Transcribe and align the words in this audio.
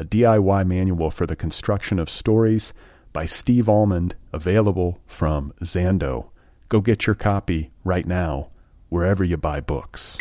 a 0.00 0.04
DIY 0.04 0.66
manual 0.66 1.10
for 1.10 1.26
the 1.26 1.36
construction 1.36 1.98
of 1.98 2.08
stories 2.08 2.72
by 3.12 3.26
Steve 3.26 3.68
Almond, 3.68 4.14
available 4.32 4.98
from 5.06 5.52
Zando. 5.62 6.30
Go 6.70 6.80
get 6.80 7.06
your 7.06 7.14
copy 7.14 7.70
right 7.84 8.06
now, 8.06 8.48
wherever 8.88 9.22
you 9.22 9.36
buy 9.36 9.60
books. 9.60 10.16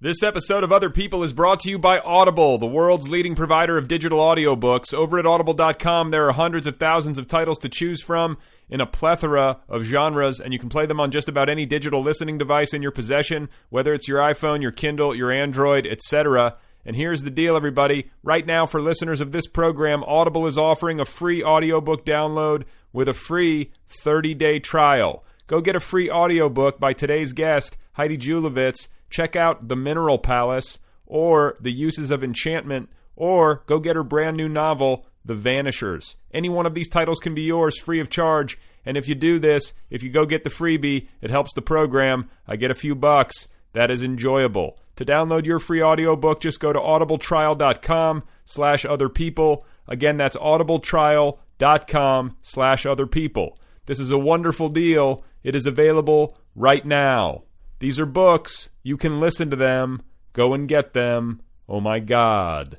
This 0.00 0.24
episode 0.24 0.64
of 0.64 0.72
Other 0.72 0.90
People 0.90 1.22
is 1.22 1.32
brought 1.32 1.60
to 1.60 1.70
you 1.70 1.78
by 1.78 2.00
Audible, 2.00 2.58
the 2.58 2.66
world's 2.66 3.08
leading 3.08 3.36
provider 3.36 3.78
of 3.78 3.86
digital 3.86 4.18
audiobooks. 4.18 4.92
Over 4.92 5.20
at 5.20 5.26
audible.com, 5.26 6.10
there 6.10 6.26
are 6.26 6.32
hundreds 6.32 6.66
of 6.66 6.78
thousands 6.78 7.18
of 7.18 7.28
titles 7.28 7.58
to 7.60 7.68
choose 7.68 8.02
from 8.02 8.36
in 8.68 8.80
a 8.80 8.86
plethora 8.86 9.60
of 9.68 9.82
genres, 9.82 10.40
and 10.40 10.52
you 10.52 10.58
can 10.58 10.68
play 10.68 10.86
them 10.86 11.00
on 11.00 11.10
just 11.10 11.28
about 11.28 11.48
any 11.48 11.66
digital 11.66 12.02
listening 12.02 12.38
device 12.38 12.72
in 12.72 12.82
your 12.82 12.90
possession, 12.90 13.48
whether 13.70 13.92
it's 13.92 14.08
your 14.08 14.20
iPhone, 14.20 14.62
your 14.62 14.72
Kindle, 14.72 15.14
your 15.14 15.30
Android, 15.30 15.86
etc. 15.86 16.56
And 16.84 16.96
here's 16.96 17.22
the 17.22 17.30
deal, 17.30 17.56
everybody. 17.56 18.10
Right 18.22 18.46
now, 18.46 18.66
for 18.66 18.80
listeners 18.80 19.20
of 19.20 19.32
this 19.32 19.46
program, 19.46 20.04
Audible 20.04 20.46
is 20.46 20.58
offering 20.58 21.00
a 21.00 21.04
free 21.04 21.42
audiobook 21.42 22.04
download 22.04 22.64
with 22.92 23.08
a 23.08 23.14
free 23.14 23.72
30 24.02 24.34
day 24.34 24.58
trial. 24.58 25.24
Go 25.46 25.60
get 25.60 25.76
a 25.76 25.80
free 25.80 26.10
audiobook 26.10 26.80
by 26.80 26.92
today's 26.92 27.32
guest, 27.32 27.76
Heidi 27.92 28.16
Julavits 28.16 28.88
check 29.14 29.36
out 29.36 29.68
The 29.68 29.76
Mineral 29.76 30.18
Palace 30.18 30.80
or 31.06 31.56
The 31.60 31.70
Uses 31.70 32.10
of 32.10 32.24
Enchantment 32.24 32.88
or 33.14 33.62
go 33.66 33.78
get 33.78 33.94
her 33.94 34.02
brand 34.02 34.36
new 34.36 34.48
novel, 34.48 35.06
The 35.24 35.34
Vanishers. 35.34 36.16
Any 36.32 36.48
one 36.48 36.66
of 36.66 36.74
these 36.74 36.88
titles 36.88 37.20
can 37.20 37.34
be 37.34 37.42
yours 37.42 37.78
free 37.78 38.00
of 38.00 38.10
charge. 38.10 38.58
And 38.84 38.96
if 38.96 39.08
you 39.08 39.14
do 39.14 39.38
this, 39.38 39.72
if 39.90 40.02
you 40.02 40.10
go 40.10 40.26
get 40.26 40.44
the 40.44 40.50
freebie, 40.50 41.08
it 41.22 41.30
helps 41.30 41.54
the 41.54 41.62
program. 41.62 42.28
I 42.46 42.56
get 42.56 42.70
a 42.70 42.74
few 42.74 42.94
bucks. 42.94 43.48
That 43.72 43.90
is 43.90 44.02
enjoyable. 44.02 44.78
To 44.96 45.04
download 45.04 45.46
your 45.46 45.58
free 45.58 45.82
audiobook, 45.82 46.40
just 46.40 46.60
go 46.60 46.72
to 46.72 46.78
audibletrial.com 46.78 48.22
slash 48.44 48.84
other 48.84 49.08
people. 49.08 49.64
Again, 49.88 50.16
that's 50.16 50.36
audibletrial.com 50.36 52.36
slash 52.42 52.86
other 52.86 53.06
people. 53.06 53.58
This 53.86 53.98
is 53.98 54.10
a 54.10 54.18
wonderful 54.18 54.68
deal. 54.68 55.24
It 55.42 55.56
is 55.56 55.66
available 55.66 56.38
right 56.54 56.84
now. 56.84 57.42
These 57.80 57.98
are 57.98 58.06
books. 58.06 58.70
You 58.82 58.96
can 58.96 59.20
listen 59.20 59.50
to 59.50 59.56
them. 59.56 60.02
Go 60.32 60.54
and 60.54 60.68
get 60.68 60.94
them. 60.94 61.42
Oh 61.68 61.80
my 61.80 61.98
God. 61.98 62.78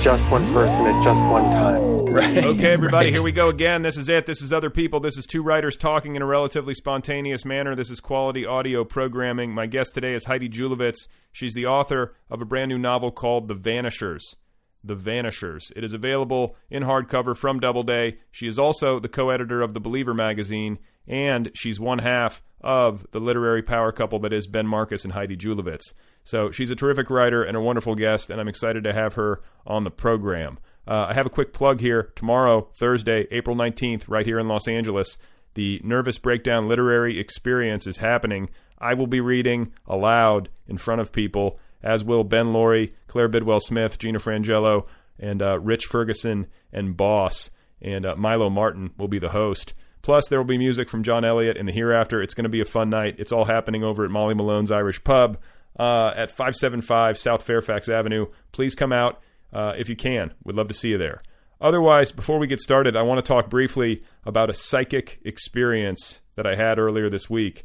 Just 0.00 0.30
one 0.30 0.50
person 0.54 0.86
at 0.86 1.04
just 1.04 1.22
one 1.24 1.50
time. 1.52 2.06
Right. 2.06 2.38
Okay, 2.38 2.72
everybody, 2.72 3.08
right. 3.08 3.14
here 3.14 3.22
we 3.22 3.32
go 3.32 3.50
again. 3.50 3.82
This 3.82 3.98
is 3.98 4.08
it. 4.08 4.24
This 4.24 4.40
is 4.40 4.50
other 4.50 4.70
people. 4.70 4.98
This 4.98 5.18
is 5.18 5.26
two 5.26 5.42
writers 5.42 5.76
talking 5.76 6.16
in 6.16 6.22
a 6.22 6.26
relatively 6.26 6.72
spontaneous 6.72 7.44
manner. 7.44 7.76
This 7.76 7.90
is 7.90 8.00
quality 8.00 8.46
audio 8.46 8.82
programming. 8.82 9.52
My 9.52 9.66
guest 9.66 9.92
today 9.92 10.14
is 10.14 10.24
Heidi 10.24 10.48
Julavits. 10.48 11.06
She's 11.32 11.52
the 11.52 11.66
author 11.66 12.16
of 12.30 12.40
a 12.40 12.46
brand 12.46 12.70
new 12.70 12.78
novel 12.78 13.12
called 13.12 13.46
The 13.46 13.54
Vanishers. 13.54 14.36
The 14.82 14.94
Vanishers. 14.94 15.70
It 15.76 15.84
is 15.84 15.92
available 15.92 16.56
in 16.70 16.82
hardcover 16.82 17.36
from 17.36 17.60
Doubleday. 17.60 18.16
She 18.30 18.46
is 18.46 18.58
also 18.58 19.00
the 19.00 19.08
co 19.08 19.28
editor 19.28 19.60
of 19.60 19.74
The 19.74 19.80
Believer 19.80 20.14
magazine, 20.14 20.78
and 21.10 21.50
she's 21.54 21.80
one 21.80 21.98
half 21.98 22.40
of 22.60 23.04
the 23.10 23.18
literary 23.18 23.62
power 23.62 23.90
couple 23.90 24.20
that 24.20 24.32
is 24.32 24.46
Ben 24.46 24.66
Marcus 24.66 25.04
and 25.04 25.12
Heidi 25.12 25.36
Julavits. 25.36 25.92
So 26.22 26.52
she's 26.52 26.70
a 26.70 26.76
terrific 26.76 27.10
writer 27.10 27.42
and 27.42 27.56
a 27.56 27.60
wonderful 27.60 27.96
guest, 27.96 28.30
and 28.30 28.40
I'm 28.40 28.48
excited 28.48 28.84
to 28.84 28.92
have 28.92 29.14
her 29.14 29.40
on 29.66 29.82
the 29.82 29.90
program. 29.90 30.58
Uh, 30.86 31.06
I 31.08 31.14
have 31.14 31.26
a 31.26 31.30
quick 31.30 31.52
plug 31.52 31.80
here. 31.80 32.12
Tomorrow, 32.14 32.68
Thursday, 32.76 33.26
April 33.32 33.56
19th, 33.56 34.04
right 34.06 34.24
here 34.24 34.38
in 34.38 34.46
Los 34.46 34.68
Angeles, 34.68 35.18
the 35.54 35.80
Nervous 35.82 36.18
Breakdown 36.18 36.68
Literary 36.68 37.18
Experience 37.18 37.88
is 37.88 37.96
happening. 37.96 38.48
I 38.78 38.94
will 38.94 39.08
be 39.08 39.20
reading 39.20 39.72
aloud 39.86 40.48
in 40.68 40.78
front 40.78 41.00
of 41.00 41.10
people, 41.10 41.58
as 41.82 42.04
will 42.04 42.22
Ben 42.22 42.52
Loory, 42.52 42.92
Claire 43.08 43.28
Bidwell 43.28 43.60
Smith, 43.60 43.98
Gina 43.98 44.20
Frangello, 44.20 44.86
and 45.18 45.42
uh, 45.42 45.58
Rich 45.58 45.86
Ferguson 45.86 46.46
and 46.72 46.96
Boss. 46.96 47.50
And 47.82 48.06
uh, 48.06 48.14
Milo 48.16 48.48
Martin 48.48 48.90
will 48.96 49.08
be 49.08 49.18
the 49.18 49.30
host. 49.30 49.74
Plus, 50.02 50.28
there 50.28 50.38
will 50.38 50.46
be 50.46 50.58
music 50.58 50.88
from 50.88 51.02
John 51.02 51.24
Elliott 51.24 51.56
in 51.56 51.66
the 51.66 51.72
hereafter. 51.72 52.22
It's 52.22 52.34
going 52.34 52.44
to 52.44 52.50
be 52.50 52.60
a 52.60 52.66
fun 52.66 52.90
night. 52.90 53.16
It's 53.18 53.32
all 53.32 53.44
happening 53.44 53.84
over 53.84 54.04
at 54.04 54.10
Molly 54.10 54.34
Malone's 54.34 54.70
Irish 54.70 55.02
Pub 55.04 55.38
uh, 55.78 56.12
at 56.16 56.30
575 56.30 57.18
South 57.18 57.42
Fairfax 57.42 57.88
Avenue. 57.88 58.26
Please 58.52 58.74
come 58.74 58.92
out 58.92 59.20
uh, 59.52 59.74
if 59.76 59.88
you 59.88 59.96
can. 59.96 60.32
We'd 60.44 60.56
love 60.56 60.68
to 60.68 60.74
see 60.74 60.88
you 60.88 60.98
there. 60.98 61.22
Otherwise, 61.60 62.12
before 62.12 62.38
we 62.38 62.46
get 62.46 62.60
started, 62.60 62.96
I 62.96 63.02
want 63.02 63.18
to 63.18 63.28
talk 63.28 63.50
briefly 63.50 64.02
about 64.24 64.48
a 64.48 64.54
psychic 64.54 65.20
experience 65.24 66.20
that 66.36 66.46
I 66.46 66.54
had 66.54 66.78
earlier 66.78 67.10
this 67.10 67.28
week. 67.28 67.64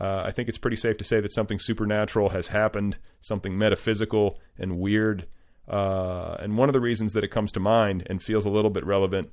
Uh, 0.00 0.22
I 0.24 0.30
think 0.30 0.48
it's 0.48 0.58
pretty 0.58 0.76
safe 0.76 0.96
to 0.98 1.04
say 1.04 1.20
that 1.20 1.32
something 1.32 1.58
supernatural 1.58 2.30
has 2.30 2.48
happened, 2.48 2.96
something 3.20 3.56
metaphysical 3.56 4.40
and 4.58 4.78
weird. 4.78 5.26
Uh, 5.68 6.36
and 6.40 6.56
one 6.56 6.68
of 6.68 6.72
the 6.72 6.80
reasons 6.80 7.12
that 7.12 7.24
it 7.24 7.28
comes 7.28 7.52
to 7.52 7.60
mind 7.60 8.06
and 8.08 8.22
feels 8.22 8.46
a 8.46 8.50
little 8.50 8.70
bit 8.70 8.84
relevant 8.84 9.30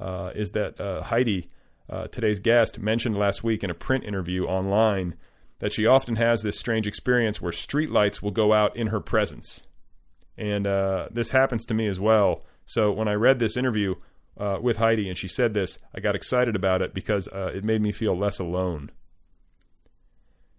uh, 0.00 0.30
is 0.34 0.50
that 0.52 0.80
uh, 1.90 2.06
today's 2.06 2.38
guest, 2.38 2.78
mentioned 2.78 3.16
last 3.16 3.42
week 3.42 3.64
in 3.64 3.70
a 3.70 3.74
print 3.74 4.04
interview 4.04 4.44
online 4.44 5.14
that 5.58 5.72
she 5.72 5.86
often 5.86 6.16
has 6.16 6.42
this 6.42 6.58
strange 6.58 6.86
experience 6.86 7.40
where 7.40 7.52
streetlights 7.52 8.22
will 8.22 8.30
go 8.30 8.52
out 8.52 8.76
in 8.76 8.86
her 8.88 9.00
presence. 9.00 9.62
And 10.38 10.66
uh, 10.66 11.08
this 11.10 11.30
happens 11.30 11.66
to 11.66 11.74
me 11.74 11.88
as 11.88 11.98
well. 11.98 12.44
So 12.64 12.92
when 12.92 13.08
I 13.08 13.14
read 13.14 13.40
this 13.40 13.56
interview 13.56 13.96
uh, 14.38 14.58
with 14.62 14.76
Heidi 14.76 15.08
and 15.08 15.18
she 15.18 15.28
said 15.28 15.52
this, 15.52 15.78
I 15.94 16.00
got 16.00 16.14
excited 16.14 16.54
about 16.54 16.80
it 16.80 16.94
because 16.94 17.28
uh, 17.28 17.50
it 17.54 17.64
made 17.64 17.82
me 17.82 17.92
feel 17.92 18.16
less 18.16 18.38
alone. 18.38 18.90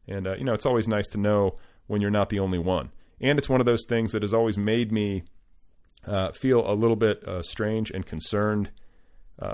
And, 0.07 0.27
uh, 0.27 0.35
you 0.35 0.43
know, 0.43 0.53
it's 0.53 0.65
always 0.65 0.87
nice 0.87 1.07
to 1.09 1.17
know 1.17 1.55
when 1.87 2.01
you're 2.01 2.11
not 2.11 2.29
the 2.29 2.39
only 2.39 2.59
one. 2.59 2.91
And 3.21 3.39
it's 3.39 3.49
one 3.49 3.61
of 3.61 3.65
those 3.65 3.85
things 3.85 4.11
that 4.11 4.23
has 4.23 4.33
always 4.33 4.57
made 4.57 4.91
me 4.91 5.23
uh, 6.05 6.31
feel 6.31 6.69
a 6.69 6.73
little 6.73 6.95
bit 6.95 7.23
strange 7.41 7.89
and 7.91 8.05
concerned 8.05 8.71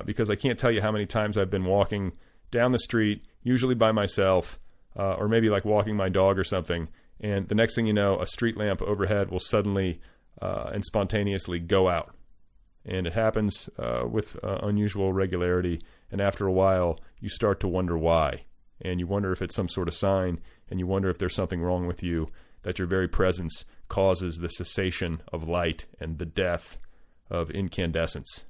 because 0.06 0.30
I 0.30 0.36
can't 0.36 0.60
tell 0.60 0.72
you 0.72 0.82
how 0.82 0.92
many 0.92 1.06
times 1.06 1.38
I've 1.38 1.50
been 1.50 1.66
walking 1.66 2.14
down 2.52 2.72
the 2.72 2.80
street, 2.80 3.24
usually 3.44 3.76
by 3.76 3.92
myself, 3.92 4.58
uh, 4.98 5.14
or 5.14 5.28
maybe 5.28 5.50
like 5.50 5.66
walking 5.66 5.96
my 5.96 6.10
dog 6.10 6.38
or 6.40 6.44
something. 6.44 6.88
And 7.20 7.48
the 7.48 7.56
next 7.56 7.76
thing 7.76 7.88
you 7.88 7.94
know, 7.94 8.20
a 8.20 8.28
street 8.28 8.58
lamp 8.58 8.82
overhead 8.82 9.30
will 9.30 9.40
suddenly 9.40 10.02
uh, 10.42 10.70
and 10.74 10.84
spontaneously 10.84 11.60
go 11.60 11.90
out. 11.90 12.14
And 12.86 13.06
it 13.06 13.14
happens 13.14 13.70
uh, 13.78 14.04
with 14.10 14.38
uh, 14.44 14.60
unusual 14.64 15.12
regularity. 15.12 15.82
And 16.12 16.22
after 16.22 16.48
a 16.48 16.52
while, 16.52 17.00
you 17.20 17.30
start 17.30 17.60
to 17.62 17.68
wonder 17.68 17.98
why. 17.98 18.44
And 18.82 19.00
you 19.00 19.08
wonder 19.08 19.32
if 19.32 19.42
it's 19.42 19.56
some 19.56 19.68
sort 19.68 19.88
of 19.88 19.96
sign, 19.96 20.40
and 20.70 20.80
you 20.80 20.86
wonder 20.88 21.10
if 21.10 21.18
there's 21.18 21.36
something 21.36 21.62
wrong 21.62 21.88
with 21.88 22.04
you, 22.04 22.28
that 22.62 22.80
your 22.80 22.88
very 22.88 23.08
presence 23.08 23.66
causes 23.88 24.38
the 24.38 24.50
cessation 24.50 25.22
of 25.34 25.48
light 25.48 25.86
and 26.00 26.18
the 26.18 26.26
death 26.26 26.78
of 27.30 27.50
incandescence. 27.50 28.46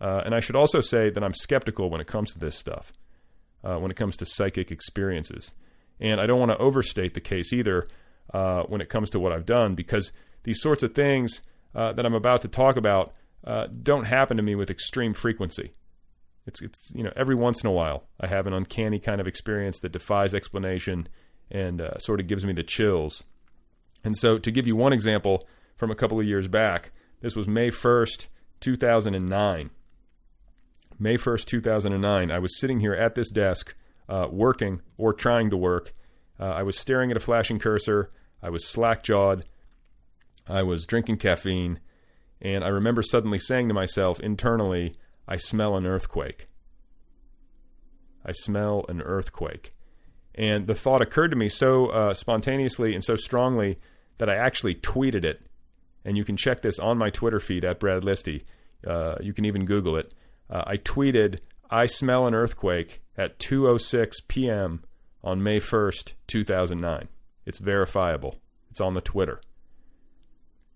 Uh, 0.00 0.22
and 0.24 0.34
I 0.34 0.40
should 0.40 0.56
also 0.56 0.80
say 0.80 1.10
that 1.10 1.22
I'm 1.22 1.34
skeptical 1.34 1.90
when 1.90 2.00
it 2.00 2.06
comes 2.06 2.32
to 2.32 2.38
this 2.38 2.58
stuff, 2.58 2.92
uh, 3.62 3.76
when 3.76 3.90
it 3.90 3.96
comes 3.96 4.16
to 4.18 4.26
psychic 4.26 4.70
experiences. 4.70 5.52
And 6.00 6.20
I 6.20 6.26
don't 6.26 6.38
want 6.38 6.50
to 6.50 6.58
overstate 6.58 7.14
the 7.14 7.20
case 7.20 7.52
either 7.52 7.86
uh, 8.32 8.62
when 8.64 8.80
it 8.80 8.88
comes 8.88 9.10
to 9.10 9.20
what 9.20 9.32
I've 9.32 9.46
done 9.46 9.74
because 9.74 10.12
these 10.42 10.60
sorts 10.60 10.82
of 10.82 10.94
things 10.94 11.40
uh, 11.74 11.92
that 11.92 12.04
I'm 12.04 12.14
about 12.14 12.42
to 12.42 12.48
talk 12.48 12.76
about 12.76 13.14
uh, 13.46 13.66
don't 13.82 14.04
happen 14.04 14.36
to 14.36 14.42
me 14.42 14.54
with 14.54 14.70
extreme 14.70 15.12
frequency. 15.12 15.72
It's, 16.46 16.60
it's, 16.60 16.90
you 16.94 17.02
know, 17.02 17.12
every 17.16 17.34
once 17.34 17.62
in 17.62 17.68
a 17.68 17.72
while 17.72 18.04
I 18.20 18.26
have 18.26 18.46
an 18.46 18.52
uncanny 18.52 18.98
kind 18.98 19.20
of 19.20 19.26
experience 19.26 19.80
that 19.80 19.92
defies 19.92 20.34
explanation 20.34 21.08
and 21.50 21.80
uh, 21.80 21.98
sort 21.98 22.20
of 22.20 22.26
gives 22.26 22.44
me 22.44 22.52
the 22.52 22.62
chills. 22.62 23.22
And 24.02 24.16
so, 24.16 24.38
to 24.38 24.50
give 24.50 24.66
you 24.66 24.76
one 24.76 24.92
example 24.92 25.46
from 25.76 25.90
a 25.90 25.94
couple 25.94 26.20
of 26.20 26.26
years 26.26 26.48
back, 26.48 26.90
this 27.22 27.34
was 27.34 27.48
May 27.48 27.70
1st, 27.70 28.26
2009. 28.60 29.70
May 30.98 31.16
1st, 31.16 31.44
2009. 31.46 32.30
I 32.30 32.38
was 32.38 32.58
sitting 32.58 32.80
here 32.80 32.94
at 32.94 33.14
this 33.14 33.30
desk 33.30 33.74
uh, 34.08 34.28
working 34.30 34.80
or 34.96 35.12
trying 35.12 35.50
to 35.50 35.56
work. 35.56 35.92
Uh, 36.38 36.44
I 36.44 36.62
was 36.62 36.78
staring 36.78 37.10
at 37.10 37.16
a 37.16 37.20
flashing 37.20 37.58
cursor. 37.58 38.08
I 38.42 38.50
was 38.50 38.66
slack 38.66 39.02
jawed. 39.02 39.44
I 40.46 40.62
was 40.62 40.86
drinking 40.86 41.18
caffeine. 41.18 41.80
And 42.40 42.62
I 42.62 42.68
remember 42.68 43.02
suddenly 43.02 43.38
saying 43.38 43.68
to 43.68 43.74
myself 43.74 44.20
internally, 44.20 44.94
I 45.26 45.36
smell 45.36 45.76
an 45.76 45.86
earthquake. 45.86 46.48
I 48.24 48.32
smell 48.32 48.84
an 48.88 49.00
earthquake. 49.02 49.74
And 50.34 50.66
the 50.66 50.74
thought 50.74 51.02
occurred 51.02 51.28
to 51.28 51.36
me 51.36 51.48
so 51.48 51.86
uh, 51.86 52.14
spontaneously 52.14 52.94
and 52.94 53.04
so 53.04 53.16
strongly 53.16 53.78
that 54.18 54.28
I 54.28 54.36
actually 54.36 54.74
tweeted 54.74 55.24
it. 55.24 55.46
And 56.04 56.16
you 56.16 56.24
can 56.24 56.36
check 56.36 56.60
this 56.60 56.78
on 56.78 56.98
my 56.98 57.10
Twitter 57.10 57.40
feed 57.40 57.64
at 57.64 57.80
Brad 57.80 58.02
Listi. 58.02 58.42
Uh, 58.86 59.14
you 59.20 59.32
can 59.32 59.44
even 59.44 59.64
Google 59.64 59.96
it. 59.96 60.12
Uh, 60.50 60.62
I 60.66 60.76
tweeted, 60.76 61.40
"I 61.70 61.86
smell 61.86 62.26
an 62.26 62.34
earthquake" 62.34 63.02
at 63.16 63.38
2:06 63.38 64.14
p.m. 64.28 64.84
on 65.22 65.42
May 65.42 65.58
1st, 65.58 66.12
2009. 66.26 67.08
It's 67.46 67.58
verifiable. 67.58 68.36
It's 68.70 68.80
on 68.80 68.94
the 68.94 69.00
Twitter. 69.00 69.40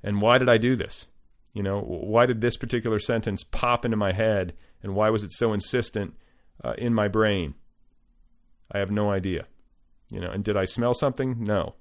And 0.03 0.20
why 0.20 0.38
did 0.38 0.49
I 0.49 0.59
do 0.59 0.76
this? 0.76 1.06
You 1.53 1.62
know, 1.62 1.81
why 1.81 2.26
did 2.26 2.41
this 2.41 2.56
particular 2.56 2.99
sentence 2.99 3.43
pop 3.43 3.85
into 3.85 3.97
my 3.97 4.12
head, 4.12 4.55
and 4.82 4.94
why 4.94 5.11
was 5.11 5.25
it 5.25 5.32
so 5.32 5.53
insistent 5.53 6.14
uh, 6.62 6.75
in 6.79 6.94
my 6.94 7.09
brain? 7.09 7.55
I 8.71 8.79
have 8.79 8.91
no 8.91 9.11
idea. 9.11 9.47
You 10.11 10.21
know, 10.21 10.31
and 10.31 10.44
did 10.44 10.56
I 10.56 10.64
smell 10.64 10.94
something? 10.94 11.43
No. 11.43 11.75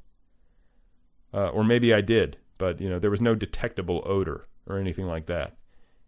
Uh, 1.34 1.50
or 1.50 1.64
maybe 1.64 1.94
I 1.94 2.02
did, 2.02 2.38
but 2.58 2.82
you 2.82 2.90
know, 2.90 3.00
there 3.00 3.12
was 3.12 3.22
no 3.22 3.36
detectable 3.36 4.02
odor 4.06 4.48
or 4.66 4.78
anything 4.80 5.06
like 5.06 5.28
that. 5.28 5.57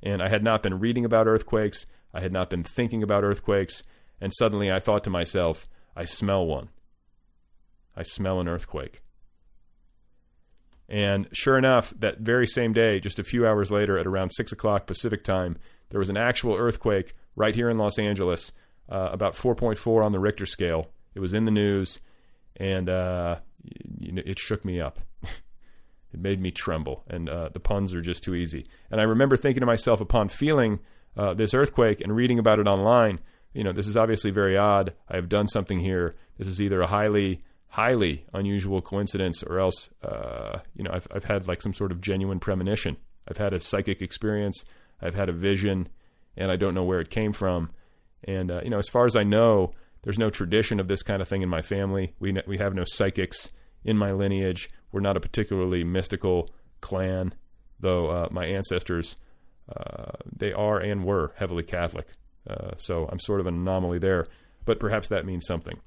And 0.01 0.21
I 0.21 0.29
had 0.29 0.43
not 0.43 0.63
been 0.63 0.79
reading 0.79 1.05
about 1.05 1.27
earthquakes. 1.27 1.85
I 2.13 2.21
had 2.21 2.31
not 2.31 2.49
been 2.49 2.63
thinking 2.63 3.03
about 3.03 3.23
earthquakes. 3.23 3.83
And 4.21 4.33
suddenly 4.33 4.71
I 4.71 4.79
thought 4.79 5.03
to 5.05 5.09
myself, 5.09 5.67
I 5.95 6.05
smell 6.05 6.45
one. 6.45 6.69
I 7.95 8.03
smell 8.03 8.39
an 8.39 8.47
earthquake. 8.47 9.01
And 10.87 11.27
sure 11.33 11.57
enough, 11.57 11.93
that 11.99 12.19
very 12.19 12.47
same 12.47 12.73
day, 12.73 12.99
just 12.99 13.19
a 13.19 13.23
few 13.23 13.45
hours 13.45 13.69
later, 13.69 13.99
at 13.99 14.07
around 14.07 14.31
6 14.31 14.51
o'clock 14.51 14.87
Pacific 14.87 15.23
time, 15.23 15.57
there 15.89 15.99
was 15.99 16.09
an 16.09 16.17
actual 16.17 16.55
earthquake 16.55 17.15
right 17.35 17.53
here 17.53 17.69
in 17.69 17.77
Los 17.77 17.99
Angeles, 17.99 18.51
uh, 18.89 19.09
about 19.11 19.35
4.4 19.35 20.03
on 20.03 20.11
the 20.11 20.19
Richter 20.19 20.47
scale. 20.47 20.87
It 21.13 21.19
was 21.19 21.33
in 21.33 21.45
the 21.45 21.51
news, 21.51 21.99
and 22.55 22.89
uh, 22.89 23.37
it 24.01 24.39
shook 24.39 24.65
me 24.65 24.81
up. 24.81 24.99
It 26.13 26.19
made 26.19 26.41
me 26.41 26.51
tremble, 26.51 27.03
and 27.07 27.29
uh, 27.29 27.50
the 27.50 27.59
puns 27.59 27.94
are 27.94 28.01
just 28.01 28.23
too 28.23 28.35
easy. 28.35 28.65
And 28.89 29.00
I 29.00 29.03
remember 29.03 29.38
thinking 29.38 29.61
to 29.61 29.65
myself 29.67 30.01
upon 30.01 30.29
feeling 30.29 30.79
uh, 31.15 31.33
this 31.33 31.53
earthquake 31.53 32.01
and 32.01 32.15
reading 32.15 32.39
about 32.39 32.59
it 32.59 32.67
online, 32.67 33.19
you 33.53 33.63
know, 33.63 33.71
this 33.71 33.88
is 33.88 33.97
obviously 33.97 34.31
very 34.31 34.57
odd. 34.57 34.94
I 35.09 35.15
have 35.15 35.29
done 35.29 35.47
something 35.47 35.79
here. 35.79 36.15
This 36.38 36.47
is 36.47 36.61
either 36.61 36.81
a 36.81 36.88
highly 36.88 37.44
highly 37.67 38.25
unusual 38.33 38.81
coincidence, 38.81 39.44
or 39.44 39.59
else, 39.59 39.91
uh, 40.03 40.57
you 40.75 40.83
know, 40.83 40.91
I've, 40.91 41.07
I've 41.13 41.23
had 41.23 41.47
like 41.47 41.61
some 41.61 41.73
sort 41.73 41.91
of 41.91 42.01
genuine 42.01 42.39
premonition. 42.39 42.97
I've 43.27 43.38
had 43.38 43.53
a 43.53 43.59
psychic 43.59 44.01
experience. 44.01 44.63
I've 45.01 45.13
had 45.13 45.29
a 45.29 45.33
vision, 45.33 45.88
and 46.35 46.51
I 46.51 46.56
don't 46.56 46.73
know 46.73 46.83
where 46.83 47.00
it 47.00 47.11
came 47.11 47.31
from. 47.31 47.69
And 48.23 48.50
uh, 48.50 48.61
you 48.63 48.71
know, 48.71 48.79
as 48.79 48.88
far 48.88 49.06
as 49.06 49.15
I 49.15 49.23
know, 49.23 49.71
there's 50.03 50.17
no 50.17 50.29
tradition 50.29 50.79
of 50.79 50.88
this 50.88 51.03
kind 51.03 51.21
of 51.21 51.27
thing 51.27 51.41
in 51.41 51.50
my 51.50 51.61
family. 51.61 52.13
We 52.19 52.35
we 52.47 52.57
have 52.57 52.73
no 52.73 52.83
psychics 52.85 53.50
in 53.83 53.97
my 53.97 54.11
lineage. 54.11 54.69
We're 54.91 55.01
not 55.01 55.17
a 55.17 55.21
particularly 55.21 55.83
mystical 55.83 56.49
clan, 56.81 57.33
though 57.79 58.09
uh, 58.09 58.27
my 58.31 58.45
ancestors 58.45 59.15
uh, 59.75 60.11
they 60.35 60.51
are 60.51 60.79
and 60.79 61.03
were 61.03 61.33
heavily 61.35 61.63
Catholic. 61.63 62.07
Uh, 62.49 62.71
so 62.77 63.07
I'm 63.11 63.19
sort 63.19 63.39
of 63.39 63.47
an 63.47 63.55
anomaly 63.55 63.99
there, 63.99 64.25
but 64.65 64.79
perhaps 64.79 65.09
that 65.09 65.25
means 65.25 65.45
something. 65.45 65.79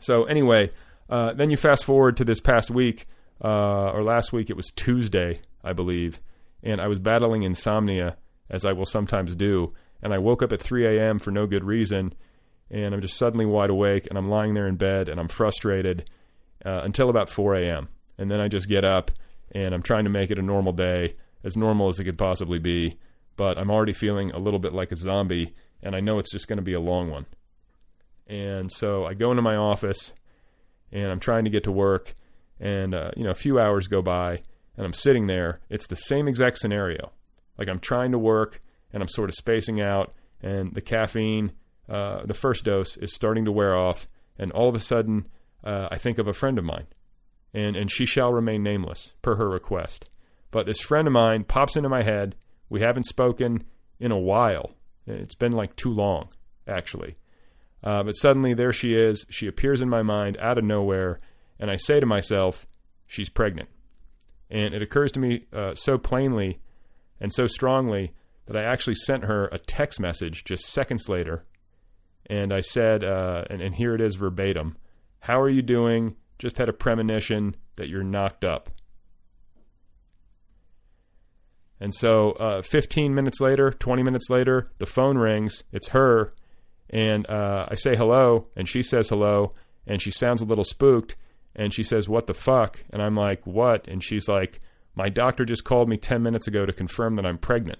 So 0.00 0.24
anyway, 0.24 0.70
uh, 1.10 1.34
then 1.34 1.50
you 1.50 1.56
fast 1.56 1.84
forward 1.84 2.16
to 2.16 2.24
this 2.24 2.40
past 2.40 2.70
week, 2.70 3.06
uh, 3.42 3.90
or 3.90 4.02
last 4.02 4.32
week, 4.32 4.48
it 4.48 4.56
was 4.56 4.70
Tuesday, 4.74 5.40
I 5.62 5.72
believe, 5.72 6.20
and 6.62 6.80
I 6.80 6.88
was 6.88 6.98
battling 6.98 7.42
insomnia, 7.42 8.16
as 8.48 8.64
I 8.64 8.72
will 8.72 8.86
sometimes 8.86 9.36
do. 9.36 9.74
And 10.02 10.14
I 10.14 10.18
woke 10.18 10.42
up 10.42 10.52
at 10.52 10.60
3 10.60 10.86
a.m. 10.86 11.18
for 11.18 11.30
no 11.30 11.46
good 11.46 11.64
reason, 11.64 12.14
and 12.70 12.94
I'm 12.94 13.00
just 13.00 13.16
suddenly 13.16 13.46
wide 13.46 13.70
awake, 13.70 14.06
and 14.08 14.18
I'm 14.18 14.28
lying 14.28 14.54
there 14.54 14.68
in 14.68 14.76
bed, 14.76 15.08
and 15.08 15.20
I'm 15.20 15.28
frustrated 15.28 16.08
uh, 16.64 16.80
until 16.84 17.10
about 17.10 17.30
4 17.30 17.56
a.m. 17.56 17.88
And 18.18 18.30
then 18.30 18.40
I 18.40 18.48
just 18.48 18.68
get 18.68 18.84
up, 18.84 19.10
and 19.52 19.74
I'm 19.74 19.82
trying 19.82 20.04
to 20.04 20.10
make 20.10 20.30
it 20.30 20.38
a 20.38 20.42
normal 20.42 20.72
day, 20.72 21.14
as 21.42 21.56
normal 21.56 21.88
as 21.88 21.98
it 21.98 22.04
could 22.04 22.18
possibly 22.18 22.58
be. 22.58 22.98
But 23.36 23.58
I'm 23.58 23.70
already 23.70 23.92
feeling 23.92 24.30
a 24.30 24.38
little 24.38 24.60
bit 24.60 24.72
like 24.72 24.92
a 24.92 24.96
zombie, 24.96 25.54
and 25.82 25.94
I 25.94 26.00
know 26.00 26.18
it's 26.18 26.32
just 26.32 26.48
going 26.48 26.58
to 26.58 26.62
be 26.62 26.74
a 26.74 26.80
long 26.80 27.10
one. 27.10 27.26
And 28.26 28.70
so 28.72 29.04
I 29.04 29.14
go 29.14 29.30
into 29.30 29.42
my 29.42 29.56
office 29.56 30.12
and 30.94 31.10
I'm 31.10 31.20
trying 31.20 31.44
to 31.44 31.50
get 31.50 31.64
to 31.64 31.72
work, 31.72 32.14
and 32.60 32.94
uh, 32.94 33.10
you 33.16 33.24
know 33.24 33.30
a 33.30 33.34
few 33.34 33.58
hours 33.58 33.88
go 33.88 34.00
by, 34.00 34.40
and 34.76 34.86
I'm 34.86 34.92
sitting 34.92 35.26
there. 35.26 35.60
It's 35.68 35.86
the 35.86 35.96
same 35.96 36.28
exact 36.28 36.58
scenario. 36.58 37.10
Like 37.58 37.68
I'm 37.68 37.80
trying 37.80 38.12
to 38.12 38.18
work, 38.18 38.60
and 38.92 39.02
I'm 39.02 39.08
sort 39.08 39.28
of 39.28 39.34
spacing 39.34 39.80
out, 39.80 40.14
and 40.40 40.72
the 40.72 40.80
caffeine, 40.80 41.52
uh, 41.88 42.24
the 42.24 42.34
first 42.34 42.64
dose, 42.64 42.96
is 42.96 43.12
starting 43.12 43.44
to 43.46 43.52
wear 43.52 43.76
off, 43.76 44.06
and 44.38 44.52
all 44.52 44.68
of 44.68 44.74
a 44.74 44.80
sudden, 44.80 45.26
uh, 45.64 45.88
I 45.90 45.98
think 45.98 46.18
of 46.18 46.28
a 46.28 46.32
friend 46.32 46.58
of 46.58 46.64
mine, 46.64 46.86
and 47.52 47.74
and 47.74 47.90
she 47.90 48.06
shall 48.06 48.32
remain 48.32 48.62
nameless 48.62 49.14
per 49.22 49.36
her 49.36 49.48
request. 49.48 50.08
But 50.50 50.66
this 50.66 50.80
friend 50.80 51.08
of 51.08 51.12
mine 51.12 51.44
pops 51.44 51.76
into 51.76 51.88
my 51.88 52.02
head. 52.02 52.36
We 52.68 52.80
haven't 52.80 53.06
spoken 53.06 53.64
in 53.98 54.12
a 54.12 54.18
while. 54.18 54.72
It's 55.06 55.34
been 55.34 55.52
like 55.52 55.76
too 55.76 55.90
long, 55.90 56.28
actually. 56.66 57.16
Uh, 57.82 58.02
but 58.02 58.12
suddenly 58.12 58.54
there 58.54 58.72
she 58.72 58.94
is. 58.94 59.26
She 59.28 59.46
appears 59.46 59.80
in 59.80 59.88
my 59.88 60.02
mind 60.02 60.36
out 60.40 60.56
of 60.56 60.64
nowhere, 60.64 61.18
and 61.58 61.70
I 61.70 61.76
say 61.76 62.00
to 62.00 62.06
myself, 62.06 62.66
she's 63.06 63.28
pregnant. 63.28 63.68
And 64.50 64.74
it 64.74 64.82
occurs 64.82 65.12
to 65.12 65.20
me 65.20 65.46
uh, 65.52 65.74
so 65.74 65.98
plainly 65.98 66.60
and 67.20 67.32
so 67.32 67.46
strongly 67.46 68.12
that 68.46 68.56
I 68.56 68.62
actually 68.62 68.94
sent 68.94 69.24
her 69.24 69.46
a 69.46 69.58
text 69.58 70.00
message 70.00 70.44
just 70.44 70.66
seconds 70.66 71.08
later. 71.08 71.44
And 72.26 72.52
I 72.52 72.60
said, 72.60 73.04
uh, 73.04 73.44
and, 73.50 73.60
and 73.60 73.74
here 73.74 73.94
it 73.94 74.00
is 74.00 74.16
verbatim 74.16 74.76
How 75.24 75.40
are 75.40 75.48
you 75.48 75.62
doing? 75.62 76.16
Just 76.38 76.58
had 76.58 76.68
a 76.68 76.72
premonition 76.72 77.56
that 77.76 77.88
you're 77.88 78.02
knocked 78.02 78.44
up. 78.44 78.70
And 81.80 81.94
so, 81.94 82.32
uh, 82.32 82.62
15 82.62 83.14
minutes 83.14 83.40
later, 83.40 83.70
20 83.70 84.02
minutes 84.02 84.30
later, 84.30 84.70
the 84.78 84.86
phone 84.86 85.18
rings. 85.18 85.62
It's 85.72 85.88
her 85.88 86.34
and 86.90 87.28
uh, 87.28 87.66
I 87.68 87.74
say 87.74 87.96
hello, 87.96 88.46
and 88.56 88.68
she 88.68 88.82
says 88.82 89.08
hello, 89.08 89.52
and 89.86 90.00
she 90.00 90.10
sounds 90.10 90.42
a 90.42 90.44
little 90.44 90.64
spooked, 90.64 91.16
and 91.56 91.72
she 91.72 91.82
says, 91.82 92.08
"What 92.08 92.26
the 92.26 92.34
fuck?" 92.34 92.80
And 92.90 93.02
I'm 93.02 93.16
like, 93.16 93.46
"What?" 93.46 93.88
And 93.88 94.02
she's 94.02 94.28
like, 94.28 94.60
"My 94.94 95.08
doctor 95.08 95.44
just 95.44 95.64
called 95.64 95.88
me 95.88 95.96
ten 95.96 96.22
minutes 96.22 96.46
ago 96.46 96.66
to 96.66 96.72
confirm 96.72 97.16
that 97.16 97.26
I'm 97.26 97.38
pregnant." 97.38 97.78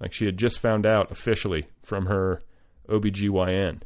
Like 0.00 0.12
she 0.12 0.26
had 0.26 0.38
just 0.38 0.58
found 0.58 0.86
out 0.86 1.10
officially 1.10 1.66
from 1.82 2.06
her 2.06 2.40
OBGYN. 2.88 3.82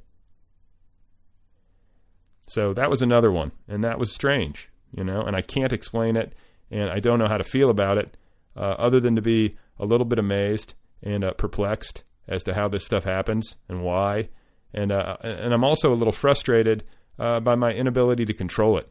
So 2.53 2.75
that 2.75 2.91
was 2.91 3.01
another 3.01 3.33
one, 3.33 3.53
and 3.67 3.83
that 3.83 3.99
was 3.99 4.13
strange, 4.13 4.69
you 4.95 5.05
know, 5.05 5.23
and 5.23 5.35
I 5.35 5.41
can't 5.41 5.73
explain 5.73 6.17
it, 6.17 6.35
and 6.71 6.91
I 6.91 7.01
don't 7.01 7.19
know 7.19 7.27
how 7.27 7.39
to 7.39 7.45
feel 7.45 7.71
about 7.71 7.97
it, 7.97 8.15
uh, 8.55 8.75
other 8.79 9.01
than 9.01 9.17
to 9.17 9.23
be 9.23 9.55
a 9.79 9.87
little 9.87 10.05
bit 10.05 10.19
amazed 10.19 10.75
and 11.03 11.25
uh, 11.25 11.33
perplexed 11.33 12.03
as 12.29 12.43
to 12.43 12.53
how 12.53 12.69
this 12.69 12.85
stuff 12.85 13.05
happens 13.05 13.57
and 13.71 13.83
why. 13.83 14.29
And 14.75 14.93
uh, 14.93 15.17
and 15.23 15.55
I'm 15.55 15.65
also 15.65 15.95
a 15.95 15.97
little 15.97 16.13
frustrated 16.13 16.85
uh, 17.19 17.41
by 17.41 17.55
my 17.55 17.73
inability 17.73 18.27
to 18.27 18.35
control 18.35 18.77
it, 18.77 18.91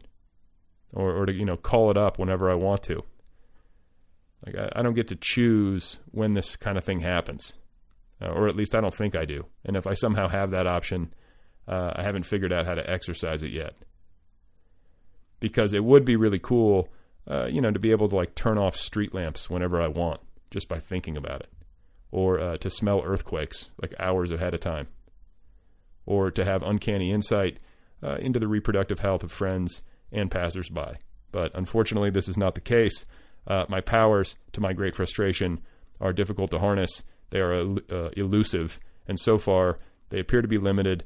or 0.91 1.11
or 1.15 1.27
to 1.27 1.31
you 1.31 1.45
know 1.45 1.57
call 1.57 1.91
it 1.91 1.97
up 1.97 2.17
whenever 2.17 2.49
I 2.49 2.55
want 2.55 2.81
to. 2.83 3.03
Like 4.43 4.55
I, 4.55 4.79
I 4.79 4.81
don't 4.81 4.95
get 4.95 5.09
to 5.09 5.15
choose 5.15 5.99
when 6.09 6.33
this 6.33 6.55
kind 6.55 6.79
of 6.79 6.83
thing 6.83 7.01
happens, 7.01 7.53
uh, 8.23 8.29
or 8.29 8.47
at 8.47 8.55
least 8.55 8.73
I 8.73 8.81
don't 8.81 8.95
think 8.95 9.15
I 9.15 9.25
do. 9.25 9.45
And 9.63 9.77
if 9.77 9.85
I 9.85 9.93
somehow 9.93 10.29
have 10.29 10.49
that 10.49 10.65
option, 10.65 11.13
uh, 11.71 11.93
I 11.95 12.03
haven't 12.03 12.23
figured 12.23 12.53
out 12.53 12.65
how 12.65 12.75
to 12.75 12.87
exercise 12.87 13.41
it 13.41 13.51
yet. 13.51 13.73
Because 15.39 15.73
it 15.73 15.83
would 15.83 16.05
be 16.05 16.15
really 16.15 16.37
cool, 16.37 16.89
uh, 17.27 17.47
you 17.47 17.61
know, 17.61 17.71
to 17.71 17.79
be 17.79 17.91
able 17.91 18.09
to 18.09 18.15
like 18.15 18.35
turn 18.35 18.59
off 18.59 18.75
street 18.75 19.13
lamps 19.13 19.49
whenever 19.49 19.81
I 19.81 19.87
want 19.87 20.19
just 20.51 20.67
by 20.67 20.79
thinking 20.79 21.17
about 21.17 21.41
it 21.41 21.49
or 22.11 22.39
uh, 22.39 22.57
to 22.57 22.69
smell 22.69 23.01
earthquakes 23.03 23.69
like 23.81 23.93
hours 23.99 24.31
ahead 24.31 24.53
of 24.53 24.59
time, 24.59 24.87
or 26.05 26.29
to 26.29 26.43
have 26.43 26.61
uncanny 26.61 27.11
insight 27.11 27.57
uh, 28.03 28.15
into 28.15 28.39
the 28.39 28.47
reproductive 28.47 28.99
health 28.99 29.23
of 29.23 29.31
friends 29.31 29.81
and 30.11 30.29
passersby. 30.29 30.97
But 31.31 31.55
unfortunately, 31.55 32.09
this 32.09 32.27
is 32.27 32.37
not 32.37 32.55
the 32.55 32.61
case. 32.61 33.05
Uh, 33.47 33.65
my 33.69 33.81
powers, 33.81 34.35
to 34.53 34.61
my 34.61 34.73
great 34.73 34.95
frustration, 34.95 35.61
are 36.01 36.13
difficult 36.13 36.51
to 36.51 36.59
harness. 36.59 37.03
They 37.29 37.39
are 37.39 37.53
uh, 37.53 38.09
elusive, 38.17 38.79
and 39.07 39.17
so 39.17 39.37
far, 39.37 39.79
they 40.09 40.19
appear 40.19 40.41
to 40.41 40.47
be 40.47 40.57
limited 40.57 41.05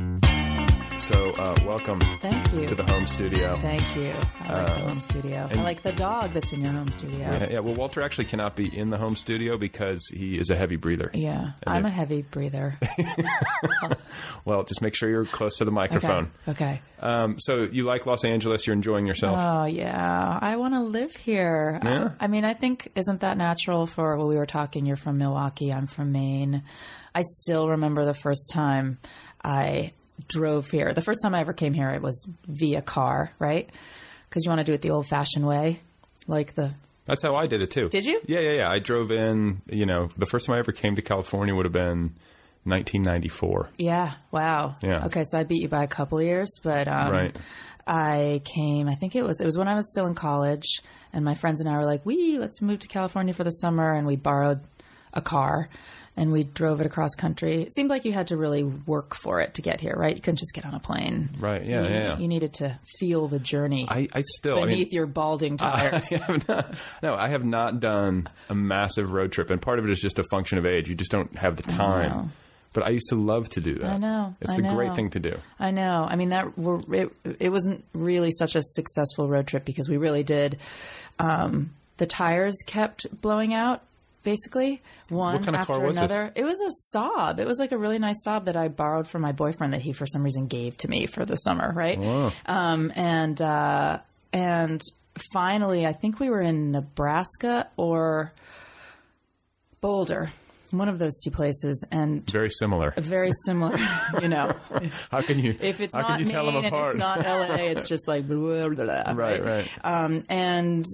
So, 1.11 1.31
uh, 1.31 1.55
welcome 1.65 1.99
Thank 2.19 2.53
you. 2.53 2.65
to 2.67 2.75
the 2.75 2.83
home 2.83 3.05
studio. 3.05 3.55
Thank 3.57 3.95
you. 3.97 4.11
I 4.45 4.53
like 4.53 4.65
the 4.67 4.71
Uh, 4.81 4.87
home 4.87 4.99
studio. 5.01 5.49
I 5.53 5.61
like 5.61 5.81
the 5.81 5.91
dog 5.91 6.31
that's 6.31 6.53
in 6.53 6.61
your 6.61 6.71
home 6.71 6.89
studio. 6.89 7.19
Yeah, 7.19 7.49
yeah, 7.51 7.59
well, 7.59 7.73
Walter 7.73 8.01
actually 8.01 8.25
cannot 8.25 8.55
be 8.55 8.75
in 8.75 8.89
the 8.89 8.97
home 8.97 9.15
studio 9.17 9.57
because 9.57 10.07
he 10.07 10.37
is 10.37 10.49
a 10.49 10.55
heavy 10.55 10.77
breather. 10.77 11.11
Yeah, 11.13 11.51
And 11.63 11.75
I'm 11.75 11.85
a 11.85 11.89
heavy 11.89 12.21
breather. 12.21 12.77
Well, 14.43 14.63
just 14.63 14.81
make 14.81 14.95
sure 14.95 15.07
you're 15.07 15.25
close 15.25 15.57
to 15.57 15.65
the 15.65 15.71
microphone. 15.71 16.31
Okay. 16.47 16.81
Um, 16.99 17.39
so, 17.39 17.63
you 17.71 17.83
like 17.83 18.05
Los 18.07 18.25
Angeles? 18.25 18.65
You're 18.65 18.73
enjoying 18.75 19.05
yourself? 19.05 19.37
Oh 19.39 19.65
yeah, 19.65 20.39
I 20.41 20.55
want 20.55 20.73
to 20.73 20.81
live 20.81 21.15
here. 21.15 21.79
Yeah? 21.83 22.09
I 22.19 22.27
mean, 22.27 22.43
I 22.43 22.53
think 22.53 22.91
isn't 22.95 23.21
that 23.21 23.37
natural 23.37 23.85
for? 23.85 24.17
Well, 24.17 24.27
we 24.27 24.37
were 24.37 24.47
talking. 24.47 24.85
You're 24.87 24.95
from 24.95 25.17
Milwaukee. 25.19 25.71
I'm 25.71 25.85
from 25.85 26.11
Maine. 26.11 26.63
I 27.13 27.21
still 27.21 27.69
remember 27.69 28.03
the 28.03 28.15
first 28.15 28.49
time 28.51 28.97
I 29.43 29.93
drove 30.27 30.69
here. 30.69 30.93
The 30.93 31.01
first 31.01 31.19
time 31.23 31.33
I 31.35 31.39
ever 31.41 31.53
came 31.53 31.73
here, 31.73 31.89
it 31.89 32.01
was 32.01 32.27
via 32.47 32.81
car, 32.81 33.31
right? 33.39 33.69
Because 34.29 34.43
you 34.45 34.49
want 34.49 34.59
to 34.59 34.63
do 34.65 34.73
it 34.73 34.81
the 34.81 34.91
old-fashioned 34.91 35.45
way, 35.45 35.79
like 36.27 36.53
the 36.55 36.71
That's 37.05 37.21
how 37.23 37.35
I 37.35 37.47
did 37.47 37.61
it 37.61 37.71
too. 37.71 37.89
Did 37.89 38.05
you? 38.05 38.21
Yeah, 38.27 38.39
yeah, 38.39 38.51
yeah. 38.53 38.69
I 38.69 38.79
drove 38.79 39.11
in. 39.11 39.61
You 39.67 39.85
know, 39.85 40.09
the 40.17 40.25
first 40.25 40.45
time 40.45 40.55
I 40.55 40.59
ever 40.59 40.71
came 40.71 40.95
to 40.95 41.01
California 41.01 41.53
would 41.53 41.65
have 41.65 41.73
been 41.73 42.13
1994. 42.63 43.69
Yeah. 43.77 44.13
Wow. 44.31 44.75
Yeah. 44.81 45.05
Okay, 45.07 45.23
so 45.25 45.37
I 45.37 45.43
beat 45.43 45.61
you 45.61 45.67
by 45.67 45.83
a 45.83 45.87
couple 45.87 46.21
years, 46.21 46.59
but 46.63 46.87
um, 46.87 47.11
Right. 47.11 47.35
I 47.87 48.41
came. 48.45 48.87
I 48.87 48.95
think 48.95 49.15
it 49.15 49.23
was 49.23 49.41
it 49.41 49.45
was 49.45 49.57
when 49.57 49.67
I 49.67 49.73
was 49.75 49.89
still 49.91 50.05
in 50.05 50.13
college, 50.15 50.81
and 51.11 51.25
my 51.25 51.33
friends 51.33 51.59
and 51.61 51.69
I 51.69 51.73
were 51.77 51.85
like, 51.85 52.05
"We 52.05 52.37
let's 52.37 52.61
move 52.61 52.79
to 52.79 52.87
California 52.87 53.33
for 53.33 53.43
the 53.43 53.49
summer," 53.49 53.91
and 53.91 54.05
we 54.05 54.15
borrowed 54.15 54.61
a 55.13 55.21
car. 55.21 55.67
And 56.17 56.33
we 56.33 56.43
drove 56.43 56.81
it 56.81 56.85
across 56.85 57.15
country. 57.15 57.61
It 57.63 57.73
seemed 57.73 57.89
like 57.89 58.03
you 58.03 58.11
had 58.11 58.27
to 58.27 58.37
really 58.37 58.63
work 58.63 59.15
for 59.15 59.39
it 59.39 59.53
to 59.55 59.61
get 59.61 59.79
here, 59.79 59.95
right? 59.95 60.13
You 60.13 60.21
couldn't 60.21 60.39
just 60.39 60.53
get 60.53 60.65
on 60.65 60.73
a 60.73 60.79
plane. 60.79 61.29
Right. 61.39 61.65
Yeah. 61.65 61.83
you, 61.83 61.89
yeah. 61.89 62.17
You 62.19 62.27
needed 62.27 62.55
to 62.55 62.77
feel 62.99 63.29
the 63.29 63.39
journey 63.39 63.87
I, 63.89 64.09
I 64.13 64.21
still. 64.21 64.57
I 64.59 64.65
beneath 64.65 64.87
mean, 64.87 64.95
your 64.95 65.07
balding 65.07 65.55
tires. 65.57 66.11
I 66.13 66.17
have 66.17 66.47
not, 66.47 66.75
no, 67.01 67.13
I 67.15 67.29
have 67.29 67.45
not 67.45 67.79
done 67.79 68.27
a 68.49 68.55
massive 68.55 69.13
road 69.13 69.31
trip, 69.31 69.49
and 69.49 69.61
part 69.61 69.79
of 69.79 69.85
it 69.85 69.91
is 69.91 70.01
just 70.01 70.19
a 70.19 70.23
function 70.29 70.57
of 70.57 70.65
age. 70.65 70.89
You 70.89 70.95
just 70.95 71.11
don't 71.11 71.33
have 71.37 71.55
the 71.55 71.71
know. 71.71 71.77
time. 71.77 72.31
But 72.73 72.83
I 72.83 72.89
used 72.89 73.09
to 73.09 73.15
love 73.15 73.49
to 73.49 73.61
do 73.61 73.75
that. 73.79 73.91
I 73.93 73.97
know, 73.97 74.35
It's 74.39 74.53
I 74.57 74.65
a 74.65 74.73
great 74.73 74.95
thing 74.95 75.09
to 75.11 75.19
do. 75.19 75.35
I 75.59 75.71
know. 75.71 76.05
I 76.09 76.15
mean, 76.15 76.29
that 76.29 76.57
were, 76.57 76.79
it, 76.93 77.11
it 77.39 77.49
wasn't 77.49 77.83
really 77.93 78.31
such 78.31 78.55
a 78.55 78.61
successful 78.61 79.27
road 79.27 79.47
trip 79.47 79.65
because 79.65 79.89
we 79.89 79.97
really 79.97 80.23
did. 80.23 80.57
Um, 81.19 81.71
the 81.97 82.05
tires 82.05 82.63
kept 82.65 83.05
blowing 83.21 83.53
out, 83.53 83.81
basically 84.23 84.81
one 85.09 85.33
What 85.35 85.43
kind 85.43 85.55
of 85.55 85.61
after 85.61 85.73
car 85.73 85.81
was 85.85 85.95
this? 85.95 86.09
another. 86.09 86.31
It 86.35 86.43
was 86.43 86.59
a 86.61 86.97
Saab. 86.97 87.39
It 87.39 87.47
was 87.47 87.59
like 87.59 87.71
a 87.71 87.77
really 87.77 87.99
nice 87.99 88.23
Saab 88.27 88.45
that 88.45 88.55
I 88.55 88.67
borrowed 88.67 89.07
from 89.07 89.21
my 89.21 89.31
boyfriend 89.31 89.73
that 89.73 89.81
he 89.81 89.93
for 89.93 90.05
some 90.05 90.23
reason 90.23 90.47
gave 90.47 90.77
to 90.77 90.87
me 90.89 91.05
for 91.07 91.25
the 91.25 91.35
summer, 91.35 91.71
right? 91.73 91.99
Um, 92.45 92.91
and 92.95 93.41
uh, 93.41 93.99
and 94.33 94.81
finally, 95.33 95.85
I 95.85 95.93
think 95.93 96.19
we 96.19 96.29
were 96.29 96.41
in 96.41 96.71
Nebraska 96.71 97.67
or 97.77 98.31
Boulder, 99.81 100.29
one 100.69 100.87
of 100.89 100.99
those 100.99 101.19
two 101.23 101.31
places, 101.31 101.85
and 101.91 102.29
Very 102.29 102.49
similar. 102.51 102.93
very 102.97 103.31
similar, 103.45 103.77
you 104.21 104.27
know. 104.27 104.53
How 105.11 105.21
can 105.21 105.39
you? 105.39 105.57
If 105.59 105.81
it's 105.81 105.93
how 105.93 106.01
not 106.01 106.09
can 106.11 106.19
you 106.19 106.25
Maine 106.25 106.33
tell 106.33 106.45
them 106.45 106.55
and 106.57 106.65
it's 106.65 106.97
not 106.97 107.25
LA, 107.25 107.55
it's 107.71 107.89
just 107.89 108.07
like 108.07 108.27
blah, 108.27 108.69
blah, 108.69 108.85
blah, 108.85 109.13
right, 109.15 109.43
right. 109.43 109.69
Um, 109.83 110.23
and 110.29 110.85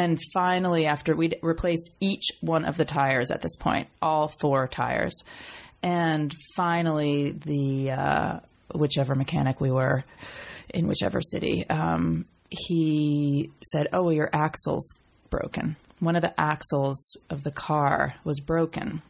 and 0.00 0.18
finally, 0.34 0.86
after 0.86 1.14
we'd 1.14 1.36
replaced 1.42 1.94
each 2.00 2.26
one 2.40 2.64
of 2.64 2.76
the 2.76 2.84
tires 2.84 3.30
at 3.30 3.42
this 3.42 3.56
point, 3.56 3.88
all 4.00 4.28
four 4.28 4.66
tires, 4.66 5.22
and 5.82 6.32
finally 6.56 7.32
the 7.32 7.90
uh, 7.90 8.40
whichever 8.74 9.14
mechanic 9.14 9.60
we 9.60 9.70
were 9.70 10.04
in 10.72 10.86
whichever 10.86 11.20
city, 11.20 11.68
um, 11.68 12.24
he 12.48 13.50
said, 13.62 13.88
"Oh, 13.92 14.04
well, 14.04 14.12
your 14.12 14.30
axle's 14.32 14.96
broken. 15.28 15.76
One 15.98 16.16
of 16.16 16.22
the 16.22 16.38
axles 16.40 17.16
of 17.28 17.42
the 17.44 17.50
car 17.52 18.14
was 18.24 18.40
broken." 18.40 19.02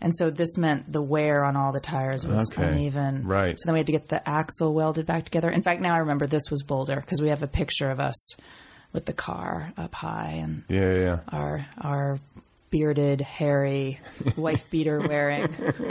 And 0.00 0.14
so 0.14 0.30
this 0.30 0.56
meant 0.56 0.92
the 0.92 1.02
wear 1.02 1.44
on 1.44 1.56
all 1.56 1.72
the 1.72 1.80
tires 1.80 2.24
was 2.26 2.50
Okay. 2.52 2.68
uneven. 2.68 3.26
Right. 3.26 3.58
So 3.58 3.66
then 3.66 3.72
we 3.74 3.80
had 3.80 3.86
to 3.86 3.92
get 3.92 4.08
the 4.08 4.28
axle 4.28 4.72
welded 4.72 5.06
back 5.06 5.24
together. 5.24 5.50
In 5.50 5.62
fact, 5.62 5.80
now 5.80 5.92
I 5.94 5.98
remember 5.98 6.26
this 6.28 6.50
was 6.50 6.62
Boulder 6.62 6.96
because 7.00 7.20
we 7.20 7.30
have 7.30 7.42
a 7.42 7.48
picture 7.48 7.90
of 7.90 7.98
us 7.98 8.36
with 8.92 9.04
the 9.04 9.12
car 9.12 9.72
up 9.76 9.94
high 9.94 10.38
and 10.42 10.64
Yeah, 10.68 10.94
yeah, 10.94 11.18
our 11.30 11.66
our 11.80 12.18
bearded, 12.70 13.22
hairy, 13.22 13.98
wife 14.36 14.68
beater 14.68 15.00
wearing 15.00 15.48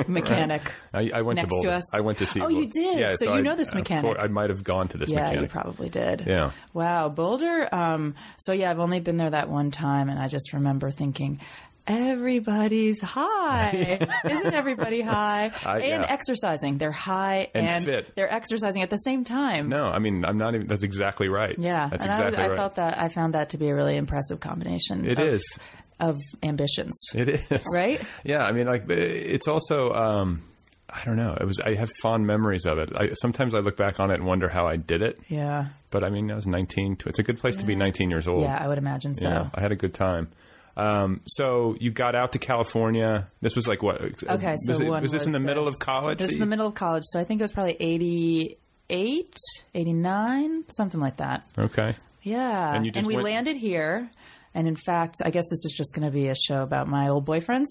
mechanic. 0.07 0.61
I, 0.93 1.09
I 1.11 1.21
went 1.23 1.37
Next 1.37 1.51
to 1.55 1.61
to 1.63 1.71
us. 1.71 1.83
I 1.95 2.01
went 2.01 2.19
to 2.19 2.27
see. 2.27 2.39
Oh, 2.39 2.49
you 2.49 2.67
did? 2.67 2.99
Yeah, 2.99 3.15
So 3.17 3.25
you 3.33 3.39
I- 3.39 3.41
know 3.41 3.55
this 3.55 3.73
mechanic. 3.73 4.03
course, 4.11 4.23
I 4.23 4.27
might 4.27 4.51
have 4.51 4.63
gone 4.63 4.87
to 4.89 4.97
this 4.99 5.09
Yeah, 5.09 5.21
mechanic. 5.23 5.41
you 5.41 5.47
probably 5.47 5.89
did. 5.89 6.23
Yeah. 6.27 6.51
Wow, 6.73 7.09
Boulder. 7.09 7.67
Um, 7.71 8.13
so 8.37 8.53
yeah, 8.53 8.69
I've 8.69 8.79
only 8.79 8.99
been 8.99 9.17
there 9.17 9.31
that 9.31 9.49
one 9.49 9.71
time, 9.71 10.09
and 10.09 10.19
I 10.19 10.27
just 10.27 10.53
remember 10.53 10.91
thinking. 10.91 11.39
Everybody's 11.87 13.01
high. 13.01 13.99
Isn't 14.29 14.53
everybody 14.53 15.01
high? 15.01 15.51
I- 15.65 15.79
and 15.79 16.03
yeah. 16.03 16.05
exercising. 16.11 16.77
They're 16.77 16.91
high 16.91 17.49
And 17.53 17.85
fit. 17.85 18.13
they're 18.15 18.31
exercising 18.31 18.83
at 18.83 18.89
the 18.89 18.97
same 18.97 19.23
time. 19.23 19.69
No, 19.69 19.85
I 19.85 19.99
mean 19.99 20.25
I'm 20.25 20.37
not 20.37 20.55
even. 20.55 20.67
That's 20.67 20.83
exactly 20.83 21.27
right. 21.29 21.55
Yeah, 21.57 21.87
that's 21.89 22.05
and 22.05 22.13
exactly 22.13 22.37
I, 22.37 22.45
I 22.45 22.47
right. 22.49 22.55
felt 22.57 22.75
that 22.75 22.99
I 22.99 23.07
found 23.09 23.33
that 23.33 23.49
to 23.49 23.57
be 23.57 23.69
a 23.69 23.75
really 23.75 23.95
impressive 23.97 24.39
combination. 24.39 25.05
It 25.05 25.17
of, 25.19 25.27
is. 25.27 25.59
of 25.99 26.17
ambitions, 26.43 26.99
It 27.15 27.29
is 27.29 27.63
right? 27.73 28.01
Yeah, 28.23 28.43
I 28.43 28.51
mean, 28.51 28.67
like 28.67 28.89
it's 28.89 29.47
also. 29.47 29.91
Um, 29.93 30.43
I 30.89 31.03
don't 31.03 31.17
know. 31.17 31.35
It 31.39 31.45
was. 31.45 31.59
I 31.59 31.73
have 31.75 31.89
fond 32.01 32.25
memories 32.25 32.65
of 32.65 32.77
it. 32.77 32.91
I, 32.95 33.09
sometimes 33.21 33.53
I 33.53 33.59
look 33.59 33.75
back 33.75 33.99
on 33.99 34.09
it 34.09 34.15
and 34.15 34.25
wonder 34.25 34.47
how 34.47 34.67
I 34.67 34.77
did 34.77 35.01
it. 35.01 35.19
Yeah, 35.27 35.67
But 35.91 36.05
I 36.05 36.09
mean, 36.09 36.31
I 36.31 36.35
was 36.35 36.47
19. 36.47 36.97
It's 37.07 37.19
a 37.19 37.23
good 37.23 37.39
place 37.39 37.57
to 37.57 37.65
be 37.65 37.75
19 37.75 38.09
years 38.09 38.25
old. 38.25 38.43
yeah, 38.43 38.57
I 38.57 38.67
would 38.69 38.77
imagine 38.77 39.13
so. 39.13 39.27
You 39.27 39.35
know, 39.35 39.49
I 39.53 39.59
had 39.61 39.73
a 39.73 39.75
good 39.75 39.93
time. 39.93 40.29
Um, 40.77 41.21
so 41.25 41.75
you 41.79 41.89
got 41.91 42.13
out 42.15 42.33
to 42.33 42.39
California. 42.39 43.27
This 43.41 43.55
was 43.55 43.67
like 43.67 43.81
what? 43.81 43.99
Okay, 43.99 44.55
so 44.57 44.73
was, 44.73 44.81
it- 44.81 44.87
was 44.89 45.11
this 45.11 45.25
in 45.25 45.31
the 45.31 45.39
middle 45.39 45.67
of 45.67 45.73
this? 45.73 45.83
college? 45.83 46.19
This 46.19 46.31
is 46.31 46.39
the 46.39 46.45
middle 46.45 46.67
of 46.67 46.75
college, 46.75 47.03
so 47.05 47.19
I 47.19 47.23
think 47.23 47.41
it 47.41 47.43
was 47.43 47.51
probably 47.51 47.75
88, 47.79 49.35
89, 49.73 50.63
something 50.69 50.99
like 50.99 51.17
that. 51.17 51.43
Okay. 51.57 51.95
Yeah, 52.23 52.75
And 52.75 52.93
just 52.93 53.07
we 53.07 53.15
went- 53.15 53.25
landed 53.25 53.55
here, 53.57 54.09
And 54.53 54.67
in 54.67 54.75
fact, 54.75 55.15
I 55.23 55.29
guess 55.29 55.43
this 55.49 55.65
is 55.65 55.73
just 55.77 55.93
going 55.93 56.05
to 56.07 56.11
be 56.11 56.29
a 56.29 56.35
show 56.35 56.63
about 56.63 56.87
my 56.87 57.09
old 57.09 57.25
boyfriends. 57.27 57.65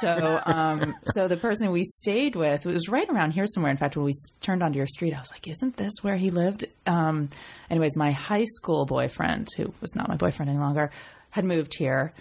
So, 0.00 0.40
um, 0.46 0.94
so 1.12 1.28
the 1.28 1.36
person 1.36 1.70
we 1.70 1.82
stayed 1.82 2.34
with 2.34 2.64
it 2.64 2.72
was 2.72 2.88
right 2.88 3.08
around 3.10 3.32
here 3.32 3.46
somewhere. 3.46 3.70
In 3.70 3.76
fact, 3.76 3.94
when 3.96 4.06
we 4.06 4.12
turned 4.40 4.62
onto 4.62 4.78
your 4.78 4.86
street, 4.86 5.12
I 5.14 5.18
was 5.18 5.30
like, 5.30 5.46
"Isn't 5.48 5.76
this 5.76 5.92
where 6.02 6.16
he 6.16 6.30
lived?" 6.30 6.64
Um, 6.86 7.28
anyways, 7.68 7.94
my 7.96 8.10
high 8.12 8.44
school 8.44 8.86
boyfriend, 8.86 9.48
who 9.56 9.72
was 9.82 9.94
not 9.94 10.08
my 10.08 10.16
boyfriend 10.16 10.48
any 10.50 10.58
longer, 10.58 10.90
had 11.30 11.44
moved 11.44 11.74
here, 11.74 12.12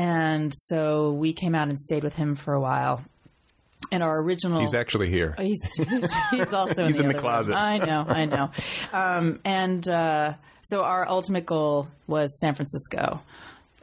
and 0.00 0.50
so 0.54 1.12
we 1.12 1.34
came 1.34 1.54
out 1.54 1.68
and 1.68 1.78
stayed 1.78 2.04
with 2.04 2.14
him 2.16 2.34
for 2.34 2.54
a 2.54 2.60
while. 2.60 3.04
And 3.92 4.02
our 4.02 4.22
original 4.22 4.60
He's 4.60 4.72
actually 4.72 5.10
here. 5.10 5.34
He's, 5.38 5.60
he's, 5.76 6.14
he's 6.30 6.54
also 6.54 6.86
He's 6.86 6.98
in 7.00 7.08
the, 7.08 7.10
in 7.10 7.16
the 7.16 7.18
other 7.18 7.18
room. 7.18 7.20
closet. 7.20 7.54
I 7.54 7.78
know, 7.78 8.04
I 8.08 8.24
know. 8.24 8.50
Um, 8.92 9.40
and 9.44 9.86
uh, 9.88 10.34
so 10.62 10.82
our 10.82 11.06
ultimate 11.06 11.44
goal 11.44 11.88
was 12.06 12.40
San 12.40 12.54
Francisco. 12.54 13.20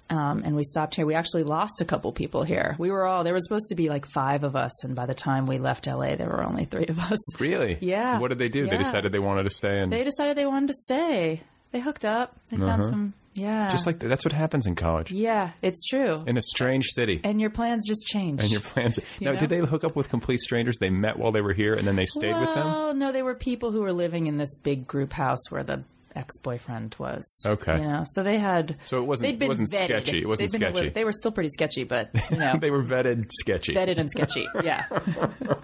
Um, 0.10 0.42
and 0.44 0.56
we 0.56 0.64
stopped 0.64 0.96
here. 0.96 1.06
We 1.06 1.14
actually 1.14 1.44
lost 1.44 1.82
a 1.82 1.86
couple 1.86 2.12
people 2.14 2.42
here. 2.44 2.76
We 2.80 2.90
were 2.90 3.06
all 3.06 3.24
there 3.24 3.34
was 3.34 3.46
supposed 3.46 3.68
to 3.70 3.76
be 3.76 3.90
like 3.90 4.06
five 4.06 4.44
of 4.44 4.56
us, 4.56 4.86
and 4.86 4.96
by 4.96 5.06
the 5.06 5.14
time 5.14 5.46
we 5.48 5.58
left 5.58 5.86
LA, 5.86 6.16
there 6.16 6.30
were 6.30 6.44
only 6.44 6.64
three 6.66 6.86
of 6.88 6.98
us. 6.98 7.40
Really? 7.40 7.78
Yeah. 7.82 8.18
What 8.20 8.30
did 8.30 8.40
they 8.40 8.48
do? 8.48 8.68
They 8.68 8.78
decided 8.78 9.12
they 9.12 9.20
wanted 9.20 9.44
to 9.44 9.50
stay 9.50 9.80
and 9.82 9.92
They 9.92 10.04
decided 10.06 10.38
they 10.38 10.46
wanted 10.46 10.68
to 10.68 10.74
stay. 10.74 11.42
They 11.72 11.82
hooked 11.82 12.06
up. 12.06 12.36
They 12.50 12.58
found 12.58 12.86
some. 12.86 13.14
Yeah. 13.38 13.70
Just 13.70 13.86
like 13.86 14.00
that's 14.00 14.26
what 14.26 14.34
happens 14.34 14.66
in 14.66 14.76
college. 14.76 15.12
Yeah, 15.12 15.52
it's 15.62 15.86
true. 15.86 16.24
In 16.26 16.38
a 16.38 16.42
strange 16.42 16.88
city. 16.88 17.22
and 17.24 17.40
your 17.40 17.50
plans 17.52 17.88
just 17.88 18.08
change. 18.08 18.42
And 18.42 18.52
your 18.52 18.62
plans. 18.62 19.00
Now, 19.22 19.34
know? 19.34 19.40
did 19.40 19.50
they 19.50 19.60
hook 19.60 19.84
up 19.84 19.96
with 19.96 20.10
complete 20.10 20.40
strangers? 20.40 20.78
They 20.80 20.90
met 20.90 21.18
while 21.18 21.32
they 21.32 21.42
were 21.42 21.54
here, 21.54 21.74
and 21.74 21.88
then 21.88 21.96
they 21.96 22.06
stayed 22.06 22.36
with 22.36 22.54
them. 22.56 22.66
Well, 22.68 22.94
no, 22.94 23.12
they 23.12 23.22
were 23.24 23.36
people 23.36 23.72
who 23.72 23.82
were 23.82 23.94
living 23.94 24.28
in 24.28 24.38
this 24.38 24.56
big 24.56 24.88
group 24.88 25.14
house 25.14 25.50
where 25.50 25.64
the 25.64 25.84
ex-boyfriend 26.16 26.96
was. 26.98 27.44
Okay. 27.46 27.78
you 27.80 27.88
know, 27.88 28.04
so 28.06 28.24
they 28.24 28.38
had. 28.38 28.78
So 28.86 28.98
it 28.98 29.06
wasn't- 29.06 29.40
They'd 29.40 29.46
it 29.46 29.48
wasn't 29.48 29.70
vetted. 29.72 29.86
sketchy. 29.86 30.20
It 30.22 30.28
wasn't 30.28 30.52
sketchy. 30.52 30.74
little- 30.74 30.92
they 30.92 31.04
were 31.06 31.12
still 31.12 31.32
pretty 31.32 31.50
sketchy, 31.50 31.84
but 31.84 32.10
you 32.32 32.38
know, 32.38 32.56
they 32.62 32.72
were 32.72 32.84
vetted, 32.84 33.30
sketchy. 33.32 33.74
vetted 33.74 34.00
and 34.00 34.10
sketchy. 34.10 34.48
Yeah, 34.64 34.86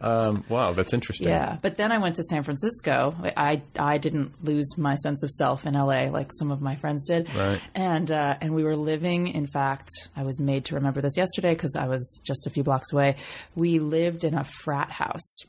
Um, 0.00 0.44
wow, 0.48 0.72
that's 0.74 0.92
interesting. 0.92 1.28
yeah. 1.28 1.56
But 1.60 1.76
then 1.76 1.90
I 1.92 1.98
went 1.98 2.16
to 2.16 2.22
San 2.22 2.42
Francisco. 2.44 3.14
I 3.36 3.62
I 3.78 3.98
didn't 3.98 4.44
lose 4.44 4.78
my 4.78 4.94
sense 4.94 5.22
of 5.22 5.30
self 5.30 5.66
in 5.66 5.74
LA 5.74 6.08
like 6.10 6.30
some 6.32 6.50
of 6.50 6.60
my 6.60 6.76
friends 6.76 7.04
did. 7.08 7.32
Right. 7.34 7.60
And 7.74 8.10
uh, 8.10 8.36
and 8.40 8.54
we 8.54 8.62
were 8.64 8.76
living. 8.76 9.28
In 9.28 9.46
fact, 9.46 9.88
I 10.16 10.22
was 10.22 10.40
made 10.40 10.66
to 10.66 10.76
remember 10.76 11.00
this 11.00 11.16
yesterday 11.16 11.54
because 11.54 11.74
I 11.76 11.86
was 11.88 12.20
just 12.24 12.46
a 12.46 12.50
few 12.50 12.62
blocks 12.62 12.92
away. 12.92 13.16
We 13.56 13.78
lived 13.80 14.24
in 14.24 14.34
a 14.34 14.44
frat 14.44 14.90
house. 14.90 15.40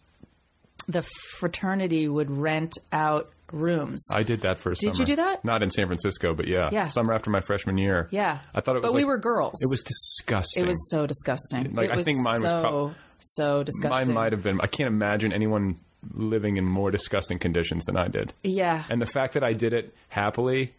The 0.88 1.04
fraternity 1.38 2.08
would 2.08 2.32
rent 2.32 2.78
out 2.92 3.30
rooms. 3.52 4.08
I 4.14 4.24
did 4.24 4.42
that 4.42 4.60
for 4.60 4.72
a 4.72 4.76
Did 4.76 4.96
summer. 4.96 5.00
you 5.02 5.06
do 5.06 5.16
that? 5.18 5.46
Not 5.46 5.62
in 5.64 5.70
San 5.70 5.86
Francisco, 5.88 6.34
but 6.34 6.48
yeah. 6.48 6.70
Yeah. 6.72 6.88
Summer 6.88 7.14
after 7.14 7.30
my 7.30 7.42
freshman 7.42 7.78
year. 7.78 8.08
Yeah, 8.12 8.40
I 8.56 8.62
thought 8.62 8.76
it 8.76 8.82
was 8.84 8.92
But 8.92 8.96
we 8.96 9.04
were 9.04 9.18
girls. 9.18 9.54
It 9.62 9.70
was 9.70 9.84
disgusting. 9.84 10.64
It 10.64 10.68
was 10.68 10.90
so 10.90 11.06
disgusting. 11.06 11.74
Like, 11.76 11.90
it 11.90 11.92
I 11.94 11.98
was 11.98 12.06
think 12.06 12.20
mine 12.24 12.42
was 12.42 12.50
so 12.52 12.62
prob- 12.62 12.94
so 13.20 13.64
disgusting. 13.64 14.14
Mine 14.14 14.24
might 14.24 14.32
have 14.32 14.44
been. 14.44 14.60
I 14.62 14.68
can't 14.68 14.88
imagine 14.88 15.32
anyone 15.34 15.78
living 16.14 16.58
in 16.58 16.66
more 16.66 16.92
disgusting 16.92 17.40
conditions 17.40 17.86
than 17.86 17.98
I 17.98 18.08
did. 18.08 18.34
Yeah, 18.44 18.84
And 18.90 19.02
the 19.02 19.06
fact 19.06 19.34
that 19.34 19.44
I 19.44 19.54
did 19.54 19.74
it 19.74 19.94
happily, 20.08 20.74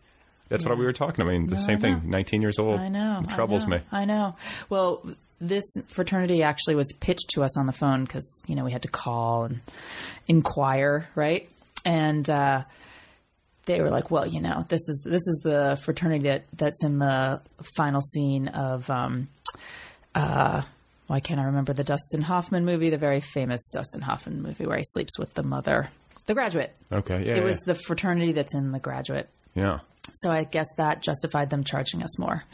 that's 0.49 0.65
what 0.65 0.79
we 0.79 0.85
were 0.85 0.93
talking. 0.95 1.21
About. 1.23 1.31
I 1.31 1.39
mean, 1.39 1.47
the 1.49 1.57
No, 1.57 1.61
same 1.63 1.79
thing. 1.79 2.03
19 2.07 2.41
years 2.43 2.59
old. 2.59 2.81
I 2.81 2.89
know. 2.89 3.21
It 3.23 3.31
troubles 3.31 3.65
I 3.65 3.67
know, 3.69 3.77
me. 3.77 3.83
I 3.93 4.05
know. 4.07 4.37
Well, 4.71 5.03
this 5.41 5.65
fraternity 5.89 6.43
actually 6.43 6.75
was 6.75 6.93
pitched 7.01 7.31
to 7.31 7.43
us 7.43 7.57
on 7.59 7.67
the 7.67 7.73
phone 7.73 8.05
because 8.05 8.45
you 8.49 8.55
know 8.57 8.65
we 8.65 8.73
had 8.73 8.83
to 8.83 8.89
call 8.89 9.45
and 9.45 9.61
inquire, 10.29 11.09
right? 11.15 11.49
And 11.85 12.29
uh, 12.29 12.65
they 13.67 13.81
were 13.81 13.91
like, 13.91 14.11
"Well, 14.11 14.27
you 14.27 14.41
know, 14.41 14.65
this 14.69 14.89
is 14.89 15.03
this 15.05 15.27
is 15.27 15.41
the 15.45 15.81
fraternity 15.83 16.29
that 16.29 16.45
that's 16.55 16.85
in 16.85 16.99
the 16.99 17.41
final 17.77 18.01
scene 18.01 18.49
of." 18.49 18.89
Um, 18.91 19.29
uh, 20.15 20.63
why 21.11 21.19
can't 21.19 21.41
I 21.41 21.45
remember 21.47 21.73
the 21.73 21.83
Dustin 21.83 22.23
Hoffman 22.23 22.65
movie? 22.65 22.89
The 22.91 22.97
very 22.97 23.19
famous 23.19 23.67
Dustin 23.67 24.01
Hoffman 24.01 24.43
movie 24.43 24.65
where 24.65 24.77
he 24.77 24.85
sleeps 24.85 25.19
with 25.19 25.35
the 25.35 25.43
mother. 25.43 25.91
The 26.27 26.35
Graduate. 26.35 26.73
Okay. 26.93 27.25
Yeah. 27.25 27.33
It 27.33 27.37
yeah. 27.39 27.43
was 27.43 27.59
the 27.63 27.75
fraternity 27.75 28.31
that's 28.31 28.55
in 28.55 28.71
The 28.71 28.79
Graduate. 28.79 29.29
Yeah. 29.57 29.81
So 30.13 30.31
I 30.31 30.45
guess 30.45 30.69
that 30.77 31.03
justified 31.03 31.51
them 31.51 31.65
charging 31.65 32.05
us 32.05 32.17
more, 32.17 32.45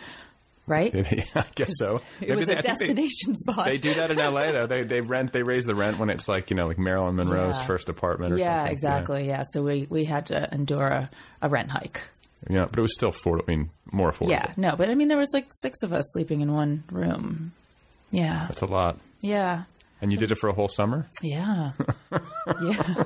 right? 0.67 0.91
Yeah, 1.13 1.25
I 1.35 1.45
guess 1.55 1.73
so. 1.77 2.01
It 2.23 2.31
Maybe 2.31 2.37
was 2.37 2.49
a 2.49 2.53
I 2.59 2.63
think 2.63 2.79
they- 2.79 2.85
destination 2.87 3.35
spot. 3.37 3.67
They 3.67 3.77
do 3.77 3.93
that 3.93 4.11
in 4.11 4.17
LA 4.17 4.53
though. 4.53 4.67
They 4.67 4.85
they 4.85 5.03
rent 5.03 5.35
they 5.35 5.43
raise 5.43 5.67
the 5.67 5.75
rent 5.75 5.99
when 5.99 6.09
it's 6.09 6.27
like 6.27 6.49
you 6.49 6.57
know 6.57 6.65
like 6.65 6.79
Marilyn 6.79 7.17
Monroe's 7.17 7.57
Yeah. 7.59 7.67
first 7.67 7.91
apartment 7.91 8.33
or 8.33 8.39
yeah, 8.39 8.61
something. 8.61 8.73
exactly. 8.73 9.29
Yeah. 9.29 9.43
so 9.47 9.63
we 9.65 9.87
we 9.91 10.05
had 10.07 10.25
to 10.27 10.49
endure 10.55 10.87
a, 10.89 11.11
a 11.43 11.51
rent 11.51 11.71
hike. 11.71 12.01
Yeah. 12.49 12.61
yeah, 12.61 12.67
but 12.71 12.79
it 12.79 12.83
was 12.83 12.95
still 12.95 13.13
affordable. 13.13 13.45
I 13.49 13.51
mean, 13.57 13.71
more 13.93 14.13
affordable. 14.13 14.31
Yeah, 14.31 14.55
no, 14.57 14.77
but 14.77 14.89
I 14.89 14.95
mean 14.95 15.09
there 15.09 15.19
was 15.19 15.31
like 15.35 15.49
six 15.51 15.83
of 15.83 15.93
us 15.93 16.05
sleeping 16.15 16.41
in 16.41 16.55
one 16.55 16.85
room. 16.91 17.53
Yeah, 18.11 18.47
that's 18.49 18.63
a 18.63 18.67
lot. 18.67 18.99
yeah, 19.23 19.65
And 20.01 20.13
you 20.13 20.19
did 20.19 20.31
it 20.33 20.39
for 20.39 20.49
a 20.49 20.53
whole 20.55 20.69
summer. 20.69 21.07
yeah, 21.23 21.73
yeah. 22.63 23.05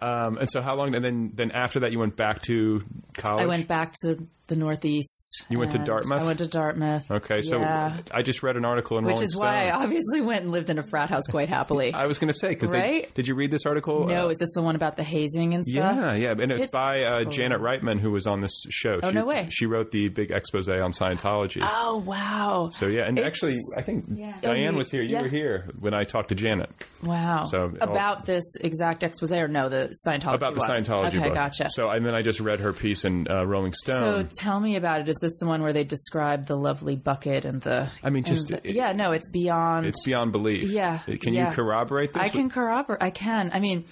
Um, 0.00 0.38
and 0.38 0.48
so 0.50 0.62
how 0.62 0.76
long? 0.76 0.94
And 0.94 1.04
then 1.04 1.32
then 1.34 1.50
after 1.50 1.80
that, 1.80 1.90
you 1.92 1.98
went 1.98 2.16
back 2.16 2.42
to 2.42 2.82
college. 3.14 3.42
I 3.42 3.46
went 3.46 3.66
back 3.66 3.94
to 4.02 4.26
the 4.48 4.56
Northeast. 4.56 5.44
You 5.48 5.58
went 5.58 5.72
to 5.72 5.78
Dartmouth? 5.78 6.20
I 6.20 6.24
went 6.24 6.38
to 6.38 6.46
Dartmouth. 6.48 7.10
Okay, 7.10 7.40
so 7.40 7.60
yeah. 7.60 7.98
I 8.10 8.22
just 8.22 8.42
read 8.42 8.56
an 8.56 8.64
article 8.64 8.98
in 8.98 9.04
which 9.04 9.14
Rolling 9.14 9.24
is 9.26 9.36
why 9.36 9.68
I 9.68 9.70
obviously 9.72 10.20
went 10.20 10.42
and 10.42 10.50
lived 10.50 10.70
in 10.70 10.78
a 10.78 10.82
frat 10.82 11.08
house 11.10 11.26
quite 11.28 11.48
happily. 11.48 11.92
I 11.94 12.06
was 12.06 12.18
going 12.18 12.28
to 12.32 12.38
say 12.38 12.48
because 12.50 12.70
Right? 12.70 13.12
did 13.14 13.28
you 13.28 13.34
read 13.34 13.50
this 13.50 13.64
article? 13.66 14.06
no, 14.06 14.26
Uh, 14.26 14.28
is 14.30 14.38
this 14.38 14.52
the 14.54 14.62
one 14.62 14.74
about 14.74 14.96
the 14.96 15.04
hazing 15.04 15.54
and 15.54 15.64
stuff? 15.64 15.96
Yeah, 15.96 16.14
yeah, 16.14 16.30
and 16.32 16.50
it's, 16.52 16.64
It's 16.64 16.72
by 16.76 17.02
uh, 17.02 17.22
cool. 17.24 17.32
Janet 17.32 17.60
Reitman, 17.60 18.00
who 18.00 18.10
was 18.10 18.26
on 18.26 18.40
this 18.40 18.62
show. 18.70 18.98
Oh, 19.02 19.08
she, 19.10 19.14
no 19.14 19.24
way. 19.24 19.48
She 19.50 19.66
wrote 19.66 19.90
the 19.92 20.08
big 20.08 20.30
expose 20.30 20.68
on 20.68 20.92
Scientology. 20.92 21.60
Oh 21.62 21.98
wow! 21.98 22.70
So 22.72 22.86
yeah, 22.86 23.02
and 23.06 23.18
It's- 23.18 23.26
actually, 23.30 23.56
I 23.76 23.82
think 23.82 24.06
Yeah. 24.14 24.34
Diane 24.40 24.74
Oh, 24.74 24.78
was 24.78 24.90
here. 24.90 25.02
You 25.02 25.10
yeah. 25.16 25.22
were 25.22 25.28
here 25.28 25.68
when 25.78 25.94
I 25.94 26.04
talked 26.04 26.30
to 26.30 26.34
Janet 26.34 26.70
Wow. 27.02 27.42
So- 27.44 27.72
about 27.80 28.24
this 28.26 28.56
exact 28.60 29.02
expose 29.02 29.32
or 29.32 29.48
no, 29.48 29.68
the 29.68 29.92
Scientology 30.06 30.34
about 30.34 30.54
the 30.54 30.60
one? 30.60 30.82
Scientology 30.82 31.08
Okay, 31.08 31.20
book. 31.28 31.34
gotcha. 31.34 31.68
So 31.68 31.90
and 31.90 32.04
then 32.04 32.14
I 32.14 32.22
just 32.22 32.40
read 32.40 32.60
her 32.60 32.72
piece 32.72 33.04
in 33.04 33.26
uh, 33.30 33.44
Rolling 33.44 33.72
So 33.74 33.96
Stone. 33.96 34.28
Tell 34.38 34.58
me 34.60 34.76
about 34.76 35.00
it. 35.00 35.08
Is 35.08 35.18
this 35.20 35.38
the 35.40 35.46
one 35.46 35.62
where 35.62 35.72
they 35.72 35.84
describe 35.84 36.46
the 36.46 36.56
lovely 36.56 36.96
bucket 36.96 37.44
and 37.44 37.60
the? 37.60 37.90
I 38.02 38.10
mean, 38.10 38.24
just- 38.24 38.48
the- 38.48 38.66
it- 38.66 38.74
yeah, 38.74 38.92
no, 38.92 39.12
it's 39.12 39.28
beyond. 39.28 39.86
it's 39.86 40.04
beyond 40.04 40.32
belief. 40.32 40.64
Yeah, 40.70 40.98
Can 40.98 41.34
yeah. 41.34 41.50
you 41.50 41.54
corroborate 41.54 42.12
this? 42.12 42.22
I 42.22 42.28
can 42.28 42.48
corroborate. 42.50 43.02
I 43.02 43.10
can. 43.10 43.50
I 43.52 43.60
mean, 43.60 43.84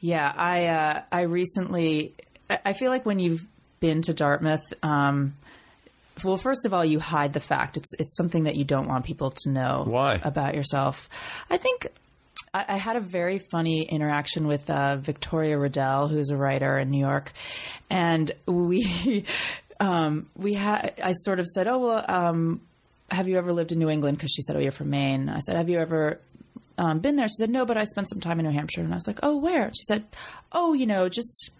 yeah. 0.00 0.32
I 0.36 0.66
uh, 0.66 1.02
I 1.10 1.22
recently. 1.22 2.14
I 2.48 2.74
feel 2.74 2.90
like 2.90 3.04
when 3.04 3.18
you've 3.18 3.44
been 3.80 4.02
to 4.02 4.14
Dartmouth. 4.14 4.64
Um, 4.82 5.34
well, 6.24 6.36
first 6.38 6.64
of 6.64 6.72
all, 6.72 6.84
you 6.84 6.98
hide 6.98 7.32
the 7.34 7.40
fact. 7.40 7.76
It's 7.76 7.92
it's 7.98 8.16
something 8.16 8.44
that 8.44 8.56
you 8.56 8.64
don't 8.64 8.88
want 8.88 9.04
people 9.04 9.32
to 9.44 9.50
know 9.50 9.84
Why? 9.86 10.20
about 10.22 10.54
yourself. 10.54 11.08
I 11.50 11.56
think 11.58 11.88
I, 12.56 12.64
I 12.68 12.76
had 12.78 12.96
a 12.96 13.00
very 13.00 13.38
funny 13.38 13.82
interaction 13.82 14.46
with 14.46 14.70
uh, 14.70 14.96
Victoria 14.96 15.56
Redel, 15.56 16.08
who's 16.10 16.30
a 16.30 16.36
writer 16.36 16.78
in 16.78 16.90
New 16.90 17.00
York, 17.00 17.32
and 17.90 18.32
we 18.46 19.24
um, 19.80 20.28
we 20.36 20.54
had. 20.54 20.94
I 21.02 21.12
sort 21.12 21.38
of 21.38 21.46
said, 21.46 21.68
"Oh 21.68 21.78
well, 21.78 22.04
um, 22.08 22.62
have 23.10 23.28
you 23.28 23.36
ever 23.36 23.52
lived 23.52 23.72
in 23.72 23.78
New 23.78 23.90
England?" 23.90 24.16
Because 24.16 24.32
she 24.32 24.42
said, 24.42 24.56
"Oh, 24.56 24.60
you're 24.60 24.72
from 24.72 24.90
Maine." 24.90 25.28
I 25.28 25.40
said, 25.40 25.56
"Have 25.56 25.68
you 25.68 25.78
ever 25.78 26.18
um, 26.78 27.00
been 27.00 27.16
there?" 27.16 27.28
She 27.28 27.36
said, 27.38 27.50
"No, 27.50 27.66
but 27.66 27.76
I 27.76 27.84
spent 27.84 28.08
some 28.08 28.20
time 28.20 28.40
in 28.40 28.46
New 28.46 28.52
Hampshire." 28.52 28.80
And 28.80 28.92
I 28.92 28.96
was 28.96 29.06
like, 29.06 29.20
"Oh, 29.22 29.36
where?" 29.36 29.70
She 29.74 29.82
said, 29.82 30.04
"Oh, 30.50 30.72
you 30.72 30.86
know, 30.86 31.08
just 31.08 31.50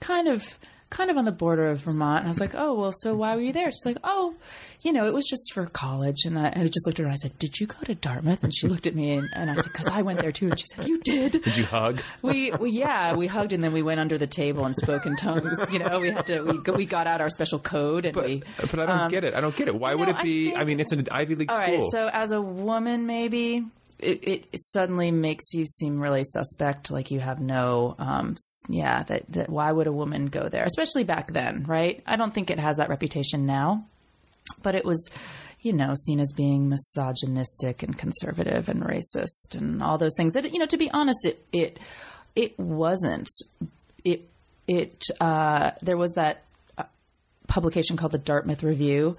kind 0.00 0.28
of." 0.28 0.58
Kind 0.90 1.10
of 1.10 1.16
on 1.16 1.24
the 1.24 1.32
border 1.32 1.70
of 1.70 1.80
Vermont, 1.80 2.20
and 2.20 2.28
I 2.28 2.30
was 2.30 2.38
like, 2.38 2.54
"Oh, 2.54 2.74
well, 2.74 2.92
so 2.92 3.16
why 3.16 3.34
were 3.34 3.40
you 3.40 3.52
there?" 3.52 3.68
She's 3.68 3.84
like, 3.84 3.96
"Oh, 4.04 4.34
you 4.84 4.92
know, 4.92 5.06
it 5.06 5.12
was 5.14 5.26
just 5.26 5.52
for 5.52 5.66
college." 5.66 6.24
And 6.24 6.38
I, 6.38 6.48
and 6.48 6.62
I 6.62 6.66
just 6.66 6.86
looked 6.86 7.00
at 7.00 7.04
her 7.04 7.06
and 7.06 7.14
I 7.14 7.16
said, 7.16 7.36
"Did 7.38 7.58
you 7.58 7.66
go 7.66 7.76
to 7.84 7.94
Dartmouth?" 7.96 8.44
And 8.44 8.54
she 8.54 8.68
looked 8.68 8.86
at 8.86 8.94
me 8.94 9.12
and, 9.12 9.28
and 9.34 9.50
I 9.50 9.54
said, 9.56 9.72
"Because 9.72 9.88
I 9.88 10.02
went 10.02 10.20
there 10.20 10.30
too." 10.32 10.48
And 10.50 10.58
she 10.58 10.66
said, 10.66 10.86
"You 10.86 11.00
did." 11.00 11.42
Did 11.42 11.56
you 11.56 11.64
hug? 11.64 12.02
we, 12.22 12.52
we 12.52 12.70
yeah 12.70 13.14
we 13.16 13.26
hugged 13.26 13.52
and 13.52 13.64
then 13.64 13.72
we 13.72 13.82
went 13.82 13.98
under 14.00 14.16
the 14.18 14.26
table 14.26 14.64
and 14.64 14.76
spoke 14.76 15.06
in 15.06 15.16
tongues 15.16 15.58
you 15.72 15.78
know 15.80 15.98
we 16.00 16.10
had 16.10 16.26
to 16.28 16.42
we, 16.42 16.58
we 16.72 16.86
got 16.86 17.06
out 17.06 17.20
our 17.20 17.28
special 17.30 17.58
code 17.58 18.06
and 18.06 18.14
we 18.16 18.42
But 18.70 18.78
I 18.78 18.86
don't 18.86 19.10
get 19.10 19.24
it. 19.24 19.34
I 19.34 19.40
don't 19.40 19.56
get 19.56 19.68
it. 19.68 19.74
Why 19.74 19.94
would 19.94 20.08
Um, 20.08 20.14
know, 20.14 20.20
it 20.20 20.24
be? 20.24 20.50
I, 20.54 20.58
think- 20.58 20.68
mean, 20.68 20.80
it's 20.80 20.92
an 20.92 21.06
Ivy 21.10 21.34
League 21.34 21.50
all 21.50 21.56
school. 21.56 21.78
right 21.78 21.86
so 21.90 22.08
as 22.12 22.30
a 22.32 22.40
woman 22.40 23.06
maybe 23.06 23.64
it, 23.98 24.26
it 24.28 24.46
suddenly 24.56 25.10
makes 25.10 25.54
you 25.54 25.64
seem 25.64 26.00
really 26.00 26.24
suspect 26.24 26.90
like 26.90 27.10
you 27.10 27.20
have 27.20 27.40
no 27.40 27.94
um 27.98 28.34
yeah 28.68 29.02
that, 29.04 29.24
that 29.30 29.48
why 29.48 29.70
would 29.70 29.86
a 29.86 29.92
woman 29.92 30.26
go 30.26 30.48
there 30.48 30.64
especially 30.64 31.04
back 31.04 31.32
then 31.32 31.64
right 31.68 32.02
i 32.06 32.16
don't 32.16 32.34
think 32.34 32.50
it 32.50 32.58
has 32.58 32.76
that 32.78 32.88
reputation 32.88 33.46
now 33.46 33.86
but 34.62 34.74
it 34.74 34.84
was 34.84 35.10
you 35.60 35.72
know 35.72 35.94
seen 35.94 36.20
as 36.20 36.32
being 36.32 36.68
misogynistic 36.68 37.82
and 37.82 37.96
conservative 37.96 38.68
and 38.68 38.82
racist 38.82 39.54
and 39.54 39.82
all 39.82 39.98
those 39.98 40.14
things 40.16 40.34
that 40.34 40.52
you 40.52 40.58
know 40.58 40.66
to 40.66 40.76
be 40.76 40.90
honest 40.90 41.26
it 41.26 41.44
it 41.52 41.78
it 42.36 42.58
wasn't 42.58 43.28
it 44.04 44.28
it 44.68 45.04
uh 45.20 45.72
there 45.82 45.96
was 45.96 46.12
that 46.12 46.44
uh, 46.78 46.84
publication 47.48 47.96
called 47.96 48.12
the 48.12 48.18
Dartmouth 48.18 48.62
Review 48.62 49.16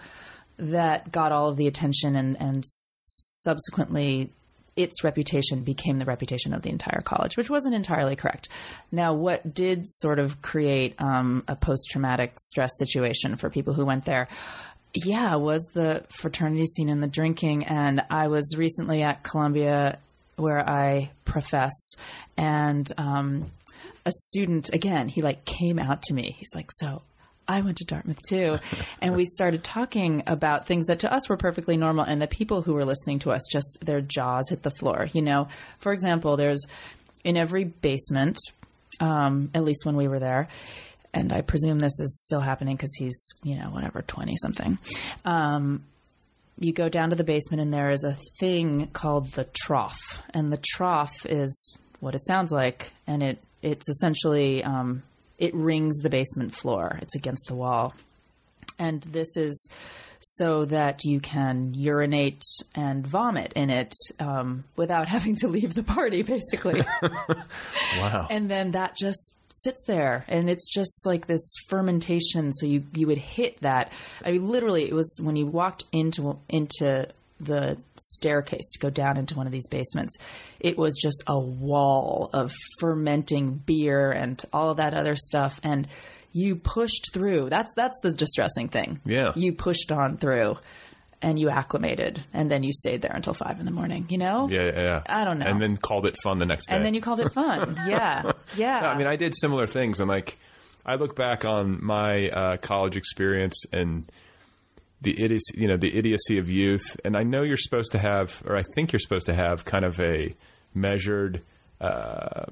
that 0.58 1.12
got 1.12 1.32
all 1.32 1.50
of 1.50 1.58
the 1.58 1.68
attention 1.68 2.16
and 2.16 2.40
and 2.40 2.64
subsequently 2.66 4.30
its 4.76 5.04
reputation 5.04 5.62
became 5.62 6.00
the 6.00 6.06
reputation 6.06 6.54
of 6.54 6.62
the 6.62 6.70
entire 6.70 7.02
college, 7.02 7.38
which 7.38 7.50
wasn't 7.50 7.74
entirely 7.74 8.16
correct. 8.16 8.50
Now, 8.92 9.14
what 9.14 9.54
did 9.54 9.88
sort 9.88 10.20
of 10.20 10.42
create 10.42 10.96
um, 11.00 11.44
a 11.48 11.56
post 11.56 11.88
traumatic 11.90 12.34
stress 12.38 12.72
situation 12.78 13.38
for 13.38 13.50
people 13.50 13.74
who 13.74 13.86
went 13.86 14.04
there? 14.04 14.28
Yeah, 14.96 15.36
was 15.36 15.70
the 15.74 16.06
fraternity 16.10 16.66
scene 16.66 16.90
and 16.90 17.04
the 17.04 17.08
drinking. 17.08 17.66
And 17.66 18.02
I 18.10 18.28
was 18.28 18.56
recently 18.58 19.04
at 19.04 19.24
Columbia 19.24 20.00
where 20.38 20.68
I 20.68 21.12
profess, 21.24 21.96
and 22.38 22.90
um, 22.98 23.52
a 24.06 24.12
student, 24.12 24.74
again, 24.74 25.08
he 25.08 25.22
like 25.22 25.46
came 25.46 25.80
out 25.80 26.04
to 26.04 26.14
me. 26.14 26.36
He's 26.38 26.54
like, 26.54 26.70
So 26.74 27.02
I 27.48 27.62
went 27.62 27.78
to 27.78 27.86
Dartmouth 27.86 28.22
too. 28.28 28.58
And 29.02 29.16
we 29.16 29.26
started 29.26 29.64
talking 29.64 30.24
about 30.26 30.66
things 30.66 30.88
that 30.88 31.00
to 31.00 31.14
us 31.14 31.30
were 31.30 31.38
perfectly 31.38 31.78
normal. 31.78 32.06
And 32.06 32.22
the 32.22 32.28
people 32.28 32.62
who 32.62 32.74
were 32.74 32.86
listening 32.86 33.20
to 33.20 33.32
us 33.32 33.42
just 33.52 33.80
their 33.86 34.02
jaws 34.02 34.50
hit 34.50 34.64
the 34.64 34.72
floor. 34.72 35.08
You 35.14 35.22
know, 35.22 35.48
for 35.78 35.94
example, 35.94 36.38
there's 36.38 36.66
in 37.24 37.38
every 37.38 37.64
basement, 37.66 38.38
um, 39.00 39.52
at 39.54 39.64
least 39.64 39.86
when 39.86 39.96
we 39.96 40.08
were 40.08 40.20
there, 40.20 40.48
and 41.16 41.32
I 41.32 41.42
presume 41.42 41.80
this 41.80 42.00
is 42.02 42.22
still 42.22 42.42
happening 42.42 42.76
because 42.76 42.94
he's, 42.94 43.34
you 43.42 43.58
know, 43.58 43.70
whatever, 43.70 44.02
20 44.02 44.36
something. 44.36 44.78
Um, 45.24 45.86
you 46.60 46.74
go 46.74 46.90
down 46.90 47.10
to 47.12 47.16
the 47.16 47.24
basement 47.24 47.62
and 47.62 47.74
there 47.74 47.90
is 47.90 48.04
a 48.04 48.18
thing 48.40 48.88
called 48.88 49.32
the 49.32 49.46
trough. 49.46 49.98
And 50.34 50.52
the 50.52 50.62
trough 50.62 51.26
is 51.26 51.78
what 52.02 52.16
it 52.16 52.26
sounds 52.26 52.52
like. 52.52 52.92
And 53.08 53.24
it, 53.24 53.40
it's 53.62 53.88
essentially, 53.90 54.62
um, 54.64 55.04
it 55.38 55.56
rings 55.56 56.00
the 56.00 56.10
basement 56.10 56.54
floor. 56.54 57.00
It's 57.02 57.16
against 57.16 57.48
the 57.48 57.56
wall. 57.56 57.94
And 58.78 59.02
this 59.04 59.38
is 59.38 59.70
so 60.20 60.66
that 60.66 61.06
you 61.06 61.22
can 61.22 61.74
urinate 61.76 62.44
and 62.74 63.08
vomit 63.08 63.54
in 63.54 63.70
it 63.70 63.94
um, 64.20 64.66
without 64.76 65.08
having 65.16 65.38
to 65.38 65.48
leave 65.48 65.74
the 65.74 65.84
party, 65.84 66.24
basically. 66.24 66.84
Wow. 68.00 68.28
and 68.30 68.50
then 68.50 68.72
that 68.72 68.96
just 68.96 69.35
sits 69.56 69.84
there 69.86 70.26
and 70.28 70.50
it's 70.50 70.72
just 70.74 71.06
like 71.06 71.28
this 71.28 71.50
fermentation 71.70 72.52
so 72.52 72.66
you 72.66 72.84
you 72.94 73.08
would 73.08 73.18
hit 73.18 73.60
that. 73.62 73.92
I 74.24 74.32
mean 74.32 74.48
literally 74.48 74.84
it 74.86 74.94
was 74.94 75.20
when 75.22 75.36
you 75.36 75.46
walked 75.46 75.86
into 75.92 76.38
into 76.50 77.08
the 77.40 77.78
staircase 77.98 78.70
to 78.72 78.80
go 78.80 78.90
down 78.90 79.18
into 79.18 79.36
one 79.36 79.46
of 79.46 79.52
these 79.52 79.68
basements 79.68 80.18
it 80.62 80.78
was 80.78 80.98
just 81.02 81.22
a 81.28 81.38
wall 81.38 82.30
of 82.32 82.54
fermenting 82.80 83.56
beer 83.56 84.10
and 84.10 84.42
all 84.54 84.70
of 84.72 84.78
that 84.78 84.94
other 84.94 85.18
stuff 85.18 85.60
and 85.62 85.86
you 86.36 86.58
pushed 86.58 87.12
through. 87.14 87.50
That's 87.50 87.74
that's 87.76 87.98
the 88.02 88.12
distressing 88.12 88.68
thing. 88.68 89.00
Yeah. 89.06 89.32
you 89.38 89.54
pushed 89.54 89.94
on 89.94 90.18
through 90.18 90.58
and 91.26 91.40
you 91.40 91.50
acclimated 91.50 92.24
and 92.34 92.52
then 92.52 92.62
you 92.64 92.72
stayed 92.72 93.02
there 93.02 93.14
until 93.14 93.34
five 93.34 93.60
in 93.60 93.66
the 93.66 93.72
morning 93.72 94.06
you 94.10 94.18
know 94.18 94.48
yeah, 94.50 94.66
yeah, 94.66 94.82
yeah. 94.82 95.02
I 95.08 95.26
don't 95.26 95.40
know. 95.40 95.48
And 95.48 95.60
then 95.60 95.76
called 95.76 96.06
it 96.06 96.16
fun 96.24 96.38
the 96.38 96.46
next 96.46 96.68
day. 96.68 96.76
and 96.76 96.86
then 96.86 96.94
you 96.94 97.02
called 97.02 97.20
it 97.20 97.34
fun 97.34 97.76
yeah 97.88 98.32
yeah 98.56 98.88
I 98.90 98.98
mean, 98.98 99.08
I 99.08 99.16
did 99.16 99.36
similar 99.36 99.66
things, 99.66 100.00
and 100.00 100.08
like, 100.08 100.38
I 100.86 100.96
look 100.96 101.16
back 101.16 101.46
on 101.46 101.84
my 101.84 102.30
uh, 102.30 102.58
college 102.58 102.96
experience 102.96 103.64
and 103.74 104.10
the 105.02 105.22
idiocy, 105.24 105.56
you 105.58 105.68
know, 105.68 105.78
the 105.78 105.96
idiocy 105.98 106.38
of 106.38 106.50
youth, 106.50 106.96
and 107.04 107.18
I 107.18 107.24
know 107.24 107.42
you're 107.42 107.58
supposed 107.58 107.92
to 107.94 108.00
have, 108.00 108.32
or 108.46 108.56
I 108.56 108.64
think 108.76 108.92
you're 108.94 109.00
supposed 109.00 109.26
to 109.26 109.34
have, 109.34 109.66
kind 109.66 109.84
of 109.84 110.00
a 110.00 110.36
measured 110.74 111.42
uh, 111.82 112.46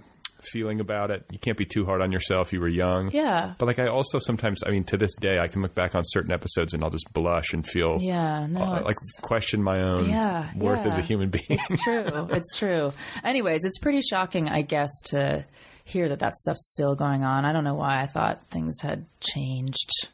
feeling 0.51 0.79
about 0.79 1.11
it. 1.11 1.23
You 1.31 1.39
can't 1.39 1.57
be 1.57 1.65
too 1.65 1.85
hard 1.85 2.01
on 2.01 2.11
yourself. 2.11 2.51
You 2.53 2.59
were 2.59 2.67
young, 2.67 3.09
Yeah. 3.11 3.53
But 3.57 3.67
like, 3.67 3.79
I 3.79 3.87
also 3.87 4.19
sometimes, 4.19 4.61
I 4.65 4.69
mean, 4.71 4.83
to 4.85 4.97
this 4.97 5.15
day, 5.15 5.39
I 5.39 5.47
can 5.47 5.61
look 5.61 5.73
back 5.75 5.95
on 5.95 6.01
certain 6.05 6.31
episodes 6.33 6.73
and 6.73 6.83
I'll 6.83 6.89
just 6.89 7.11
blush 7.13 7.53
and 7.53 7.65
feel, 7.65 7.97
Yeah, 8.01 8.47
no, 8.47 8.61
uh, 8.61 8.81
like, 8.83 8.95
question 9.21 9.61
my 9.63 9.81
own 9.81 10.09
Yeah, 10.09 10.49
worth 10.55 10.81
yeah. 10.81 10.87
as 10.87 10.97
a 10.97 11.01
human 11.01 11.29
being. 11.29 11.45
It's 11.49 11.83
true. 11.83 12.27
It's 12.31 12.57
true. 12.57 12.93
Anyways, 13.23 13.65
it's 13.65 13.77
pretty 13.79 14.01
shocking, 14.01 14.49
I 14.49 14.61
guess, 14.63 14.89
to 15.07 15.45
hear 15.85 16.07
that 16.09 16.19
that 16.19 16.33
stuff's 16.35 16.71
still 16.73 16.95
going 16.95 17.23
on. 17.23 17.45
I 17.45 17.51
don't 17.53 17.63
know 17.65 17.75
why 17.75 18.01
I 18.01 18.05
thought 18.05 18.45
things 18.47 18.79
had 18.81 19.05
changed, 19.19 20.07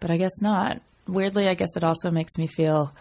but 0.00 0.10
I 0.10 0.16
guess 0.16 0.40
not. 0.40 0.80
Weirdly, 1.06 1.48
I 1.48 1.54
guess 1.54 1.76
it 1.76 1.84
also 1.84 2.10
makes 2.10 2.38
me 2.38 2.46
feel, 2.46 2.94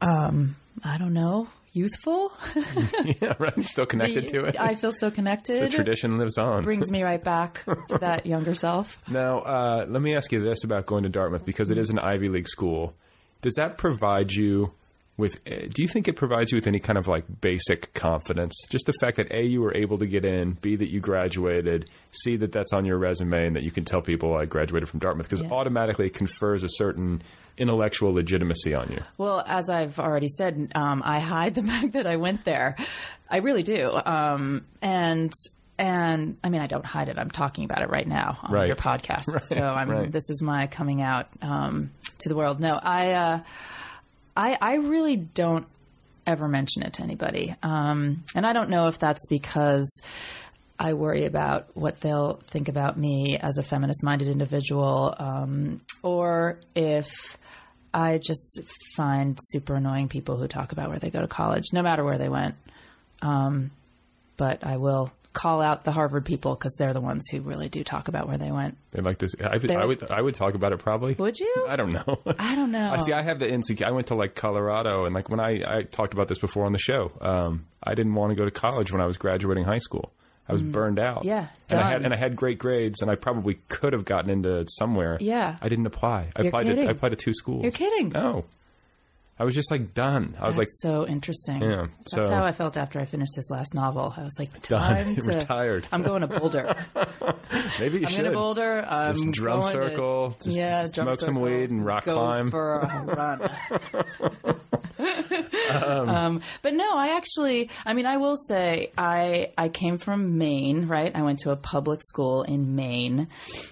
um, 0.00 0.56
I 0.84 0.96
don't 0.98 1.12
know, 1.12 1.48
youthful. 1.72 2.32
yeah, 3.20 3.34
right. 3.38 3.64
Still 3.66 3.86
connected 3.86 4.28
to 4.28 4.44
it. 4.44 4.58
I 4.58 4.74
feel 4.74 4.92
so 4.92 5.10
connected. 5.10 5.62
the 5.62 5.68
tradition 5.68 6.18
lives 6.18 6.38
on. 6.38 6.62
Brings 6.62 6.90
me 6.90 7.02
right 7.02 7.22
back 7.22 7.64
to 7.88 7.98
that 7.98 8.26
younger 8.26 8.54
self. 8.54 8.98
Now, 9.08 9.40
uh, 9.40 9.86
let 9.88 10.02
me 10.02 10.14
ask 10.14 10.32
you 10.32 10.42
this 10.42 10.64
about 10.64 10.86
going 10.86 11.04
to 11.04 11.08
Dartmouth 11.08 11.44
because 11.44 11.70
it 11.70 11.78
is 11.78 11.90
an 11.90 11.98
Ivy 11.98 12.28
League 12.28 12.48
school. 12.48 12.94
Does 13.42 13.54
that 13.54 13.78
provide 13.78 14.32
you 14.32 14.72
with? 15.20 15.36
uh, 15.46 15.66
Do 15.72 15.82
you 15.82 15.88
think 15.88 16.08
it 16.08 16.16
provides 16.16 16.50
you 16.50 16.56
with 16.56 16.66
any 16.66 16.80
kind 16.80 16.98
of 16.98 17.06
like 17.06 17.24
basic 17.40 17.94
confidence? 17.94 18.54
Just 18.70 18.86
the 18.86 18.94
fact 19.00 19.18
that 19.18 19.30
a 19.32 19.42
you 19.44 19.60
were 19.60 19.76
able 19.76 19.98
to 19.98 20.06
get 20.06 20.24
in, 20.24 20.52
b 20.60 20.74
that 20.76 20.90
you 20.90 21.00
graduated, 21.00 21.88
c 22.10 22.36
that 22.38 22.50
that's 22.52 22.72
on 22.72 22.84
your 22.84 22.98
resume 22.98 23.46
and 23.46 23.56
that 23.56 23.62
you 23.62 23.70
can 23.70 23.84
tell 23.84 24.02
people 24.02 24.34
I 24.36 24.46
graduated 24.46 24.88
from 24.88 24.98
Dartmouth 25.00 25.26
because 25.28 25.42
Yeah. 25.42 25.50
automatically 25.50 26.06
it 26.06 26.14
confers 26.14 26.64
a 26.64 26.68
certain 26.68 27.22
intellectual 27.58 28.12
legitimacy 28.14 28.74
on 28.74 28.90
you. 28.90 29.02
Well, 29.18 29.44
as 29.46 29.68
I've 29.70 29.98
already 29.98 30.28
said, 30.28 30.72
um, 30.74 31.02
I 31.04 31.20
hide 31.20 31.54
the 31.54 31.62
fact 31.70 31.92
that 31.92 32.06
I 32.06 32.16
went 32.16 32.44
there. 32.44 32.76
I 33.28 33.36
really 33.38 33.62
do. 33.62 33.90
Um, 34.04 34.64
and 34.82 35.32
and 35.78 36.36
I 36.44 36.50
mean, 36.50 36.60
I 36.60 36.66
don't 36.66 36.84
hide 36.84 37.08
it. 37.08 37.18
I'm 37.18 37.30
talking 37.30 37.64
about 37.64 37.80
it 37.82 37.88
right 37.88 38.06
now 38.06 38.38
on 38.42 38.52
Right. 38.52 38.66
your 38.68 38.76
podcast. 38.76 39.24
so 39.40 39.62
I'm. 39.62 39.88
right. 39.90 40.12
This 40.12 40.28
is 40.28 40.42
my 40.42 40.66
coming 40.66 41.00
out 41.00 41.28
um, 41.40 41.90
to 42.18 42.28
the 42.28 42.36
world. 42.36 42.60
No, 42.60 42.74
I, 42.82 43.12
uh, 43.12 43.40
I, 44.36 44.56
I 44.60 44.74
really 44.76 45.16
don't 45.16 45.66
ever 46.26 46.48
mention 46.48 46.82
it 46.82 46.94
to 46.94 47.02
anybody. 47.02 47.54
Um, 47.62 48.24
and 48.34 48.46
I 48.46 48.52
don't 48.52 48.70
know 48.70 48.88
if 48.88 48.98
that's 48.98 49.26
because. 49.26 49.90
I 50.82 50.94
worry 50.94 51.26
about 51.26 51.66
what 51.74 52.00
they'll 52.00 52.36
think 52.36 52.70
about 52.70 52.96
me 52.96 53.36
as 53.36 53.58
a 53.58 53.62
feminist 53.62 54.02
minded 54.02 54.28
individual, 54.28 55.14
um, 55.18 55.82
or 56.02 56.58
if 56.74 57.36
I 57.92 58.16
just 58.16 58.62
find 58.96 59.38
super 59.38 59.74
annoying 59.74 60.08
people 60.08 60.38
who 60.38 60.48
talk 60.48 60.72
about 60.72 60.88
where 60.88 60.98
they 60.98 61.10
go 61.10 61.20
to 61.20 61.28
college, 61.28 61.66
no 61.74 61.82
matter 61.82 62.02
where 62.02 62.16
they 62.16 62.30
went. 62.30 62.54
Um, 63.20 63.72
but 64.38 64.64
I 64.64 64.78
will 64.78 65.12
call 65.32 65.60
out 65.62 65.84
the 65.84 65.92
Harvard 65.92 66.24
people 66.24 66.54
because 66.54 66.74
they're 66.78 66.92
the 66.92 67.00
ones 67.00 67.28
who 67.30 67.40
really 67.40 67.68
do 67.68 67.84
talk 67.84 68.08
about 68.08 68.26
where 68.28 68.38
they 68.38 68.50
went. 68.50 68.76
They 68.90 69.00
like 69.02 69.18
this. 69.18 69.34
I, 69.40 69.56
would- 69.56 69.70
I 69.70 69.84
would. 69.86 70.10
I 70.10 70.20
would 70.20 70.34
talk 70.34 70.54
about 70.54 70.72
it 70.72 70.78
probably. 70.78 71.14
Would 71.14 71.38
you? 71.38 71.66
I 71.68 71.76
don't 71.76 71.92
know. 71.92 72.20
I 72.38 72.54
don't 72.56 72.72
know. 72.72 72.90
I 72.92 72.96
see. 72.96 73.12
I 73.12 73.22
have 73.22 73.38
the 73.38 73.48
insecure. 73.52 73.86
I 73.86 73.90
went 73.92 74.08
to 74.08 74.14
like 74.14 74.34
Colorado, 74.34 75.04
and 75.04 75.14
like 75.14 75.28
when 75.28 75.40
I 75.40 75.78
I 75.78 75.82
talked 75.82 76.12
about 76.14 76.28
this 76.28 76.38
before 76.38 76.64
on 76.66 76.72
the 76.72 76.78
show. 76.78 77.12
Um, 77.20 77.66
I 77.82 77.94
didn't 77.94 78.14
want 78.14 78.30
to 78.30 78.36
go 78.36 78.44
to 78.44 78.50
college 78.50 78.92
when 78.92 79.00
I 79.00 79.06
was 79.06 79.16
graduating 79.16 79.64
high 79.64 79.78
school. 79.78 80.12
I 80.48 80.52
was 80.52 80.62
burned 80.62 80.98
out. 80.98 81.22
Mm. 81.22 81.26
Yeah, 81.26 81.46
and 81.70 81.80
I 81.80 81.90
had 81.92 82.02
and 82.04 82.12
I 82.12 82.16
had 82.16 82.34
great 82.34 82.58
grades, 82.58 83.02
and 83.02 83.10
I 83.10 83.14
probably 83.14 83.60
could 83.68 83.92
have 83.92 84.04
gotten 84.04 84.30
into 84.30 84.64
somewhere. 84.68 85.16
Yeah. 85.20 85.56
I 85.62 85.68
didn't 85.68 85.86
apply. 85.86 86.30
I 86.34 86.40
You're 86.42 86.48
applied. 86.48 86.64
kidding. 86.64 86.84
To, 86.84 86.88
I 86.90 86.92
applied 86.92 87.10
to 87.10 87.16
two 87.16 87.32
schools. 87.32 87.62
You're 87.62 87.70
kidding. 87.72 88.08
No, 88.08 88.44
I 89.40 89.44
was 89.44 89.54
just 89.54 89.70
like 89.70 89.94
done. 89.94 90.36
I 90.38 90.46
was 90.46 90.56
That's 90.56 90.58
like 90.58 90.68
so 90.68 91.06
interesting. 91.08 91.62
Yeah, 91.62 91.86
That's 92.12 92.12
so- 92.28 92.30
how 92.30 92.44
I 92.44 92.52
felt 92.52 92.76
after 92.76 93.00
I 93.00 93.06
finished 93.06 93.34
his 93.36 93.48
last 93.50 93.72
novel. 93.74 94.12
I 94.14 94.22
was 94.22 94.34
like, 94.38 94.60
Done. 94.68 95.16
to 95.20 95.32
Retired. 95.32 95.88
I'm 95.90 96.02
going 96.02 96.20
to 96.20 96.26
Boulder. 96.26 96.76
maybe 97.80 98.00
you 98.00 98.06
I'm 98.06 98.10
should. 98.12 98.20
going 98.20 98.24
to 98.24 98.30
Boulder. 98.32 98.84
I'm 98.86 99.14
Just 99.14 99.32
drum 99.32 99.62
going 99.62 99.72
to- 99.76 99.88
circle, 99.88 100.36
just 100.42 100.56
yeah, 100.58 100.84
smoke 100.84 101.16
some 101.18 101.40
weed 101.40 101.70
and 101.70 101.84
rock 101.86 102.04
go 102.04 102.14
climb. 102.16 102.50
for 102.50 102.80
a 102.80 103.04
run. 103.04 103.50
um, 105.70 106.40
but 106.62 106.74
no, 106.74 106.94
I 106.96 107.16
actually, 107.16 107.70
I 107.86 107.94
mean, 107.94 108.06
I 108.06 108.18
will 108.18 108.36
say, 108.36 108.92
I 108.98 109.52
I 109.56 109.68
came 109.68 109.96
from 109.96 110.38
Maine, 110.38 110.86
right? 110.86 111.10
I 111.14 111.22
went 111.22 111.40
to 111.40 111.50
a 111.50 111.56
public 111.56 112.00
school 112.02 112.42
in 112.42 112.76
Maine, 112.76 113.28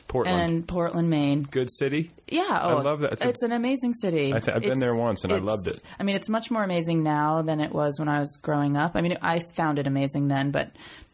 Portland, 0.08 0.40
and 0.40 0.66
Portland, 0.68 1.10
Maine. 1.10 1.42
good 1.42 1.70
city. 1.70 2.10
Yeah, 2.30 2.60
oh, 2.62 2.82
love 2.82 3.00
that. 3.00 3.14
It's 3.14 3.24
It's, 3.24 3.42
a- 3.42 3.46
an 3.46 3.52
amazing 3.52 3.94
city. 3.94 4.34
I 4.34 4.40
th- 4.40 4.54
I've 4.54 4.62
been 4.62 4.78
there 4.80 4.94
once 4.94 5.24
and 5.24 5.32
I 5.32 5.36
it's- 5.36 5.48
loved 5.66 5.78
it. 5.78 5.82
I 5.98 6.02
mean, 6.02 6.16
it's 6.16 6.28
much 6.28 6.50
more 6.50 6.62
amazing 6.62 7.02
now 7.02 7.42
than 7.42 7.60
it 7.60 7.72
was 7.72 7.98
when 7.98 8.08
I 8.08 8.20
was 8.20 8.38
growing 8.42 8.76
up. 8.76 8.92
I 8.94 9.00
mean, 9.00 9.18
I 9.22 9.40
found 9.40 9.78
it 9.78 9.86
amazing 9.86 10.28
then, 10.28 10.50
but 10.50 10.70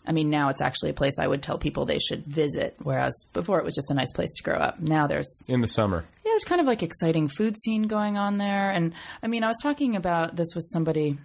I 0.07 0.13
mean, 0.13 0.29
now 0.31 0.51
it's 0.51 0.61
actually 0.61 0.91
a 0.91 0.95
place 0.95 1.19
I 1.19 1.27
would 1.27 1.43
tell 1.43 1.59
people 1.59 1.87
they 1.87 1.99
should 1.99 2.27
visit. 2.27 2.77
Whereas 2.83 3.15
before 3.33 3.59
it 3.59 3.65
was 3.65 3.75
just 3.75 3.91
a 3.91 3.95
nice 3.95 4.13
place 4.13 4.33
to 4.33 4.43
grow 4.43 4.57
up. 4.57 4.81
Now 4.81 5.07
there's 5.07 5.43
In 5.49 5.61
the 5.61 5.67
summer, 5.67 6.05
yeah, 6.25 6.33
there's 6.33 6.45
kind 6.45 6.61
of 6.61 6.67
like 6.67 6.83
exciting 6.83 7.29
food 7.29 7.57
scene 7.57 7.85
going 7.85 8.19
on 8.19 8.39
there. 8.39 8.71
And 8.71 8.95
I 9.23 9.29
mean, 9.29 9.45
I 9.45 9.49
was 9.49 9.59
talking 9.63 9.97
about 9.97 10.37
this 10.37 10.55
with 10.55 10.65
somebody 10.73 11.19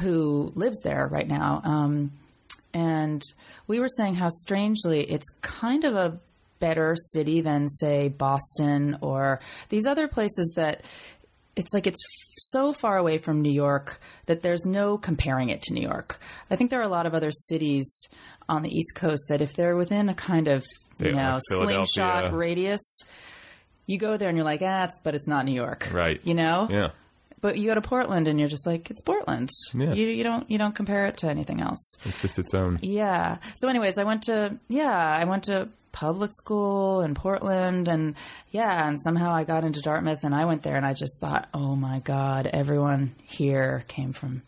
who 0.00 0.52
lives 0.54 0.80
there 0.82 1.06
right 1.06 1.28
now. 1.28 1.62
Um, 1.64 2.12
and 2.74 3.22
we 3.66 3.80
were 3.80 3.88
saying 3.88 4.14
how 4.14 4.28
strangely 4.28 5.00
it's 5.10 5.30
kind 5.40 5.84
of 5.84 5.94
a 5.94 6.20
better 6.58 6.94
city 6.96 7.40
than, 7.40 7.68
say, 7.68 8.08
Boston 8.08 8.98
or 9.00 9.40
these 9.68 9.86
other 9.86 10.08
places 10.08 10.54
that 10.56 10.84
it's 11.54 11.72
like 11.72 11.86
it's 11.86 12.02
so 12.36 12.72
far 12.72 12.96
away 12.96 13.18
from 13.18 13.42
New 13.42 13.52
York 13.52 14.00
that 14.26 14.42
there's 14.42 14.64
no 14.64 14.98
comparing 14.98 15.48
it 15.48 15.62
to 15.62 15.74
New 15.74 15.82
York. 15.82 16.18
I 16.50 16.56
think 16.56 16.70
there 16.70 16.80
are 16.80 16.84
a 16.84 16.88
lot 16.88 17.06
of 17.06 17.14
other 17.14 17.30
cities 17.30 18.08
on 18.48 18.62
the 18.62 18.70
East 18.70 18.94
Coast 18.94 19.26
that 19.28 19.42
if 19.42 19.54
they're 19.54 19.76
within 19.76 20.08
a 20.08 20.14
kind 20.14 20.48
of 20.48 20.64
you 20.98 21.08
Yeah, 21.08 21.12
know 21.12 21.32
like 21.32 21.42
slingshot 21.86 22.32
radius, 22.32 23.02
you 23.86 23.98
go 23.98 24.16
there 24.16 24.28
and 24.28 24.36
you're 24.36 24.44
like, 24.44 24.62
ah, 24.62 24.84
it's, 24.84 24.98
but 25.02 25.14
it's 25.14 25.26
not 25.26 25.44
New 25.44 25.54
York, 25.54 25.88
Right. 25.92 26.20
You 26.24 26.34
know, 26.34 26.68
yeah. 26.70 26.88
But 27.40 27.58
you 27.58 27.68
go 27.68 27.74
to 27.74 27.80
Portland 27.80 28.28
and 28.28 28.38
you're 28.38 28.48
just 28.48 28.66
like, 28.66 28.90
it's 28.90 29.02
Portland. 29.02 29.50
Yeah. 29.74 29.92
You 29.92 30.08
you 30.08 30.24
don't 30.24 30.50
you 30.50 30.58
don't 30.58 30.74
compare 30.74 31.06
it 31.06 31.18
to 31.18 31.28
anything 31.28 31.60
else. 31.60 31.96
It's 32.04 32.22
just 32.22 32.38
its 32.38 32.54
own. 32.54 32.78
Yeah. 32.82 33.38
So, 33.58 33.68
anyways, 33.68 33.98
I 33.98 34.04
went 34.04 34.22
to 34.24 34.58
yeah, 34.68 34.96
I 34.96 35.24
went 35.24 35.44
to 35.44 35.68
public 35.92 36.30
school 36.32 37.00
in 37.00 37.14
Portland, 37.14 37.88
and 37.88 38.14
yeah, 38.50 38.86
and 38.86 39.00
somehow 39.00 39.32
I 39.32 39.44
got 39.44 39.64
into 39.64 39.80
Dartmouth, 39.80 40.24
and 40.24 40.34
I 40.34 40.44
went 40.44 40.62
there, 40.62 40.76
and 40.76 40.84
I 40.86 40.92
just 40.92 41.20
thought, 41.20 41.48
oh 41.54 41.74
my 41.74 42.00
god, 42.00 42.46
everyone 42.46 43.14
here 43.24 43.82
came 43.88 44.12
from 44.12 44.42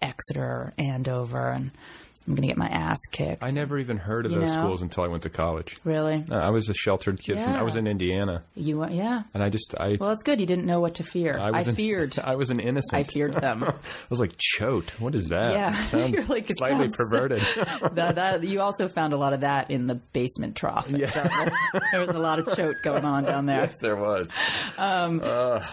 Exeter 0.00 0.42
or 0.42 0.72
Andover, 0.78 1.50
and 1.50 1.70
I'm 2.26 2.34
gonna 2.34 2.46
get 2.48 2.56
my 2.58 2.68
ass 2.68 2.98
kicked. 3.10 3.42
I 3.42 3.50
never 3.50 3.78
even 3.78 3.96
heard 3.96 4.26
of 4.26 4.32
You 4.32 4.40
those 4.40 4.48
know? 4.48 4.60
schools 4.62 4.82
until 4.82 5.04
I 5.04 5.08
went 5.08 5.22
to 5.24 5.30
college. 5.30 5.76
really. 5.84 6.24
Uh, 6.30 6.34
I 6.36 6.50
was 6.50 6.68
a 6.68 6.74
sheltered 6.74 7.18
kid. 7.20 7.34
From, 7.38 7.48
I 7.54 7.62
was 7.62 7.76
in 7.76 7.86
Indiana, 7.86 8.42
You 8.54 8.78
went, 8.78 8.92
yeah. 8.92 9.22
and 9.34 9.42
I 9.42 9.48
just 9.48 9.74
I 9.78 9.96
Well, 9.98 10.10
it's 10.10 10.22
good. 10.22 10.38
You 10.40 10.46
didn't 10.46 10.66
know 10.66 10.80
what 10.80 10.96
to 10.96 11.02
fear. 11.02 11.38
I, 11.38 11.50
was 11.50 11.68
an- 11.68 11.74
feared. 11.76 12.18
I 12.18 12.36
was 12.36 12.50
an 12.50 12.60
innocent. 12.60 12.94
I 12.94 13.02
feared 13.04 13.34
them. 13.34 13.64
I 13.64 13.72
was 14.10 14.20
like 14.20 14.34
Choate. 14.38 14.92
What 15.00 15.14
is 15.14 15.26
that? 15.28 15.52
Yeah. 15.54 15.72
it 15.72 15.82
sounds 15.84 16.12
You're 16.12 16.24
like, 16.26 16.46
slightly 16.50 16.88
sounds- 16.90 16.96
perverted. 16.96 17.40
that, 17.94 18.14
that 18.16 18.44
you 18.44 18.60
also 18.60 18.86
found 18.88 19.12
a 19.12 19.16
lot 19.16 19.32
of 19.32 19.40
that 19.40 19.70
in 19.70 19.86
the 19.86 19.94
basement 19.96 20.56
trough. 20.56 20.88
Dartmouth. 20.90 21.52
there 21.92 22.00
was 22.00 22.10
a 22.10 22.18
lot 22.18 22.38
of 22.38 22.54
Choate 22.54 22.82
going 22.82 23.04
on 23.04 23.24
down 23.24 23.46
there. 23.46 23.62
yes, 23.62 23.78
there 23.78 23.96
was. 23.96 24.36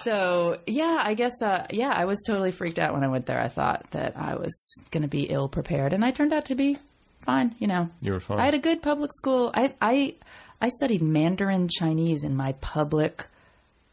So 0.04 0.58
yeah, 0.66 1.02
I 1.04 1.14
guess 1.14 1.42
uh, 1.42 1.66
yeah, 1.72 1.92
I 1.94 2.06
was 2.06 2.24
totally 2.26 2.52
freaked 2.52 2.80
out 2.80 2.94
when 2.94 3.04
I 3.04 3.08
went 3.08 3.26
there. 3.26 3.40
I 3.40 3.48
thought 3.48 3.86
that 3.92 4.18
I 4.18 4.36
was 4.36 4.82
going 4.92 5.02
to 5.04 5.08
be 5.08 5.24
ill 5.24 5.50
prepared, 5.50 5.94
and 5.94 6.04
I 6.04 6.12
turned 6.12 6.34
out 6.34 6.37
to 6.46 6.56
be 6.56 6.78
fine. 7.20 7.56
You 7.60 7.68
know, 7.68 7.90
You 8.02 8.14
were 8.14 8.20
fine. 8.20 8.40
I 8.40 8.46
had 8.46 8.54
a 8.54 8.60
good 8.60 8.82
public 8.82 9.12
school. 9.14 9.52
I 9.54 9.74
I 9.82 10.16
I 10.62 10.70
studied 10.70 11.02
Mandarin 11.02 11.68
Chinese 11.70 12.24
in 12.24 12.36
my 12.36 12.54
public 12.62 13.26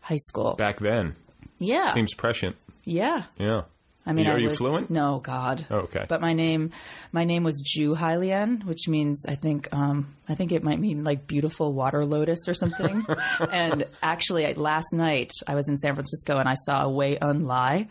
high 0.00 0.16
school. 0.16 0.54
Back 0.54 0.80
then, 0.80 1.14
yeah, 1.58 1.86
seems 1.92 2.14
prescient. 2.14 2.56
yeah. 2.84 3.24
Yeah. 3.38 3.62
I 4.06 4.12
mean, 4.12 4.26
Are 4.26 4.34
I 4.34 4.36
you 4.36 4.50
was, 4.50 4.58
fluent? 4.58 4.90
No, 4.90 5.18
God. 5.22 5.64
Oh, 5.70 5.76
okay. 5.88 6.04
But 6.06 6.20
my 6.20 6.34
name, 6.34 6.72
my 7.10 7.24
name 7.24 7.42
was 7.42 7.62
Ju 7.64 7.94
Hailian, 7.94 8.62
which 8.66 8.86
means 8.86 9.24
I 9.26 9.34
think, 9.34 9.66
um, 9.72 10.14
I 10.28 10.34
think 10.34 10.52
it 10.52 10.62
might 10.62 10.78
mean 10.78 11.04
like 11.04 11.26
beautiful 11.26 11.72
water 11.72 12.04
lotus 12.04 12.40
or 12.46 12.52
something. 12.52 13.06
and 13.50 13.86
actually, 14.02 14.44
I, 14.44 14.52
last 14.52 14.92
night 14.92 15.30
I 15.46 15.54
was 15.54 15.70
in 15.70 15.78
San 15.78 15.94
Francisco 15.94 16.36
and 16.36 16.46
I 16.46 16.52
saw 16.52 16.84
a 16.84 16.90
Wei 16.90 17.16
Un 17.16 17.46
Lai, 17.46 17.88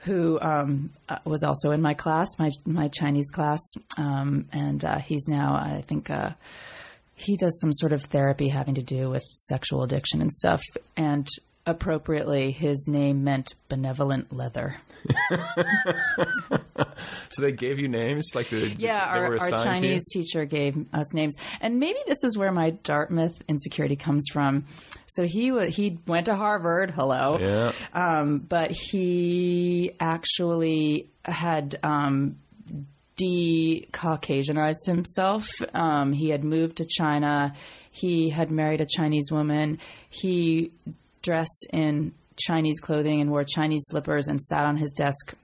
who 0.00 0.38
um, 0.40 0.90
uh, 1.08 1.18
was 1.24 1.42
also 1.42 1.72
in 1.72 1.82
my 1.82 1.94
class, 1.94 2.28
my 2.38 2.50
my 2.66 2.88
Chinese 2.88 3.30
class, 3.30 3.60
um, 3.96 4.46
and 4.52 4.84
uh, 4.84 4.98
he's 4.98 5.26
now, 5.28 5.54
I 5.54 5.82
think. 5.86 6.10
Uh, 6.10 6.32
he 7.14 7.36
does 7.36 7.60
some 7.60 7.72
sort 7.74 7.92
of 7.92 8.02
therapy 8.04 8.48
having 8.48 8.76
to 8.76 8.82
do 8.82 9.10
with 9.10 9.22
sexual 9.22 9.82
addiction 9.82 10.22
and 10.22 10.32
stuff. 10.32 10.62
And 10.96 11.28
appropriately, 11.70 12.50
his 12.50 12.86
name 12.88 13.24
meant 13.24 13.54
benevolent 13.68 14.32
leather. 14.32 14.76
So 17.30 17.42
they 17.42 17.52
gave 17.52 17.78
you 17.78 17.88
names 17.88 18.30
like 18.34 18.50
the 18.50 18.68
Yeah, 18.76 18.98
our, 19.04 19.38
our? 19.38 19.50
Chinese 19.50 20.04
teacher 20.12 20.44
gave 20.44 20.76
us 20.92 21.14
names, 21.14 21.36
and 21.60 21.78
maybe 21.78 21.98
this 22.06 22.24
is 22.24 22.36
where 22.36 22.50
my 22.52 22.70
Dartmouth 22.70 23.42
insecurity 23.48 23.96
comes 23.96 24.24
from. 24.32 24.64
So 25.06 25.24
he 25.24 25.52
he 25.68 25.98
went 26.06 26.26
to 26.26 26.34
Harvard. 26.34 26.90
Hello, 26.90 27.38
Yeah. 27.40 27.72
um, 27.94 28.40
but 28.40 28.72
he 28.72 29.92
actually 30.00 31.08
had 31.24 31.78
um, 31.82 32.36
de-Caucasianized 33.16 34.86
himself. 34.86 35.48
Um, 35.72 36.12
he 36.12 36.30
had 36.30 36.42
moved 36.44 36.78
to 36.78 36.84
China. 36.84 37.54
He 37.90 38.28
had 38.28 38.50
married 38.50 38.80
a 38.80 38.86
Chinese 38.86 39.30
woman. 39.30 39.78
He 40.08 40.72
dressed 41.22 41.66
in 41.72 42.12
Chinese 42.36 42.80
clothing 42.80 43.20
and 43.20 43.30
wore 43.30 43.44
Chinese 43.44 43.84
slippers 43.86 44.28
and 44.28 44.40
sat 44.40 44.66
on 44.66 44.76
his 44.76 44.90
desk 44.92 45.34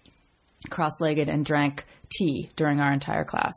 cross-legged 0.70 1.28
and 1.28 1.44
drank 1.44 1.84
tea 2.08 2.50
during 2.56 2.80
our 2.80 2.92
entire 2.92 3.24
class. 3.24 3.54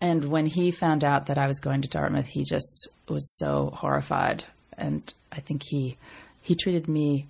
And 0.00 0.24
when 0.24 0.46
he 0.46 0.70
found 0.70 1.04
out 1.04 1.26
that 1.26 1.38
I 1.38 1.46
was 1.46 1.60
going 1.60 1.82
to 1.82 1.88
Dartmouth, 1.88 2.26
he 2.26 2.44
just 2.44 2.88
was 3.08 3.38
so 3.38 3.70
horrified. 3.72 4.44
And 4.76 5.12
I 5.30 5.40
think 5.40 5.62
he 5.64 5.96
he 6.40 6.56
treated 6.56 6.88
me, 6.88 7.28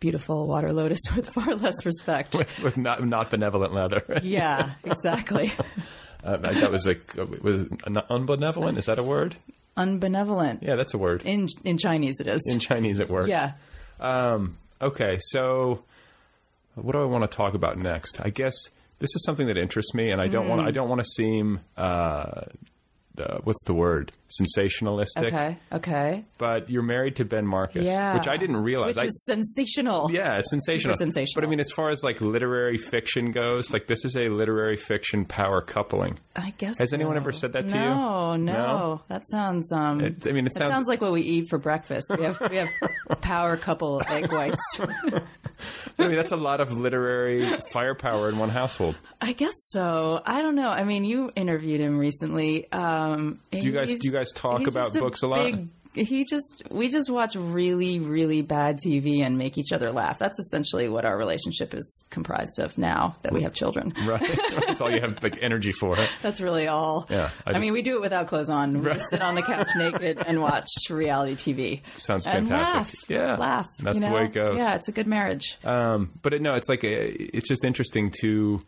beautiful 0.00 0.46
water 0.46 0.72
lotus, 0.72 1.00
with 1.16 1.28
far 1.28 1.54
less 1.54 1.84
respect. 1.84 2.36
with 2.62 2.76
not 2.76 3.06
not 3.06 3.30
benevolent 3.30 3.74
leather. 3.74 4.02
yeah, 4.22 4.72
exactly. 4.84 5.52
uh, 6.24 6.36
that 6.38 6.70
was 6.70 6.86
like 6.86 7.14
was 7.14 7.66
unbenevolent. 7.66 8.78
Is 8.78 8.86
that 8.86 8.98
a 8.98 9.02
word? 9.02 9.36
Unbenevolent. 9.76 10.62
Yeah, 10.62 10.76
that's 10.76 10.94
a 10.94 10.98
word. 10.98 11.22
In 11.24 11.46
in 11.64 11.78
Chinese, 11.78 12.20
it 12.20 12.26
is. 12.26 12.40
In 12.52 12.60
Chinese, 12.60 13.00
it 13.00 13.08
works. 13.08 13.28
yeah. 13.28 13.52
Um, 14.00 14.56
okay, 14.80 15.18
so 15.20 15.82
what 16.74 16.92
do 16.92 17.00
I 17.00 17.04
want 17.04 17.28
to 17.30 17.34
talk 17.36 17.54
about 17.54 17.78
next? 17.78 18.20
I 18.20 18.30
guess 18.30 18.54
this 18.98 19.14
is 19.14 19.22
something 19.24 19.46
that 19.48 19.56
interests 19.56 19.94
me, 19.94 20.10
and 20.10 20.20
I 20.20 20.28
don't 20.28 20.46
Mm. 20.46 20.50
want 20.50 20.60
I 20.68 20.70
don't 20.70 20.88
want 20.88 21.00
to 21.02 21.08
seem 21.08 21.60
uh, 21.76 21.80
uh, 23.18 23.38
what's 23.44 23.62
the 23.64 23.74
word 23.74 24.12
sensationalistic. 24.28 25.26
Okay. 25.26 25.58
Okay. 25.72 26.24
But 26.38 26.70
you're 26.70 26.82
married 26.82 27.16
to 27.16 27.24
Ben 27.24 27.46
Marcus, 27.46 27.86
Yeah. 27.86 28.14
which 28.14 28.28
I 28.28 28.36
didn't 28.36 28.56
realize. 28.58 28.96
Which 28.96 29.04
I, 29.04 29.06
is 29.06 29.24
sensational. 29.24 30.10
yeah, 30.10 30.38
it's 30.38 30.50
sensational. 30.50 30.94
Super 30.94 31.04
sensational. 31.04 31.40
But 31.42 31.46
I 31.46 31.50
mean, 31.50 31.60
as 31.60 31.70
far 31.70 31.90
as 31.90 32.02
like 32.02 32.20
literary 32.20 32.78
fiction 32.78 33.30
goes, 33.32 33.72
like 33.72 33.86
this 33.86 34.04
is 34.04 34.16
a 34.16 34.28
literary 34.28 34.76
fiction 34.76 35.24
power 35.24 35.60
coupling. 35.60 36.18
I 36.34 36.52
guess. 36.58 36.78
Has 36.78 36.92
anyone 36.92 37.16
ever 37.16 37.32
said 37.32 37.52
that 37.54 37.68
to 37.68 37.74
you? 37.76 37.80
no, 37.82 38.36
No, 38.36 38.52
No? 38.52 39.02
That 39.08 39.26
sounds. 39.26 39.72
Um, 39.72 40.00
It- 40.00 40.26
I 40.26 40.32
mean, 40.32 40.46
it 40.46 40.52
that 40.56 40.68
sounds- 40.68 40.88
like 40.88 41.00
what 41.00 41.12
we 41.12 41.22
eat 41.22 41.48
for 41.48 41.58
breakfast. 41.58 42.10
We 42.16 42.24
have 42.24 42.40
we 42.50 42.56
have 42.56 42.68
power 43.20 43.56
couple 43.56 44.02
egg 44.08 44.30
whites. 44.32 44.80
I 45.98 46.08
mean, 46.08 46.16
that's 46.16 46.32
a 46.32 46.36
lot 46.36 46.60
of 46.60 46.70
literary 46.72 47.48
firepower 47.72 48.28
in 48.28 48.36
one 48.38 48.50
household. 48.50 48.94
I 49.20 49.32
guess 49.32 49.54
so. 49.68 50.20
I 50.24 50.42
don't 50.42 50.54
know. 50.54 50.68
I 50.68 50.84
mean, 50.84 51.04
you 51.04 51.30
interviewed 51.34 51.80
him 51.80 51.98
recently. 51.98 52.70
Um, 52.70 53.40
do 53.50 53.58
you 53.60 53.72
guys- 53.72 53.94
do 53.94 53.98
you 54.02 54.12
guys 54.16 54.32
talk 54.32 54.66
about 54.66 54.92
books 54.94 55.22
a 55.22 55.26
lot? 55.28 55.54
he 55.94 56.26
just 56.28 56.62
we 56.70 56.90
just 56.90 57.08
watch 57.10 57.34
really 57.36 57.98
really 58.00 58.42
bad 58.42 58.76
TV 58.86 59.24
and 59.24 59.38
make 59.38 59.56
each 59.56 59.72
other 59.72 59.90
laugh. 59.92 60.18
That's 60.18 60.38
essentially 60.38 60.90
what 60.90 61.06
our 61.06 61.16
relationship 61.16 61.72
is 61.72 62.04
comprised 62.10 62.58
of 62.58 62.76
now 62.76 63.14
that 63.22 63.32
we 63.32 63.42
have 63.44 63.54
children. 63.54 63.94
Right, 64.06 64.20
that's 64.66 64.82
all 64.82 64.90
you 64.90 65.00
have 65.00 65.22
like 65.22 65.38
energy 65.42 65.72
for. 65.72 65.96
That's 66.22 66.40
really 66.42 66.68
all. 66.68 67.06
Yeah, 67.08 67.30
I 67.46 67.50
I, 67.50 67.52
just- 67.54 67.62
mean, 67.62 67.72
we 67.72 67.80
do 67.82 67.96
it 67.96 68.02
without 68.02 68.26
clothes 68.26 68.50
on. 68.50 68.82
We 68.82 68.90
just 68.90 69.08
sit 69.10 69.22
on 69.22 69.34
the 69.36 69.42
couch 69.42 69.70
naked 69.76 70.18
and 70.24 70.42
watch 70.42 70.68
reality 70.90 71.34
TV. 71.54 71.86
Sounds 71.98 72.24
fantastic. 72.24 72.50
laugh. 72.50 72.92
Yeah, 73.08 73.36
laugh. 73.36 73.66
That's 73.80 73.98
you 74.00 74.06
the 74.06 74.12
way 74.12 74.24
it 74.26 74.32
goes. 74.34 74.58
Yeah, 74.58 74.74
it's 74.74 74.88
a 74.88 74.92
good 74.92 75.06
marriage. 75.06 75.56
Um, 75.64 76.12
but 76.22 76.34
it, 76.34 76.42
no, 76.42 76.54
it's 76.54 76.68
like 76.68 76.84
a, 76.84 77.10
it's 77.36 77.48
just 77.48 77.64
interesting 77.64 78.12
to 78.20 78.60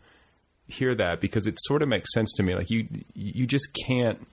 hear 0.67 0.95
that 0.95 1.21
because 1.21 1.45
it 1.47 1.55
sort 1.59 1.81
of 1.83 1.87
makes 1.89 2.11
sense 2.13 2.33
to 2.37 2.43
me. 2.43 2.55
Like 2.55 2.69
you, 2.71 2.87
you 3.13 3.45
just 3.45 3.67
can't 3.87 4.25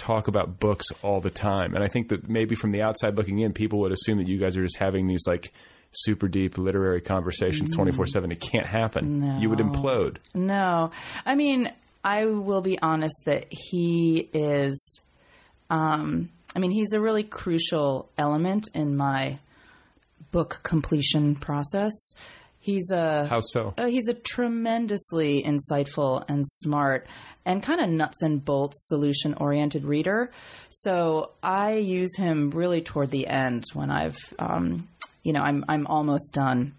talk 0.00 0.28
about 0.28 0.58
books 0.58 0.86
all 1.02 1.20
the 1.20 1.30
time, 1.30 1.74
and 1.74 1.84
I 1.84 1.88
think 1.88 2.08
that 2.08 2.28
maybe 2.28 2.54
from 2.54 2.70
the 2.70 2.82
outside 2.82 3.16
looking 3.16 3.38
in, 3.40 3.52
people 3.52 3.78
would 3.80 3.92
assume 3.92 4.18
that 4.18 4.26
you 4.26 4.38
guys 4.38 4.56
are 4.56 4.62
just 4.62 4.78
having 4.78 5.06
these 5.06 5.24
like 5.26 5.52
super 5.92 6.28
deep 6.28 6.56
literary 6.56 7.00
conversations 7.00 7.74
twenty 7.74 7.92
four 7.92 8.06
seven. 8.06 8.32
It 8.32 8.40
can't 8.40 8.66
happen. 8.66 9.40
You 9.40 9.50
would 9.50 9.58
implode. 9.58 10.16
No, 10.34 10.90
I 11.26 11.34
mean, 11.34 11.72
I 12.02 12.24
will 12.26 12.62
be 12.62 12.78
honest 12.80 13.16
that 13.26 13.46
he 13.50 14.28
is. 14.32 15.00
Um, 15.68 16.30
I 16.56 16.58
mean, 16.58 16.72
he's 16.72 16.94
a 16.94 17.00
really 17.00 17.22
crucial 17.22 18.10
element 18.18 18.68
in 18.74 18.96
my 18.96 19.38
book 20.32 20.60
completion 20.62 21.34
process. 21.36 21.92
He's 22.62 22.90
a 22.90 23.26
How 23.26 23.40
so? 23.40 23.72
Uh, 23.78 23.86
he's 23.86 24.08
a 24.08 24.14
tremendously 24.14 25.42
insightful 25.42 26.24
and 26.28 26.46
smart 26.46 27.06
and 27.46 27.62
kind 27.62 27.80
of 27.80 27.88
nuts 27.88 28.22
and 28.22 28.44
bolts 28.44 28.86
solution 28.86 29.34
oriented 29.34 29.84
reader. 29.84 30.30
So 30.68 31.30
I 31.42 31.76
use 31.76 32.16
him 32.16 32.50
really 32.50 32.82
toward 32.82 33.10
the 33.10 33.26
end 33.26 33.64
when 33.72 33.90
I've, 33.90 34.18
um, 34.38 34.86
you 35.22 35.32
know, 35.32 35.40
I'm 35.40 35.64
I'm 35.68 35.86
almost 35.86 36.34
done, 36.34 36.74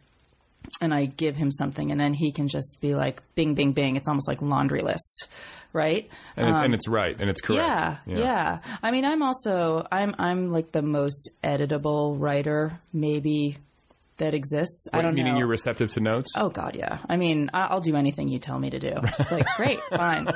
and 0.80 0.94
I 0.94 1.06
give 1.06 1.36
him 1.36 1.52
something, 1.52 1.92
and 1.92 2.00
then 2.00 2.14
he 2.14 2.32
can 2.32 2.48
just 2.48 2.78
be 2.80 2.94
like, 2.94 3.22
"Bing, 3.34 3.56
bing, 3.56 3.72
bing." 3.74 3.96
It's 3.96 4.08
almost 4.08 4.28
like 4.28 4.42
laundry 4.44 4.82
list, 4.82 5.28
right? 5.74 6.08
And, 6.38 6.48
it, 6.48 6.66
and 6.66 6.74
it's 6.76 6.88
right, 6.88 7.16
and 7.20 7.30
it's 7.30 7.42
correct. 7.42 7.60
Um, 7.62 7.98
Yeah, 8.06 8.20
yeah, 8.20 8.60
I 8.84 8.92
mean, 8.92 9.06
I'm 9.06 9.24
also 9.24 9.86
I'm 9.92 10.16
I'm 10.20 10.52
like 10.52 10.72
the 10.72 10.84
most 10.84 11.32
editable 11.44 12.20
writer 12.20 12.80
maybe 12.94 13.58
that 14.22 14.34
exists. 14.34 14.88
I 14.94 15.02
don't 15.02 15.16
meaning 15.16 15.34
know. 15.34 15.40
you're 15.40 15.48
receptive 15.48 15.92
to 15.92 16.00
notes. 16.00 16.32
Oh 16.36 16.50
God, 16.50 16.76
yeah. 16.76 17.00
I 17.10 17.18
mean, 17.18 17.50
I'll 17.54 17.82
do 17.82 17.96
anything 17.96 18.30
you 18.30 18.40
tell 18.40 18.58
me 18.58 18.70
to 18.70 18.80
do. 18.80 18.94
Just 19.18 19.32
like, 19.32 19.46
great, 19.58 19.80
fine. 19.92 20.28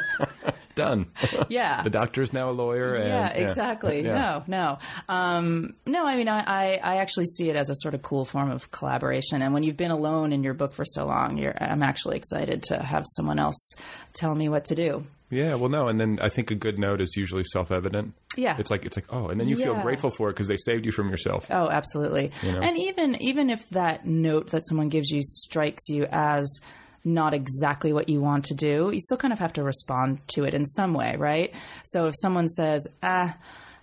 Done. 0.75 1.07
Yeah. 1.49 1.83
the 1.83 1.89
doctor's 1.89 2.33
now 2.33 2.49
a 2.49 2.51
lawyer. 2.51 2.95
And, 2.95 3.07
yeah, 3.07 3.29
exactly. 3.29 4.03
Yeah. 4.03 4.13
No, 4.13 4.43
no, 4.47 4.77
um, 5.07 5.75
no. 5.85 6.05
I 6.05 6.15
mean, 6.15 6.27
I, 6.27 6.77
I, 6.77 6.97
actually 6.97 7.25
see 7.25 7.49
it 7.49 7.55
as 7.55 7.69
a 7.69 7.75
sort 7.75 7.93
of 7.93 8.01
cool 8.01 8.25
form 8.25 8.51
of 8.51 8.71
collaboration. 8.71 9.41
And 9.41 9.53
when 9.53 9.63
you've 9.63 9.77
been 9.77 9.91
alone 9.91 10.33
in 10.33 10.43
your 10.43 10.53
book 10.53 10.73
for 10.73 10.85
so 10.85 11.05
long, 11.05 11.37
you're, 11.37 11.53
I'm 11.61 11.83
actually 11.83 12.17
excited 12.17 12.63
to 12.63 12.81
have 12.81 13.03
someone 13.15 13.37
else 13.37 13.75
tell 14.13 14.33
me 14.33 14.49
what 14.49 14.65
to 14.65 14.75
do. 14.75 15.05
Yeah, 15.29 15.55
well, 15.55 15.69
no, 15.69 15.87
and 15.87 15.99
then 15.99 16.19
I 16.21 16.29
think 16.29 16.51
a 16.51 16.55
good 16.55 16.77
note 16.77 17.01
is 17.01 17.15
usually 17.17 17.43
self-evident. 17.43 18.13
Yeah. 18.37 18.57
it's 18.59 18.69
like 18.69 18.85
it's 18.85 18.97
like 18.97 19.05
oh, 19.09 19.29
and 19.29 19.39
then 19.39 19.47
you 19.47 19.55
feel 19.57 19.75
grateful 19.75 20.09
for 20.09 20.29
it 20.29 20.33
because 20.33 20.47
they 20.47 20.57
saved 20.57 20.85
you 20.85 20.91
from 20.91 21.09
yourself. 21.09 21.47
Oh, 21.49 21.69
absolutely. 21.69 22.31
know? 22.43 22.59
And 22.59 22.77
even 22.77 23.21
even 23.21 23.49
if 23.49 23.67
that 23.69 24.05
note 24.05 24.51
that 24.51 24.65
someone 24.65 24.89
gives 24.89 25.09
you 25.09 25.21
strikes 25.21 25.87
you 25.89 26.05
as 26.11 26.59
not 27.05 27.33
exactly 27.33 27.93
what 27.93 28.09
you 28.09 28.19
want 28.19 28.45
to 28.45 28.55
do, 28.55 28.89
you 28.91 28.99
still 28.99 29.17
kind 29.17 29.31
of 29.31 29.39
have 29.39 29.53
to 29.53 29.63
respond 29.63 30.19
to 30.29 30.43
it 30.43 30.53
in 30.53 30.65
some 30.65 30.93
way, 30.93 31.15
right? 31.17 31.53
So 31.83 32.07
if 32.07 32.15
someone 32.17 32.47
says, 32.47 32.87
"Ah, 33.03 33.37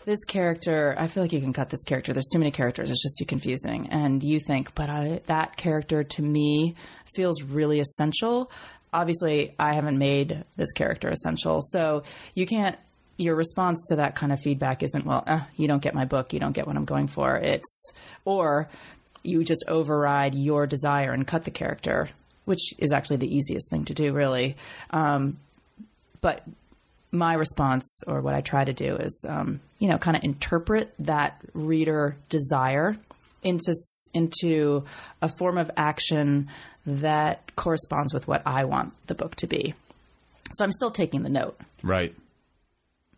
this 0.05 0.25
character, 0.25 0.95
I 0.99 1.07
feel 1.07 1.23
like 1.23 1.33
you 1.33 1.41
can 1.41 1.53
cut 1.53 1.71
this 1.71 1.85
character. 1.85 2.13
There's 2.13 2.29
too 2.33 2.41
many 2.41 2.51
characters. 2.51 2.91
It's 2.91 3.03
just 3.03 3.17
too 3.19 3.25
confusing." 3.25 3.89
And 3.91 4.23
you 4.23 4.41
think, 4.41 4.75
"But 4.75 4.91
I, 4.91 5.21
that 5.27 5.57
character 5.57 6.03
to 6.03 6.23
me 6.23 6.75
feels 7.15 7.43
really 7.43 7.81
essential." 7.81 8.51
Obviously, 8.93 9.55
I 9.59 9.73
haven't 9.75 9.97
made 9.97 10.45
this 10.57 10.73
character 10.73 11.09
essential, 11.09 11.61
so 11.63 12.03
you 12.35 12.47
can't 12.47 12.77
your 13.19 13.37
response 13.37 13.89
to 13.89 13.97
that 13.97 14.17
kind 14.17 14.33
of 14.33 14.41
feedback 14.41 14.83
isn't 14.83 15.05
well 15.05 15.23
uh, 15.27 15.41
you 15.57 15.69
don't 15.69 15.83
get 15.83 15.95
my 15.95 16.07
book 16.07 16.33
you 16.33 16.41
don't 16.41 16.53
get 16.53 16.67
what 16.67 16.77
i'm 16.77 16.87
going 16.87 17.07
for 17.07 17.37
it's 17.37 17.93
or 18.25 18.69
you 19.23 19.45
just 19.45 19.65
override 19.69 20.35
your 20.35 20.67
desire 20.67 21.13
and 21.13 21.27
cut 21.27 21.45
the 21.45 21.51
character 21.51 22.09
which 22.45 22.75
is 22.79 22.93
actually 22.93 23.17
the 23.19 23.35
easiest 23.35 23.71
thing 23.71 23.85
to 23.85 23.95
do 23.95 24.13
really 24.13 24.57
um, 24.91 25.39
but 26.21 26.43
my 27.11 27.35
response 27.35 28.03
or 28.07 28.21
what 28.21 28.35
i 28.35 28.41
try 28.41 28.65
to 28.65 28.73
do 28.73 28.97
is 28.97 29.27
um, 29.29 29.61
you 29.79 29.89
know 29.89 29.99
kind 29.99 30.17
of 30.17 30.25
interpret 30.25 30.93
that 30.99 31.41
reader 31.53 32.17
desire 32.29 32.97
into 33.43 33.75
into 34.15 34.85
a 35.21 35.29
form 35.39 35.59
of 35.59 35.71
action 35.77 36.49
that 36.87 37.55
corresponds 37.57 38.15
with 38.15 38.27
what 38.29 38.43
i 38.47 38.65
want 38.65 38.93
the 39.07 39.15
book 39.15 39.35
to 39.37 39.47
be 39.47 39.75
so 40.53 40.65
i'm 40.65 40.73
still 40.73 40.91
taking 40.91 41.23
the 41.23 41.31
note 41.31 41.59
Right. 41.83 42.15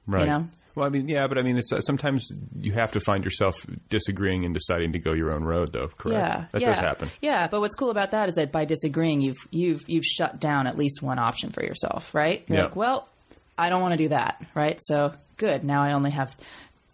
Right. 0.07 0.21
You 0.21 0.27
know? 0.27 0.49
Well, 0.75 0.87
I 0.87 0.89
mean, 0.89 1.09
yeah, 1.09 1.27
but 1.29 1.39
I 1.39 1.43
mean, 1.43 1.57
it's, 1.57 1.73
uh, 1.73 1.81
sometimes 1.81 2.31
you 2.59 2.73
have 2.73 2.91
to 2.93 3.01
find 3.01 3.23
yourself 3.25 3.55
disagreeing 3.91 4.45
and 4.45 4.53
deciding 4.53 4.93
to 4.93 4.99
go 4.99 5.13
your 5.13 5.33
own 5.33 5.45
road, 5.45 5.73
though. 5.73 5.87
Correct. 5.89 6.17
Yeah, 6.19 6.45
that 6.53 6.61
yeah. 6.63 6.69
does 6.71 6.79
happen. 6.81 7.09
Yeah, 7.23 7.47
but 7.49 7.61
what's 7.61 7.77
cool 7.77 7.91
about 7.91 8.11
that 8.11 8.29
is 8.29 8.35
that 8.35 8.51
by 8.51 8.65
disagreeing, 8.65 9.23
you've 9.23 9.39
you've 9.51 9.83
you've 9.89 10.05
shut 10.05 10.41
down 10.41 10.67
at 10.67 10.77
least 10.77 11.01
one 11.03 11.19
option 11.19 11.51
for 11.51 11.63
yourself, 11.63 12.15
right? 12.15 12.45
You're 12.49 12.59
Yeah. 12.59 12.65
like, 12.65 12.77
well, 12.77 13.09
I 13.57 13.69
don't 13.71 13.83
want 13.83 13.93
to 13.93 13.99
do 13.99 14.09
that, 14.09 14.45
right? 14.55 14.79
So 14.83 15.13
good. 15.37 15.63
Now 15.65 15.83
I 15.83 15.93
only 15.93 16.11
have 16.11 16.37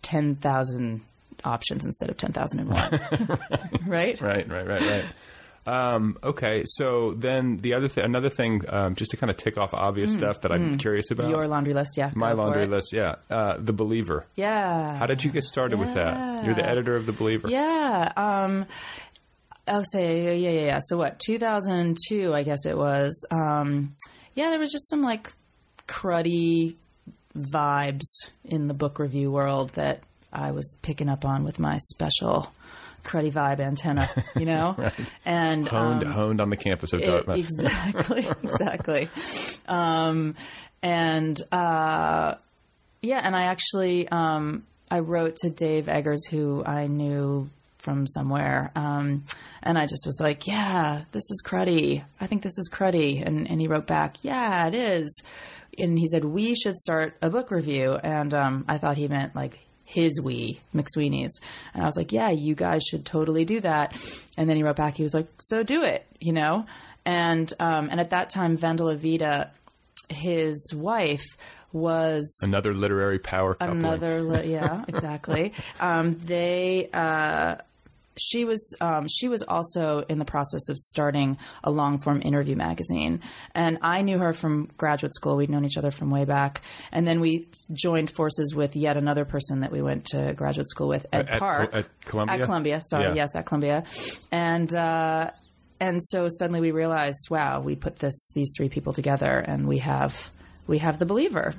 ten 0.02 0.34
thousand 0.36 1.00
options 1.42 1.86
instead 1.86 2.10
of 2.10 2.18
ten 2.18 2.32
thousand 2.32 2.60
and 2.60 2.68
one, 2.68 3.00
right? 3.86 4.20
Right. 4.20 4.46
Right. 4.48 4.66
Right. 4.68 4.80
Right. 4.82 5.04
Um, 5.66 6.18
okay, 6.22 6.62
so 6.64 7.14
then 7.16 7.58
the 7.58 7.74
other 7.74 7.88
thing, 7.88 8.04
another 8.04 8.30
thing, 8.30 8.62
um, 8.68 8.94
just 8.94 9.10
to 9.12 9.16
kind 9.16 9.30
of 9.30 9.36
tick 9.36 9.58
off 9.58 9.74
obvious 9.74 10.14
stuff 10.14 10.40
that 10.40 10.50
I'm 10.52 10.78
curious 10.78 11.10
about. 11.10 11.26
Mm, 11.26 11.30
Your 11.30 11.48
laundry 11.48 11.74
list, 11.74 11.96
yeah. 11.96 12.10
My 12.14 12.32
laundry 12.32 12.66
list, 12.66 12.92
yeah. 12.92 13.16
Uh, 13.30 13.56
the 13.58 13.72
Believer. 13.72 14.26
Yeah. 14.36 14.96
How 14.98 15.06
did 15.06 15.22
you 15.22 15.30
get 15.30 15.44
started 15.44 15.78
with 15.78 15.94
that? 15.94 16.44
You're 16.44 16.54
the 16.54 16.66
editor 16.66 16.96
of 16.96 17.06
the 17.06 17.12
Believer. 17.12 17.48
Yeah. 17.48 18.12
Um, 18.16 18.66
I'll 19.68 19.84
say, 19.84 20.24
yeah, 20.24 20.50
yeah, 20.50 20.60
yeah. 20.64 20.78
So 20.82 20.96
what, 20.96 21.20
2002, 21.20 22.34
I 22.34 22.42
guess 22.42 22.66
it 22.66 22.76
was. 22.76 23.26
Um, 23.30 23.94
yeah, 24.34 24.50
there 24.50 24.58
was 24.58 24.72
just 24.72 24.88
some 24.88 25.02
like 25.02 25.30
cruddy 25.86 26.76
vibes 27.36 28.06
in 28.44 28.66
the 28.66 28.74
book 28.74 28.98
review 28.98 29.30
world 29.30 29.70
that 29.74 30.02
I 30.32 30.50
was 30.52 30.76
picking 30.82 31.08
up 31.08 31.24
on 31.24 31.44
with 31.44 31.58
my 31.58 31.76
special 31.78 32.52
cruddy 33.02 33.32
vibe 33.32 33.60
antenna, 33.60 34.08
you 34.36 34.46
know? 34.46 34.76
And, 35.24 35.68
Honed, 35.68 36.04
um, 36.04 36.12
honed 36.12 36.40
on 36.40 36.50
the 36.50 36.56
campus 36.56 36.92
of 36.92 37.00
it- 37.00 37.28
exactly, 37.28 38.26
exactly. 38.42 39.08
Um, 39.68 40.34
and 40.82 41.40
uh, 41.52 42.34
yeah, 43.02 43.20
and 43.22 43.36
I 43.36 43.44
actually 43.44 44.08
um, 44.08 44.66
I 44.90 45.00
wrote 45.00 45.36
to 45.36 45.50
Dave 45.50 45.86
Eggers, 45.88 46.26
who 46.30 46.64
I 46.64 46.86
knew 46.86 47.48
from 47.78 48.06
somewhere, 48.06 48.70
um, 48.76 49.24
and 49.62 49.78
I 49.78 49.82
just 49.86 50.04
was 50.06 50.18
like, 50.20 50.46
"Yeah, 50.46 51.02
this 51.12 51.30
is 51.30 51.42
cruddy. 51.46 52.02
I 52.20 52.26
think 52.26 52.42
this 52.42 52.58
is 52.58 52.70
cruddy." 52.72 53.24
And 53.24 53.48
and 53.48 53.60
he 53.60 53.68
wrote 53.68 53.86
back, 53.86 54.16
"Yeah, 54.22 54.66
it 54.68 54.74
is." 54.74 55.22
And 55.78 55.98
he 55.98 56.06
said 56.08 56.24
we 56.24 56.54
should 56.54 56.76
start 56.76 57.14
a 57.22 57.30
book 57.30 57.50
review, 57.50 57.92
and 57.94 58.34
um, 58.34 58.64
I 58.68 58.78
thought 58.78 58.96
he 58.96 59.08
meant 59.08 59.34
like 59.36 59.58
his 59.90 60.20
we 60.22 60.60
McSweeney's, 60.74 61.40
and 61.74 61.82
I 61.82 61.86
was 61.86 61.96
like, 61.96 62.12
"Yeah, 62.12 62.30
you 62.30 62.54
guys 62.54 62.82
should 62.88 63.04
totally 63.04 63.44
do 63.44 63.60
that." 63.60 63.96
And 64.38 64.48
then 64.48 64.56
he 64.56 64.62
wrote 64.62 64.76
back, 64.76 64.96
he 64.96 65.02
was 65.02 65.14
like, 65.14 65.26
"So 65.40 65.62
do 65.62 65.82
it," 65.82 66.06
you 66.20 66.32
know. 66.32 66.64
And 67.04 67.52
um, 67.58 67.88
and 67.90 67.98
at 67.98 68.10
that 68.10 68.30
time, 68.30 68.56
Vendela 68.56 68.96
Vida, 68.96 69.50
his 70.08 70.72
wife, 70.74 71.24
was 71.72 72.40
Another 72.42 72.72
literary 72.72 73.18
power 73.18 73.54
coupling. 73.54 73.78
another 73.78 74.22
li- 74.22 74.52
yeah 74.52 74.84
exactly 74.88 75.52
um, 75.80 76.14
they 76.18 76.88
uh, 76.92 77.56
she 78.16 78.44
was 78.44 78.74
um, 78.80 79.06
she 79.08 79.28
was 79.28 79.42
also 79.42 80.04
in 80.08 80.18
the 80.18 80.24
process 80.24 80.68
of 80.68 80.76
starting 80.76 81.38
a 81.64 81.70
long 81.70 81.98
form 81.98 82.22
interview 82.22 82.56
magazine. 82.56 83.20
And 83.54 83.78
i 83.82 84.02
knew 84.02 84.18
her 84.18 84.32
from 84.32 84.68
graduate 84.76 85.14
school. 85.14 85.36
We'd 85.36 85.50
known 85.50 85.64
each 85.64 85.76
other 85.76 85.90
from 85.90 86.10
way 86.10 86.24
back. 86.24 86.60
And 86.92 87.06
then 87.06 87.20
we 87.20 87.48
joined 87.72 88.10
forces 88.10 88.54
with 88.54 88.76
yet 88.76 88.96
another 88.96 89.24
person 89.24 89.60
that 89.60 89.72
we 89.72 89.80
went 89.82 90.06
to 90.06 90.34
graduate 90.34 90.68
school 90.68 90.88
with 90.88 91.06
ed 91.12 91.28
At- 91.28 91.38
park. 91.38 91.70
at 91.72 91.86
Columbia? 92.04 92.36
at 92.36 92.42
columbia. 92.42 92.80
Sorry. 92.82 93.04
Yeah. 93.04 93.14
yes 93.14 93.36
at 93.36 93.46
columbia. 93.46 93.84
And 94.32 94.74
uh, 94.74 95.30
and 95.80 96.00
so 96.02 96.28
suddenly 96.28 96.60
we 96.60 96.72
realized 96.72 97.28
wow 97.30 97.60
we 97.60 97.74
put 97.74 97.96
this 97.96 98.32
these 98.34 98.50
three 98.56 98.68
people 98.68 98.92
together 98.92 99.38
and 99.38 99.66
we 99.66 99.78
have 99.78 100.30
we 100.66 100.78
have 100.78 100.98
the 100.98 101.06
believer 101.06 101.54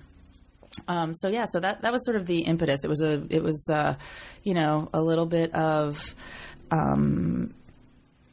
um, 0.88 1.14
so 1.14 1.28
yeah, 1.28 1.46
so 1.50 1.60
that 1.60 1.82
that 1.82 1.92
was 1.92 2.06
sort 2.06 2.18
of 2.18 2.26
the 2.26 2.42
impetus. 2.42 2.84
It 2.84 2.88
was 2.88 3.02
a 3.02 3.24
it 3.30 3.44
was 3.44 3.70
uh, 3.72 3.96
you 4.44 4.54
know 4.54 4.90
a 4.94 5.02
little 5.02 5.26
bit 5.26 5.54
of 5.54 6.16
um, 6.70 7.54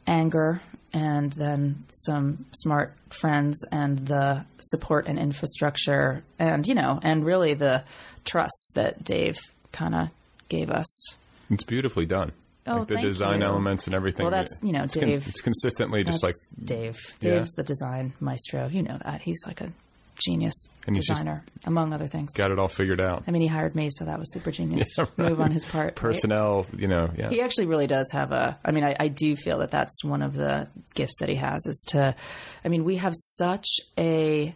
anger 0.07 0.61
and 0.91 1.31
then 1.33 1.83
some 1.91 2.45
smart 2.51 2.93
friends 3.09 3.63
and 3.71 3.99
the 3.99 4.45
support 4.59 5.07
and 5.07 5.19
infrastructure 5.19 6.23
and 6.39 6.65
you 6.67 6.73
know 6.73 6.99
and 7.03 7.23
really 7.23 7.53
the 7.53 7.83
trust 8.25 8.71
that 8.75 9.03
Dave 9.03 9.37
kind 9.71 9.95
of 9.95 10.09
gave 10.47 10.71
us. 10.71 11.15
It's 11.49 11.63
beautifully 11.63 12.05
done. 12.05 12.31
Oh, 12.67 12.79
like 12.79 12.87
the 12.87 12.97
design 12.97 13.41
you. 13.41 13.47
elements 13.47 13.87
and 13.87 13.95
everything. 13.95 14.25
Well, 14.25 14.31
that's, 14.31 14.55
you 14.61 14.71
know, 14.71 14.83
it's, 14.83 14.95
con- 14.95 15.09
Dave. 15.09 15.27
it's 15.27 15.41
consistently 15.41 16.03
just 16.03 16.21
like 16.21 16.35
Dave. 16.63 16.99
Yeah. 17.21 17.31
Dave's 17.31 17.53
the 17.53 17.63
design 17.63 18.13
maestro. 18.19 18.67
You 18.67 18.83
know 18.83 18.99
that 19.03 19.21
he's 19.21 19.41
like 19.47 19.61
a 19.61 19.71
genius 20.19 20.67
And 20.87 20.95
designer 20.95 21.43
among 21.65 21.93
other 21.93 22.07
things. 22.07 22.33
got 22.35 22.51
it 22.51 22.59
all 22.59 22.67
figured 22.67 23.01
out. 23.01 23.23
I 23.27 23.31
mean, 23.31 23.41
he 23.41 23.47
hired 23.47 23.75
me, 23.75 23.89
so 23.91 24.05
that 24.05 24.19
was 24.19 24.31
super 24.33 24.51
genius 24.51 24.97
move 25.17 25.39
on 25.41 25.51
his 25.51 25.65
part. 25.65 25.85
right? 25.85 25.95
Personnel, 25.95 26.65
you 26.77 26.87
know, 26.87 27.09
yeah. 27.17 27.29
He 27.29 27.41
actually 27.41 27.67
really 27.67 27.87
does 27.87 28.11
have 28.11 28.31
a. 28.31 28.59
I 28.63 28.71
mean, 28.71 28.83
I, 28.83 28.95
I 28.99 29.07
do 29.07 29.35
feel 29.35 29.59
that 29.59 29.71
that's 29.71 30.03
one 30.03 30.21
of 30.21 30.33
the 30.35 30.67
gifts 30.95 31.17
that 31.19 31.29
he 31.29 31.35
has 31.35 31.65
is 31.65 31.85
to. 31.89 32.15
I 32.63 32.67
mean, 32.67 32.83
we 32.83 32.97
have 32.97 33.13
such 33.15 33.67
a. 33.97 34.55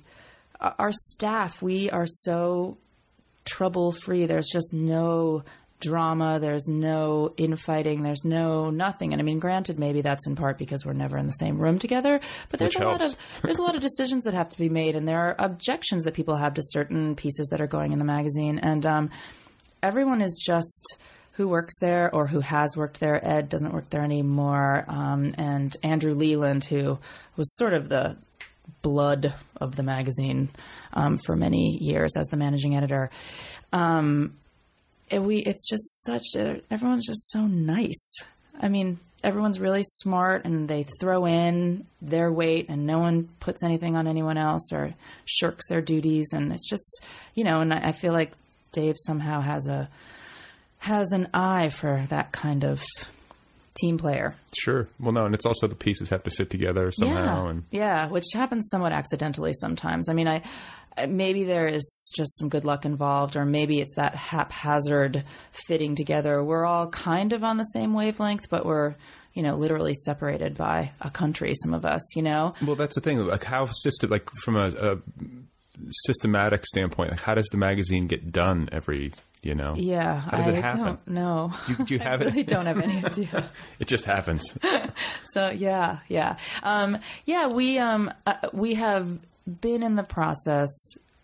Our 0.60 0.92
staff, 0.92 1.62
we 1.62 1.90
are 1.90 2.06
so 2.08 2.78
trouble 3.46 3.92
free. 3.92 4.26
There's 4.26 4.48
just 4.52 4.74
no 4.74 5.44
drama. 5.84 6.40
There's 6.40 6.68
no 6.68 7.34
infighting. 7.38 8.02
There's 8.02 8.26
no 8.26 8.70
nothing. 8.70 9.14
And 9.14 9.22
I 9.22 9.24
mean, 9.24 9.40
granted, 9.40 9.78
maybe 9.78 10.02
that's 10.02 10.26
in 10.28 10.36
part 10.36 10.58
because 10.58 10.86
we're 10.86 10.94
never 10.94 11.18
in 11.18 11.26
the 11.26 11.34
same 11.34 11.60
room 11.60 11.80
together. 11.80 12.20
But 12.50 12.60
there's 12.60 12.76
Which 12.76 12.84
a 12.84 12.88
lot 12.88 13.02
of 13.02 13.16
there's 13.42 13.60
a 13.60 13.62
lot 13.62 13.76
of 13.76 13.82
decisions 13.82 14.24
that 14.24 14.34
have 14.34 14.50
to 14.50 14.58
be 14.58 14.70
made, 14.70 14.96
and 14.96 15.08
there 15.08 15.20
are 15.20 15.36
objections 15.38 16.04
that 16.06 16.14
people 16.14 16.36
have 16.36 16.56
to 16.56 16.62
certain 16.64 17.16
pieces 17.16 17.48
that 17.52 17.62
are 17.62 17.68
going 17.68 17.92
in 17.92 18.00
the 18.00 18.06
magazine. 18.06 18.60
And 18.60 18.86
um, 18.86 19.10
everyone 19.82 20.22
is 20.22 20.42
just 20.44 20.98
who 21.34 21.48
works 21.48 21.74
there 21.80 22.14
or 22.14 22.28
who 22.28 22.40
has 22.40 22.78
worked 22.78 23.00
there. 23.00 23.20
Ed 23.26 23.50
doesn't 23.50 23.74
work 23.74 23.90
there 23.90 24.04
anymore, 24.04 24.86
um, 24.88 25.34
and 25.38 25.76
Andrew 25.84 26.14
Leland, 26.14 26.64
who 26.64 27.00
was 27.36 27.56
sort 27.58 27.74
of 27.74 27.90
the 27.90 28.18
blood 28.82 29.34
of 29.60 29.76
the 29.76 29.84
magazine 29.84 30.50
um, 30.94 31.18
for 31.26 31.36
many 31.36 31.78
years 31.82 32.16
as 32.16 32.28
the 32.28 32.38
managing 32.38 32.76
editor. 32.76 33.10
Um, 33.72 34.38
and 35.12 35.26
we, 35.26 35.38
it's 35.38 35.68
just 35.70 36.04
such. 36.06 36.24
Everyone's 36.72 37.06
just 37.06 37.30
so 37.32 37.42
nice. 37.48 38.24
I 38.60 38.70
mean, 38.70 39.00
everyone's 39.24 39.60
really 39.60 39.84
smart, 39.84 40.46
and 40.46 40.68
they 40.68 40.86
throw 41.00 41.26
in 41.26 41.86
their 42.02 42.32
weight, 42.32 42.68
and 42.70 42.86
no 42.86 43.00
one 43.00 43.30
puts 43.40 43.64
anything 43.64 43.96
on 43.96 44.08
anyone 44.08 44.38
else 44.38 44.72
or 44.74 44.94
shirks 45.26 45.68
their 45.68 45.82
duties, 45.82 46.30
and 46.34 46.52
it's 46.52 46.68
just, 46.70 47.04
you 47.36 47.44
know. 47.44 47.62
And 47.62 47.74
I, 47.74 47.90
I 47.90 47.92
feel 47.92 48.14
like 48.14 48.32
Dave 48.72 48.96
somehow 48.98 49.42
has 49.42 49.68
a 49.68 49.90
has 50.80 51.12
an 51.14 51.30
eye 51.34 51.70
for 51.70 52.04
that 52.10 52.32
kind 52.32 52.64
of 52.64 52.84
team 53.80 53.98
player. 53.98 54.36
Sure. 54.56 54.88
Well, 55.00 55.14
no, 55.14 55.26
and 55.26 55.34
it's 55.34 55.46
also 55.46 55.66
the 55.68 55.76
pieces 55.76 56.10
have 56.10 56.24
to 56.24 56.30
fit 56.30 56.50
together 56.50 56.92
somehow. 56.92 57.46
yeah, 57.46 57.50
And 57.50 57.64
yeah, 57.72 58.08
which 58.10 58.26
happens 58.34 58.68
somewhat 58.70 58.92
accidentally 58.92 59.54
sometimes. 59.54 60.10
I 60.10 60.14
mean, 60.14 60.28
I 60.28 60.36
I- 60.36 60.42
maybe 61.08 61.44
there 61.44 61.68
is 61.68 62.12
just 62.16 62.38
some 62.40 62.50
good 62.50 62.66
luck 62.66 62.86
involved, 62.86 63.36
or 63.36 63.46
maybe 63.46 63.80
it's 63.80 63.96
that 63.96 64.16
haphazard 64.16 65.24
fitting 65.68 65.96
together. 65.96 66.44
We're 66.44 66.66
all 66.66 66.88
kind 66.90 67.34
of 67.34 67.44
on 67.44 67.58
the 67.58 67.64
same 67.64 67.94
wavelength, 67.94 68.50
but 68.50 68.66
we're 68.66 68.96
you 69.34 69.42
know 69.44 69.56
literally 69.56 69.94
separated 69.96 70.56
by 70.58 70.92
a 71.02 71.10
country. 71.10 71.54
Some 71.56 71.74
of 71.74 71.86
us, 71.86 72.16
you 72.16 72.22
know. 72.22 72.54
well, 72.66 72.76
that's 72.76 72.96
the 72.96 73.02
thing. 73.02 73.18
Like 73.20 73.44
how 73.44 73.68
system, 73.68 74.10
like 74.10 74.30
from 74.44 74.56
a, 74.56 74.68
a 74.68 74.98
systematic 75.90 76.66
standpoint, 76.66 77.12
like 77.12 77.20
how 77.20 77.34
does 77.36 77.48
the 77.48 77.58
magazine 77.58 78.08
get 78.08 78.32
done 78.32 78.70
every? 78.72 79.14
You 79.42 79.56
know. 79.56 79.74
Yeah, 79.76 80.22
How 80.22 80.38
does 80.38 80.48
I 80.48 80.52
it 80.52 80.64
happen? 80.64 80.80
don't 80.86 81.08
know. 81.10 81.52
You- 81.68 81.84
do 81.84 81.94
you 81.96 82.00
have 82.00 82.22
I 82.22 82.26
it? 82.26 82.28
really 82.30 82.44
don't 82.44 82.66
have 82.66 82.80
any 82.80 83.04
idea. 83.04 83.44
It 83.80 83.88
just 83.90 84.06
happens. 84.06 84.58
So 85.34 85.50
yeah, 85.50 86.00
yeah, 86.08 86.38
um, 86.62 86.98
yeah. 87.26 87.48
We 87.48 87.78
um, 87.80 88.14
uh, 88.26 88.36
we 88.54 88.76
have 88.76 89.18
been 89.46 89.84
in 89.84 89.96
the 89.96 90.04
process 90.04 90.70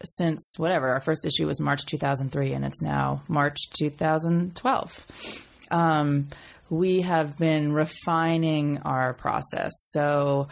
since 0.03 0.55
whatever. 0.57 0.89
Our 0.89 0.99
first 0.99 1.25
issue 1.25 1.47
was 1.47 1.59
March 1.59 1.85
2003, 1.85 2.53
and 2.53 2.65
it's 2.65 2.81
now 2.81 3.21
March 3.27 3.57
2012. 3.77 5.05
Um, 5.71 6.27
we 6.69 7.01
have 7.01 7.37
been 7.37 7.73
refining 7.73 8.79
our 8.79 9.13
process. 9.13 9.71
So 9.91 10.47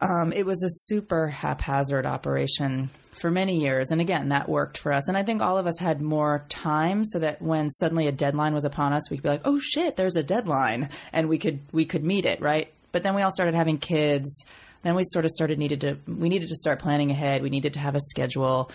um, 0.00 0.32
it 0.32 0.44
was 0.44 0.62
a 0.62 0.68
super 0.68 1.28
haphazard 1.28 2.06
operation 2.06 2.90
for 3.12 3.30
many 3.30 3.60
years. 3.60 3.90
And 3.90 4.00
again, 4.00 4.30
that 4.30 4.48
worked 4.48 4.78
for 4.78 4.92
us. 4.92 5.08
And 5.08 5.16
I 5.16 5.22
think 5.22 5.40
all 5.40 5.56
of 5.56 5.66
us 5.66 5.78
had 5.78 6.02
more 6.02 6.44
time 6.48 7.04
so 7.04 7.20
that 7.20 7.40
when 7.40 7.70
suddenly 7.70 8.06
a 8.06 8.12
deadline 8.12 8.54
was 8.54 8.64
upon 8.64 8.92
us, 8.92 9.10
we 9.10 9.16
could 9.16 9.22
be 9.22 9.28
like, 9.30 9.42
oh 9.44 9.58
shit, 9.58 9.96
there's 9.96 10.16
a 10.16 10.22
deadline. 10.22 10.90
And 11.12 11.28
we 11.28 11.38
could, 11.38 11.60
we 11.72 11.86
could 11.86 12.04
meet 12.04 12.26
it, 12.26 12.40
right? 12.40 12.72
But 12.92 13.02
then 13.02 13.14
we 13.14 13.22
all 13.22 13.30
started 13.30 13.54
having 13.54 13.78
kids. 13.78 14.44
Then 14.84 14.94
we 14.94 15.02
sort 15.04 15.24
of 15.24 15.30
started 15.30 15.58
needed 15.58 15.80
to 15.80 15.96
we 16.06 16.28
needed 16.28 16.50
to 16.50 16.56
start 16.56 16.78
planning 16.78 17.10
ahead. 17.10 17.42
We 17.42 17.50
needed 17.50 17.72
to 17.74 17.80
have 17.80 17.94
a 17.94 18.00
schedule. 18.00 18.70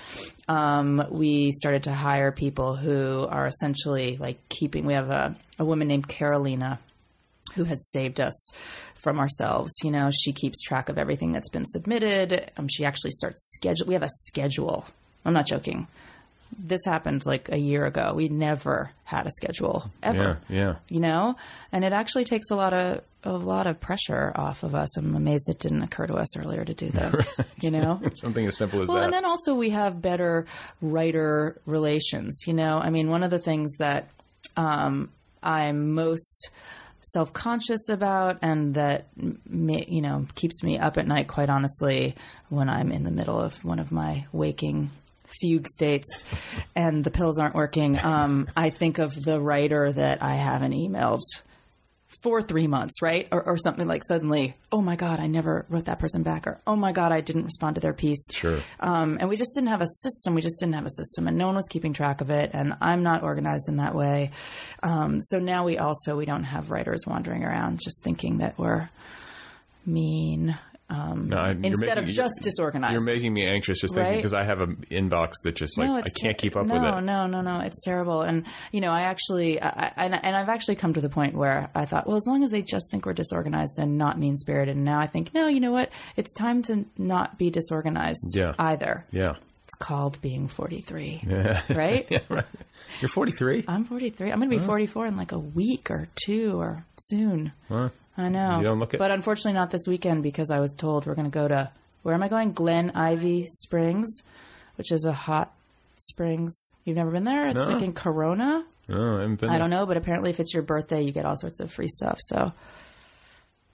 Um, 0.47 1.05
we 1.12 1.51
started 1.51 1.84
to 1.84 1.93
hire 1.93 2.32
people 2.32 2.76
who 2.76 3.28
are 3.30 3.45
essentially 3.45 4.18
like 4.18 4.38
keeping. 4.49 4.86
We 4.86 4.95
have 4.95 5.10
a, 5.10 5.36
a 5.60 5.66
woman 5.66 5.88
named 5.88 6.07
Carolina 6.07 6.80
who 7.55 7.64
has 7.64 7.91
saved 7.91 8.20
us 8.20 8.51
from 8.95 9.20
ourselves. 9.20 9.72
You 9.84 9.91
know, 9.91 10.10
she 10.12 10.34
keeps 10.34 10.62
track 10.62 10.89
of 10.89 10.97
everything 10.97 11.32
that's 11.32 11.49
been 11.49 11.66
submitted. 11.66 12.51
Um, 12.57 12.68
she 12.68 12.86
actually 12.86 13.12
starts 13.12 13.53
schedule. 13.53 13.88
We 13.88 13.93
have 13.93 14.03
a 14.03 14.10
schedule. 14.10 14.86
I'm 15.26 15.34
not 15.34 15.47
joking. 15.47 15.88
This 16.58 16.82
happened 16.86 17.26
like 17.26 17.50
a 17.52 17.58
year 17.58 17.86
ago. 17.86 18.14
We 18.16 18.28
never 18.30 18.91
had 19.04 19.28
a 19.28 19.32
schedule 19.32 19.91
ever. 20.02 20.39
Yeah, 20.50 20.58
yeah. 20.58 20.76
You 20.89 21.00
know, 21.00 21.36
and 21.72 21.84
it 21.84 21.93
actually 21.93 22.24
takes 22.24 22.50
a 22.52 22.56
lot 22.56 22.74
of 22.74 23.02
a 23.24 23.34
lot 23.34 23.68
of 23.68 23.80
pressure 23.80 24.32
off 24.36 24.64
of 24.64 24.74
us. 24.74 24.97
I'm 24.97 25.16
amazed 25.16 25.50
it 25.50 25.60
didn't 25.60 25.84
occur 25.84 26.08
to 26.08 26.16
us 26.16 26.38
earlier 26.38 26.64
to 26.64 26.74
do 26.74 26.89
this. 26.91 27.41
You 27.62 27.72
know, 27.72 28.02
Something 28.14 28.47
as 28.47 28.58
simple 28.58 28.82
as 28.82 28.88
that. 28.88 28.93
well, 28.93 29.02
that. 29.02 29.06
and 29.06 29.14
then 29.14 29.26
also 29.26 29.54
we 29.56 29.70
have 29.72 30.02
better 30.02 30.45
writer 30.82 31.60
relations. 31.66 32.43
You 32.47 32.54
know, 32.54 32.80
I 32.80 32.89
mean, 32.89 33.10
one 33.10 33.24
of 33.24 33.30
the 33.30 33.39
things 33.39 33.76
that 33.78 34.10
um, 34.58 35.12
I'm 35.43 35.93
most 35.93 36.50
self 37.02 37.32
conscious 37.32 37.89
about, 37.89 38.39
and 38.41 38.74
that 38.76 39.08
you 39.18 40.02
know 40.02 40.26
keeps 40.36 40.64
me 40.64 40.78
up 40.78 40.97
at 40.97 41.08
night, 41.08 41.28
quite 41.28 41.50
honestly, 41.50 42.16
when 42.50 42.70
I'm 42.70 42.91
in 42.91 43.04
the 43.04 43.12
middle 43.12 43.39
of 43.39 43.64
one 43.64 43.80
of 43.80 43.91
my 43.91 44.26
waking 44.32 44.89
fugue 45.42 45.68
states 45.68 46.24
and 46.76 47.04
the 47.04 47.12
pills 47.12 47.40
aren't 47.40 47.56
working. 47.56 48.00
Um, 48.00 48.50
I 48.56 48.70
think 48.70 49.00
of 49.00 49.14
the 49.16 49.40
writer 49.40 49.92
that 49.92 50.22
I 50.22 50.36
haven't 50.36 50.74
emailed 50.74 51.22
for 52.24 52.42
three 52.42 52.68
months, 52.68 53.02
right? 53.02 53.28
Or, 53.32 53.42
or 53.42 53.58
something 53.58 53.88
like 53.88 54.04
suddenly, 54.04 54.56
oh 54.72 54.82
my 54.82 54.96
God, 54.96 55.20
I 55.20 55.28
never 55.28 55.66
wrote 55.70 55.86
that 55.86 56.00
person 56.00 56.24
back, 56.24 56.48
or 56.48 56.60
oh 56.68 56.76
my 56.76 56.92
God, 56.92 57.12
I 57.12 57.22
didn't 57.22 57.46
respond 57.46 57.76
to 57.76 57.82
their 57.82 57.94
piece. 57.94 58.26
Sure. 58.34 58.60
Um, 58.80 59.18
and 59.20 59.30
we 59.30 59.38
just 59.38 59.52
didn't 59.56 59.70
have 59.70 59.82
a 59.82 59.88
system. 59.88 60.36
We 60.36 60.42
just 60.42 60.58
didn't 60.60 60.76
have 60.76 60.86
a 60.86 60.90
system, 60.90 61.28
and 61.28 61.38
no 61.38 61.46
one 61.46 61.56
was 61.56 61.68
keeping 61.70 61.94
track 61.94 62.22
of 62.22 62.30
it. 62.30 62.52
And 62.54 62.76
I'm 62.82 63.04
not 63.04 63.24
organized 63.24 63.70
in 63.70 63.78
that 63.78 63.96
way. 63.96 64.32
Um, 64.84 65.22
so 65.22 65.40
now 65.40 65.64
we 65.64 65.78
also 65.78 66.18
we 66.18 66.26
don't 66.26 66.44
have 66.44 66.72
writers 66.72 67.06
wandering 67.08 67.44
around 67.44 67.80
just 67.82 68.04
thinking 68.04 68.40
that 68.40 68.58
we're 68.58 68.90
mean. 69.86 70.58
Um, 70.90 71.30
No, 71.30 71.38
I- 71.38 71.52
instead 71.52 71.96
making- 71.98 72.04
of 72.04 72.10
just 72.10 72.34
disorganized. 72.42 72.94
You're 72.94 73.04
making 73.06 73.32
me 73.34 73.46
anxious 73.46 73.80
just 73.80 73.94
thinking 73.94 74.12
Right? 74.12 74.18
because 74.18 74.34
I 74.34 74.44
have 74.44 74.62
an 74.62 74.84
inbox 74.90 75.34
that 75.44 75.56
just 75.56 75.78
like 75.78 75.88
I 76.06 76.10
can't 76.20 76.38
keep 76.38 76.56
up 76.56 76.66
no, 76.66 76.74
with 76.74 76.84
it. 76.84 77.02
No, 77.04 77.28
no, 77.28 77.42
no, 77.42 77.60
it's 77.60 77.80
terrible. 77.84 78.22
And 78.22 78.46
you 78.72 78.82
know, 78.82 78.90
I 78.92 79.02
actually, 79.04 79.62
I, 79.62 79.94
and, 79.98 80.14
and 80.16 80.36
I've 80.36 80.50
actually 80.50 80.76
come 80.78 80.94
to 80.94 81.02
the 81.02 81.10
point 81.10 81.36
where 81.36 81.70
I 81.76 81.86
thought, 81.86 82.08
well, 82.08 82.16
as 82.18 82.26
long 82.28 82.44
as 82.44 82.50
they 82.52 82.62
just 82.64 82.90
think 82.92 83.06
we're 83.06 83.14
disorganized 83.14 83.78
and 83.80 83.98
not 83.98 84.18
mean 84.18 84.36
spirited, 84.36 84.76
and 84.78 84.84
now 84.86 85.00
I 85.00 85.06
think, 85.08 85.34
no, 85.34 85.48
you 85.48 85.60
know 85.60 85.72
what? 85.72 85.92
It's 86.18 86.34
time 86.34 86.64
to 86.64 86.86
not 86.98 87.38
be 87.38 87.50
disorganized 87.52 88.36
Yeah. 88.36 88.54
either. 88.58 89.06
Yeah. 89.12 89.36
It's 89.66 89.76
called 89.76 90.20
being 90.22 90.48
43, 90.48 91.22
Yeah. 91.28 91.62
right? 91.70 92.08
yeah, 92.10 92.20
right. 92.30 92.46
You're 93.02 93.10
43. 93.10 93.66
I'm 93.68 93.84
43. 93.84 94.32
I'm 94.32 94.40
going 94.40 94.50
to 94.50 94.58
be 94.58 94.64
44 94.64 95.06
in 95.06 95.16
like 95.18 95.32
a 95.34 95.38
week 95.38 95.92
or 95.92 96.08
two 96.26 96.60
or 96.60 96.84
soon. 97.00 97.52
I 98.20 98.30
know. 98.30 98.57
You 98.57 98.63
don't 98.65 98.80
look 98.80 98.93
it. 98.93 98.97
But 98.97 99.11
unfortunately, 99.11 99.53
not 99.53 99.70
this 99.72 99.88
weekend 99.88 100.24
because 100.24 100.51
I 100.51 100.59
was 100.59 100.74
told 100.74 101.05
we're 101.05 101.15
going 101.15 101.30
to 101.30 101.34
go 101.34 101.47
to, 101.47 101.72
where 102.03 102.13
am 102.13 102.22
I 102.24 102.28
going? 102.28 102.51
Glen 102.51 102.91
Ivy 102.93 103.45
Springs, 103.45 104.24
which 104.76 104.91
is 104.91 105.05
a 105.05 105.13
hot 105.13 105.53
springs. 105.97 106.72
You've 106.86 106.97
never 106.97 107.11
been 107.11 107.24
there? 107.24 107.47
It's 107.47 107.55
No. 107.55 107.67
like 107.74 107.82
in 107.82 107.93
Corona. 107.93 108.63
Oh, 108.89 109.17
I 109.17 109.22
haven't 109.22 109.39
been 109.41 109.49
I 109.49 109.53
there. 109.53 109.59
don't 109.59 109.70
know, 109.70 109.86
but 109.86 109.97
apparently, 109.97 110.30
if 110.32 110.39
it's 110.39 110.53
your 110.53 110.63
birthday, 110.63 111.01
you 111.01 111.11
get 111.11 111.26
all 111.26 111.36
sorts 111.38 111.59
of 111.59 111.72
free 111.72 111.88
stuff. 111.88 112.17
So 112.22 112.51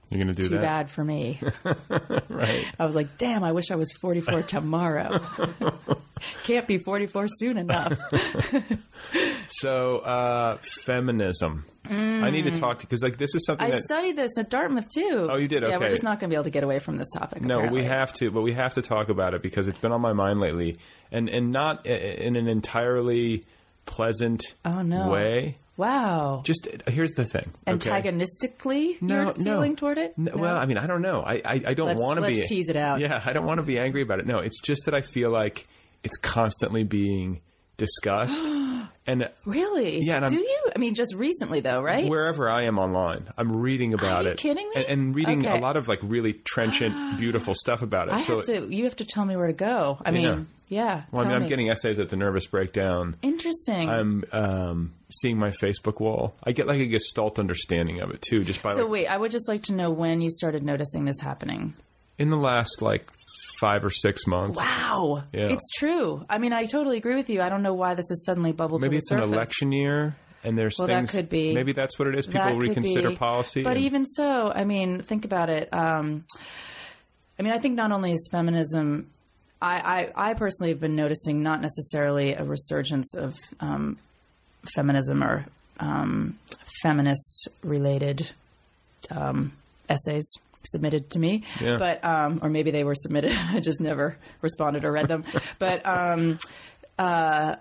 You're 0.10 0.24
going 0.24 0.34
to 0.34 0.40
do 0.42 0.48
too 0.50 0.56
that. 0.56 0.62
bad 0.62 0.90
for 0.90 1.04
me. 1.04 1.40
Right. 2.30 2.66
I 2.78 2.86
was 2.86 2.96
like, 2.96 3.18
damn, 3.18 3.44
I 3.46 3.54
wish 3.54 3.72
I 3.72 3.76
was 3.76 3.92
44 4.02 4.42
tomorrow. 4.48 5.26
Can't 6.44 6.68
be 6.68 6.78
44 6.78 7.26
soon 7.28 7.58
enough. 7.58 7.94
So, 9.48 9.98
uh, 10.00 10.58
feminism. 10.86 11.66
I 11.88 12.32
need 12.32 12.46
to 12.46 12.60
talk 12.60 12.80
to 12.80 12.88
because 12.88 13.04
like 13.04 13.18
this 13.18 13.36
is 13.36 13.46
something 13.46 13.66
Mm. 13.66 13.70
I 13.70 13.76
that 13.76 13.84
studied 13.84 14.16
this 14.16 14.32
at 14.40 14.50
Dartmouth 14.50 14.90
too. 14.92 15.28
Oh, 15.30 15.38
you 15.38 15.48
did? 15.48 15.62
Yeah, 15.64 15.78
we're 15.78 15.90
just 15.90 16.02
not 16.04 16.20
going 16.20 16.30
to 16.30 16.34
be 16.34 16.36
able 16.36 16.46
to 16.46 16.50
get 16.50 16.64
away 16.64 16.80
from 16.80 16.96
this 16.96 17.08
topic. 17.16 17.44
No, 17.44 17.58
apparently. 17.58 17.82
we 17.82 17.88
have 17.88 18.12
to, 18.14 18.32
but 18.32 18.42
we 18.42 18.54
have 18.54 18.74
to 18.74 18.82
talk 18.82 19.10
about 19.10 19.34
it 19.36 19.44
because 19.44 19.68
it's 19.68 19.78
been 19.78 19.92
on 19.92 20.02
my 20.02 20.14
mind 20.14 20.40
lately, 20.40 20.80
and 21.12 21.30
and 21.30 21.52
not 21.52 21.86
in 21.86 22.36
an 22.36 22.48
entirely 22.48 23.46
pleasant 23.86 24.44
Oh, 24.64 24.82
no. 24.82 25.10
way. 25.10 25.58
Wow. 25.78 26.42
Just 26.46 26.68
here's 26.88 27.12
the 27.16 27.26
thing. 27.26 27.52
okay? 27.68 27.74
Antagonistically, 27.74 28.98
No, 29.02 29.16
you're 29.16 29.26
no. 29.38 29.44
feeling 29.44 29.76
toward 29.76 29.98
it? 29.98 30.18
No, 30.18 30.32
Well, 30.36 30.56
I 30.56 30.66
mean, 30.66 30.78
I 30.78 30.88
don't 30.88 31.02
know. 31.02 31.22
I 31.22 31.42
I, 31.44 31.62
I 31.68 31.74
don't 31.74 31.98
want 31.98 32.16
to 32.18 32.22
let's 32.22 32.40
be. 32.40 32.46
tease 32.46 32.70
it 32.70 32.78
out. 32.78 33.00
Yeah, 33.02 33.22
I 33.26 33.34
don't 33.34 33.46
want 33.46 33.58
to 33.60 33.64
be 33.64 33.78
angry 33.78 34.02
about 34.02 34.20
it. 34.20 34.26
No, 34.26 34.40
it's 34.40 34.62
just 34.62 34.86
that 34.86 34.94
I 34.94 35.02
feel 35.02 35.32
like 35.32 35.68
it's 36.04 36.18
constantly 36.18 36.84
being 36.84 37.42
discussed, 37.78 38.44
and 39.08 39.30
Really? 39.46 40.00
Yeah, 40.02 40.18
and 40.18 40.28
Do 40.28 40.36
you? 40.36 40.60
I 40.76 40.80
mean, 40.80 40.96
just 40.96 41.14
recently 41.16 41.60
though, 41.60 41.82
right? 41.82 42.10
wherever 42.10 42.50
I 42.50 42.64
am 42.66 42.80
online, 42.80 43.30
I'm 43.38 43.52
reading 43.56 43.94
about 43.94 44.26
you 44.26 44.32
it. 44.32 44.38
kidding 44.38 44.68
me? 44.70 44.76
And, 44.76 44.86
and 44.86 45.16
reading 45.16 45.46
Okay. 45.46 45.58
a 45.58 45.62
lot 45.62 45.78
of 45.78 45.88
like 45.88 46.00
really 46.02 46.34
trenchant, 46.34 47.18
beautiful 47.20 47.54
stuff 47.54 47.82
about 47.82 48.08
it. 48.08 48.14
I 48.16 48.20
so, 48.20 48.38
have 48.38 48.46
to. 48.46 48.68
You 48.74 48.86
have 48.86 48.96
to 48.98 49.06
tell 49.06 49.26
me 49.26 49.36
where 49.36 49.48
to 49.48 49.54
go. 49.54 50.00
I 50.04 50.12
mean, 50.12 50.48
yeah. 50.68 51.04
well, 51.12 51.24
I 51.24 51.28
mean, 51.28 51.44
I'm 51.44 51.48
getting 51.48 51.70
essays 51.70 52.00
at 52.00 52.10
the 52.10 52.16
Nervous 52.16 52.48
Breakdown. 52.48 53.16
interesting. 53.22 53.90
I'm 53.90 54.24
um, 54.32 54.94
seeing 55.12 55.38
my 55.38 55.52
Facebook 55.52 56.00
wall. 56.00 56.36
I 56.44 56.52
get 56.52 56.66
like 56.68 56.80
a 56.80 56.88
gestalt 56.88 57.38
understanding 57.38 58.02
of 58.02 58.10
it 58.12 58.22
too, 58.22 58.44
just 58.44 58.64
by 58.64 58.74
so 58.74 58.84
like, 58.84 58.92
wait, 58.92 59.08
I 59.08 59.18
would 59.18 59.32
just 59.32 59.48
like 59.48 59.64
to 59.64 59.74
know 59.74 59.92
when 59.92 60.22
you 60.22 60.30
started 60.32 60.64
noticing 60.64 61.06
this 61.06 61.20
happening. 61.20 61.76
in 62.18 62.30
the 62.30 62.38
last 62.38 62.82
like 62.82 63.08
five 63.60 63.84
or 63.84 63.90
six 63.90 64.28
months. 64.28 64.60
Wow, 64.60 65.24
Yeah. 65.34 65.48
it's 65.48 65.70
true. 65.78 66.26
I 66.30 66.38
mean, 66.38 66.54
I 66.54 66.66
totally 66.66 66.98
agree 66.98 67.16
with 67.16 67.30
you. 67.30 67.42
I 67.42 67.50
don't 67.50 67.64
know 67.64 67.74
why 67.74 67.94
this 67.96 68.10
has 68.10 68.24
suddenly 68.26 68.52
bubbled 68.52 68.82
Maybe 68.82 68.90
to 68.90 68.92
the 68.92 68.98
it's 68.98 69.10
surface. 69.10 69.28
an 69.30 69.34
election 69.34 69.72
year, 69.72 70.16
and 70.44 70.58
there's 70.58 70.76
Well, 70.78 70.88
that 70.88 71.10
could 71.10 71.30
be. 71.30 71.54
Maybe 71.54 71.72
that's 71.74 71.98
what 71.98 72.08
it 72.08 72.16
is. 72.18 72.28
People 72.28 72.42
That 72.44 72.58
reconsider 72.58 73.16
policy. 73.16 73.64
But 73.64 73.78
and- 73.78 73.86
even 73.86 74.06
so, 74.06 74.52
I 74.54 74.64
mean, 74.66 75.02
think 75.02 75.26
about 75.26 75.50
it. 75.50 75.70
Um, 75.74 76.26
I 77.40 77.44
mean, 77.44 77.54
I 77.54 77.58
think 77.58 77.76
not 77.76 77.92
only 77.92 78.12
is 78.14 78.30
feminism, 78.32 79.10
I, 79.62 80.10
I, 80.16 80.30
I 80.30 80.34
personally 80.36 80.72
have 80.72 80.80
been 80.80 80.96
noticing 80.96 81.42
not 81.44 81.62
necessarily 81.62 82.34
a 82.34 82.44
resurgence 82.44 83.16
of 83.16 83.34
um, 83.60 83.98
feminism 84.76 85.24
or 85.24 85.46
um, 85.80 86.38
feminist 86.84 87.50
related 87.64 88.32
um, 89.12 89.52
essays 89.90 90.26
submitted 90.68 91.10
to 91.12 91.20
me, 91.20 91.44
Yeah. 91.62 91.78
but 91.78 92.04
um, 92.04 92.40
or 92.42 92.50
maybe 92.50 92.72
they 92.72 92.84
were 92.84 92.96
submitted. 92.96 93.34
I 93.52 93.60
just 93.60 93.80
never 93.82 94.18
responded 94.42 94.86
or 94.86 94.92
read 94.92 95.08
them. 95.08 95.24
but 95.60 95.82
um, 95.86 96.40
uh, 96.98 97.56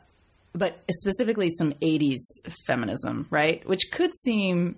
but 0.52 0.78
specifically 0.90 1.48
some 1.50 1.72
80s 1.82 2.18
feminism, 2.66 3.26
right? 3.30 3.66
Which 3.68 3.90
could 3.90 4.14
seem, 4.14 4.76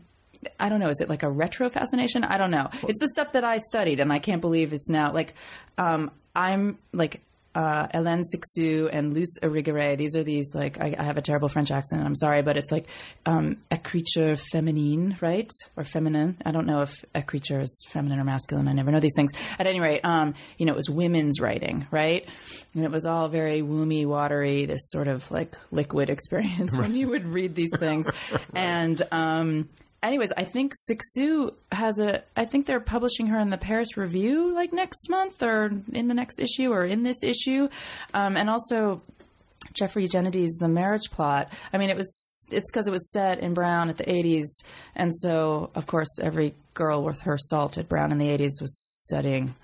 I 0.58 0.68
don't 0.70 0.80
know, 0.80 0.88
is 0.88 1.00
it 1.00 1.08
like 1.10 1.22
a 1.22 1.30
retro 1.30 1.68
fascination? 1.68 2.24
I 2.24 2.38
don't 2.38 2.50
know. 2.50 2.68
It's 2.88 2.98
the 2.98 3.08
stuff 3.12 3.32
that 3.32 3.44
I 3.44 3.58
studied, 3.58 4.00
and 4.00 4.10
I 4.12 4.18
can't 4.18 4.40
believe 4.40 4.72
it's 4.72 4.88
now 4.88 5.12
like, 5.12 5.34
um, 5.76 6.10
I'm 6.34 6.78
like, 6.92 7.20
uh, 7.56 7.88
Hélène 7.88 8.22
Cixous 8.22 8.90
and 8.92 9.14
Luce 9.14 9.38
Irigaray. 9.42 9.96
These 9.96 10.14
are 10.16 10.22
these 10.22 10.54
like 10.54 10.78
I, 10.78 10.94
I 10.96 11.04
have 11.04 11.16
a 11.16 11.22
terrible 11.22 11.48
French 11.48 11.70
accent. 11.70 12.04
I'm 12.04 12.14
sorry, 12.14 12.42
but 12.42 12.58
it's 12.58 12.70
like 12.70 12.86
um, 13.24 13.56
écriture 13.70 14.38
féminine, 14.52 15.20
right, 15.22 15.50
or 15.74 15.82
feminine. 15.82 16.36
I 16.44 16.52
don't 16.52 16.66
know 16.66 16.82
if 16.82 16.92
a 17.14 17.22
creature 17.22 17.60
is 17.60 17.86
feminine 17.88 18.20
or 18.20 18.24
masculine. 18.24 18.68
I 18.68 18.72
never 18.72 18.92
know 18.92 19.00
these 19.00 19.16
things. 19.16 19.32
At 19.58 19.66
any 19.66 19.80
rate, 19.80 20.02
um, 20.04 20.34
you 20.58 20.66
know, 20.66 20.72
it 20.72 20.76
was 20.76 20.90
women's 20.90 21.40
writing, 21.40 21.86
right, 21.90 22.28
and 22.74 22.84
it 22.84 22.90
was 22.90 23.06
all 23.06 23.28
very 23.30 23.62
woomy, 23.62 24.04
watery, 24.04 24.66
this 24.66 24.90
sort 24.90 25.08
of 25.08 25.28
like 25.30 25.56
liquid 25.70 26.10
experience 26.16 26.76
when 26.76 26.94
you 26.94 27.08
would 27.08 27.24
read 27.24 27.54
these 27.54 27.72
things, 27.78 28.06
and. 28.54 29.02
Um, 29.10 29.70
anyways, 30.06 30.32
I 30.36 30.44
think 30.44 30.72
Cixous 30.90 31.52
has 31.72 31.98
a. 32.00 32.22
I 32.36 32.44
think 32.44 32.66
they're 32.66 32.80
publishing 32.80 33.28
her 33.28 33.38
in 33.38 33.50
the 33.50 33.58
Paris 33.58 33.96
Review 33.96 34.54
like 34.54 34.72
next 34.72 35.08
month 35.08 35.42
or 35.42 35.70
in 35.92 36.08
the 36.08 36.14
next 36.14 36.40
issue 36.40 36.72
or 36.72 36.84
in 36.84 37.02
this 37.02 37.22
issue, 37.22 37.68
um, 38.14 38.36
and 38.36 38.50
also. 38.50 39.02
Jeffrey 39.72 40.02
Eugenides' 40.02 40.58
The 40.58 40.68
Marriage 40.68 41.10
Plot. 41.10 41.52
I 41.72 41.78
mean, 41.78 41.90
it 41.90 41.96
was 41.96 42.46
it's 42.52 42.70
because 42.70 42.86
it 42.86 42.92
was 42.92 43.10
set 43.10 43.40
in 43.40 43.52
Brown 43.52 43.88
at 43.88 43.96
the 43.96 44.04
80s, 44.04 44.64
and 44.94 45.10
so 45.12 45.70
of 45.74 45.86
course 45.86 46.20
every 46.20 46.54
girl 46.74 47.02
worth 47.02 47.22
her 47.22 47.36
salt 47.36 47.76
at 47.76 47.88
Brown 47.88 48.12
in 48.12 48.18
the 48.18 48.26
80s 48.26 48.60
was 48.60 48.78
studying 49.04 49.54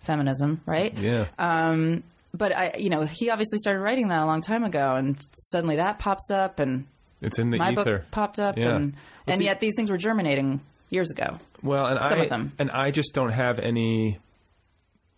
feminism, 0.00 0.60
right? 0.66 0.92
Yeah. 0.96 1.26
Um, 1.38 2.02
but 2.32 2.56
I, 2.56 2.74
you 2.78 2.90
know, 2.90 3.02
he 3.02 3.30
obviously 3.30 3.58
started 3.58 3.80
writing 3.80 4.08
that 4.08 4.22
a 4.22 4.26
long 4.26 4.40
time 4.40 4.64
ago, 4.64 4.96
and 4.96 5.24
suddenly 5.34 5.76
that 5.76 5.98
pops 5.98 6.30
up, 6.30 6.58
and 6.58 6.86
It's 7.24 7.38
in 7.38 7.50
the 7.50 7.58
my 7.58 7.72
ether. 7.72 7.98
book 8.00 8.10
popped 8.10 8.38
up, 8.38 8.56
Yeah. 8.58 8.76
and 8.76 8.94
and 9.26 9.36
see- 9.38 9.44
yet 9.44 9.58
these 9.60 9.72
things 9.76 9.90
were 9.90 9.96
germinating 9.98 10.60
years 10.90 11.10
ago. 11.10 11.38
Well, 11.62 11.86
and 11.86 12.00
Some 12.02 12.12
I 12.20 12.22
of 12.24 12.28
them. 12.28 12.52
and 12.58 12.70
I 12.70 12.90
just 12.90 13.14
don't 13.14 13.32
have 13.32 13.58
any 13.58 14.18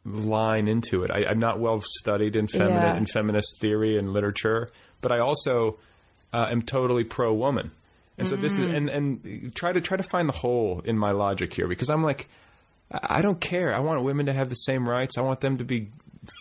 line 0.04 0.68
into 0.68 1.02
it. 1.02 1.10
I, 1.10 1.24
I'm 1.28 1.38
not 1.40 1.58
well 1.58 1.82
studied 1.84 2.36
in 2.36 2.46
feminine 2.46 2.74
Yeah. 2.74 2.96
in 2.96 3.06
feminist 3.06 3.58
theory 3.60 3.98
and 3.98 4.12
literature, 4.12 4.70
but 5.00 5.10
I 5.12 5.18
also 5.18 5.78
uh, 6.32 6.46
am 6.50 6.62
totally 6.62 7.04
pro 7.04 7.32
woman. 7.34 7.70
And 8.18 8.26
so 8.26 8.36
this 8.36 8.58
is 8.58 8.66
Mm. 8.66 8.76
and 8.76 8.88
and 8.90 9.54
try 9.54 9.72
to 9.72 9.80
try 9.80 9.96
to 9.96 10.02
find 10.04 10.28
the 10.28 10.32
hole 10.32 10.80
in 10.84 10.96
my 10.96 11.10
logic 11.10 11.52
here 11.52 11.68
because 11.68 11.90
I'm 11.90 12.02
like 12.02 12.28
I 12.90 13.20
don't 13.20 13.40
care. 13.40 13.74
I 13.74 13.80
want 13.80 14.02
women 14.04 14.26
to 14.26 14.32
have 14.32 14.48
the 14.48 14.54
same 14.54 14.88
rights. 14.88 15.18
I 15.18 15.22
want 15.22 15.40
them 15.40 15.58
to 15.58 15.64
be 15.64 15.88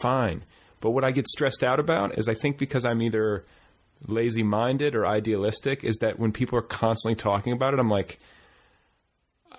fine. 0.02 0.44
But 0.80 0.92
what 0.92 1.04
I 1.04 1.12
get 1.12 1.28
stressed 1.28 1.64
out 1.64 1.80
about 1.80 2.18
is 2.20 2.30
I 2.30 2.36
think 2.36 2.58
because 2.60 2.86
I'm 2.86 3.02
either 3.02 3.44
lazy 4.08 4.44
minded 4.44 4.96
or 4.96 5.06
idealistic 5.06 5.84
is 5.84 5.98
that 5.98 6.20
when 6.20 6.32
people 6.32 6.58
are 6.60 6.64
constantly 6.64 7.16
talking 7.16 7.54
about 7.54 7.74
it, 7.74 7.80
I'm 7.80 7.90
like, 7.90 8.20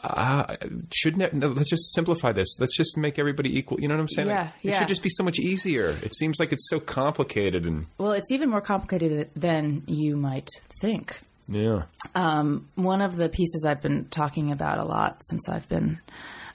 ah, 0.02 0.56
shouldn't 0.92 1.22
it? 1.22 1.34
No, 1.34 1.48
let's 1.48 1.70
just 1.70 1.92
simplify 1.94 2.32
this. 2.32 2.58
Let's 2.60 2.76
just 2.76 2.96
make 2.96 3.18
everybody 3.18 3.56
equal. 3.58 3.80
You 3.80 3.88
know 3.88 3.94
what 3.94 4.00
I'm 4.02 4.08
saying? 4.08 4.28
Yeah, 4.28 4.42
Like, 4.42 4.74
It 4.74 4.74
should 4.76 4.88
just 4.88 5.02
be 5.02 5.08
so 5.10 5.24
much 5.24 5.38
easier. 5.38 5.88
It 6.02 6.14
seems 6.14 6.38
like 6.38 6.52
it's 6.52 6.68
so 6.68 6.80
complicated 6.80 7.64
and 7.66 7.86
Well, 7.98 8.12
it's 8.12 8.30
even 8.32 8.50
more 8.50 8.60
complicated 8.60 9.30
than 9.34 9.82
you 9.86 10.16
might 10.16 10.48
think. 10.80 11.20
yeah. 11.48 11.82
Um, 12.14 12.68
one 12.74 13.00
of 13.02 13.16
the 13.16 13.28
pieces 13.28 13.64
I've 13.66 13.82
been 13.82 14.06
talking 14.06 14.52
about 14.52 14.78
a 14.78 14.84
lot 14.84 15.18
since 15.24 15.48
I've 15.48 15.68
been 15.68 16.00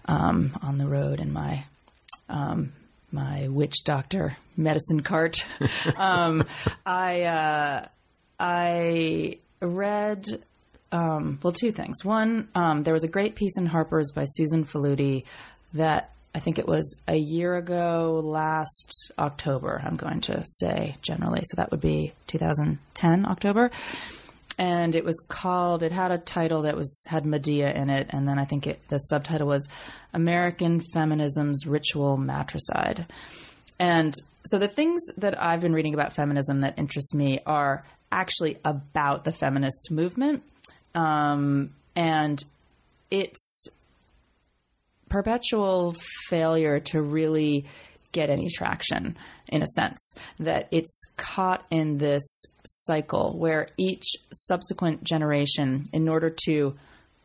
um, 0.05 0.57
on 0.61 0.77
the 0.77 0.87
road 0.87 1.19
in 1.19 1.31
my 1.33 1.63
um, 2.29 2.73
my 3.11 3.47
witch 3.47 3.83
doctor 3.83 4.35
medicine 4.57 5.01
cart. 5.01 5.45
um, 5.95 6.43
I 6.85 7.23
uh, 7.23 7.87
I 8.39 9.37
read 9.61 10.25
um, 10.91 11.39
well 11.41 11.53
two 11.53 11.71
things. 11.71 12.03
One, 12.03 12.49
um, 12.55 12.83
there 12.83 12.93
was 12.93 13.03
a 13.03 13.09
great 13.09 13.35
piece 13.35 13.57
in 13.57 13.65
Harper's 13.65 14.11
by 14.11 14.23
Susan 14.25 14.65
Faludi 14.65 15.25
that 15.73 16.11
I 16.33 16.39
think 16.39 16.59
it 16.59 16.67
was 16.67 16.99
a 17.07 17.17
year 17.17 17.55
ago 17.57 18.21
last 18.23 19.11
October. 19.19 19.81
I'm 19.83 19.97
going 19.97 20.21
to 20.21 20.43
say 20.45 20.95
generally, 21.01 21.41
so 21.43 21.57
that 21.57 21.71
would 21.71 21.81
be 21.81 22.13
2010 22.27 23.25
October 23.25 23.71
and 24.61 24.93
it 24.93 25.03
was 25.03 25.19
called 25.27 25.81
it 25.81 25.91
had 25.91 26.11
a 26.11 26.19
title 26.19 26.61
that 26.61 26.77
was 26.77 27.03
had 27.09 27.25
medea 27.25 27.73
in 27.73 27.89
it 27.89 28.05
and 28.11 28.27
then 28.27 28.37
i 28.37 28.45
think 28.45 28.67
it, 28.67 28.79
the 28.89 28.99
subtitle 28.99 29.47
was 29.47 29.67
american 30.13 30.79
feminism's 30.93 31.65
ritual 31.65 32.15
matricide. 32.15 33.05
And 33.79 34.13
so 34.45 34.59
the 34.59 34.67
things 34.67 35.01
that 35.17 35.41
i've 35.41 35.61
been 35.61 35.73
reading 35.73 35.95
about 35.95 36.13
feminism 36.13 36.59
that 36.59 36.77
interest 36.77 37.15
me 37.15 37.39
are 37.45 37.83
actually 38.11 38.59
about 38.63 39.23
the 39.23 39.31
feminist 39.31 39.89
movement 39.89 40.43
um, 40.93 41.73
and 41.95 42.43
its 43.09 43.67
perpetual 45.09 45.95
failure 46.29 46.79
to 46.79 47.01
really 47.01 47.65
get 48.11 48.29
any 48.29 48.47
traction 48.49 49.17
in 49.47 49.61
a 49.61 49.67
sense 49.67 50.15
that 50.39 50.67
it's 50.71 51.05
caught 51.17 51.65
in 51.69 51.97
this 51.97 52.45
cycle 52.65 53.37
where 53.37 53.67
each 53.77 54.15
subsequent 54.31 55.03
generation 55.03 55.83
in 55.93 56.07
order 56.07 56.29
to 56.45 56.75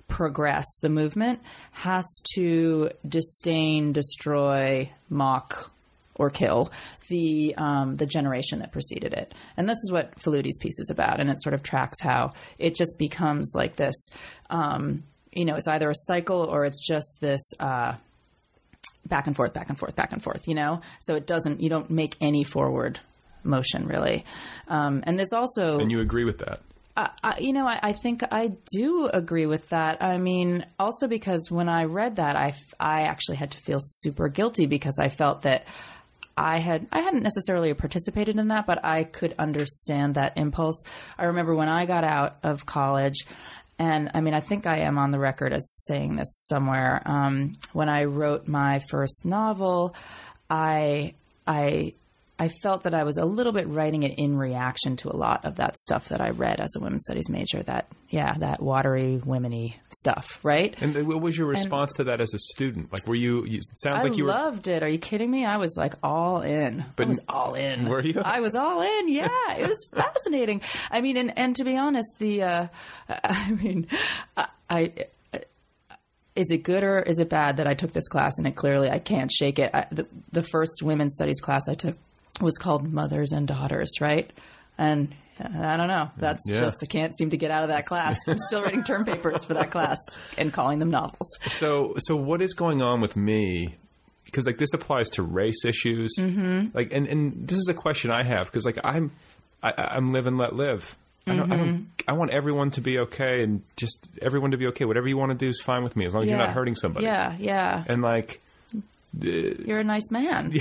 progress 0.08 0.66
the 0.82 0.88
movement 0.88 1.40
has 1.72 2.06
to 2.34 2.90
disdain 3.06 3.92
destroy 3.92 4.90
mock 5.10 5.70
or 6.14 6.30
kill 6.30 6.72
the 7.08 7.54
um, 7.56 7.96
the 7.96 8.06
generation 8.06 8.60
that 8.60 8.72
preceded 8.72 9.12
it, 9.12 9.34
and 9.56 9.68
this 9.68 9.78
is 9.78 9.92
what 9.92 10.16
Faludi's 10.16 10.58
piece 10.58 10.78
is 10.78 10.90
about, 10.90 11.20
and 11.20 11.30
it 11.30 11.42
sort 11.42 11.54
of 11.54 11.62
tracks 11.62 12.00
how 12.00 12.32
it 12.58 12.74
just 12.74 12.98
becomes 12.98 13.52
like 13.54 13.76
this. 13.76 14.10
Um, 14.48 15.04
you 15.32 15.44
know, 15.44 15.54
it's 15.54 15.68
either 15.68 15.90
a 15.90 15.94
cycle 15.94 16.44
or 16.44 16.64
it's 16.64 16.84
just 16.84 17.18
this 17.20 17.52
uh, 17.60 17.94
back 19.06 19.26
and 19.26 19.36
forth, 19.36 19.52
back 19.52 19.68
and 19.68 19.78
forth, 19.78 19.96
back 19.96 20.12
and 20.12 20.22
forth. 20.22 20.48
You 20.48 20.54
know, 20.54 20.80
so 21.00 21.14
it 21.14 21.26
doesn't. 21.26 21.60
You 21.60 21.68
don't 21.68 21.90
make 21.90 22.16
any 22.20 22.44
forward 22.44 23.00
motion 23.42 23.86
really, 23.86 24.24
um, 24.68 25.02
and 25.06 25.18
this 25.18 25.32
also 25.32 25.78
And 25.78 25.90
you 25.90 26.00
agree 26.00 26.24
with 26.24 26.38
that? 26.38 26.60
I, 26.96 27.10
I, 27.22 27.38
you 27.38 27.52
know, 27.52 27.66
I, 27.66 27.78
I 27.82 27.92
think 27.92 28.22
I 28.32 28.52
do 28.72 29.06
agree 29.06 29.46
with 29.46 29.68
that. 29.68 30.02
I 30.02 30.18
mean, 30.18 30.64
also 30.78 31.08
because 31.08 31.50
when 31.50 31.68
I 31.68 31.84
read 31.84 32.16
that, 32.16 32.36
I, 32.36 32.54
I 32.80 33.02
actually 33.02 33.36
had 33.36 33.50
to 33.52 33.58
feel 33.58 33.78
super 33.80 34.28
guilty 34.28 34.66
because 34.66 34.98
I 34.98 35.08
felt 35.08 35.42
that 35.42 35.66
I 36.38 36.58
had 36.58 36.86
I 36.92 37.00
hadn't 37.00 37.22
necessarily 37.22 37.72
participated 37.72 38.38
in 38.38 38.48
that, 38.48 38.66
but 38.66 38.84
I 38.84 39.04
could 39.04 39.34
understand 39.38 40.16
that 40.16 40.36
impulse. 40.36 40.84
I 41.16 41.26
remember 41.26 41.54
when 41.54 41.68
I 41.68 41.86
got 41.86 42.04
out 42.04 42.36
of 42.42 42.66
college, 42.66 43.26
and 43.78 44.10
I 44.14 44.20
mean, 44.20 44.34
I 44.34 44.40
think 44.40 44.66
I 44.66 44.78
am 44.78 44.98
on 44.98 45.10
the 45.10 45.18
record 45.18 45.52
as 45.52 45.68
saying 45.84 46.16
this 46.16 46.46
somewhere. 46.46 47.02
Um, 47.04 47.56
when 47.72 47.88
I 47.88 48.04
wrote 48.04 48.48
my 48.48 48.80
first 48.90 49.24
novel, 49.24 49.94
I 50.48 51.14
I 51.46 51.94
I 52.38 52.48
felt 52.62 52.82
that 52.82 52.92
I 52.92 53.04
was 53.04 53.16
a 53.16 53.24
little 53.24 53.52
bit 53.52 53.66
writing 53.66 54.02
it 54.02 54.18
in 54.18 54.36
reaction 54.36 54.96
to 54.96 55.08
a 55.08 55.16
lot 55.16 55.46
of 55.46 55.56
that 55.56 55.78
stuff 55.78 56.10
that 56.10 56.20
I 56.20 56.30
read 56.30 56.60
as 56.60 56.74
a 56.76 56.80
women's 56.82 57.04
studies 57.04 57.30
major. 57.30 57.62
That 57.62 57.86
yeah, 58.10 58.34
that 58.38 58.62
watery, 58.62 59.20
womeny 59.24 59.74
stuff, 59.88 60.40
right? 60.44 60.74
And 60.82 61.08
what 61.08 61.22
was 61.22 61.36
your 61.38 61.46
response 61.46 61.94
to 61.94 62.04
that 62.04 62.20
as 62.20 62.34
a 62.34 62.38
student? 62.38 62.92
Like, 62.92 63.06
were 63.06 63.14
you? 63.14 63.46
it 63.46 63.62
sounds 63.78 64.04
I 64.04 64.08
like 64.08 64.18
you 64.18 64.24
were. 64.24 64.30
loved 64.30 64.68
it. 64.68 64.82
Are 64.82 64.88
you 64.88 64.98
kidding 64.98 65.30
me? 65.30 65.46
I 65.46 65.56
was 65.56 65.76
like 65.78 65.94
all 66.02 66.42
in. 66.42 66.84
But- 66.94 67.04
I 67.04 67.08
was 67.08 67.20
all 67.26 67.54
in. 67.54 67.88
Were 67.88 68.02
you? 68.02 68.20
I 68.22 68.40
was 68.40 68.54
all 68.54 68.82
in. 68.82 69.08
Yeah, 69.16 69.28
it 69.56 69.66
was 69.66 69.88
fascinating. 69.94 70.60
I 70.90 71.00
mean, 71.00 71.16
and 71.16 71.38
and 71.38 71.56
to 71.56 71.64
be 71.64 71.76
honest, 71.76 72.18
the 72.18 72.42
uh, 72.42 72.66
I 73.08 73.50
mean, 73.52 73.86
I. 74.36 74.48
I 74.68 74.92
is 76.34 76.50
it 76.50 76.58
good 76.64 76.82
or 76.82 76.98
is 77.00 77.18
it 77.18 77.30
bad 77.30 77.56
that 77.56 77.66
I 77.66 77.72
took 77.72 77.92
this 77.94 78.08
class 78.08 78.36
and 78.36 78.46
it 78.46 78.54
clearly 78.56 78.90
I 78.90 78.98
can't 78.98 79.32
shake 79.32 79.58
it? 79.58 79.70
I, 79.72 79.86
the, 79.90 80.06
the 80.32 80.42
first 80.42 80.82
women's 80.82 81.14
studies 81.14 81.40
class 81.40 81.66
I 81.66 81.72
took 81.74 81.96
was 82.40 82.58
called 82.58 82.90
Mothers 82.90 83.32
and 83.32 83.46
Daughters, 83.48 83.92
right? 84.00 84.30
And 84.78 85.14
I 85.40 85.76
don't 85.76 85.88
know. 85.88 86.10
That's 86.16 86.42
Yeah. 86.50 86.60
just 86.60 86.82
I 86.82 86.86
can't 86.86 87.16
seem 87.16 87.30
to 87.30 87.36
get 87.36 87.50
out 87.50 87.62
of 87.62 87.68
that 87.68 87.84
class. 87.86 88.16
I'm 88.28 88.38
still 88.38 88.62
writing 88.62 88.84
term 88.84 89.04
papers 89.06 89.44
for 89.44 89.54
that 89.54 89.70
class 89.70 89.98
and 90.38 90.52
calling 90.52 90.78
them 90.78 90.90
novels. 90.90 91.28
So, 91.46 91.94
so 91.98 92.16
what 92.16 92.40
is 92.42 92.54
going 92.54 92.82
on 92.82 93.00
with 93.00 93.16
me? 93.16 93.76
Because 94.24 94.46
like 94.46 94.58
this 94.58 94.72
applies 94.74 95.08
to 95.10 95.22
race 95.22 95.64
issues. 95.64 96.14
Mm-hmm. 96.18 96.68
Like, 96.76 96.92
and 96.92 97.06
and 97.06 97.46
this 97.48 97.58
is 97.58 97.68
a 97.68 97.74
question 97.74 98.10
I 98.10 98.22
have 98.22 98.46
because 98.46 98.64
like 98.64 98.78
I'm, 98.82 99.12
I, 99.62 99.72
I'm 99.76 100.12
live 100.12 100.26
and 100.26 100.36
let 100.38 100.54
live. 100.54 100.96
I 101.28 101.36
don't, 101.36 101.48
Mm-hmm. 101.48 101.56
don't. 101.64 101.86
I 102.08 102.12
want 102.12 102.30
everyone 102.30 102.70
to 102.72 102.80
be 102.80 102.98
okay 103.00 103.42
and 103.42 103.62
just 103.76 104.08
everyone 104.22 104.52
to 104.52 104.56
be 104.56 104.66
okay. 104.68 104.84
Whatever 104.84 105.08
you 105.08 105.16
want 105.16 105.30
to 105.32 105.36
do 105.38 105.48
is 105.48 105.60
fine 105.60 105.82
with 105.84 105.96
me 105.96 106.06
as 106.06 106.14
long 106.14 106.22
as 106.24 106.28
you're 106.30 106.38
not 106.38 106.52
hurting 106.54 106.76
somebody. 106.76 107.04
Yeah, 107.06 107.36
yeah. 107.38 107.82
And 107.88 108.00
like, 108.02 108.40
You're 109.18 109.78
a 109.78 109.84
nice 109.84 110.10
man. 110.10 110.52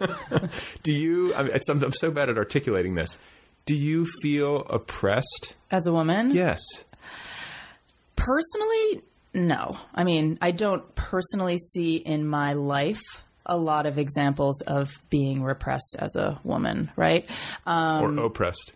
Yeah. 0.00 0.48
do 0.82 0.92
you? 0.92 1.34
I 1.34 1.42
mean, 1.44 1.52
I'm, 1.68 1.84
I'm 1.84 1.92
so 1.92 2.10
bad 2.10 2.28
at 2.28 2.36
articulating 2.38 2.94
this. 2.94 3.18
Do 3.64 3.74
you 3.74 4.06
feel 4.22 4.58
oppressed? 4.68 5.54
As 5.70 5.86
a 5.86 5.92
woman, 5.92 6.30
Yes. 6.32 6.60
personally, 8.14 9.02
no. 9.34 9.76
I 9.94 10.04
mean, 10.04 10.38
I 10.40 10.50
don't 10.52 10.94
personally 10.94 11.58
see 11.58 11.96
in 11.96 12.26
my 12.26 12.54
life 12.54 13.00
a 13.44 13.56
lot 13.56 13.86
of 13.86 13.98
examples 13.98 14.60
of 14.62 14.90
being 15.10 15.42
repressed 15.42 15.96
as 15.98 16.16
a 16.16 16.40
woman, 16.42 16.90
right? 16.96 17.28
Um, 17.66 18.18
Or 18.20 18.24
oppressed? 18.26 18.72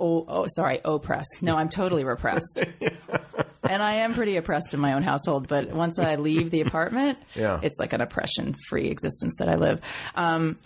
Oh, 0.00 0.24
oh, 0.26 0.46
sorry, 0.48 0.80
oppressed. 0.84 1.40
No, 1.42 1.56
I'm 1.56 1.68
totally 1.68 2.04
repressed. 2.04 2.64
and 3.62 3.82
I 3.82 3.94
am 3.94 4.14
pretty 4.14 4.36
oppressed 4.36 4.74
in 4.74 4.80
my 4.80 4.94
own 4.94 5.02
household. 5.02 5.46
But 5.48 5.70
once 5.70 5.98
I 5.98 6.16
leave 6.16 6.50
the 6.50 6.62
apartment, 6.62 7.18
Yeah. 7.36 7.60
it's 7.62 7.78
like 7.78 7.92
an 7.92 8.00
oppression-free 8.00 8.88
existence 8.88 9.36
that 9.38 9.48
I 9.48 9.56
live. 9.56 9.80
Um, 10.14 10.58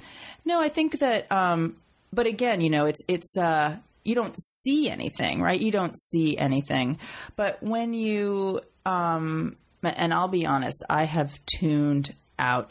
no, 0.45 0.61
I 0.61 0.69
think 0.69 0.99
that. 1.01 1.31
Um, 1.33 1.77
but 2.13 2.27
again, 2.27 2.61
you 2.61 2.71
know, 2.71 2.87
it's 2.87 3.03
it's. 3.09 3.37
Uh, 3.37 3.77
you 4.05 4.15
don't 4.15 4.37
see 4.39 4.91
anything, 4.91 5.41
right? 5.41 5.59
You 5.59 5.71
don't 5.71 5.97
see 5.97 6.37
anything. 6.37 6.99
But 7.37 7.63
when 7.63 7.95
you, 7.95 8.61
um, 8.85 9.57
and 9.83 10.13
I'll 10.13 10.29
be 10.29 10.45
honest, 10.45 10.85
I 10.91 11.05
have 11.05 11.33
tuned 11.47 12.13
out 12.39 12.71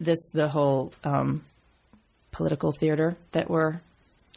this 0.00 0.30
the 0.30 0.48
whole 0.48 0.92
um, 1.04 1.44
political 2.32 2.72
theater 2.72 3.16
that 3.32 3.48
we're 3.48 3.80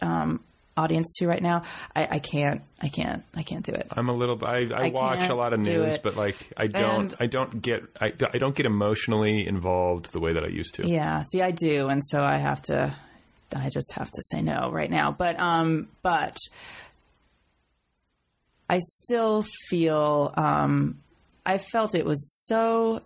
um, 0.01 0.39
audience 0.75 1.13
to 1.19 1.27
right 1.27 1.41
now. 1.41 1.63
I, 1.95 2.07
I 2.11 2.19
can't, 2.19 2.61
I 2.81 2.89
can't, 2.89 3.23
I 3.35 3.43
can't 3.43 3.63
do 3.65 3.73
it. 3.73 3.87
I'm 3.95 4.09
a 4.09 4.13
little. 4.13 4.43
I, 4.43 4.67
I, 4.73 4.87
I 4.87 4.89
watch 4.89 5.29
a 5.29 5.35
lot 5.35 5.53
of 5.53 5.59
news, 5.59 5.99
but 6.01 6.15
like 6.15 6.35
I 6.57 6.65
don't. 6.65 7.13
And- 7.13 7.15
I 7.19 7.27
don't 7.27 7.61
get. 7.61 7.83
I, 7.99 8.13
I 8.33 8.37
don't 8.37 8.55
get 8.55 8.65
emotionally 8.65 9.45
involved 9.47 10.11
the 10.11 10.19
way 10.19 10.33
that 10.33 10.43
I 10.43 10.47
used 10.47 10.75
to. 10.75 10.87
Yeah, 10.87 11.21
see, 11.21 11.41
I 11.41 11.51
do, 11.51 11.87
and 11.87 12.01
so 12.03 12.21
I 12.21 12.37
have 12.37 12.61
to. 12.63 12.95
I 13.55 13.69
just 13.69 13.93
have 13.93 14.09
to 14.09 14.21
say 14.31 14.41
no 14.41 14.71
right 14.71 14.89
now. 14.89 15.11
But 15.11 15.39
um, 15.39 15.89
but 16.01 16.37
I 18.69 18.79
still 18.79 19.43
feel. 19.69 20.33
Um, 20.35 20.99
I 21.45 21.57
felt 21.57 21.93
it 21.93 22.05
was 22.05 22.45
so 22.47 23.01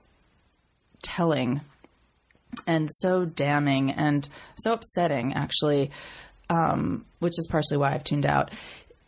telling 1.02 1.62
and 2.66 2.90
so 2.92 3.26
damning 3.26 3.92
and 3.92 4.28
so 4.58 4.74
upsetting, 4.74 5.34
actually, 5.34 5.92
um, 6.50 7.06
which 7.20 7.38
is 7.38 7.48
partially 7.50 7.78
why 7.78 7.94
I've 7.94 8.04
tuned 8.04 8.26
out 8.26 8.54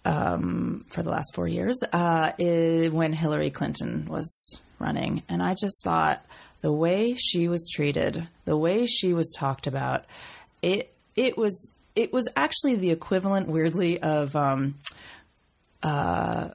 um, 0.05 0.85
for 0.89 1.03
the 1.03 1.09
last 1.09 1.35
four 1.35 1.47
years 1.47 1.77
uh, 1.91 2.31
i 2.39 2.89
when 2.91 3.13
Hillary 3.13 3.51
Clinton 3.51 4.05
was 4.09 4.59
running. 4.79 5.23
And 5.29 5.43
I 5.43 5.55
just 5.55 5.83
thought 5.83 6.25
the 6.61 6.71
way 6.71 7.13
she 7.15 7.47
was 7.47 7.69
treated, 7.71 8.27
the 8.45 8.57
way 8.57 8.85
she 8.85 9.13
was 9.13 9.33
talked 9.37 9.67
about, 9.67 10.05
it 10.61 10.93
it 11.15 11.37
was 11.37 11.69
it 11.95 12.13
was 12.13 12.29
actually 12.35 12.75
the 12.75 12.91
equivalent, 12.91 13.47
weirdly, 13.47 13.99
of 13.99 14.35
um, 14.35 14.75
uh, 15.83 16.49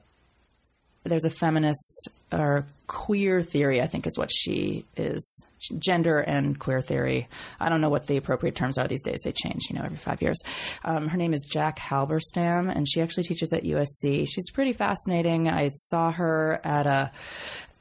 there's 1.05 1.23
a 1.23 1.29
feminist 1.29 2.09
or 2.31 2.65
queer 2.87 3.41
theory, 3.41 3.81
I 3.81 3.87
think 3.87 4.05
is 4.05 4.17
what 4.17 4.31
she 4.31 4.85
is. 4.97 5.47
Gender 5.79 6.19
and 6.19 6.59
queer 6.59 6.81
theory. 6.81 7.27
I 7.59 7.69
don't 7.69 7.81
know 7.81 7.89
what 7.89 8.05
the 8.05 8.17
appropriate 8.17 8.55
terms 8.55 8.77
are 8.77 8.87
these 8.87 9.01
days. 9.01 9.21
They 9.23 9.31
change, 9.31 9.63
you 9.69 9.75
know, 9.75 9.83
every 9.83 9.97
five 9.97 10.21
years. 10.21 10.41
Um, 10.83 11.07
her 11.07 11.17
name 11.17 11.33
is 11.33 11.41
Jack 11.49 11.79
Halberstam, 11.79 12.75
and 12.75 12.87
she 12.87 13.01
actually 13.01 13.23
teaches 13.23 13.53
at 13.53 13.63
USC. 13.63 14.27
She's 14.27 14.51
pretty 14.51 14.73
fascinating. 14.73 15.47
I 15.47 15.69
saw 15.69 16.11
her 16.11 16.59
at 16.63 16.85
a 16.85 17.11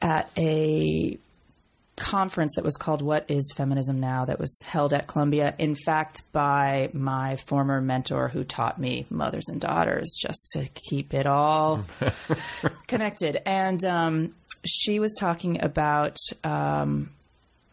at 0.00 0.30
a 0.38 1.18
conference 1.96 2.56
that 2.56 2.64
was 2.64 2.76
called 2.76 3.02
What 3.02 3.30
is 3.30 3.52
Feminism 3.56 4.00
Now 4.00 4.24
that 4.24 4.38
was 4.38 4.60
held 4.64 4.92
at 4.92 5.06
Columbia, 5.06 5.54
in 5.58 5.74
fact, 5.74 6.22
by 6.32 6.90
my 6.92 7.36
former 7.36 7.80
mentor 7.80 8.28
who 8.28 8.44
taught 8.44 8.80
me 8.80 9.06
mothers 9.10 9.48
and 9.48 9.60
daughters 9.60 10.16
just 10.20 10.50
to 10.54 10.66
keep 10.74 11.14
it 11.14 11.26
all 11.26 11.84
connected. 12.86 13.40
And 13.46 13.84
um, 13.84 14.34
she 14.64 14.98
was 14.98 15.14
talking 15.18 15.62
about, 15.62 16.16
um, 16.42 17.10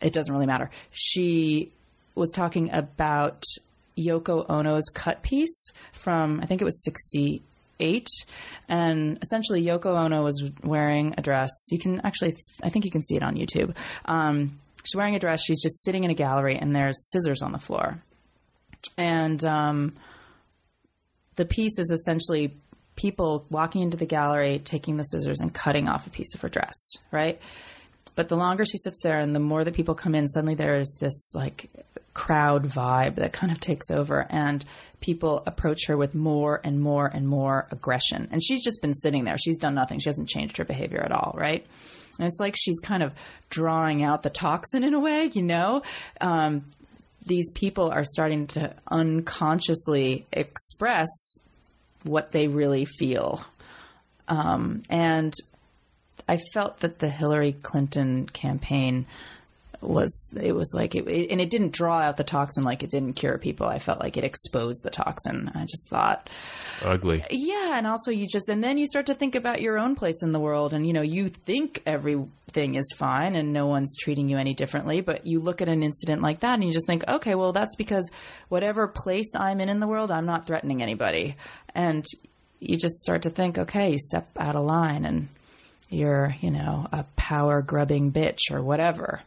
it 0.01 0.13
doesn't 0.13 0.34
really 0.34 0.47
matter. 0.47 0.69
She 0.91 1.72
was 2.13 2.32
talking 2.32 2.72
about 2.72 3.43
Yoko 3.97 4.47
Ono's 4.49 4.89
cut 4.93 5.22
piece 5.22 5.72
from, 5.93 6.39
I 6.41 6.45
think 6.45 6.61
it 6.61 6.65
was 6.65 6.84
68. 7.82 8.08
And 8.70 9.20
essentially, 9.22 9.64
Yoko 9.64 9.98
Ono 9.98 10.24
was 10.24 10.50
wearing 10.64 11.16
a 11.18 11.22
dress. 11.22 11.50
You 11.72 11.80
can 11.80 12.02
actually, 12.02 12.34
I 12.64 12.70
think 12.70 12.86
you 12.86 12.92
can 12.92 13.02
see 13.02 13.16
it 13.16 13.24
on 13.24 13.36
YouTube. 13.36 13.76
Um, 14.06 14.60
she's 14.84 14.96
wearing 14.96 15.16
a 15.16 15.20
dress. 15.20 15.44
She's 15.44 15.62
just 15.62 15.84
sitting 15.84 16.04
in 16.04 16.12
a 16.12 16.16
gallery, 16.16 16.58
and 16.58 16.76
there's 16.76 17.10
scissors 17.12 17.42
on 17.42 17.52
the 17.52 17.58
floor. 17.58 18.02
And 18.98 19.44
um, 19.46 19.96
the 21.36 21.46
piece 21.46 21.80
is 21.80 21.92
essentially 21.92 22.56
people 22.96 23.46
walking 23.50 23.82
into 23.82 23.98
the 23.98 24.06
gallery, 24.06 24.60
taking 24.60 24.98
the 24.98 25.04
scissors, 25.04 25.40
and 25.40 25.54
cutting 25.54 25.88
off 25.88 26.08
a 26.08 26.10
piece 26.10 26.34
of 26.36 26.42
her 26.42 26.50
dress, 26.50 26.76
right? 27.12 27.40
But 28.16 28.28
the 28.28 28.36
longer 28.36 28.66
she 28.66 28.78
sits 28.78 28.99
there 29.01 29.20
and 29.20 29.34
the 29.34 29.39
more 29.39 29.64
that 29.64 29.74
people 29.74 29.95
come 29.95 30.16
in, 30.16 30.28
suddenly 30.28 30.55
there's 30.55 30.97
this 30.99 31.34
like 31.34 31.70
crowd 32.14 32.66
vibe 32.66 33.16
that 33.16 33.32
kind 33.32 33.51
of 33.51 33.59
takes 33.59 33.89
over 33.89 34.28
and 34.30 34.66
people 34.99 35.43
approach 35.45 35.88
her 35.88 35.95
with 35.95 36.14
more 36.14 36.59
and 36.64 36.80
more 36.80 37.07
and 37.07 37.28
more 37.28 37.68
aggression. 37.72 38.28
And 38.32 38.43
she's 38.43 38.64
just 38.64 38.82
been 38.82 38.93
sitting 38.93 39.24
there. 39.24 39.38
She's 39.38 39.57
done 39.57 39.76
nothing. 39.76 39.99
She 39.99 40.09
hasn't 40.09 40.30
changed 40.30 40.57
her 40.57 40.66
behavior 40.66 41.01
at 41.01 41.12
all, 41.12 41.34
right? 41.38 41.66
And 42.20 42.28
it's 42.28 42.39
like 42.39 42.55
she's 42.57 42.80
kind 42.80 43.01
of 43.01 43.14
drawing 43.49 44.03
out 44.03 44.24
the 44.24 44.30
toxin 44.30 44.84
in 44.84 44.93
a 44.93 44.99
way, 44.99 45.32
you 45.34 45.41
know? 45.41 45.82
Um, 46.20 46.66
these 47.26 47.51
people 47.51 47.89
are 47.89 48.03
starting 48.03 48.47
to 48.47 48.76
unconsciously 48.88 50.26
express 50.32 51.09
what 52.03 52.32
they 52.32 52.47
really 52.47 52.86
feel. 52.86 53.43
Um, 54.28 54.82
and 54.89 55.34
I 56.28 56.38
felt 56.53 56.80
that 56.82 56.99
the 56.99 57.09
Hillary 57.09 57.53
Clinton 57.61 58.28
campaign 58.28 59.05
was 59.82 60.32
it 60.39 60.53
was 60.53 60.74
like 60.76 60.93
it, 60.93 61.07
it- 61.07 61.32
and 61.32 61.41
it 61.41 61.49
didn't 61.49 61.74
draw 61.74 61.97
out 62.01 62.15
the 62.15 62.24
toxin 62.24 62.63
like 62.63 62.84
it 62.84 62.91
didn't 62.91 63.13
cure 63.13 63.39
people. 63.39 63.65
I 63.65 63.80
felt 63.80 63.99
like 63.99 64.15
it 64.15 64.24
exposed 64.24 64.84
the 64.84 64.91
toxin. 64.91 65.49
I 65.55 65.61
just 65.63 65.89
thought, 65.89 66.30
Ugly. 66.84 67.24
yeah, 67.32 67.78
and 67.80 67.88
also 67.88 68.11
you 68.11 68.28
just 68.28 68.47
and 68.47 68.63
then 68.63 68.78
you 68.78 68.86
start 68.86 69.07
to 69.07 69.15
think 69.15 69.34
about 69.34 69.59
your 69.59 69.80
own 69.80 69.95
place 69.95 70.22
in 70.22 70.34
the 70.34 70.39
world, 70.39 70.76
and 70.76 70.86
you 70.86 70.93
know 70.93 71.01
you 71.01 71.30
think 71.30 71.82
everything 71.88 72.76
is 72.76 72.93
fine 72.95 73.36
and 73.36 73.53
no 73.53 73.65
one's 73.65 73.97
treating 73.97 74.30
you 74.30 74.38
any 74.38 74.53
differently, 74.53 75.01
but 75.01 75.26
you 75.26 75.39
look 75.39 75.63
at 75.63 75.69
an 75.69 75.82
incident 75.82 76.22
like 76.22 76.41
that 76.41 76.53
and 76.53 76.63
you 76.63 76.72
just 76.72 76.86
think, 76.86 77.03
okay, 77.07 77.34
well 77.34 77.51
that's 77.51 77.76
because 77.76 78.07
whatever 78.49 78.88
place 78.88 79.34
I'm 79.36 79.59
in 79.61 79.69
in 79.69 79.80
the 79.80 79.88
world, 79.88 80.11
I'm 80.11 80.28
not 80.28 80.45
threatening 80.45 80.84
anybody, 80.84 81.38
and 81.74 82.05
you 82.59 82.78
just 82.78 82.97
start 82.99 83.24
to 83.24 83.32
think, 83.32 83.57
okay, 83.57 83.93
you 83.93 83.97
step 83.97 84.28
out 84.38 84.55
of 84.55 84.63
line 84.63 85.05
and 85.05 85.28
you're 85.92 86.34
you 86.42 86.50
know 86.52 86.88
a 86.92 87.04
power 87.16 87.62
grubbing 87.62 88.12
bitch 88.12 88.52
or 88.52 88.62
whatever. 88.62 89.22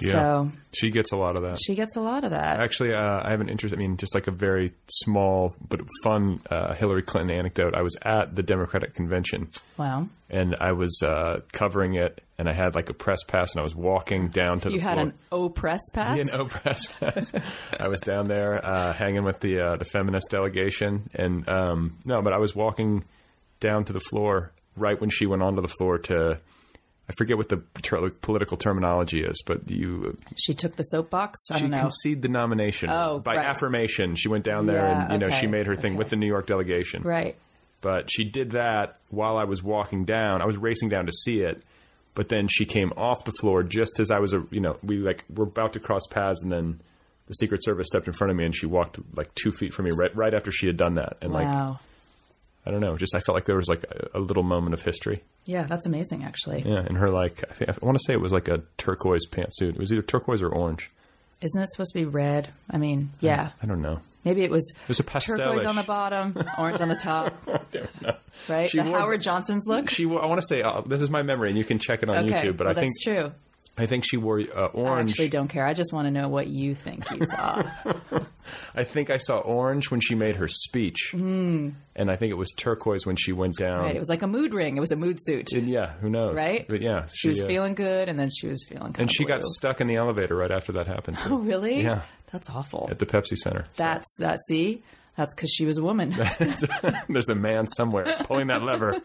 Yeah. 0.00 0.12
So 0.12 0.52
She 0.72 0.90
gets 0.90 1.12
a 1.12 1.16
lot 1.16 1.36
of 1.36 1.42
that. 1.42 1.58
she 1.62 1.74
gets 1.74 1.96
a 1.96 2.00
lot 2.00 2.24
of 2.24 2.30
that. 2.30 2.60
Actually, 2.60 2.94
uh, 2.94 3.20
I 3.22 3.30
have 3.30 3.40
an 3.42 3.48
interest. 3.50 3.74
I 3.74 3.78
mean, 3.78 3.98
just 3.98 4.14
like 4.14 4.26
a 4.26 4.32
very 4.32 4.70
small 4.88 5.54
but 5.68 5.80
fun 6.02 6.40
uh, 6.50 6.74
Hillary 6.74 7.02
Clinton 7.02 7.36
anecdote. 7.36 7.74
I 7.76 7.82
was 7.82 7.94
at 8.02 8.34
the 8.34 8.42
Democratic 8.42 8.94
convention 8.94 9.50
Wow. 9.76 10.08
and 10.30 10.56
I 10.58 10.72
was 10.72 10.98
uh, 11.04 11.40
covering 11.52 11.94
it, 11.94 12.20
and 12.38 12.48
I 12.48 12.54
had 12.54 12.74
like 12.74 12.88
a 12.88 12.94
press 12.94 13.22
pass, 13.28 13.52
and 13.52 13.60
I 13.60 13.62
was 13.62 13.74
walking 13.76 14.28
down 14.30 14.60
to 14.60 14.68
You 14.68 14.70
the 14.70 14.74
You 14.76 14.80
had 14.80 14.94
floor. 14.94 15.06
an 15.08 15.14
O 15.30 15.48
press 15.50 15.82
pass. 15.92 16.18
Yeah, 16.18 16.24
no 16.38 16.46
press 16.46 16.86
pass. 16.98 17.32
I 17.78 17.86
was 17.88 18.00
down 18.00 18.28
there 18.28 18.64
uh, 18.64 18.94
hanging 18.94 19.24
with 19.24 19.40
the 19.40 19.60
uh, 19.60 19.76
the 19.76 19.84
feminist 19.84 20.30
delegation, 20.30 21.10
and 21.14 21.46
um, 21.48 21.98
no, 22.06 22.22
but 22.22 22.32
I 22.32 22.38
was 22.38 22.56
walking 22.56 23.04
down 23.60 23.84
to 23.84 23.92
the 23.92 24.00
floor 24.10 24.52
right 24.76 25.00
when 25.00 25.10
she 25.10 25.26
went 25.26 25.42
onto 25.42 25.62
the 25.62 25.68
floor 25.68 25.98
to. 25.98 26.38
I 27.08 27.14
forget 27.14 27.36
what 27.36 27.48
the 27.48 27.60
ter- 27.82 28.10
political 28.22 28.56
terminology 28.56 29.22
is, 29.22 29.42
but 29.44 29.68
you 29.68 30.16
She 30.36 30.54
took 30.54 30.76
the 30.76 30.84
soapbox. 30.84 31.50
I 31.50 31.56
she 31.56 31.62
don't 31.62 31.70
know. 31.72 31.80
conceded 31.80 32.22
the 32.22 32.28
nomination 32.28 32.88
Oh, 32.90 33.18
by 33.18 33.34
right. 33.36 33.44
affirmation. 33.44 34.14
She 34.14 34.28
went 34.28 34.44
down 34.44 34.66
there 34.66 34.76
Yeah, 34.76 35.04
and 35.10 35.12
you 35.22 35.28
know 35.28 35.34
she 35.36 35.46
made 35.48 35.66
her 35.66 35.74
thing 35.74 35.92
okay. 35.92 35.98
with 35.98 36.10
the 36.10 36.16
New 36.16 36.28
York 36.28 36.46
delegation. 36.46 37.02
Right. 37.02 37.36
But 37.80 38.08
she 38.10 38.24
did 38.24 38.52
that 38.52 38.98
while 39.10 39.36
I 39.36 39.44
was 39.44 39.62
walking 39.64 40.04
down. 40.04 40.40
I 40.40 40.46
was 40.46 40.56
racing 40.56 40.90
down 40.90 41.06
to 41.06 41.12
see 41.12 41.40
it, 41.40 41.60
but 42.14 42.28
then 42.28 42.46
she 42.48 42.64
came 42.64 42.92
off 42.96 43.24
the 43.24 43.32
floor 43.32 43.64
just 43.64 43.98
as 43.98 44.12
I 44.12 44.20
was, 44.20 44.32
a 44.32 44.46
you 44.50 44.60
know, 44.60 44.78
we 44.84 44.98
like 44.98 45.24
were 45.28 45.44
about 45.44 45.72
to 45.72 45.80
cross 45.80 46.06
paths, 46.08 46.40
and 46.42 46.52
then 46.52 46.80
the 47.26 47.34
Secret 47.34 47.64
Service 47.64 47.88
stepped 47.88 48.06
in 48.06 48.12
front 48.14 48.30
of 48.30 48.36
me, 48.36 48.44
and 48.44 48.54
she 48.54 48.66
walked 48.66 49.00
like 49.16 49.34
two 49.34 49.50
feet 49.50 49.74
from 49.74 49.86
me 49.86 49.90
right 49.96 50.14
right 50.16 50.32
after 50.32 50.52
she 50.52 50.68
had 50.68 50.76
done 50.76 50.94
that, 50.94 51.16
and 51.20 51.32
like 51.32 51.46
Wow. 51.46 51.80
I 52.64 52.70
don't 52.70 52.80
know, 52.80 52.96
just 52.96 53.14
I 53.14 53.20
felt 53.20 53.34
like 53.34 53.46
there 53.46 53.56
was 53.56 53.68
like 53.68 53.84
a, 53.84 54.18
a 54.18 54.20
little 54.20 54.42
moment 54.42 54.74
of 54.74 54.82
history. 54.82 55.22
Yeah, 55.46 55.64
that's 55.64 55.86
amazing, 55.86 56.24
actually. 56.24 56.62
Yeah, 56.62 56.84
and 56.86 56.96
her 56.96 57.10
like 57.10 57.44
I, 57.50 57.54
think, 57.54 57.70
I 57.70 57.74
want 57.84 57.98
to 57.98 58.04
say 58.06 58.12
it 58.12 58.20
was 58.20 58.32
like 58.32 58.48
a 58.48 58.62
turquoise 58.78 59.26
pantsuit. 59.26 59.70
It 59.70 59.78
was 59.78 59.92
either 59.92 60.02
turquoise 60.02 60.42
or 60.42 60.48
orange. 60.48 60.88
Isn't 61.40 61.60
it 61.60 61.72
supposed 61.72 61.92
to 61.94 61.98
be 61.98 62.04
red? 62.04 62.48
I 62.70 62.78
mean, 62.78 63.10
yeah. 63.20 63.50
I 63.60 63.66
don't 63.66 63.82
know. 63.82 64.00
Maybe 64.24 64.44
it 64.44 64.50
was 64.50 64.72
it 64.84 64.88
was 64.88 65.00
a 65.00 65.02
turquoise 65.02 65.64
on 65.64 65.74
the 65.74 65.82
bottom, 65.82 66.36
orange 66.56 66.80
on 66.80 66.88
the 66.88 66.94
top, 66.94 67.34
right? 68.48 68.70
She 68.70 68.78
the 68.78 68.84
wore- 68.88 68.98
Howard 69.00 69.20
Johnson's 69.20 69.66
look. 69.66 69.90
She 69.90 70.06
wore, 70.06 70.22
I 70.22 70.26
want 70.26 70.40
to 70.40 70.46
say 70.46 70.62
uh, 70.62 70.82
this 70.82 71.00
is 71.00 71.10
my 71.10 71.22
memory, 71.22 71.48
and 71.48 71.58
you 71.58 71.64
can 71.64 71.80
check 71.80 72.04
it 72.04 72.08
on 72.08 72.24
okay, 72.24 72.34
YouTube. 72.34 72.56
But 72.56 72.66
well, 72.66 72.76
I 72.76 72.80
think 72.80 72.92
that's 72.92 73.02
true. 73.02 73.32
I 73.82 73.86
think 73.86 74.04
she 74.06 74.16
wore 74.16 74.40
uh, 74.40 74.44
I 74.54 74.66
orange. 74.66 75.10
actually 75.12 75.28
don't 75.28 75.48
care. 75.48 75.66
I 75.66 75.74
just 75.74 75.92
want 75.92 76.06
to 76.06 76.10
know 76.10 76.28
what 76.28 76.46
you 76.46 76.74
think 76.74 77.10
you 77.10 77.20
saw. 77.26 77.62
I 78.74 78.84
think 78.84 79.10
I 79.10 79.18
saw 79.18 79.38
orange 79.38 79.90
when 79.90 80.00
she 80.00 80.14
made 80.14 80.36
her 80.36 80.48
speech, 80.48 81.12
and 81.14 81.74
I 81.96 82.16
think 82.16 82.30
it 82.30 82.36
was 82.36 82.50
turquoise 82.56 83.06
when 83.06 83.16
she 83.16 83.32
went 83.32 83.56
down. 83.58 83.80
Right? 83.80 83.94
It 83.96 83.98
was 83.98 84.08
like 84.08 84.22
a 84.22 84.26
mood 84.26 84.54
ring. 84.54 84.76
It 84.76 84.80
was 84.80 84.92
a 84.92 84.96
mood 84.96 85.16
suit, 85.20 85.52
And 85.52 85.68
yeah, 85.68 85.92
who 86.00 86.08
knows? 86.10 86.36
right? 86.36 86.66
But 86.68 86.80
yeah, 86.82 87.06
She 87.12 87.28
was 87.28 87.42
uh, 87.42 87.46
feeling 87.46 87.74
good, 87.74 88.08
and 88.08 88.18
then 88.18 88.30
she 88.30 88.46
was 88.46 88.64
feeling. 88.68 88.94
And 88.98 89.12
she 89.12 89.24
got 89.24 89.42
stuck 89.44 89.80
in 89.80 89.86
the 89.86 89.96
elevator 89.96 90.36
right 90.36 90.50
after 90.50 90.72
that 90.72 90.86
happened. 90.86 91.18
Oh, 91.26 91.38
really? 91.38 91.82
Yeah. 91.82 92.02
That's 92.32 92.48
awful. 92.48 92.88
At 92.90 92.98
the 92.98 93.06
Pepsi 93.06 93.36
Center. 93.36 93.64
So, 93.64 93.70
That's 93.76 94.16
that. 94.18 94.38
See, 94.48 94.82
That's 95.16 95.34
because 95.34 95.50
she 95.50 95.66
was 95.66 95.76
a 95.78 95.82
woman. 95.82 96.10
There's 97.08 97.28
a 97.28 97.34
man 97.34 97.66
somewhere 97.66 98.04
pulling 98.24 98.46
that 98.46 98.62
lever, 98.62 99.00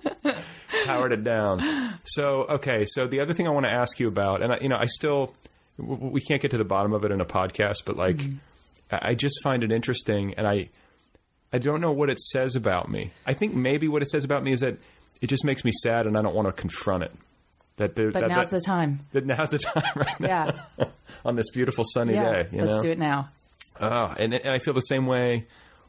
powered 0.85 1.11
it 1.11 1.23
down. 1.23 1.61
So, 2.03 2.45
okay. 2.49 2.85
So 2.85 3.07
the 3.07 3.19
other 3.19 3.33
thing 3.33 3.47
I 3.47 3.51
want 3.51 3.65
to 3.65 3.71
ask 3.71 3.99
you 3.99 4.07
about, 4.07 4.41
and 4.41 4.53
I, 4.53 4.59
you 4.61 4.69
know, 4.69 4.77
I 4.79 4.85
still 4.85 5.33
we 5.77 6.21
can't 6.21 6.41
get 6.41 6.51
to 6.51 6.57
the 6.57 6.63
bottom 6.63 6.93
of 6.93 7.03
it 7.03 7.11
in 7.11 7.19
a 7.21 7.25
podcast, 7.25 7.83
but 7.85 7.97
like, 7.97 8.17
mm-hmm. 8.17 8.37
I 8.91 9.09
I 9.09 9.13
just 9.15 9.41
find 9.43 9.63
it 9.63 9.71
interesting, 9.71 10.33
and 10.37 10.47
I 10.47 10.69
I 11.51 11.57
don't 11.57 11.81
know 11.81 11.91
what 11.91 12.09
it 12.09 12.19
says 12.19 12.55
about 12.55 12.89
me. 12.89 13.11
I 13.25 13.33
think 13.33 13.53
maybe 13.53 13.87
what 13.87 14.01
it 14.01 14.09
says 14.09 14.23
about 14.23 14.43
me 14.43 14.53
is 14.53 14.61
that 14.61 14.77
it 15.21 15.27
just 15.27 15.43
makes 15.43 15.63
me 15.65 15.71
sad, 15.71 16.07
and 16.07 16.17
I 16.17 16.21
don't 16.21 16.35
want 16.35 16.47
to 16.47 16.53
confront 16.53 17.03
it. 17.03 17.11
That, 17.77 17.95
there, 17.95 18.09
But 18.11 18.21
that, 18.21 18.29
now's 18.29 18.49
that, 18.49 18.55
the 18.57 18.65
time. 18.65 19.01
that 19.11 19.25
now's 19.25 19.51
the 19.51 19.59
time 19.75 19.91
right 19.95 20.19
now 20.19 20.61
Yeah. 20.79 20.85
on 21.25 21.35
this 21.35 21.51
beautiful 21.51 21.83
sunny 21.85 22.13
Yeah. 22.13 22.43
day. 22.43 22.49
You 22.51 22.61
Let's 22.63 22.75
know? 22.75 22.79
do 22.79 22.89
it 22.91 22.97
now. 22.97 23.29
Oh, 23.79 24.15
and, 24.17 24.33
and 24.33 24.49
I 24.49 24.57
feel 24.57 24.73
the 24.73 24.81
same 24.81 25.05
way 25.05 25.45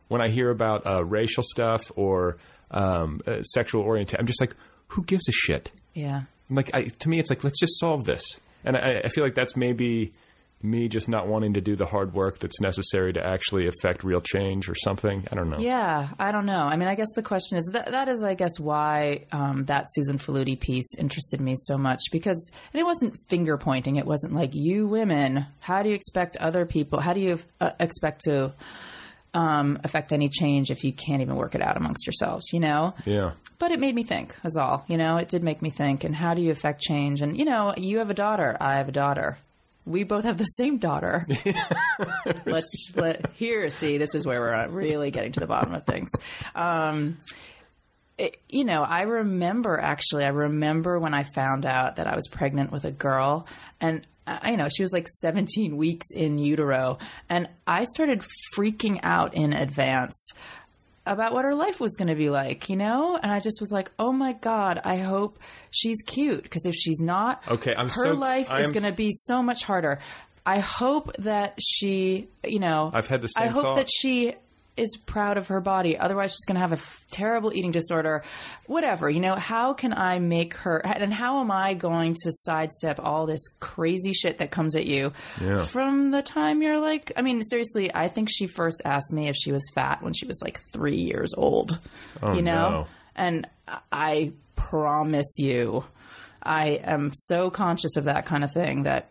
when 0.09 0.21
I 0.21 0.29
hear 0.29 0.51
about 0.51 0.87
uh, 0.87 1.05
racial 1.05 1.43
stuff 1.43 1.83
or 1.95 2.39
um, 2.71 3.21
uh, 3.27 3.43
sexual 3.43 3.83
orientation. 3.83 4.21
I'm 4.21 4.27
just 4.27 4.41
like, 4.41 4.55
who 4.89 5.05
gives 5.05 5.29
a 5.29 5.33
shit? 5.33 5.71
Yeah. 5.95 6.23
I'm 6.51 6.57
like, 6.57 6.71
I, 6.75 6.83
to 6.85 7.09
me, 7.09 7.19
it's 7.19 7.31
like, 7.31 7.45
let's 7.45 7.61
just 7.61 7.79
solve 7.79 8.05
this. 8.05 8.23
And 8.65 8.77
I, 8.77 9.03
I 9.05 9.09
feel 9.09 9.25
like 9.25 9.35
that's 9.35 9.57
maybe 9.57 10.13
me 10.61 10.89
just 10.89 11.09
not 11.09 11.29
wanting 11.29 11.55
to 11.55 11.61
do 11.61 11.77
the 11.77 11.87
hard 11.87 12.13
work 12.13 12.41
that's 12.41 12.61
necessary 12.61 13.13
to 13.13 13.25
actually 13.25 13.69
affect 13.69 14.03
real 14.03 14.21
change 14.21 14.69
or 14.69 14.75
something. 14.75 15.27
I 15.31 15.37
don't 15.37 15.51
know. 15.51 15.59
Yeah, 15.59 16.09
I 16.19 16.33
don't 16.33 16.47
know. 16.47 16.63
I 16.65 16.77
mean, 16.77 16.89
I 16.89 16.97
guess 16.97 17.13
the 17.15 17.23
question 17.23 17.59
is 17.59 17.71
that 17.73 17.93
that 17.93 18.09
is, 18.09 18.25
I 18.25 18.35
guess, 18.35 18.59
why 18.59 19.27
um, 19.31 19.65
that 19.65 19.87
Susan 19.89 20.19
Faludi 20.19 20.59
piece 20.59 20.97
interested 20.99 21.41
me 21.41 21.55
so 21.57 21.79
much 21.79 22.01
because 22.11 22.51
and 22.73 22.81
it 22.81 22.85
wasn't 22.85 23.17
finger 23.29 23.57
pointing. 23.57 23.97
It 23.97 24.07
wasn't 24.07 24.33
like 24.33 24.51
you 24.55 24.89
women. 24.89 25.47
How 25.61 25.83
do 25.83 25.91
you 25.91 25.95
expect 25.95 26.37
other 26.39 26.67
people? 26.67 26.99
How 26.99 27.13
do 27.13 27.21
you 27.21 27.39
uh, 27.61 27.73
expect 27.79 28.23
to 28.23 28.53
um, 29.35 29.79
affect 29.85 30.13
any 30.13 30.29
change 30.29 30.71
if 30.71 30.85
you 30.85 30.93
can't 30.93 31.23
even 31.23 31.37
work 31.37 31.55
it 31.55 31.63
out 31.63 31.77
amongst 31.77 32.07
yourselves? 32.07 32.53
You 32.53 32.61
know. 32.61 32.95
Yeah. 33.05 33.33
But 33.59 33.73
it 33.73 33.81
made 33.81 33.95
me 33.95 34.05
think, 34.05 34.37
is 34.45 34.57
all. 34.57 34.85
You 34.87 34.97
know, 34.97 35.17
it 35.17 35.29
did 35.29 35.43
make 35.43 35.63
me 35.63 35.71
think. 35.71 36.05
And 36.05 36.15
how 36.15 36.35
do 36.35 36.43
you 36.43 36.53
affect 36.53 36.81
change? 36.81 37.23
And, 37.23 37.37
you 37.37 37.45
know, 37.45 37.75
you 37.77 37.99
have 37.99 38.11
a 38.11 38.15
daughter. 38.15 38.57
I 38.61 38.77
have 38.77 38.89
a 38.89 38.93
daughter. 38.93 39.37
We 39.85 40.05
both 40.05 40.25
have 40.25 40.39
the 40.39 40.45
same 40.45 40.79
daughter. 40.79 41.25
Let's 42.47 42.93
let 42.95 43.33
here. 43.33 43.69
See, 43.71 43.99
this 43.99 44.15
is 44.15 44.27
where 44.27 44.41
we're 44.41 44.69
really 44.69 45.11
getting 45.11 45.33
to 45.33 45.41
the 45.41 45.47
bottom 45.47 45.75
of 45.75 45.87
things. 45.87 46.11
Um, 46.55 47.19
it, 48.19 48.37
you 48.49 48.65
know, 48.65 48.83
I 48.83 49.03
remember 49.03 49.79
actually. 49.79 50.25
I 50.25 50.29
remember 50.29 50.99
when 50.99 51.15
I 51.15 51.23
found 51.23 51.65
out 51.65 51.97
that 51.97 52.07
I 52.07 52.15
was 52.17 52.27
pregnant 52.29 52.73
with 52.73 52.85
a 52.85 52.91
girl, 52.91 53.47
and 53.81 54.07
I, 54.27 54.51
you 54.51 54.57
know, 54.57 54.69
she 54.69 54.83
was 54.83 54.93
like 54.93 55.09
17 55.09 55.77
weeks 55.77 56.11
in 56.15 56.37
utero, 56.39 56.99
and 57.29 57.49
I 57.67 57.85
started 57.85 58.23
freaking 58.57 59.01
out 59.03 59.35
in 59.35 59.53
advance 59.53 60.33
about 61.07 61.33
what 61.33 61.47
her 61.47 61.55
life 61.55 61.81
was 61.81 61.97
going 61.97 62.09
to 62.09 62.15
be 62.15 62.29
like, 62.29 62.69
you 62.69 62.77
know? 62.77 63.17
And 63.17 63.33
I 63.33 63.41
just 63.41 63.61
was 63.63 63.71
like, 63.71 63.91
oh 63.99 64.13
my 64.13 64.35
God, 64.35 64.79
I 64.85 64.97
hope 64.97 65.39
she's 65.71 66.03
cute. 66.03 66.43
Because 66.43 66.67
if 66.67 66.75
she's 66.75 67.01
not, 67.01 67.43
Okay, 67.49 67.73
I'm 67.75 67.89
her 67.89 68.09
so- 68.09 68.13
life 68.13 68.51
I 68.51 68.59
is 68.61 68.73
going 68.73 68.83
to 68.85 68.93
be 68.93 69.11
so 69.11 69.43
much 69.43 69.63
harder. 69.65 70.01
I 70.45 70.61
hope 70.61 71.11
that 71.21 71.59
she, 71.63 72.29
you 72.45 72.59
know, 72.59 72.91
I've 72.93 73.07
had 73.09 73.23
the 73.23 73.29
same 73.29 73.45
I 73.45 73.47
hope 73.49 73.63
thought. 73.63 73.77
that 73.77 73.89
she 73.91 74.35
is 74.79 74.97
proud 74.97 75.37
of 75.37 75.49
her 75.49 75.61
body. 75.61 75.99
Otherwise, 75.99 76.31
she's 76.33 76.45
going 76.47 76.55
to 76.57 76.61
have 76.61 76.73
a 76.73 76.77
f- 76.77 77.05
terrible 77.11 77.53
eating 77.53 77.71
disorder. 77.71 78.23
Whatever, 78.67 79.11
you 79.11 79.21
know, 79.21 79.35
how 79.35 79.73
can 79.75 79.93
I 79.93 80.19
make 80.19 80.55
her, 80.55 80.79
and 80.85 81.13
how 81.13 81.41
am 81.41 81.51
I 81.51 81.75
going 81.75 82.15
to 82.23 82.31
sidestep 82.33 83.01
all 83.03 83.27
this 83.27 83.49
crazy 83.61 84.13
shit 84.13 84.39
that 84.39 84.51
comes 84.51 84.77
at 84.77 84.87
you 84.87 85.13
Yeah. 85.43 85.59
from 85.65 86.11
the 86.11 86.23
time 86.23 86.63
you're 86.63 86.79
like, 86.81 87.13
I 87.17 87.23
mean, 87.23 87.43
seriously, 87.43 87.95
I 87.95 88.09
think 88.09 88.29
she 88.31 88.47
first 88.47 88.83
asked 88.85 89.13
me 89.13 89.29
if 89.29 89.37
she 89.37 89.53
was 89.53 89.69
fat 89.75 90.03
when 90.03 90.13
she 90.13 90.27
was 90.27 90.41
like 90.43 90.59
three 90.73 90.97
years 90.97 91.35
old, 91.37 91.79
oh, 92.23 92.35
you 92.35 92.43
know? 92.43 92.67
Oh, 92.67 92.71
no. 92.71 92.87
And 93.17 93.49
I 93.91 94.33
promise 94.55 95.39
you, 95.39 95.85
I 96.43 96.81
am 96.85 97.13
so 97.15 97.51
conscious 97.51 97.97
of 97.97 98.05
that 98.05 98.27
kind 98.27 98.45
of 98.45 98.53
thing 98.53 98.85
that 98.85 99.11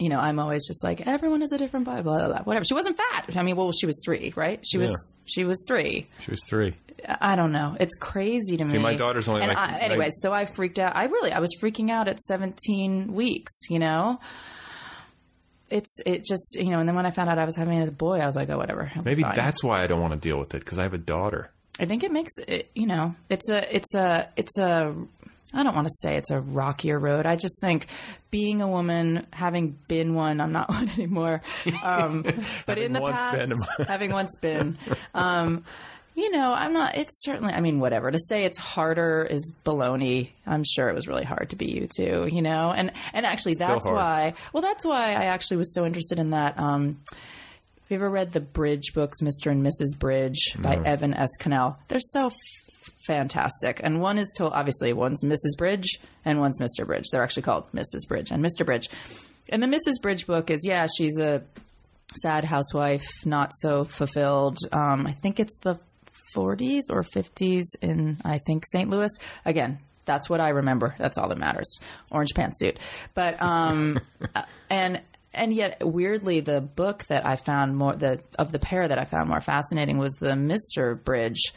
you 0.00 0.08
know, 0.08 0.18
I'm 0.18 0.38
always 0.38 0.66
just 0.66 0.82
like 0.82 1.06
everyone 1.06 1.42
is 1.42 1.52
a 1.52 1.58
different 1.58 1.84
blah 1.84 2.00
blah 2.02 2.18
blah. 2.18 2.28
blah. 2.28 2.42
Whatever. 2.42 2.64
She 2.64 2.74
wasn't 2.74 2.96
fat. 2.96 3.36
I 3.36 3.42
mean, 3.42 3.54
well, 3.54 3.70
she 3.70 3.86
was 3.86 4.00
three, 4.04 4.32
right? 4.34 4.64
She 4.66 4.78
was 4.78 5.16
she 5.26 5.44
was 5.44 5.64
three. 5.68 6.08
She 6.24 6.30
was 6.30 6.40
three. 6.48 6.74
I 7.06 7.36
don't 7.36 7.52
know. 7.52 7.76
It's 7.78 7.94
crazy 7.94 8.56
to 8.56 8.64
me. 8.64 8.78
my 8.78 8.94
daughter's 8.94 9.28
only 9.28 9.42
and 9.42 9.48
like- 9.50 9.58
I, 9.58 9.78
anyway. 9.78 10.04
like- 10.06 10.12
so 10.14 10.32
I 10.32 10.44
freaked 10.44 10.78
out. 10.78 10.94
I 10.96 11.04
really, 11.06 11.32
I 11.32 11.38
was 11.40 11.56
freaking 11.62 11.90
out 11.90 12.08
at 12.08 12.20
17 12.20 13.14
weeks. 13.14 13.52
You 13.70 13.78
know, 13.78 14.20
it's 15.70 15.98
it 16.04 16.24
just 16.24 16.56
you 16.56 16.70
know. 16.70 16.78
And 16.80 16.88
then 16.88 16.96
when 16.96 17.06
I 17.06 17.10
found 17.10 17.28
out 17.30 17.38
I 17.38 17.44
was 17.44 17.56
having 17.56 17.80
a 17.86 17.90
boy, 17.90 18.18
I 18.18 18.26
was 18.26 18.36
like, 18.36 18.50
oh, 18.50 18.56
whatever. 18.58 18.90
Be 18.96 19.00
Maybe 19.02 19.22
fine. 19.22 19.36
that's 19.36 19.62
why 19.62 19.82
I 19.82 19.86
don't 19.86 20.00
want 20.00 20.12
to 20.14 20.18
deal 20.18 20.38
with 20.38 20.54
it 20.54 20.60
because 20.64 20.78
I 20.78 20.82
have 20.82 20.94
a 20.94 20.98
daughter. 20.98 21.50
I 21.78 21.86
think 21.86 22.04
it 22.04 22.12
makes 22.12 22.32
it, 22.46 22.70
you 22.74 22.86
know, 22.86 23.14
it's 23.30 23.48
a, 23.48 23.74
it's 23.74 23.94
a, 23.94 24.28
it's 24.36 24.58
a, 24.58 24.94
I 25.52 25.62
don't 25.62 25.74
want 25.74 25.88
to 25.88 25.94
say 25.98 26.16
it's 26.16 26.30
a 26.30 26.40
rockier 26.40 26.98
road. 26.98 27.26
I 27.26 27.36
just 27.36 27.60
think 27.60 27.86
being 28.30 28.62
a 28.62 28.68
woman, 28.68 29.26
having 29.32 29.76
been 29.88 30.14
one, 30.14 30.40
I'm 30.40 30.52
not 30.52 30.68
one 30.68 30.88
anymore. 30.90 31.42
Um, 31.82 32.22
but 32.66 32.78
in 32.78 32.92
the 32.92 33.00
past, 33.00 33.36
been. 33.76 33.86
having 33.86 34.12
once 34.12 34.36
been, 34.36 34.78
um, 35.14 35.64
you 36.14 36.30
know, 36.30 36.52
I'm 36.52 36.72
not, 36.72 36.96
it's 36.96 37.22
certainly, 37.24 37.52
I 37.52 37.60
mean, 37.60 37.80
whatever. 37.80 38.10
To 38.10 38.18
say 38.18 38.44
it's 38.44 38.58
harder 38.58 39.26
is 39.28 39.52
baloney. 39.64 40.30
I'm 40.46 40.64
sure 40.64 40.88
it 40.88 40.94
was 40.94 41.08
really 41.08 41.24
hard 41.24 41.50
to 41.50 41.56
be 41.56 41.70
you 41.70 41.88
too, 41.94 42.28
you 42.30 42.42
know? 42.42 42.72
And, 42.76 42.92
and 43.12 43.24
actually 43.26 43.54
that's 43.54 43.86
hard. 43.86 43.96
why, 43.96 44.34
well, 44.52 44.62
that's 44.62 44.84
why 44.84 45.12
I 45.12 45.26
actually 45.26 45.58
was 45.58 45.74
so 45.74 45.86
interested 45.86 46.18
in 46.18 46.30
that, 46.30 46.58
um, 46.58 47.00
have 47.90 47.98
you 47.98 48.04
ever 48.04 48.10
read 48.10 48.32
the 48.32 48.40
Bridge 48.40 48.92
books, 48.94 49.18
Mr. 49.20 49.50
and 49.50 49.66
Mrs. 49.66 49.98
Bridge 49.98 50.54
by 50.56 50.76
Evan 50.76 51.12
S. 51.12 51.36
Connell? 51.40 51.76
They're 51.88 51.98
so 51.98 52.30
fantastic. 53.06 53.80
And 53.82 54.00
one 54.00 54.18
is 54.18 54.32
told, 54.36 54.52
obviously, 54.52 54.92
one's 54.92 55.24
Mrs. 55.24 55.56
Bridge 55.58 56.00
and 56.24 56.40
one's 56.40 56.60
Mr. 56.60 56.86
Bridge. 56.86 57.06
They're 57.10 57.22
actually 57.22 57.42
called 57.42 57.70
Mrs. 57.72 58.06
Bridge 58.08 58.30
and 58.30 58.44
Mr. 58.44 58.64
Bridge. 58.64 58.88
And 59.48 59.62
the 59.62 59.66
Mrs. 59.66 60.00
Bridge 60.02 60.26
book 60.26 60.50
is, 60.50 60.60
yeah, 60.64 60.86
she's 60.96 61.18
a 61.18 61.42
sad 62.16 62.44
housewife, 62.44 63.06
not 63.24 63.50
so 63.52 63.84
fulfilled. 63.84 64.58
Um, 64.72 65.06
I 65.06 65.14
think 65.22 65.40
it's 65.40 65.58
the 65.58 65.78
40s 66.36 66.82
or 66.90 67.02
50s 67.02 67.64
in, 67.82 68.18
I 68.24 68.38
think, 68.46 68.64
St. 68.66 68.88
Louis. 68.88 69.10
Again, 69.44 69.78
that's 70.04 70.28
what 70.28 70.40
I 70.40 70.50
remember. 70.50 70.94
That's 70.98 71.18
all 71.18 71.28
that 71.28 71.38
matters. 71.38 71.80
Orange 72.10 72.34
pantsuit. 72.34 72.78
But, 73.14 73.40
um, 73.40 74.00
uh, 74.34 74.44
and, 74.68 75.00
and 75.32 75.52
yet 75.52 75.78
weirdly 75.86 76.40
the 76.40 76.60
book 76.60 77.04
that 77.04 77.24
I 77.24 77.36
found 77.36 77.76
more 77.76 77.94
the 77.94 78.20
of 78.38 78.50
the 78.50 78.58
pair 78.58 78.86
that 78.86 78.98
I 78.98 79.04
found 79.04 79.28
more 79.28 79.40
fascinating 79.40 79.98
was 79.98 80.14
the 80.14 80.30
Mr. 80.30 81.02
Bridge 81.02 81.52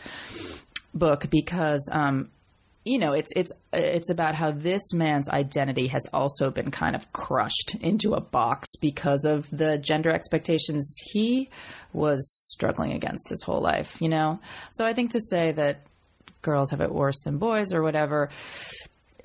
book 0.93 1.29
because 1.29 1.89
um 1.91 2.29
you 2.85 2.99
know 2.99 3.13
it's 3.13 3.31
it's 3.35 3.51
it's 3.71 4.09
about 4.09 4.35
how 4.35 4.51
this 4.51 4.93
man's 4.93 5.29
identity 5.29 5.87
has 5.87 6.05
also 6.13 6.51
been 6.51 6.69
kind 6.69 6.95
of 6.95 7.11
crushed 7.13 7.75
into 7.81 8.13
a 8.13 8.21
box 8.21 8.67
because 8.81 9.25
of 9.25 9.49
the 9.49 9.77
gender 9.77 10.09
expectations 10.11 10.97
he 11.11 11.49
was 11.93 12.29
struggling 12.51 12.91
against 12.91 13.29
his 13.29 13.41
whole 13.43 13.61
life 13.61 14.01
you 14.01 14.09
know? 14.09 14.39
So 14.71 14.85
i 14.85 14.93
think 14.93 15.11
to 15.11 15.19
say 15.19 15.51
that 15.53 15.79
girls 16.41 16.71
have 16.71 16.81
it 16.81 16.91
worse 16.91 17.21
than 17.23 17.37
boys 17.37 17.73
or 17.73 17.81
whatever 17.81 18.29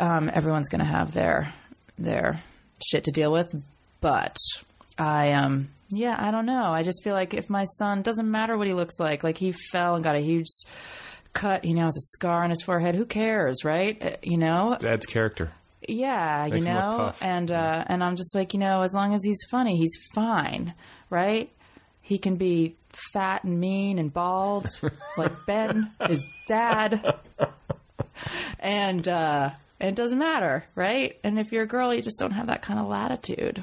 um, 0.00 0.30
everyone's 0.32 0.68
going 0.68 0.84
to 0.84 0.90
have 0.90 1.12
their 1.12 1.52
their 1.98 2.38
shit 2.86 3.04
to 3.04 3.10
deal 3.10 3.32
with. 3.32 3.54
But 4.00 4.36
i 4.96 5.32
um 5.32 5.68
yeah 5.90 6.16
i 6.18 6.30
don't 6.30 6.46
know. 6.46 6.70
I 6.72 6.82
just 6.82 7.04
feel 7.04 7.14
like 7.14 7.34
if 7.34 7.48
my 7.48 7.64
son 7.64 8.02
doesn't 8.02 8.30
matter 8.30 8.56
what 8.56 8.66
he 8.66 8.74
looks 8.74 8.98
like 8.98 9.22
like 9.24 9.38
he 9.38 9.52
fell 9.52 9.94
and 9.94 10.04
got 10.04 10.16
a 10.16 10.20
huge 10.20 10.48
cut 11.32 11.64
he 11.64 11.72
now 11.74 11.84
has 11.84 11.96
a 11.96 12.00
scar 12.16 12.42
on 12.44 12.50
his 12.50 12.62
forehead 12.62 12.94
who 12.94 13.04
cares 13.04 13.64
right 13.64 13.96
Uh, 14.02 14.16
you 14.22 14.36
know 14.38 14.76
Dad's 14.80 15.06
character. 15.06 15.52
yeah, 15.86 16.46
you 16.46 16.54
Makes 16.54 16.66
look 16.66 16.74
know, 16.74 17.12
and 17.20 17.50
uh, 17.50 17.84
and 17.86 18.02
I'm 18.02 18.16
just 18.16 18.34
like, 18.34 18.52
you 18.54 18.60
know, 18.60 18.82
as 18.82 18.94
long 18.94 19.14
as 19.14 19.22
he's 19.24 19.42
funny, 19.50 19.76
he's 19.76 19.96
fine, 20.14 20.74
right? 21.10 21.50
He 22.02 22.18
can 22.18 22.36
be 22.36 22.74
fat 23.12 23.44
and 23.44 23.60
mean 23.60 23.98
and 23.98 24.12
bald, 24.12 24.66
like 25.16 25.32
Ben, 25.46 25.90
his 26.08 26.26
dad, 26.48 27.16
and 28.58 29.06
uh, 29.08 29.50
and 29.80 29.88
it 29.90 29.94
doesn't 29.94 30.18
matter, 30.18 30.64
right? 30.74 31.18
And 31.22 31.38
if 31.38 31.52
you're 31.52 31.62
a 31.62 31.66
girl, 31.68 31.94
you 31.94 32.02
just 32.02 32.18
don't 32.18 32.32
have 32.32 32.46
that 32.48 32.62
kind 32.62 32.80
of 32.80 32.86
latitude. 32.86 33.62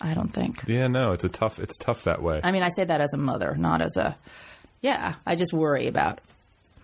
I 0.00 0.14
don't 0.14 0.28
think. 0.32 0.64
Yeah, 0.68 0.86
no, 0.86 1.10
it's 1.12 1.24
a 1.24 1.28
tough. 1.28 1.58
It's 1.58 1.76
tough 1.76 2.04
that 2.04 2.22
way. 2.22 2.40
I 2.42 2.52
mean, 2.52 2.62
I 2.62 2.68
say 2.68 2.84
that 2.84 3.00
as 3.00 3.12
a 3.14 3.18
mother, 3.18 3.54
not 3.56 3.82
as 3.82 3.96
a. 3.96 4.16
Yeah, 4.80 5.14
I 5.26 5.34
just 5.34 5.52
worry 5.52 5.88
about 5.88 6.20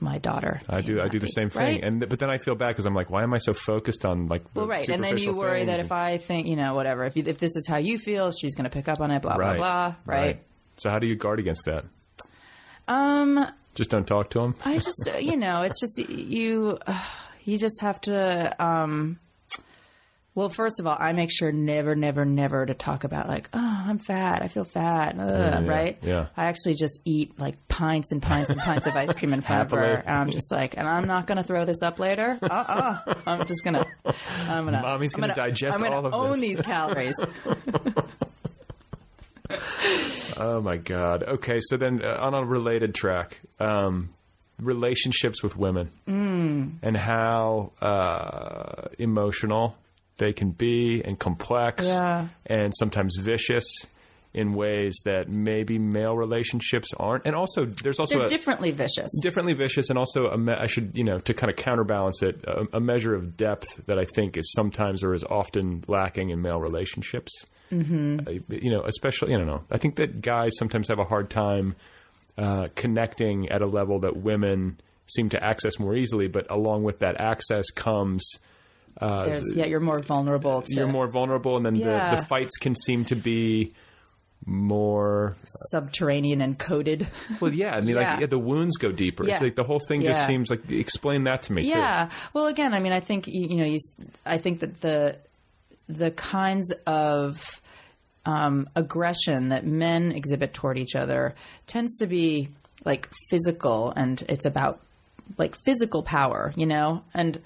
my 0.05 0.19
daughter. 0.19 0.61
I 0.69 0.81
do. 0.81 1.01
I 1.01 1.09
do 1.09 1.19
the 1.19 1.27
same 1.27 1.51
thing, 1.51 1.63
right? 1.63 1.83
and 1.83 2.07
but 2.09 2.19
then 2.21 2.31
I 2.31 2.39
feel 2.39 2.55
bad 2.55 2.69
because 2.69 2.87
I'm 2.87 2.95
like, 2.95 3.11
why 3.11 3.23
am 3.23 3.35
I 3.35 3.39
so 3.39 3.55
focused 3.55 4.05
on 4.05 4.29
like 4.29 4.45
the 4.55 4.61
Well, 4.61 4.69
right, 4.69 4.89
and 4.89 5.03
then 5.03 5.19
you 5.19 5.35
worry 5.35 5.65
that 5.65 5.81
if 5.81 5.91
I 5.91 6.19
think, 6.19 6.47
you 6.47 6.57
know, 6.57 6.75
whatever, 6.75 7.05
if 7.05 7.17
you, 7.17 7.25
if 7.27 7.39
this 7.39 7.57
is 7.57 7.67
how 7.67 7.79
you 7.79 7.99
feel, 7.99 8.31
she's 8.31 8.55
going 8.55 8.65
to 8.65 8.71
pick 8.71 8.89
up 8.89 9.01
on 9.01 9.11
it, 9.11 9.23
blah 9.23 9.35
Right, 9.37 9.57
blah 9.57 9.95
blah, 10.05 10.15
right? 10.15 10.43
So 10.77 10.91
how 10.91 10.99
do 10.99 11.07
you 11.07 11.17
guard 11.17 11.39
against 11.41 11.65
that? 11.67 11.85
Um, 12.87 13.47
Just 13.75 13.91
don't 13.91 14.07
talk 14.07 14.31
to 14.31 14.41
him. 14.41 14.55
I 14.65 14.75
just, 14.75 15.09
uh, 15.13 15.19
you 15.19 15.37
know, 15.37 15.63
it's 15.63 15.81
just 15.81 15.99
you, 16.11 16.79
uh, 16.87 17.05
you 17.45 17.59
just 17.59 17.81
have 17.81 18.01
to, 18.03 18.55
um, 18.65 19.19
Well, 20.37 20.49
first 20.49 20.81
of 20.81 20.87
all, 20.89 20.97
I 20.99 21.13
make 21.13 21.31
sure 21.31 21.53
never, 21.53 21.95
never, 21.95 22.25
never 22.25 22.67
to 22.67 22.75
talk 22.75 23.05
about 23.05 23.29
like, 23.29 23.49
oh, 23.53 23.85
I'm 23.87 23.99
fat. 23.99 24.43
I 24.43 24.49
feel 24.49 24.65
fat. 24.65 25.15
Ugh, 25.17 25.21
yeah, 25.65 25.65
right? 25.69 25.97
yeah. 26.03 26.27
I 26.37 26.47
actually 26.47 26.75
just 26.75 26.99
eat 27.05 27.39
like 27.39 27.69
pints 27.69 28.11
and 28.11 28.21
pints 28.21 28.51
and 28.51 28.59
pints 28.61 28.89
of 28.89 28.97
ice 28.97 29.15
cream 29.15 29.33
and 29.33 29.45
front 29.45 29.63
of 29.63 29.71
her. 29.79 29.79
Happily. 29.97 30.07
And 30.09 30.19
I'm 30.19 30.31
just 30.31 30.51
like, 30.51 30.77
and 30.77 30.89
I'm 30.89 31.07
not 31.07 31.29
going 31.29 31.37
to 31.39 31.45
throw 31.45 31.65
this 31.65 31.83
up 31.83 32.01
later. 32.01 32.37
Uh 32.43 32.49
uh 33.07 33.15
I'm 33.29 33.47
just 33.47 33.63
going 33.63 33.75
to, 33.75 33.87
I'm 34.49 34.65
going 34.65 34.75
to, 34.75 34.83
Mommy's 34.83 35.15
I'm 35.15 35.21
gonna 35.21 35.35
digest 35.37 35.77
I'm 35.77 35.83
gonna 35.85 35.95
all 35.95 36.07
of 36.07 36.15
own 36.15 36.33
this. 36.33 36.41
these 36.41 36.61
calories. 36.63 37.15
Oh 40.37 40.61
my 40.61 40.79
god. 40.79 41.23
Okay, 41.23 41.61
so 41.61 41.77
then 41.77 42.03
uh, 42.03 42.17
on 42.19 42.35
a 42.35 42.45
related 42.45 42.93
track, 42.95 43.41
um, 43.61 44.11
relationships 44.59 45.43
with 45.45 45.57
women 45.57 45.91
Mm. 46.09 46.73
and 46.83 46.97
how 46.97 47.71
uh, 47.81 48.89
emotional 48.99 49.77
they 50.19 50.33
can 50.33 50.51
be 50.51 51.03
and 51.05 51.19
complex 51.19 51.87
Yeah. 51.87 52.29
and 52.47 52.73
sometimes 52.77 53.17
vicious 53.21 53.65
in 54.33 54.53
ways 54.55 54.97
that 55.05 55.29
maybe 55.29 55.79
male 55.79 56.17
relationships 56.17 56.89
aren't. 56.99 57.25
And 57.25 57.37
also, 57.37 57.67
there's 57.67 58.01
also 58.01 58.17
They're 58.17 58.27
a, 58.27 58.29
differently 58.29 58.73
vicious. 58.73 59.09
differently 59.23 59.53
vicious 59.55 59.91
and 59.91 59.99
also 59.99 60.27
a 60.27 60.37
me- 60.37 60.53
I 60.53 60.67
should 60.67 60.91
you 60.97 61.05
know 61.05 61.19
to 61.21 61.35
kind 61.35 61.51
of 61.51 61.57
counterbalance 61.57 62.21
it 62.23 62.45
a, 62.45 62.67
a 62.79 62.81
measure 62.81 63.15
of 63.15 63.37
depth 63.37 63.87
that 63.87 63.97
I 63.99 64.07
think 64.17 64.37
is 64.37 64.51
sometimes 64.53 65.05
or 65.05 65.15
is 65.15 65.23
often 65.23 65.85
lacking 65.87 66.31
in 66.31 66.43
male 66.43 66.59
relationships. 66.61 67.31
Mm-hmm. 67.71 68.29
you 68.53 68.71
know, 68.73 68.83
especially 68.85 69.35
I 69.35 69.39
don't 69.39 69.47
know. 69.47 69.63
I 69.71 69.79
think 69.79 69.97
that 69.97 70.21
guys 70.21 70.53
sometimes 70.59 70.89
have 70.89 70.99
a 70.99 71.05
hard 71.05 71.31
time 71.31 71.75
uh, 72.37 72.67
connecting 72.75 73.49
at 73.51 73.63
a 73.63 73.67
level 73.67 74.01
that 74.01 74.17
women 74.17 74.79
seem 75.07 75.29
to 75.31 75.43
access 75.43 75.79
more 75.79 75.95
easily. 75.95 76.27
But 76.29 76.51
along 76.51 76.83
with 76.83 76.99
that 77.01 77.21
access 77.21 77.71
comes 77.71 78.29
There's, 79.01 79.55
yeah, 79.57 79.67
you're 79.67 79.81
more 79.81 80.01
vulnerable 80.01 80.63
to 80.63 80.75
you're 80.77 80.87
more 80.87 81.09
vulnerable, 81.09 81.57
and 81.57 81.67
then 81.67 81.77
Yeah. 81.77 82.11
the, 82.11 82.17
the 82.17 82.23
fights 82.27 82.57
can 82.59 82.75
seem 82.75 83.05
to 83.07 83.17
be 83.17 83.73
more 84.47 85.37
subterranean 85.71 86.41
and 86.43 86.59
coded. 86.59 87.07
well 87.41 87.53
yeah 87.53 87.75
i 87.75 87.81
mean 87.81 87.97
Yeah. 87.97 88.13
like 88.13 88.21
yeah, 88.21 88.27
the 88.27 88.39
wounds 88.39 88.77
go 88.77 88.93
deeper 88.93 89.27
it's 89.27 89.41
like 89.41 89.55
the 89.55 89.65
whole 89.65 89.81
thing 89.89 90.03
just 90.03 90.27
seems 90.27 90.51
like 90.51 90.71
explain 90.71 91.25
that 91.25 91.43
to 91.43 91.53
me 91.55 91.63
too 91.63 91.69
Yeah. 91.69 92.11
Well, 92.35 92.47
again, 92.47 92.75
I 92.75 92.81
mean, 92.81 92.93
I 92.93 93.01
think 93.01 93.27
you, 93.27 93.49
you 93.49 93.57
know, 93.57 93.65
you, 93.65 93.79
I 94.27 94.39
think 94.39 94.61
that 94.61 94.81
the 94.83 95.17
the 95.89 96.11
kinds 96.11 96.73
of 96.87 97.61
um, 98.27 98.69
aggression 98.75 99.49
that 99.51 99.65
men 99.67 100.13
exhibit 100.13 100.55
toward 100.55 100.79
each 100.79 100.95
other 100.95 101.35
tends 101.67 101.99
to 101.99 102.07
be 102.07 102.49
like 102.85 103.09
physical, 103.31 103.93
and 103.97 104.23
it's 104.29 104.45
about 104.47 104.81
like 105.39 105.55
physical 105.65 106.03
power, 106.03 106.53
you 106.57 106.67
know, 106.67 107.03
and. 107.15 107.39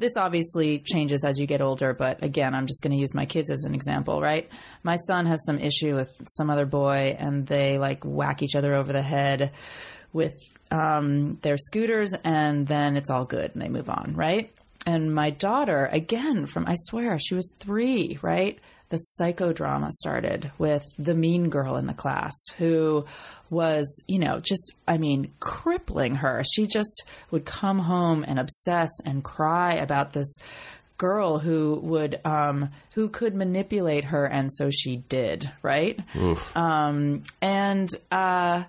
This 0.00 0.16
obviously 0.16 0.78
changes 0.78 1.24
as 1.26 1.38
you 1.38 1.46
get 1.46 1.60
older, 1.60 1.92
but 1.92 2.22
again, 2.22 2.54
I'm 2.54 2.66
just 2.66 2.82
going 2.82 2.92
to 2.92 2.98
use 2.98 3.14
my 3.14 3.26
kids 3.26 3.50
as 3.50 3.64
an 3.64 3.74
example, 3.74 4.22
right? 4.22 4.50
My 4.82 4.96
son 4.96 5.26
has 5.26 5.44
some 5.44 5.58
issue 5.58 5.94
with 5.94 6.20
some 6.26 6.48
other 6.48 6.64
boy, 6.64 7.14
and 7.18 7.46
they 7.46 7.76
like 7.76 8.02
whack 8.02 8.42
each 8.42 8.56
other 8.56 8.74
over 8.74 8.94
the 8.94 9.02
head 9.02 9.52
with 10.14 10.32
um, 10.70 11.36
their 11.42 11.58
scooters, 11.58 12.14
and 12.24 12.66
then 12.66 12.96
it's 12.96 13.10
all 13.10 13.26
good 13.26 13.50
and 13.52 13.60
they 13.60 13.68
move 13.68 13.90
on, 13.90 14.14
right? 14.16 14.50
And 14.86 15.14
my 15.14 15.28
daughter, 15.30 15.86
again, 15.92 16.46
from 16.46 16.66
I 16.66 16.74
swear 16.76 17.18
she 17.18 17.34
was 17.34 17.52
three, 17.58 18.18
right? 18.22 18.58
The 18.90 19.00
psychodrama 19.18 19.90
started 19.90 20.50
with 20.58 20.84
the 20.98 21.14
mean 21.14 21.48
girl 21.48 21.76
in 21.76 21.86
the 21.86 21.94
class 21.94 22.34
who 22.58 23.06
was, 23.48 24.04
you 24.06 24.18
know, 24.18 24.40
just, 24.40 24.74
I 24.86 24.98
mean, 24.98 25.32
crippling 25.40 26.16
her. 26.16 26.42
She 26.44 26.66
just 26.66 27.08
would 27.30 27.44
come 27.44 27.78
home 27.78 28.24
and 28.26 28.38
obsess 28.38 28.90
and 29.04 29.24
cry 29.24 29.74
about 29.74 30.12
this 30.12 30.36
girl 30.98 31.38
who 31.38 31.80
would, 31.82 32.20
um, 32.24 32.70
who 32.94 33.08
could 33.08 33.34
manipulate 33.34 34.04
her, 34.06 34.26
and 34.26 34.52
so 34.52 34.70
she 34.70 34.96
did, 34.96 35.50
right? 35.62 35.98
Um, 36.54 37.22
and, 37.40 37.88
uh, 38.10 38.64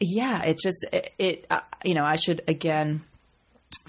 yeah, 0.00 0.42
it's 0.42 0.62
just 0.62 0.86
it. 0.92 1.12
it 1.18 1.46
uh, 1.50 1.60
you 1.84 1.94
know, 1.94 2.04
I 2.04 2.16
should 2.16 2.42
again 2.48 3.02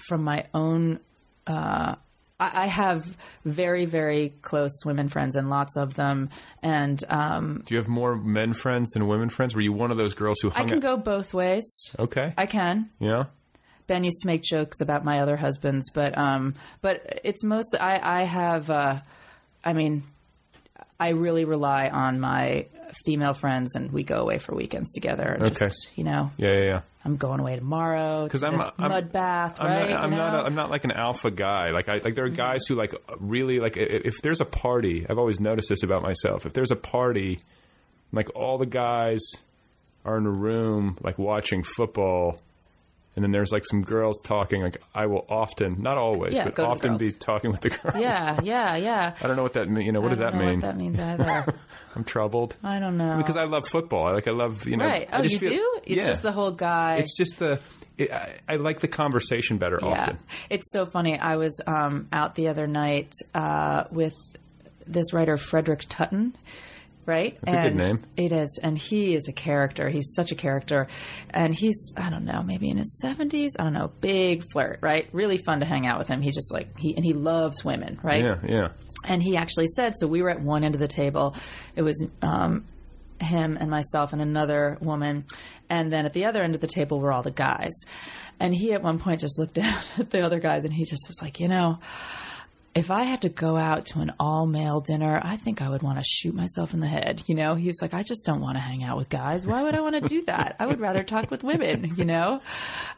from 0.08 0.24
my 0.24 0.46
own. 0.54 1.00
Uh, 1.46 1.96
I, 2.38 2.64
I 2.64 2.66
have 2.66 3.16
very 3.44 3.84
very 3.84 4.34
close 4.42 4.84
women 4.84 5.08
friends 5.08 5.36
and 5.36 5.48
lots 5.50 5.76
of 5.76 5.94
them, 5.94 6.30
and 6.62 7.02
um, 7.08 7.62
Do 7.66 7.74
you 7.74 7.78
have 7.78 7.88
more 7.88 8.16
men 8.16 8.52
friends 8.54 8.90
than 8.90 9.06
women 9.06 9.28
friends? 9.30 9.54
Were 9.54 9.60
you 9.60 9.72
one 9.72 9.90
of 9.90 9.96
those 9.96 10.14
girls 10.14 10.38
who 10.40 10.50
I 10.54 10.64
can 10.64 10.74
out? 10.76 10.82
go 10.82 10.96
both 10.96 11.32
ways. 11.34 11.94
Okay. 11.98 12.32
I 12.36 12.46
can. 12.46 12.90
yeah. 12.98 13.24
Ben 13.86 14.02
used 14.02 14.20
to 14.22 14.26
make 14.26 14.42
jokes 14.42 14.80
about 14.80 15.04
my 15.04 15.20
other 15.20 15.36
husbands, 15.36 15.90
but 15.94 16.18
um, 16.18 16.54
but 16.82 17.20
it's 17.24 17.44
mostly 17.44 17.78
I 17.78 18.22
I 18.22 18.24
have 18.24 18.68
uh, 18.68 19.00
I 19.64 19.72
mean, 19.74 20.02
I 20.98 21.10
really 21.10 21.44
rely 21.44 21.88
on 21.88 22.18
my 22.18 22.66
female 23.04 23.32
friends, 23.34 23.74
and 23.74 23.90
we 23.92 24.02
go 24.02 24.16
away 24.16 24.38
for 24.38 24.54
weekends 24.54 24.92
together. 24.92 25.24
And 25.24 25.42
Okay. 25.42 25.66
just 25.66 25.88
you 25.96 26.04
know, 26.04 26.30
Yeah, 26.36 26.52
yeah, 26.52 26.64
yeah. 26.64 26.80
I'm 27.04 27.16
going 27.16 27.38
away 27.38 27.54
tomorrow 27.54 28.24
Because 28.24 28.40
to 28.40 28.48
I'm, 28.48 28.58
the 28.58 28.72
I'm 28.78 28.90
mud 28.90 29.12
bath, 29.12 29.58
I'm 29.60 29.66
right? 29.68 29.90
Not, 29.90 30.00
I'm 30.04 30.10
you 30.12 30.18
not. 30.18 30.32
know? 30.32 30.40
A, 30.40 30.42
I'm 30.44 30.54
not 30.56 30.70
like 30.70 30.84
an 30.84 30.90
alpha 30.90 31.30
guy. 31.30 31.70
Like 31.70 31.88
I 31.88 31.98
like 31.98 32.14
there 32.14 32.24
are 32.24 32.28
mm-hmm. 32.28 32.36
guys 32.36 32.66
who 32.66 32.74
like 32.74 32.94
really 33.18 33.60
like 33.60 33.76
if 33.76 34.14
there's 34.22 34.40
a 34.40 34.44
party. 34.44 35.06
I've 35.08 35.18
always 35.18 35.38
noticed 35.40 35.68
this 35.68 35.82
about 35.82 36.02
myself. 36.02 36.46
If 36.46 36.52
there's 36.52 36.70
a 36.72 36.76
party, 36.76 37.40
like 38.12 38.34
all 38.34 38.58
the 38.58 38.66
guys 38.66 39.20
are 40.04 40.18
in 40.18 40.26
a 40.26 40.30
room 40.30 40.96
like 41.00 41.18
watching 41.18 41.62
football. 41.62 42.40
And 43.16 43.24
then 43.24 43.32
there's 43.32 43.50
like 43.50 43.64
some 43.64 43.82
girls 43.82 44.20
talking. 44.22 44.60
Like 44.62 44.76
I 44.94 45.06
will 45.06 45.24
often, 45.28 45.80
not 45.80 45.96
always, 45.96 46.36
Yeah, 46.36 46.44
but 46.44 46.54
go 46.54 46.62
to 46.64 46.68
the 46.68 46.88
often 46.88 46.98
be 46.98 47.10
talking 47.12 47.50
with 47.50 47.62
the 47.62 47.70
girls. 47.70 47.96
Yeah, 47.98 48.38
yeah, 48.42 48.76
yeah. 48.76 49.14
I 49.22 49.26
don't 49.26 49.36
know 49.36 49.42
what 49.42 49.54
that 49.54 49.70
means. 49.70 49.86
You 49.86 49.92
know, 49.92 50.00
what 50.02 50.10
does 50.10 50.20
I 50.20 50.24
that 50.24 50.30
don't 50.32 50.40
know 50.40 50.46
mean? 50.50 50.60
What 50.60 50.66
that 50.66 50.76
means 50.76 50.98
either. 50.98 51.54
I'm 51.96 52.04
troubled 52.04 52.56
I 52.62 52.78
don't 52.78 52.98
know. 52.98 53.16
because 53.16 53.38
I 53.38 53.44
love 53.44 53.66
football. 53.68 54.12
Like 54.12 54.28
I 54.28 54.32
love, 54.32 54.66
you 54.66 54.76
know. 54.76 54.84
right. 54.84 55.08
Oh, 55.10 55.22
you 55.22 55.38
feel- 55.38 55.50
do? 55.50 55.80
It's 55.84 56.02
yeah. 56.02 56.06
just 56.06 56.22
the 56.22 56.32
whole 56.32 56.52
guy. 56.52 56.96
It's 56.96 57.16
just 57.16 57.38
the. 57.38 57.58
It, 57.96 58.12
I, 58.12 58.36
I 58.46 58.56
like 58.56 58.80
the 58.80 58.88
conversation 58.88 59.56
better 59.56 59.78
yeah. 59.80 59.88
often. 59.88 60.18
It's 60.50 60.70
so 60.70 60.84
funny. 60.84 61.18
I 61.18 61.36
was 61.36 61.58
um, 61.66 62.08
out 62.12 62.34
the 62.34 62.48
other 62.48 62.66
night 62.66 63.12
uh, 63.34 63.84
with 63.90 64.12
this 64.86 65.14
writer 65.14 65.38
Frederic 65.38 65.80
Tuten. 65.88 66.34
Right, 67.06 67.38
That's 67.42 67.56
a 67.56 67.70
good 67.70 67.86
and 67.86 68.00
name. 68.00 68.04
It 68.16 68.32
is, 68.32 68.58
and 68.60 68.76
he 68.76 69.14
is 69.14 69.28
a 69.28 69.32
character. 69.32 69.88
He's 69.88 70.12
such 70.16 70.32
a 70.32 70.34
character, 70.34 70.88
and 71.30 71.54
he's 71.54 71.92
I 71.96 72.10
don't 72.10 72.24
know, 72.24 72.42
maybe 72.42 72.68
in 72.68 72.78
his 72.78 72.98
seventies. 73.00 73.54
I 73.56 73.62
don't 73.62 73.74
know, 73.74 73.92
big 74.00 74.42
flirt, 74.52 74.80
right? 74.82 75.08
Really 75.12 75.36
fun 75.36 75.60
to 75.60 75.66
hang 75.66 75.86
out 75.86 75.98
with 75.98 76.08
him. 76.08 76.20
He's 76.20 76.34
just 76.34 76.52
like 76.52 76.76
he 76.76 76.96
and 76.96 77.04
he 77.04 77.12
loves 77.12 77.64
women, 77.64 78.00
right? 78.02 78.24
Yeah, 78.24 78.38
yeah. 78.44 78.68
And 79.06 79.22
he 79.22 79.36
actually 79.36 79.68
said, 79.68 79.94
so 79.96 80.08
we 80.08 80.20
were 80.20 80.30
at 80.30 80.40
one 80.40 80.64
end 80.64 80.74
of 80.74 80.80
the 80.80 80.88
table. 80.88 81.36
It 81.76 81.82
was 81.82 82.04
um, 82.22 82.64
him 83.20 83.56
and 83.56 83.70
myself 83.70 84.12
and 84.12 84.20
another 84.20 84.78
woman. 84.80 85.24
And 85.68 85.92
then 85.92 86.06
at 86.06 86.12
the 86.12 86.26
other 86.26 86.42
end 86.42 86.54
of 86.54 86.60
the 86.60 86.66
table 86.66 87.00
were 87.00 87.12
all 87.12 87.22
the 87.22 87.30
guys. 87.30 87.72
And 88.38 88.54
he 88.54 88.72
at 88.72 88.82
one 88.82 88.98
point 88.98 89.20
just 89.20 89.38
looked 89.38 89.54
down 89.62 89.80
at 89.98 90.10
the 90.10 90.20
other 90.20 90.40
guys 90.40 90.64
and 90.64 90.74
he 90.74 90.84
just 90.84 91.06
was 91.08 91.20
like, 91.22 91.40
you 91.40 91.48
know, 91.48 91.78
if 92.76 92.90
I 92.90 93.04
had 93.04 93.22
to 93.22 93.28
go 93.28 93.56
out 93.56 93.86
to 93.86 94.00
an 94.00 94.12
all 94.20 94.46
male 94.46 94.80
dinner, 94.80 95.20
I 95.22 95.36
think 95.36 95.62
I 95.62 95.68
would 95.68 95.82
want 95.82 95.98
to 95.98 96.04
shoot 96.04 96.34
myself 96.34 96.74
in 96.74 96.80
the 96.80 96.86
head. 96.86 97.22
You 97.26 97.34
know, 97.34 97.54
he 97.54 97.66
was 97.68 97.78
like, 97.82 97.94
I 97.94 98.02
just 98.02 98.24
don't 98.24 98.40
want 98.40 98.56
to 98.56 98.60
hang 98.60 98.84
out 98.84 98.96
with 98.96 99.08
guys. 99.08 99.46
Why 99.46 99.62
would 99.62 99.74
I 99.74 99.80
want 99.80 99.94
to 99.94 100.02
do 100.02 100.22
that? 100.26 100.56
I 100.60 100.66
would 100.66 100.78
rather 100.80 101.02
talk 101.02 101.30
with 101.30 101.42
women, 101.42 101.94
you 101.96 102.04
know? 102.04 102.40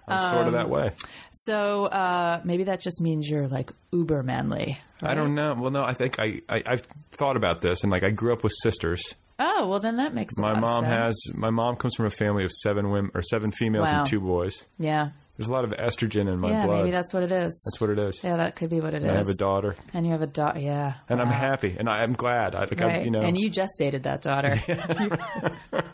I'm 0.06 0.22
sort 0.32 0.48
of 0.48 0.48
Um, 0.48 0.52
that 0.54 0.68
way. 0.68 0.90
So 1.30 1.84
uh, 1.86 2.40
maybe 2.44 2.64
that 2.64 2.80
just 2.80 3.00
means 3.00 3.28
you're 3.28 3.46
like 3.48 3.70
uber 3.92 4.22
manly. 4.22 4.78
I 5.00 5.14
don't 5.14 5.34
know. 5.34 5.54
Well, 5.58 5.70
no, 5.70 5.82
I 5.84 5.94
think 5.94 6.18
I, 6.18 6.40
I 6.48 6.62
I've 6.66 6.82
thought 7.18 7.36
about 7.36 7.60
this, 7.60 7.84
and 7.84 7.92
like 7.92 8.02
I 8.02 8.10
grew 8.10 8.32
up 8.32 8.42
with 8.42 8.52
sisters. 8.62 9.02
Oh, 9.38 9.68
well, 9.68 9.78
then 9.78 9.98
that 9.98 10.12
makes 10.14 10.32
My 10.38 10.58
mom 10.58 10.82
has. 10.84 11.14
My 11.36 11.50
mom 11.50 11.76
comes 11.76 11.94
from 11.94 12.06
a 12.06 12.10
family 12.10 12.42
of 12.42 12.50
seven 12.50 12.90
women 12.90 13.12
or 13.14 13.22
seven 13.22 13.52
females 13.52 13.86
Wow. 13.86 14.00
and 14.00 14.06
two 14.08 14.18
boys. 14.18 14.66
Yeah. 14.78 15.10
There's 15.38 15.48
a 15.48 15.52
lot 15.52 15.64
of 15.64 15.70
estrogen 15.70 16.28
in 16.28 16.40
my 16.40 16.50
yeah, 16.50 16.66
blood. 16.66 16.78
maybe 16.78 16.90
that's 16.90 17.14
what 17.14 17.22
it 17.22 17.30
is. 17.32 17.62
That's 17.64 17.80
what 17.80 17.90
it 17.90 17.98
is. 18.00 18.20
Yeah, 18.24 18.36
that 18.38 18.56
could 18.56 18.70
be 18.70 18.80
what 18.80 18.92
it 18.92 18.98
is. 18.98 19.04
And 19.04 19.12
I 19.12 19.18
have 19.18 19.28
a 19.28 19.34
daughter, 19.34 19.76
And 19.94 20.04
you 20.04 20.10
have 20.12 20.20
a 20.20 20.26
daughter. 20.26 20.58
Yeah. 20.58 20.94
and 21.08 21.20
I'm 21.20 21.28
happy, 21.30 21.76
and 21.78 21.88
I, 21.88 22.02
I'm 22.02 22.14
glad. 22.14 22.56
I 22.56 22.60
like, 22.60 22.82
I, 22.82 22.84
Right. 22.86 23.04
you 23.04 23.12
know, 23.12 23.20
And 23.20 23.38
you 23.38 23.48
gestated 23.48 24.02
that 24.02 24.20
daughter. 24.20 24.60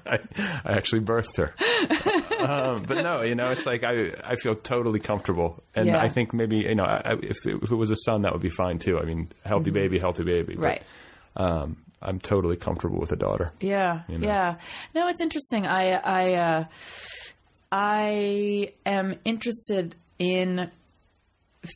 I, 0.07 0.19
I 0.65 0.73
actually 0.73 1.03
birthed 1.03 1.37
her. 1.37 1.55
um, 2.47 2.83
but 2.85 3.03
no, 3.03 3.23
you 3.23 3.35
know, 3.35 3.51
it's 3.51 3.67
like 3.67 3.85
I 3.85 4.13
I 4.25 4.37
feel 4.37 4.55
totally 4.55 5.01
comfortable, 5.01 5.63
and 5.75 5.87
Yeah. 5.89 6.01
I 6.03 6.09
think 6.09 6.33
maybe 6.33 6.59
you 6.59 6.75
know, 6.75 6.85
I, 6.85 7.03
I- 7.05 7.13
if, 7.23 7.37
it, 7.47 7.63
if 7.63 7.71
it 7.71 7.75
was 7.77 7.91
a 7.91 7.97
son, 7.97 8.23
that 8.23 8.33
would 8.33 8.43
be 8.43 8.51
fine 8.51 8.79
too. 8.79 8.99
I 8.99 9.05
mean, 9.05 9.31
healthy 9.45 9.71
baby, 9.71 9.99
healthy 9.99 10.25
baby. 10.25 10.55
But, 10.57 10.57
Mm-hmm. 10.57 10.63
right. 10.63 10.83
Um, 11.37 11.77
I'm 12.01 12.21
totally 12.21 12.57
comfortable 12.57 13.01
with 13.01 13.13
a 13.13 13.17
daughter. 13.17 13.51
Yeah. 13.61 14.03
you 14.09 14.19
know. 14.19 14.27
Yeah. 14.27 14.57
No, 14.95 15.09
it's 15.09 15.21
interesting. 15.21 15.67
I 15.67 15.93
I 15.95 16.33
uh, 16.35 16.65
I 17.77 18.73
am 18.87 19.19
interested 19.25 19.97
in 20.21 20.71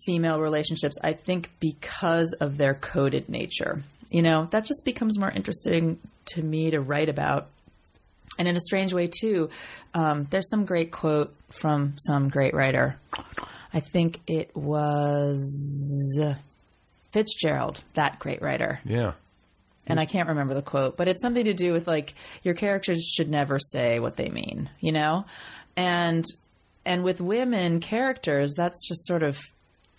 female 0.07 0.39
relationships. 0.39 0.97
I 1.03 1.13
think 1.13 1.51
because 1.59 2.37
of 2.41 2.57
their 2.57 2.75
coded 2.75 3.29
nature. 3.29 3.83
You 4.09 4.23
know, 4.23 4.45
that 4.53 4.65
just 4.65 4.85
becomes 4.85 5.19
more 5.19 5.31
interesting 5.31 5.99
to 6.27 6.43
me 6.43 6.71
to 6.71 6.81
write 6.81 7.09
about. 7.09 7.49
And 8.39 8.47
in 8.47 8.55
a 8.55 8.61
strange 8.61 8.95
way, 8.95 9.09
too, 9.09 9.51
um, 9.93 10.29
there's 10.31 10.49
some 10.49 10.67
great 10.67 10.93
quote 10.93 11.35
from 11.51 11.95
some 11.99 12.29
great 12.29 12.55
writer. 12.55 12.97
I 13.75 13.81
think 13.81 14.21
it 14.29 14.57
was 14.57 16.21
Fitzgerald, 17.13 17.83
that 17.95 18.21
great 18.21 18.41
writer. 18.41 18.79
Yeah. 18.85 19.15
and 19.89 19.99
I 19.99 20.05
can't 20.07 20.29
remember 20.29 20.55
the 20.55 20.63
quote, 20.63 20.97
but 20.97 21.09
it's 21.09 21.23
something 21.23 21.47
to 21.47 21.55
do 21.55 21.73
with 21.73 21.89
like 21.89 22.15
your 22.45 22.55
characters 22.55 23.03
should 23.05 23.29
never 23.31 23.59
say 23.59 23.99
what 23.99 24.17
they 24.17 24.29
mean, 24.29 24.71
you 24.81 24.93
know? 24.93 25.25
And 25.79 26.25
and 26.85 27.05
with 27.05 27.21
women 27.21 27.81
characters, 27.81 28.55
that's 28.57 28.89
just 28.89 29.07
sort 29.07 29.23
of 29.23 29.39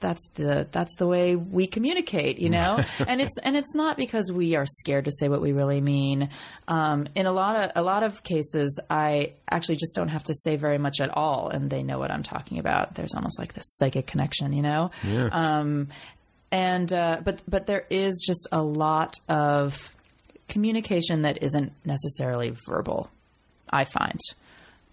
that's 0.02 0.28
the 0.36 0.68
that's 0.72 0.96
the 0.96 1.08
way 1.08 1.36
we 1.36 1.68
communicate, 1.68 2.40
you 2.40 2.50
know. 2.50 2.84
and 3.08 3.22
it's 3.22 3.38
and 3.38 3.56
it's 3.56 3.74
not 3.74 3.96
because 3.96 4.32
we 4.32 4.56
are 4.56 4.66
scared 4.66 5.06
to 5.06 5.12
say 5.12 5.30
what 5.30 5.42
we 5.42 5.54
really 5.54 5.80
mean. 5.80 6.30
Um, 6.68 7.08
in 7.16 7.26
a 7.26 7.32
lot 7.32 7.56
of 7.56 7.72
a 7.76 7.84
lot 7.84 8.04
of 8.04 8.24
cases, 8.24 8.80
I 8.90 9.34
actually 9.50 9.78
just 9.78 9.96
don't 9.96 10.10
have 10.10 10.24
to 10.26 10.34
say 10.34 10.58
very 10.58 10.78
much 10.78 11.00
at 11.00 11.16
all, 11.16 11.48
and 11.50 11.70
they 11.70 11.82
know 11.82 11.98
what 11.98 12.12
I'm 12.12 12.24
talking 12.24 12.60
about. 12.60 12.96
There's 12.96 13.14
almost 13.14 13.40
like 13.40 13.54
this 13.54 13.66
psychic 13.78 14.06
connection, 14.06 14.52
you 14.52 14.62
know. 14.62 14.92
Um, 15.32 15.88
and 16.52 16.92
uh, 16.92 17.22
but 17.24 17.42
but 17.48 17.68
there 17.68 17.86
is 17.90 18.22
just 18.26 18.48
a 18.52 18.62
lot 18.62 19.14
of 19.30 19.92
communication 20.50 21.22
that 21.22 21.42
isn't 21.44 21.72
necessarily 21.86 22.54
verbal. 22.68 23.10
I 23.70 23.86
find. 23.86 24.20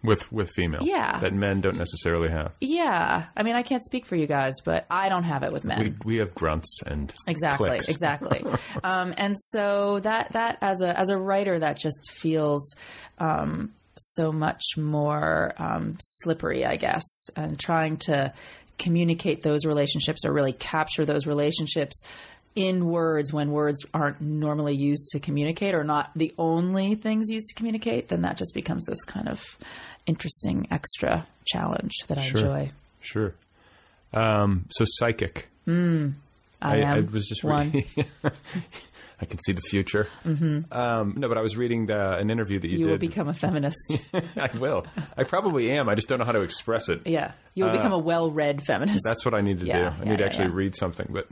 With 0.07 0.31
with 0.33 0.51
females. 0.51 0.87
Yeah. 0.87 1.19
That 1.19 1.33
men 1.35 1.61
don't 1.61 1.77
necessarily 1.77 2.31
have. 2.31 2.53
Yeah, 2.61 3.27
I 3.37 3.43
mean, 3.43 3.55
I 3.57 3.63
can't 3.63 3.85
speak 3.85 4.07
for 4.07 4.17
you 4.17 4.27
guys, 4.27 4.55
but 4.65 4.87
I 4.91 5.09
don't 5.09 5.25
have 5.25 5.43
it 5.43 5.53
with 5.53 5.65
men. 5.65 5.97
We, 6.05 6.15
we 6.15 6.17
have 6.19 6.35
grunts 6.35 6.81
and 6.87 7.13
Exactly, 7.27 7.69
clicks. 7.71 7.89
exactly. 7.89 8.45
um, 8.85 9.13
and 9.17 9.37
so 9.37 10.01
that 10.01 10.33
that 10.33 10.59
as 10.61 10.81
a 10.83 10.99
as 10.99 11.11
a 11.11 11.19
writer, 11.19 11.59
that 11.59 11.77
just 11.79 12.11
feels 12.13 12.75
um, 13.19 13.73
so 13.97 14.31
much 14.33 14.63
more 14.77 15.53
um, 15.59 15.97
slippery, 16.01 16.65
I 16.65 16.77
guess, 16.77 17.31
and 17.37 17.59
trying 17.59 17.97
to 17.99 18.33
communicate 18.79 19.43
those 19.43 19.65
relationships 19.65 20.25
or 20.27 20.33
really 20.33 20.53
capture 20.53 21.05
those 21.05 21.27
relationships 21.27 22.03
in 22.57 22.87
words 22.87 23.33
when 23.33 23.53
words 23.53 23.85
aren't 23.95 24.21
normally 24.21 24.75
used 24.75 25.09
to 25.13 25.21
communicate 25.21 25.75
or 25.75 25.85
not 25.85 26.11
the 26.17 26.35
only 26.39 26.95
things 26.95 27.31
used 27.31 27.47
to 27.49 27.55
communicate 27.55 28.09
then 28.09 28.23
that 28.23 28.37
just 28.37 28.55
becomes 28.55 28.85
this 28.87 29.05
kind 29.05 29.29
of 29.29 29.45
interesting 30.07 30.67
extra 30.71 31.27
challenge 31.45 31.93
that 32.09 32.19
I 32.19 32.25
enjoy. 32.25 32.71
Sure. 33.01 33.35
Um, 34.13 34.65
so 34.71 34.85
psychic. 34.87 35.49
I, 35.69 35.73
I, 36.63 36.77
am 36.79 36.97
I 36.97 37.01
was 37.01 37.29
just 37.29 37.45
one. 37.45 37.71
reading. 37.71 38.07
I 39.21 39.25
can 39.25 39.39
see 39.39 39.53
the 39.53 39.63
future. 39.63 40.09
Mm-hmm. 40.25 40.73
Um, 40.73 41.15
no, 41.17 41.29
but 41.29 41.39
I 41.39 41.41
was 41.41 41.57
reading 41.57 41.87
the, 41.87 42.17
an 42.19 42.31
interview 42.31 42.61
that 42.61 42.69
you, 42.69 42.77
did. 42.79 42.85
You 42.85 42.89
will 42.89 42.99
become 42.99 43.29
a 43.29 43.35
feminist. 43.35 43.99
I 44.37 44.51
will. 44.59 44.87
I 45.17 45.25
probably 45.25 45.71
am. 45.73 45.89
I 45.89 45.95
just 45.95 46.09
don't 46.09 46.19
know 46.19 46.27
how 46.27 46.33
to 46.33 46.43
express 46.43 46.89
it. 46.91 47.07
yeah, 47.07 47.33
you 47.55 47.65
will 47.65 47.73
become 47.73 47.93
a 47.93 47.99
well-read 47.99 48.63
feminist. 48.63 49.07
Uh, 49.07 49.11
That's 49.11 49.25
what 49.25 49.35
I 49.35 49.41
need 49.41 49.61
to 49.61 49.67
Yeah, 49.67 49.77
do. 49.77 49.85
I 49.85 49.85
yeah, 49.85 50.11
need 50.11 50.17
to 50.19 50.23
yeah, 50.23 50.29
actually 50.29 50.49
yeah. 50.49 50.55
read 50.55 50.77
something. 50.77 51.09
But 51.11 51.29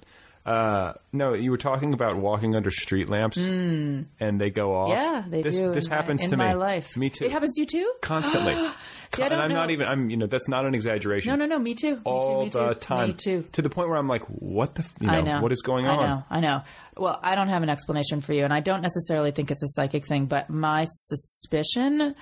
uh, 0.46 0.92
no, 1.12 1.32
you 1.32 1.50
were 1.50 1.56
talking 1.56 1.94
about 1.94 2.16
walking 2.18 2.54
under 2.54 2.70
street 2.70 3.08
lamps, 3.08 3.38
and 3.38 4.06
they 4.20 4.50
go 4.50 4.74
off. 4.74 4.90
Yeah, 4.90 5.24
they 5.26 5.42
this, 5.42 5.60
do. 5.60 5.72
This 5.72 5.86
in 5.86 5.90
my- 5.90 5.96
happens 5.96 6.24
in 6.24 6.30
to 6.30 6.36
me. 6.36 6.44
my 6.44 6.52
life. 6.54 6.96
Me 6.96 7.08
too. 7.10 7.24
It 7.24 7.32
happens 7.32 7.54
to 7.54 7.62
you 7.62 7.66
too. 7.66 7.92
constantly. 8.02 8.54
See, 9.14 9.22
I 9.22 9.28
don't 9.28 9.38
and 9.38 9.52
I'm 9.52 9.56
not 9.56 9.70
even. 9.70 9.86
I'm. 9.86 10.10
You 10.10 10.16
know, 10.16 10.26
that's 10.26 10.48
not 10.48 10.66
an 10.66 10.74
exaggeration. 10.74 11.30
No, 11.30 11.36
no, 11.36 11.46
no. 11.46 11.58
Me 11.58 11.74
too. 11.74 12.00
All 12.04 12.44
me 12.44 12.50
too. 12.50 12.58
Me 12.60 12.66
the 12.68 12.74
too. 12.74 12.80
time. 12.80 13.08
Me 13.08 13.14
too. 13.14 13.44
To 13.52 13.62
the 13.62 13.70
point 13.70 13.88
where 13.88 13.96
I'm 13.96 14.08
like, 14.08 14.22
what 14.26 14.74
the? 14.74 14.82
f- 14.82 14.94
You 15.00 15.06
know, 15.06 15.12
I 15.12 15.20
know. 15.20 15.40
what 15.40 15.52
is 15.52 15.62
going 15.62 15.86
on? 15.86 15.98
I 15.98 16.06
know. 16.06 16.24
I 16.30 16.40
know. 16.40 16.62
Well, 16.96 17.18
I 17.22 17.36
don't 17.36 17.48
have 17.48 17.62
an 17.62 17.68
explanation 17.70 18.20
for 18.20 18.32
you, 18.32 18.42
and 18.44 18.52
I 18.52 18.60
don't 18.60 18.82
necessarily 18.82 19.30
think 19.30 19.50
it's 19.50 19.62
a 19.62 19.68
psychic 19.68 20.06
thing. 20.06 20.26
But 20.26 20.50
my 20.50 20.84
suspicion, 20.88 22.14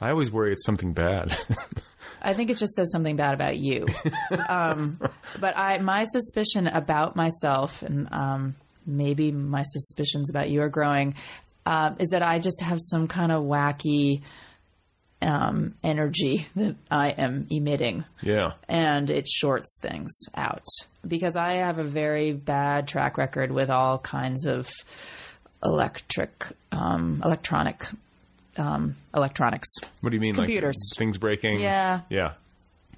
I 0.00 0.10
always 0.10 0.30
worry 0.30 0.52
it's 0.52 0.64
something 0.66 0.92
bad. 0.92 1.36
I 2.22 2.34
think 2.34 2.50
it 2.50 2.56
just 2.56 2.74
says 2.74 2.90
something 2.92 3.16
bad 3.16 3.34
about 3.34 3.56
you. 3.56 3.86
um, 4.48 5.00
but 5.38 5.56
I, 5.56 5.78
my 5.78 6.04
suspicion 6.04 6.66
about 6.66 7.16
myself, 7.16 7.82
and 7.82 8.08
um, 8.12 8.54
maybe 8.86 9.32
my 9.32 9.62
suspicions 9.62 10.30
about 10.30 10.50
you 10.50 10.62
are 10.62 10.68
growing, 10.68 11.14
um, 11.66 11.96
is 11.98 12.10
that 12.10 12.22
I 12.22 12.38
just 12.38 12.62
have 12.62 12.78
some 12.80 13.08
kind 13.08 13.32
of 13.32 13.44
wacky 13.44 14.22
um, 15.22 15.74
energy 15.82 16.46
that 16.56 16.76
I 16.90 17.10
am 17.10 17.46
emitting. 17.50 18.04
yeah. 18.22 18.52
and 18.68 19.10
it 19.10 19.28
shorts 19.28 19.78
things 19.80 20.10
out 20.34 20.64
because 21.06 21.36
I 21.36 21.54
have 21.54 21.78
a 21.78 21.84
very 21.84 22.32
bad 22.32 22.88
track 22.88 23.18
record 23.18 23.50
with 23.50 23.70
all 23.70 23.98
kinds 23.98 24.46
of 24.46 24.70
electric, 25.62 26.46
um, 26.72 27.22
electronic, 27.24 27.84
um, 28.60 28.96
electronics. 29.14 29.68
What 30.00 30.10
do 30.10 30.16
you 30.16 30.20
mean? 30.20 30.34
Computers. 30.34 30.76
Like 30.94 30.98
things 30.98 31.18
breaking? 31.18 31.60
Yeah. 31.60 32.00
Yeah. 32.10 32.32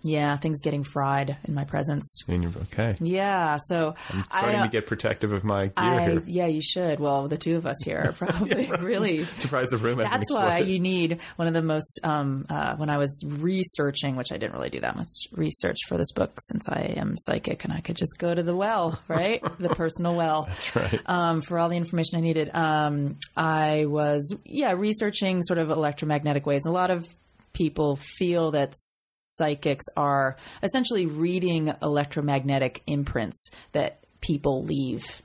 Yeah, 0.02 0.36
things 0.36 0.60
getting 0.60 0.82
fried 0.82 1.36
in 1.44 1.54
my 1.54 1.64
presence. 1.64 2.22
And 2.28 2.42
you're 2.42 2.52
okay. 2.72 2.96
Yeah, 3.00 3.56
so 3.58 3.94
I'm 4.12 4.24
Starting 4.24 4.62
to 4.62 4.68
get 4.68 4.86
protective 4.86 5.32
of 5.32 5.44
my 5.44 5.66
gear 5.66 5.72
I, 5.76 6.08
here. 6.08 6.22
yeah, 6.26 6.46
you 6.46 6.60
should. 6.60 6.98
Well, 6.98 7.28
the 7.28 7.38
two 7.38 7.56
of 7.56 7.66
us 7.66 7.76
here 7.84 7.98
are 7.98 8.12
probably 8.26 8.70
really 8.80 9.24
Surprised 9.36 9.70
the 9.70 9.78
room 9.78 9.98
That's 9.98 10.32
why 10.32 10.58
you 10.58 10.80
need 10.80 11.20
one 11.36 11.48
of 11.48 11.54
the 11.54 11.62
most. 11.62 12.00
Um, 12.02 12.46
uh, 12.48 12.76
when 12.76 12.90
I 12.90 12.98
was 12.98 13.22
researching, 13.26 14.16
which 14.16 14.32
I 14.32 14.36
didn't 14.38 14.54
really 14.54 14.70
do 14.70 14.80
that 14.80 14.96
much 14.96 15.08
research 15.32 15.78
for 15.88 15.96
this 15.96 16.12
book, 16.12 16.32
since 16.40 16.68
I 16.68 16.94
am 16.96 17.14
psychic 17.16 17.64
and 17.64 17.72
I 17.72 17.80
could 17.80 17.96
just 17.96 18.18
go 18.18 18.34
to 18.34 18.42
the 18.42 18.56
well, 18.56 19.00
right, 19.08 19.42
the 19.58 19.68
personal 19.68 20.16
well. 20.16 20.44
That's 20.44 20.76
right. 20.76 21.00
Um, 21.06 21.40
for 21.40 21.58
all 21.58 21.68
the 21.68 21.76
information 21.76 22.18
I 22.18 22.22
needed, 22.22 22.50
um, 22.52 23.18
I 23.36 23.86
was 23.86 24.34
yeah 24.44 24.72
researching 24.72 25.42
sort 25.42 25.58
of 25.58 25.70
electromagnetic 25.70 26.46
waves. 26.46 26.66
A 26.66 26.72
lot 26.72 26.90
of 26.90 27.06
people 27.52 27.96
feel 27.96 28.50
that 28.52 28.74
psychics 28.74 29.84
are 29.96 30.36
essentially 30.62 31.06
reading 31.06 31.72
electromagnetic 31.82 32.82
imprints 32.86 33.50
that 33.72 33.98
people 34.20 34.62
leave 34.62 35.22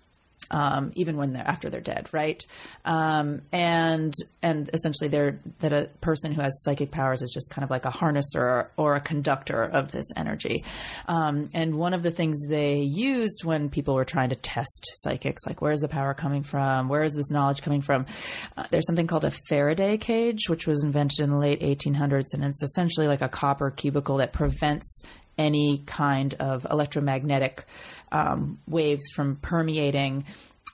um, 0.51 0.91
even 0.95 1.17
when 1.17 1.33
they're 1.33 1.47
after 1.47 1.69
they're 1.69 1.81
dead, 1.81 2.09
right? 2.11 2.41
Um, 2.85 3.41
and 3.51 4.13
and 4.41 4.69
essentially, 4.73 5.09
they're 5.09 5.39
that 5.59 5.73
a 5.73 5.89
person 6.01 6.31
who 6.31 6.41
has 6.41 6.63
psychic 6.63 6.91
powers 6.91 7.21
is 7.21 7.31
just 7.33 7.51
kind 7.51 7.63
of 7.63 7.69
like 7.69 7.85
a 7.85 7.91
harnesser 7.91 8.35
or, 8.35 8.71
or 8.77 8.95
a 8.95 9.01
conductor 9.01 9.63
of 9.63 9.91
this 9.91 10.07
energy. 10.15 10.57
Um, 11.07 11.49
and 11.53 11.75
one 11.75 11.93
of 11.93 12.03
the 12.03 12.11
things 12.11 12.47
they 12.47 12.75
used 12.75 13.43
when 13.43 13.69
people 13.69 13.95
were 13.95 14.05
trying 14.05 14.29
to 14.29 14.35
test 14.35 14.85
psychics, 14.95 15.45
like 15.45 15.61
where's 15.61 15.81
the 15.81 15.87
power 15.87 16.13
coming 16.13 16.43
from, 16.43 16.89
where 16.89 17.03
is 17.03 17.13
this 17.13 17.31
knowledge 17.31 17.61
coming 17.61 17.81
from? 17.81 18.05
Uh, 18.55 18.65
there's 18.69 18.85
something 18.87 19.07
called 19.07 19.25
a 19.25 19.31
Faraday 19.49 19.97
cage, 19.97 20.49
which 20.49 20.67
was 20.67 20.83
invented 20.83 21.19
in 21.19 21.29
the 21.29 21.37
late 21.37 21.61
1800s, 21.61 22.33
and 22.33 22.43
it's 22.43 22.63
essentially 22.63 23.07
like 23.07 23.21
a 23.21 23.29
copper 23.29 23.71
cubicle 23.71 24.17
that 24.17 24.33
prevents 24.33 25.03
any 25.37 25.79
kind 25.85 26.33
of 26.39 26.65
electromagnetic 26.69 27.63
um, 28.11 28.59
waves 28.67 29.09
from 29.15 29.35
permeating. 29.37 30.25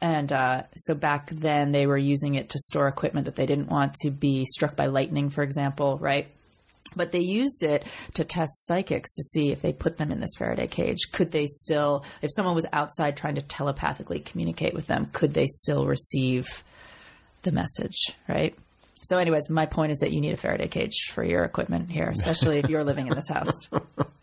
And 0.01 0.31
uh, 0.31 0.63
so 0.75 0.95
back 0.95 1.29
then 1.29 1.71
they 1.71 1.87
were 1.87 1.97
using 1.97 2.35
it 2.35 2.49
to 2.49 2.59
store 2.59 2.87
equipment 2.87 3.25
that 3.25 3.35
they 3.35 3.45
didn't 3.45 3.69
want 3.69 3.93
to 4.01 4.11
be 4.11 4.45
struck 4.45 4.75
by 4.75 4.87
lightning, 4.87 5.29
for 5.29 5.43
example, 5.43 5.97
right? 5.97 6.27
But 6.95 7.11
they 7.11 7.21
used 7.21 7.63
it 7.63 7.85
to 8.15 8.23
test 8.23 8.65
psychics 8.67 9.15
to 9.15 9.23
see 9.23 9.51
if 9.51 9.61
they 9.61 9.73
put 9.73 9.97
them 9.97 10.11
in 10.11 10.19
this 10.19 10.35
Faraday 10.37 10.67
cage, 10.67 11.11
could 11.11 11.31
they 11.31 11.45
still, 11.47 12.05
if 12.21 12.29
someone 12.31 12.53
was 12.53 12.67
outside 12.71 13.17
trying 13.17 13.35
to 13.35 13.41
telepathically 13.41 14.19
communicate 14.19 14.73
with 14.73 14.87
them, 14.87 15.09
could 15.11 15.33
they 15.33 15.47
still 15.47 15.87
receive 15.87 16.63
the 17.41 17.51
message, 17.51 18.11
right? 18.27 18.55
So, 19.03 19.17
anyways, 19.17 19.49
my 19.49 19.65
point 19.65 19.91
is 19.91 19.99
that 19.99 20.11
you 20.11 20.21
need 20.21 20.33
a 20.33 20.37
Faraday 20.37 20.67
cage 20.67 21.09
for 21.11 21.23
your 21.23 21.43
equipment 21.43 21.91
here, 21.91 22.09
especially 22.09 22.59
if 22.59 22.69
you're 22.69 22.85
living 22.85 23.07
in 23.07 23.15
this 23.15 23.27
house. 23.27 23.69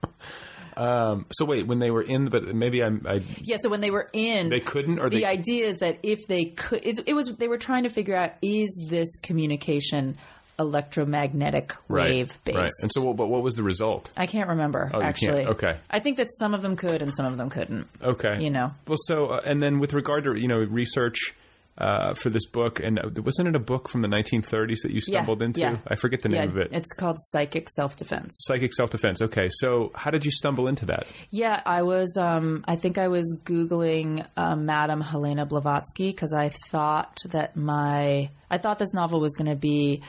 So 0.76 1.44
wait, 1.44 1.66
when 1.66 1.78
they 1.78 1.90
were 1.90 2.02
in, 2.02 2.28
but 2.28 2.44
maybe 2.54 2.82
I'm. 2.82 3.04
I, 3.08 3.20
Yeah, 3.42 3.56
so 3.60 3.68
when 3.70 3.80
they 3.80 3.90
were 3.90 4.08
in, 4.12 4.48
They 4.50 4.60
couldn't, 4.60 4.98
or 4.98 5.08
the 5.10 5.20
they- 5.20 5.24
idea 5.24 5.66
is 5.66 5.78
that 5.78 5.98
if 6.02 6.26
they 6.26 6.44
could, 6.46 6.84
it, 6.84 7.00
it 7.06 7.14
was 7.14 7.28
they 7.36 7.48
were 7.48 7.58
trying 7.58 7.84
to 7.84 7.90
figure 7.90 8.14
out 8.16 8.32
is 8.42 8.86
this 8.90 9.16
communication 9.16 10.16
electromagnetic 10.58 11.72
wave 11.88 12.38
based. 12.44 12.58
Right. 12.58 12.70
And 12.82 12.90
so, 12.92 13.02
what- 13.02 13.16
but 13.16 13.28
what 13.28 13.42
was 13.42 13.54
the 13.56 13.62
result? 13.62 14.10
I 14.16 14.26
can't 14.26 14.48
remember 14.50 14.90
can't. 14.90 15.02
actually. 15.02 15.46
Okay. 15.46 15.76
I 15.90 15.98
think 16.00 16.16
that 16.18 16.26
some 16.38 16.54
of 16.54 16.62
them 16.62 16.76
could 16.76 17.02
and 17.02 17.14
some 17.14 17.26
of 17.26 17.36
them 17.38 17.50
couldn't. 17.50 17.86
Okay. 18.02 18.42
You 18.42 18.50
know. 18.50 18.72
Well, 18.86 18.98
so 19.00 19.26
uh, 19.28 19.40
and 19.44 19.60
then 19.60 19.78
with 19.80 19.92
regard 19.92 20.24
to 20.24 20.34
you 20.38 20.48
know 20.48 20.58
research 20.58 21.34
uh, 21.80 22.14
for 22.22 22.30
this 22.30 22.46
book, 22.46 22.78
and 22.80 22.98
uh, 22.98 23.08
wasn't 23.24 23.48
it 23.48 23.56
a 23.56 23.60
book 23.60 23.88
from 23.88 24.02
the 24.02 24.08
1930s 24.08 24.82
that 24.82 24.90
you 24.92 25.00
Yeah, 25.06 25.18
stumbled 25.20 25.42
into? 25.42 25.60
yeah. 25.60 25.76
I 25.88 25.96
forget 25.96 26.22
the 26.22 26.30
yeah, 26.30 26.42
name 26.42 26.50
of 26.50 26.56
it. 26.58 26.68
It's 26.72 26.92
called 26.92 27.16
psychic 27.18 27.68
self 27.68 27.96
defense. 27.96 28.36
Psychic 28.40 28.72
self 28.74 28.90
defense. 28.90 29.22
Okay, 29.22 29.48
so 29.50 29.90
how 29.94 30.10
did 30.10 30.24
you 30.24 30.30
stumble 30.30 30.68
into 30.68 30.86
that? 30.86 31.06
Yeah, 31.30 31.60
I 31.64 31.82
was. 31.82 32.16
Um, 32.20 32.64
I 32.68 32.76
think 32.76 32.98
I 32.98 33.08
was 33.08 33.40
googling 33.44 34.26
uh, 34.36 34.56
Madame 34.56 35.00
Helena 35.00 35.46
Blavatsky 35.46 36.10
because 36.10 36.32
I 36.32 36.50
thought 36.70 37.18
that 37.30 37.56
my 37.56 38.30
I 38.50 38.58
thought 38.58 38.78
this 38.78 38.92
novel 38.94 39.20
was 39.20 39.34
going 39.34 39.50
to 39.50 39.56
be 39.56 40.02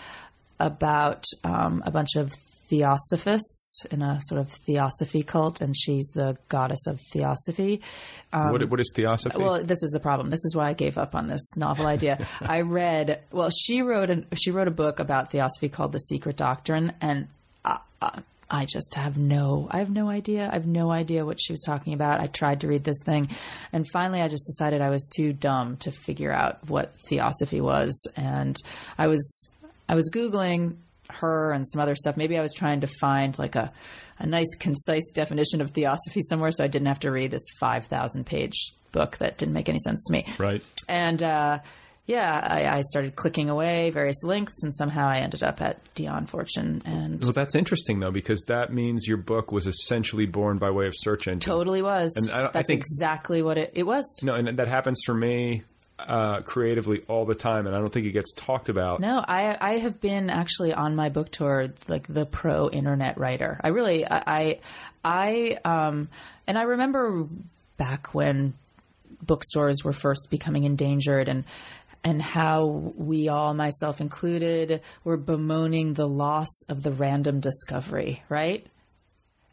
about 0.59 1.23
um, 1.43 1.81
a 1.85 1.91
bunch 1.91 2.15
of 2.17 2.31
theosophists 2.71 3.85
in 3.91 4.01
a 4.01 4.19
sort 4.21 4.39
of 4.39 4.49
theosophy 4.49 5.21
cult, 5.23 5.59
and 5.61 5.75
she's 5.77 6.07
the 6.15 6.37
goddess 6.47 6.87
of 6.87 6.99
theosophy. 7.11 7.81
what, 8.51 8.69
what 8.69 8.79
is 8.79 8.91
theosophy? 8.95 9.35
Um, 9.35 9.41
Well, 9.41 9.63
this 9.63 9.83
is 9.83 9.91
the 9.91 9.99
problem. 9.99 10.29
This 10.29 10.45
is 10.45 10.55
why 10.55 10.69
I 10.69 10.73
gave 10.73 10.97
up 10.97 11.13
on 11.13 11.27
this 11.27 11.57
novel 11.57 11.85
idea. 11.85 12.25
I 12.41 12.61
read. 12.61 13.21
Well, 13.31 13.49
she 13.49 13.81
wrote 13.81 14.09
a 14.09 14.23
she 14.35 14.51
wrote 14.51 14.69
a 14.69 14.71
book 14.71 14.99
about 14.99 15.31
theosophy 15.31 15.67
called 15.69 15.91
The 15.91 15.99
Secret 15.99 16.37
Doctrine, 16.37 16.93
and 17.01 17.27
uh, 17.65 17.77
I 18.49 18.65
just 18.65 18.95
have 18.95 19.17
no, 19.17 19.67
I 19.69 19.79
have 19.79 19.91
no 19.91 20.09
idea. 20.09 20.47
I 20.49 20.53
have 20.53 20.67
no 20.67 20.91
idea 20.91 21.25
what 21.25 21.39
she 21.41 21.51
was 21.51 21.61
talking 21.61 21.93
about. 21.93 22.21
I 22.21 22.27
tried 22.27 22.61
to 22.61 22.67
read 22.67 22.85
this 22.85 23.01
thing, 23.03 23.27
and 23.73 23.85
finally, 23.91 24.21
I 24.21 24.29
just 24.29 24.45
decided 24.45 24.81
I 24.81 24.89
was 24.89 25.07
too 25.13 25.33
dumb 25.33 25.75
to 25.77 25.91
figure 25.91 26.31
out 26.31 26.69
what 26.69 26.95
theosophy 27.09 27.59
was, 27.59 28.07
and 28.15 28.55
I 28.97 29.07
was, 29.07 29.51
I 29.89 29.95
was 29.95 30.09
googling 30.09 30.77
her 31.15 31.51
and 31.51 31.67
some 31.67 31.81
other 31.81 31.95
stuff. 31.95 32.17
Maybe 32.17 32.37
I 32.37 32.41
was 32.41 32.53
trying 32.53 32.81
to 32.81 32.87
find 32.87 33.37
like 33.39 33.55
a, 33.55 33.71
a 34.19 34.25
nice, 34.27 34.55
concise 34.59 35.07
definition 35.13 35.61
of 35.61 35.71
theosophy 35.71 36.21
somewhere, 36.21 36.51
so 36.51 36.63
I 36.63 36.67
didn't 36.67 36.87
have 36.87 36.99
to 37.01 37.11
read 37.11 37.31
this 37.31 37.43
five 37.59 37.85
thousand 37.85 38.25
page 38.25 38.73
book 38.91 39.17
that 39.17 39.37
didn't 39.37 39.53
make 39.53 39.69
any 39.69 39.79
sense 39.79 40.05
to 40.07 40.13
me. 40.13 40.25
Right. 40.37 40.61
And 40.89 41.23
uh, 41.23 41.59
yeah, 42.07 42.29
I, 42.43 42.77
I 42.77 42.81
started 42.81 43.15
clicking 43.15 43.49
away 43.49 43.89
various 43.91 44.21
links, 44.23 44.63
and 44.63 44.75
somehow 44.75 45.07
I 45.07 45.19
ended 45.19 45.43
up 45.43 45.61
at 45.61 45.77
Dion 45.95 46.25
Fortune, 46.25 46.81
and 46.85 47.21
Well, 47.21 47.31
that's 47.31 47.55
interesting 47.55 47.99
though, 48.01 48.11
because 48.11 48.41
that 48.47 48.73
means 48.73 49.07
your 49.07 49.17
book 49.17 49.51
was 49.51 49.65
essentially 49.67 50.25
born 50.25 50.57
by 50.57 50.71
way 50.71 50.87
of 50.87 50.93
search 50.97 51.27
engine. 51.27 51.39
totally 51.39 51.81
was. 51.81 52.13
And 52.17 52.41
I- 52.41 52.47
I 52.47 52.51
That's 52.51 52.67
think- 52.67 52.79
exactly 52.79 53.41
what 53.43 53.57
it, 53.57 53.71
it 53.75 53.83
was. 53.83 54.19
No, 54.23 54.33
and 54.33 54.57
that 54.57 54.67
happens 54.67 54.99
for 55.05 55.13
me 55.13 55.63
uh, 56.07 56.41
creatively 56.41 57.03
all 57.07 57.25
the 57.25 57.35
time, 57.35 57.67
and 57.67 57.75
I 57.75 57.79
don't 57.79 57.91
think 57.91 58.05
it 58.05 58.11
gets 58.11 58.33
talked 58.33 58.69
about. 58.69 58.99
No, 58.99 59.23
I 59.25 59.57
I 59.59 59.77
have 59.79 59.99
been 60.01 60.29
actually 60.29 60.73
on 60.73 60.95
my 60.95 61.09
book 61.09 61.29
tour 61.29 61.69
like 61.87 62.07
the 62.07 62.25
pro 62.25 62.69
internet 62.69 63.17
writer. 63.17 63.59
I 63.63 63.69
really 63.69 64.05
I 64.09 64.59
I 65.03 65.57
um 65.63 66.09
and 66.47 66.57
I 66.57 66.63
remember 66.63 67.27
back 67.77 68.13
when 68.13 68.53
bookstores 69.21 69.83
were 69.83 69.93
first 69.93 70.27
becoming 70.29 70.63
endangered 70.63 71.27
and 71.27 71.45
and 72.03 72.21
how 72.21 72.65
we 72.95 73.29
all 73.29 73.53
myself 73.53 74.01
included 74.01 74.81
were 75.03 75.17
bemoaning 75.17 75.93
the 75.93 76.07
loss 76.07 76.63
of 76.69 76.81
the 76.81 76.91
random 76.91 77.39
discovery, 77.39 78.23
right? 78.27 78.65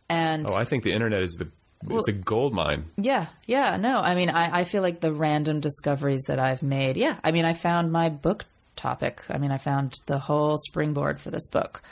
And 0.09 0.47
Oh, 0.49 0.55
I 0.55 0.65
think 0.65 0.85
the 0.85 0.93
internet 0.93 1.23
is 1.23 1.33
the 1.33 1.49
it's 1.89 2.09
a 2.09 2.13
gold 2.13 2.53
mine. 2.53 2.85
Yeah, 2.97 3.27
yeah, 3.47 3.77
no. 3.77 3.99
I 3.99 4.15
mean, 4.15 4.31
I, 4.31 4.61
I 4.61 4.65
feel 4.65 4.83
like 4.83 5.01
the 5.01 5.13
random 5.13 5.61
discoveries 5.61 6.25
that 6.29 6.39
I've 6.39 6.63
made. 6.63 6.97
Yeah, 6.97 7.17
I 7.23 7.31
mean, 7.33 7.45
I 7.45 7.53
found 7.53 7.93
my 7.93 8.09
book 8.09 8.45
topic. 8.77 9.23
I 9.29 9.39
mean, 9.39 9.51
I 9.51 9.59
found 9.59 9.95
the 10.07 10.19
whole 10.19 10.57
springboard 10.57 11.21
for 11.21 11.31
this 11.31 11.47
book. 11.49 11.83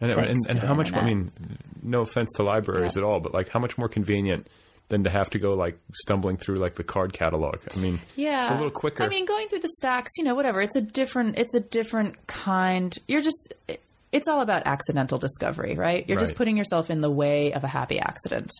And, 0.00 0.10
and, 0.12 0.36
and 0.50 0.58
how 0.58 0.74
much? 0.74 0.92
I 0.92 1.04
mean, 1.04 1.32
no 1.82 2.02
offense 2.02 2.30
to 2.36 2.42
libraries 2.42 2.96
Yeah. 2.96 3.02
at 3.02 3.04
all, 3.06 3.20
but 3.20 3.32
like, 3.32 3.48
how 3.48 3.60
much 3.60 3.78
more 3.78 3.88
convenient 3.88 4.46
than 4.88 5.02
to 5.04 5.10
have 5.10 5.30
to 5.30 5.38
go 5.38 5.54
like 5.54 5.78
stumbling 5.94 6.36
through 6.36 6.56
like 6.56 6.74
the 6.74 6.84
card 6.84 7.12
catalog? 7.12 7.56
I 7.74 7.80
mean, 7.80 7.98
Yeah, 8.14 8.42
it's 8.42 8.50
a 8.50 8.54
little 8.54 8.70
quicker. 8.70 9.02
I 9.02 9.08
mean, 9.08 9.24
going 9.24 9.48
through 9.48 9.60
the 9.60 9.72
stacks, 9.78 10.10
you 10.18 10.24
know, 10.24 10.34
whatever. 10.34 10.60
It's 10.60 10.76
a 10.76 10.82
different. 10.82 11.38
It's 11.38 11.54
a 11.54 11.60
different 11.60 12.26
kind. 12.26 12.96
You're 13.08 13.22
just. 13.22 13.54
It's 14.12 14.28
all 14.28 14.40
about 14.40 14.66
accidental 14.66 15.18
discovery, 15.18 15.74
right? 15.74 16.08
You're 16.08 16.18
just 16.18 16.36
putting 16.36 16.56
yourself 16.56 16.90
in 16.90 17.00
the 17.00 17.10
way 17.10 17.52
of 17.52 17.64
a 17.64 17.68
happy 17.68 17.98
accident. 17.98 18.50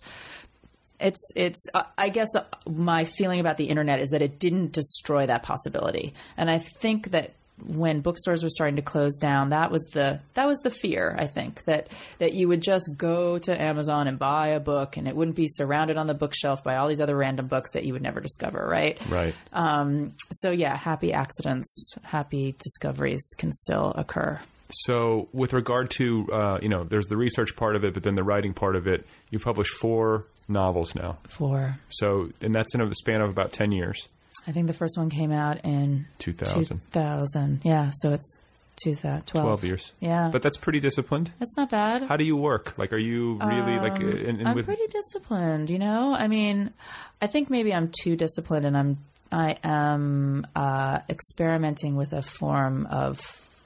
It's 0.99 1.33
it's. 1.37 1.69
Uh, 1.75 1.85
I 1.97 2.09
guess 2.09 2.35
uh, 2.35 2.45
my 2.67 3.05
feeling 3.05 3.41
about 3.41 3.57
the 3.57 3.67
internet 3.67 4.01
is 4.01 4.11
that 4.11 4.23
it 4.23 4.39
didn't 4.39 4.73
destroy 4.73 5.27
that 5.27 5.43
possibility, 5.43 6.15
and 6.37 6.51
I 6.51 6.59
think 6.59 7.11
that 7.11 7.33
when 7.65 8.01
bookstores 8.01 8.43
were 8.43 8.51
starting 8.51 8.77
to 8.77 8.83
close 8.83 9.17
down, 9.17 9.51
that 9.51 9.71
was 9.71 9.83
the 9.93 10.21
that 10.35 10.47
was 10.47 10.59
the 10.59 10.71
fear. 10.71 11.15
I 11.19 11.27
think 11.27 11.65
that 11.65 11.89
that 12.19 12.35
you 12.35 12.49
would 12.49 12.63
just 12.63 12.97
go 12.97 13.39
to 13.39 13.61
Amazon 13.61 14.09
and 14.09 14.19
buy 14.19 14.49
a 14.49 14.61
book, 14.61 14.97
and 14.97 15.09
it 15.09 15.17
wouldn't 15.17 15.37
be 15.37 15.47
surrounded 15.49 15.97
on 15.97 16.07
the 16.07 16.15
bookshelf 16.15 16.63
by 16.63 16.77
all 16.77 16.89
these 16.89 17.01
other 17.01 17.17
random 17.17 17.47
books 17.47 17.73
that 17.73 17.85
you 17.85 17.95
would 17.95 18.03
never 18.03 18.21
discover, 18.21 18.67
right? 18.67 19.01
right. 19.11 19.35
Um, 19.53 20.13
so 20.33 20.51
yeah, 20.51 20.77
happy 20.77 21.13
accidents, 21.13 21.97
happy 22.03 22.55
discoveries 22.59 23.35
can 23.37 23.53
still 23.53 23.93
occur. 23.97 24.39
So, 24.71 25.29
with 25.33 25.53
regard 25.53 25.91
to 25.99 26.29
uh, 26.33 26.59
you 26.61 26.69
know, 26.69 26.85
there's 26.85 27.07
the 27.07 27.17
research 27.17 27.57
part 27.57 27.77
of 27.77 27.85
it, 27.85 27.95
but 27.95 28.03
then 28.03 28.15
the 28.15 28.25
writing 28.25 28.53
part 28.55 28.77
of 28.77 28.87
it. 28.87 29.07
You 29.31 29.39
publish 29.39 29.69
four 29.69 30.25
novels 30.49 30.95
now. 30.95 31.19
four 31.29 31.77
So, 31.89 32.31
and 32.41 32.55
that's 32.55 32.75
in 32.75 32.81
a 32.81 32.95
span 32.95 33.21
of 33.21 33.31
about 33.31 33.53
ten 33.53 33.73
years. 33.73 34.09
I 34.47 34.53
think 34.53 34.67
the 34.69 34.73
first 34.73 34.97
one 34.97 35.11
came 35.11 35.33
out 35.33 35.65
in 35.65 36.07
2000. 36.19 36.81
2000. 36.93 37.61
Yeah, 37.65 37.91
so 37.93 38.13
it's 38.13 38.39
2012. 38.85 39.45
12 39.45 39.65
years. 39.65 39.93
Yeah, 40.01 40.29
But 40.31 40.43
that's 40.43 40.57
pretty 40.57 40.79
disciplined. 40.81 41.33
that's 41.39 41.57
not 41.57 41.71
bad. 41.71 42.05
How 42.05 42.17
do 42.17 42.25
you 42.25 42.37
work? 42.37 42.75
Like, 42.79 42.93
are 42.93 42.99
you 42.99 43.39
really 43.45 43.79
like? 43.79 43.99
And, 43.99 44.19
and 44.19 44.41
Um, 44.43 44.47
I'm 44.49 44.55
with, 44.55 44.67
pretty 44.67 44.87
disciplined, 44.89 45.71
you 45.71 45.79
know. 45.79 46.15
I 46.15 46.29
mean, 46.29 46.73
I 47.21 47.27
think 47.27 47.51
maybe 47.51 47.73
I'm 47.75 47.91
too 48.03 48.15
disciplined, 48.17 48.67
and 48.67 48.77
I'm 48.77 48.99
I 49.33 49.57
am 49.65 50.47
uh, 50.55 51.01
experimenting 51.09 51.97
with 51.97 52.13
a 52.13 52.23
form 52.23 52.87
of 52.87 53.19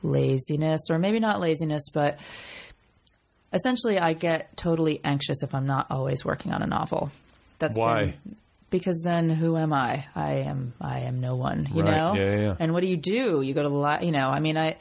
laziness, 0.03 0.83
or 0.91 0.99
maybe 0.99 1.21
not 1.21 1.41
laziness, 1.41 1.85
but 1.93 2.19
essentially, 3.53 3.99
I 3.99 4.13
get 4.15 4.57
totally 4.57 5.01
anxious 5.05 5.43
if 5.43 5.55
I'm 5.55 5.67
not 5.67 5.87
always 5.91 6.25
working 6.25 6.53
on 6.53 6.63
a 6.63 6.67
novel. 6.67 7.11
That's 7.59 7.79
Why? 7.79 8.07
been- 8.25 8.37
because 8.71 9.01
then 9.03 9.29
who 9.31 9.57
am 9.57 9.73
I? 9.73 10.05
I 10.15 10.33
am 10.47 10.73
I 10.81 11.01
am 11.01 11.21
no 11.21 11.35
one, 11.35 11.69
you 11.75 11.83
Right. 11.83 11.91
know. 11.97 12.15
Yeah, 12.15 12.37
yeah. 12.41 12.57
And 12.61 12.73
what 12.73 12.83
do 12.83 12.87
you 12.87 12.97
do? 12.97 13.43
You 13.43 13.53
go 13.53 13.65
to 13.65 13.69
the 13.69 13.75
li- 13.75 14.07
you 14.07 14.13
know. 14.13 14.29
I 14.29 14.39
mean, 14.39 14.57
I 14.57 14.77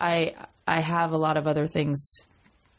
I 0.00 0.34
I 0.66 0.80
have 0.80 1.12
a 1.12 1.18
lot 1.18 1.36
of 1.36 1.46
other 1.46 1.66
things 1.66 2.00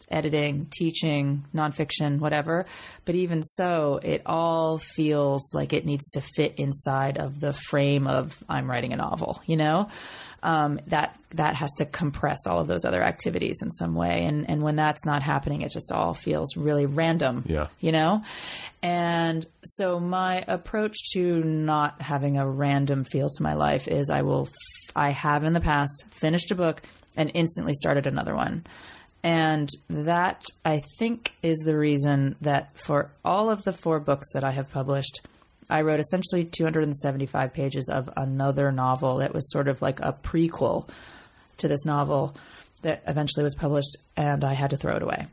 editing, 0.09 0.67
teaching, 0.71 1.45
nonfiction, 1.53 2.19
whatever. 2.19 2.65
But 3.05 3.13
even 3.15 3.43
so, 3.43 3.99
it 4.01 4.23
all 4.25 4.79
feels 4.79 5.53
like 5.53 5.71
it 5.73 5.85
needs 5.85 6.07
to 6.13 6.21
fit 6.21 6.55
inside 6.57 7.17
of 7.19 7.39
the 7.39 7.53
frame 7.53 8.07
of 8.07 8.43
I'm 8.49 8.69
writing 8.69 8.91
a 8.91 8.95
novel. 8.97 9.39
You 9.45 9.57
know, 9.57 9.89
um, 10.45 10.79
that 10.87 11.17
that 11.31 11.55
has 11.55 11.71
to 11.73 11.85
compress 11.85 12.45
all 12.47 12.59
of 12.59 12.67
those 12.67 12.85
other 12.85 13.01
activities 13.01 13.61
in 13.61 13.71
some 13.71 13.95
way. 13.95 14.25
And 14.25 14.49
and 14.49 14.61
when 14.61 14.75
that's 14.75 15.05
not 15.05 15.23
happening, 15.23 15.61
it 15.61 15.71
just 15.71 15.91
all 15.91 16.13
feels 16.13 16.55
really 16.55 16.85
random. 16.85 17.43
Yeah. 17.45 17.65
you 17.79 17.91
know. 17.91 18.21
And 18.81 19.45
so 19.63 19.99
my 19.99 20.45
approach 20.47 20.95
to 21.13 21.43
not 21.43 22.01
having 22.01 22.37
a 22.37 22.47
random 22.47 23.03
feel 23.03 23.29
to 23.29 23.43
my 23.43 23.55
life 23.55 23.87
is 23.87 24.09
I 24.09 24.21
will 24.21 24.47
I 24.95 25.09
have 25.09 25.43
in 25.43 25.53
the 25.53 25.59
past 25.59 26.05
finished 26.11 26.51
a 26.51 26.55
book 26.55 26.81
and 27.17 27.31
instantly 27.33 27.73
started 27.73 28.05
another 28.05 28.35
one. 28.35 28.65
And 29.23 29.67
that, 29.89 30.45
I 30.63 30.81
think, 30.99 31.33
is 31.41 31.57
the 31.65 31.75
reason 31.75 32.35
that 32.41 32.77
for 32.77 33.09
all 33.23 33.49
of 33.49 33.63
the 33.63 33.73
four 33.73 33.99
books 33.99 34.33
that 34.33 34.43
I 34.43 34.51
have 34.51 34.69
published, 34.69 35.25
I 35.69 35.81
wrote 35.81 35.99
essentially 35.99 36.45
275 36.45 37.53
pages 37.53 37.89
of 37.89 38.09
another 38.15 38.71
novel 38.71 39.17
that 39.17 39.33
was 39.33 39.51
sort 39.51 39.67
of 39.67 39.81
like 39.81 39.99
a 39.99 40.13
prequel 40.13 40.87
to 41.57 41.67
this 41.67 41.85
novel 41.85 42.35
that 42.81 43.01
eventually 43.07 43.43
was 43.43 43.55
published, 43.55 43.97
and 44.15 44.43
I 44.43 44.53
had 44.53 44.69
to 44.71 44.77
throw 44.77 44.95
it 44.95 45.01
away 45.01 45.27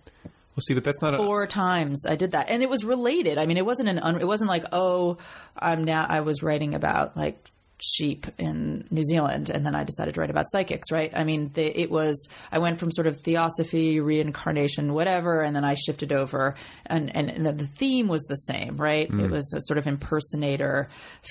well, 0.55 0.61
see, 0.61 0.75
but 0.75 0.85
that's 0.85 1.01
not 1.01 1.15
a. 1.15 1.17
four 1.17 1.47
times 1.47 2.05
I 2.07 2.17
did 2.17 2.33
that, 2.33 2.51
and 2.51 2.63
it 2.63 2.69
was 2.69 2.85
related. 2.85 3.39
I 3.39 3.47
mean, 3.47 3.57
it 3.57 3.65
wasn't 3.65 3.89
an. 3.89 3.99
Un, 3.99 4.21
it 4.21 4.27
wasn't 4.27 4.51
like 4.51 4.65
oh, 4.71 5.17
I'm 5.57 5.85
now. 5.85 6.05
I 6.07 6.21
was 6.21 6.43
writing 6.43 6.75
about 6.75 7.17
like 7.17 7.43
sheep 7.83 8.27
in 8.39 8.87
New 8.91 9.03
Zealand, 9.03 9.51
and 9.51 9.67
then 9.67 9.75
I 9.75 9.85
decided 9.85 10.15
to 10.15 10.21
write 10.21 10.31
about 10.31 10.45
psychics. 10.49 10.91
Right? 10.93 11.11
I 11.15 11.25
mean, 11.25 11.51
the, 11.53 11.65
it 11.65 11.91
was. 11.91 12.29
I 12.51 12.59
went 12.59 12.79
from 12.79 12.91
sort 12.91 13.07
of 13.07 13.17
theosophy, 13.25 14.01
reincarnation, 14.01 14.93
whatever, 14.93 15.43
and 15.43 15.55
then 15.55 15.65
I 15.65 15.75
shifted 15.75 16.13
over, 16.13 16.55
and 16.87 17.15
and, 17.15 17.31
and 17.31 17.47
the, 17.47 17.53
the 17.53 17.67
theme 17.67 18.09
was 18.09 18.23
the 18.23 18.37
same. 18.37 18.77
Right? 18.77 19.11
It 19.11 19.31
was 19.31 19.53
a 19.55 19.61
sort 19.61 19.79
of 19.79 19.87
impersonator 19.87 20.89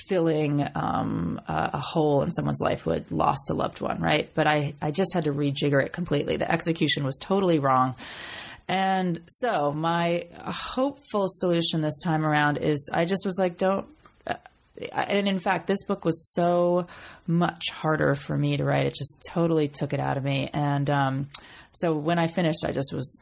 filling 0.07 0.67
um, 0.75 1.41
a, 1.47 1.71
a 1.73 1.79
hole 1.79 2.21
in 2.21 2.31
someone's 2.31 2.61
life 2.61 2.81
who 2.81 2.91
had 2.91 3.11
lost 3.11 3.49
a 3.49 3.53
loved 3.53 3.81
one. 3.81 4.01
Right? 4.01 4.29
But 4.33 4.47
I 4.47 4.73
I 4.81 4.91
just 4.91 5.13
had 5.13 5.23
to 5.25 5.31
rejigger 5.31 5.83
it 5.83 5.93
completely. 5.93 6.37
The 6.37 6.51
execution 6.51 7.03
was 7.03 7.17
totally 7.17 7.59
wrong. 7.59 7.95
And 8.67 9.21
so 9.27 9.73
my 9.73 10.27
hopeful 10.45 11.25
solution 11.27 11.81
this 11.81 12.01
time 12.03 12.25
around 12.25 12.57
is 12.57 12.89
I 12.93 13.05
just 13.05 13.25
was 13.25 13.37
like, 13.37 13.57
don't. 13.57 13.85
And 14.91 15.27
in 15.27 15.39
fact, 15.39 15.67
this 15.67 15.83
book 15.83 16.05
was 16.05 16.33
so 16.33 16.87
much 17.27 17.69
harder 17.71 18.15
for 18.15 18.35
me 18.35 18.57
to 18.57 18.65
write. 18.65 18.85
It 18.85 18.95
just 18.95 19.23
totally 19.29 19.67
took 19.67 19.93
it 19.93 19.99
out 19.99 20.17
of 20.17 20.23
me. 20.23 20.49
And 20.53 20.89
um, 20.89 21.29
so 21.71 21.95
when 21.95 22.19
I 22.19 22.27
finished, 22.27 22.65
I 22.65 22.71
just 22.71 22.93
was. 22.93 23.19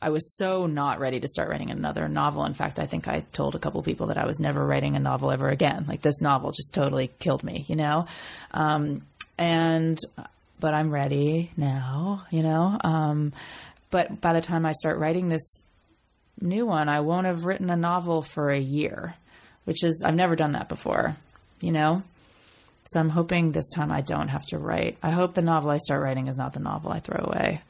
I 0.00 0.10
was 0.10 0.36
so 0.36 0.66
not 0.66 1.00
ready 1.00 1.18
to 1.18 1.26
start 1.26 1.48
writing 1.48 1.72
another 1.72 2.06
novel. 2.06 2.44
In 2.44 2.54
fact, 2.54 2.78
I 2.78 2.86
think 2.86 3.08
I 3.08 3.18
told 3.32 3.56
a 3.56 3.58
couple 3.58 3.82
people 3.82 4.06
that 4.06 4.16
I 4.16 4.26
was 4.26 4.38
never 4.38 4.64
writing 4.64 4.94
a 4.94 5.00
novel 5.00 5.32
ever 5.32 5.48
again. 5.48 5.86
Like 5.88 6.02
this 6.02 6.20
novel 6.20 6.52
just 6.52 6.72
totally 6.72 7.10
killed 7.18 7.42
me, 7.42 7.64
you 7.66 7.74
know. 7.74 8.06
Um, 8.52 9.02
and 9.36 9.98
but 10.60 10.74
I'm 10.74 10.92
ready 10.92 11.50
now, 11.56 12.24
you 12.30 12.42
know. 12.42 12.78
Um, 12.82 13.32
but 13.90 14.20
by 14.20 14.32
the 14.34 14.40
time 14.40 14.66
I 14.66 14.72
start 14.72 14.98
writing 14.98 15.28
this 15.28 15.60
new 16.40 16.66
one, 16.66 16.88
I 16.88 17.00
won't 17.00 17.26
have 17.26 17.44
written 17.44 17.70
a 17.70 17.76
novel 17.76 18.22
for 18.22 18.50
a 18.50 18.58
year, 18.58 19.14
which 19.68 19.84
is 19.84 20.02
I've 20.04 20.14
never 20.14 20.34
done 20.34 20.52
that 20.52 20.68
before, 20.70 21.14
you 21.60 21.72
know. 21.72 22.02
So 22.86 22.98
I'm 23.00 23.10
hoping 23.10 23.52
this 23.52 23.68
time 23.68 23.92
I 23.92 24.00
don't 24.00 24.28
have 24.28 24.46
to 24.46 24.58
write. 24.58 24.96
I 25.02 25.10
hope 25.10 25.34
the 25.34 25.42
novel 25.42 25.70
I 25.70 25.76
start 25.76 26.02
writing 26.02 26.26
is 26.26 26.38
not 26.38 26.54
the 26.54 26.60
novel 26.60 26.90
I 26.90 27.00
throw 27.00 27.22
away. 27.22 27.60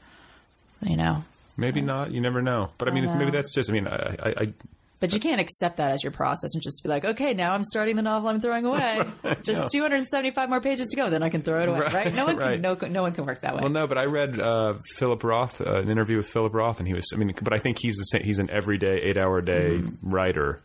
You 0.81 0.95
know. 0.95 1.25
Maybe 1.57 1.81
not. 1.81 2.11
You 2.11 2.21
never 2.21 2.41
know. 2.41 2.69
But 2.77 2.87
I 2.87 2.91
mean, 2.93 3.05
I 3.05 3.17
maybe 3.17 3.31
that's 3.31 3.53
just. 3.53 3.69
I 3.69 3.73
mean, 3.73 3.85
I, 3.85 4.15
I, 4.17 4.29
I 4.29 4.53
But 5.01 5.11
you 5.11 5.19
can't 5.19 5.41
accept 5.41 5.75
that 5.77 5.91
as 5.91 6.01
your 6.03 6.13
process 6.13 6.53
and 6.53 6.63
just 6.63 6.81
be 6.83 6.87
like, 6.87 7.03
okay, 7.03 7.33
now 7.33 7.51
I'm 7.53 7.65
starting 7.65 7.97
the 7.97 8.01
novel 8.01 8.29
I'm 8.29 8.39
throwing 8.39 8.63
away. 8.65 9.03
Just 9.43 9.69
275 9.73 10.49
more 10.49 10.61
pages 10.61 10.87
to 10.87 10.95
go, 10.95 11.09
then 11.09 11.21
I 11.21 11.27
can 11.27 11.41
throw 11.41 11.59
it 11.61 11.67
away. 11.67 11.79
Right, 11.79 11.93
Right? 11.93 12.13
No 12.13 12.23
one 12.25 12.37
right. 12.37 12.53
can. 12.53 12.61
No, 12.61 12.75
no 12.87 13.01
one 13.01 13.11
can 13.11 13.25
work 13.25 13.41
that 13.41 13.55
way. 13.55 13.59
Well, 13.61 13.71
no, 13.71 13.87
but 13.87 13.97
I 13.97 14.05
read 14.05 14.39
uh, 14.39 14.75
Philip 14.95 15.21
Roth, 15.25 15.59
uh, 15.59 15.79
an 15.81 15.89
interview 15.89 16.15
with 16.15 16.29
Philip 16.29 16.53
Roth, 16.53 16.79
and 16.79 16.87
he 16.87 16.93
was. 16.93 17.05
I 17.13 17.17
mean, 17.17 17.33
but 17.41 17.51
I 17.53 17.59
think 17.59 17.77
he's 17.81 17.97
the 17.97 18.03
same, 18.05 18.23
he's 18.23 18.39
an 18.39 18.49
everyday 18.49 19.01
eight 19.01 19.17
hour 19.17 19.41
day 19.41 19.79
Mm-hmm. 19.79 20.09
writer, 20.09 20.61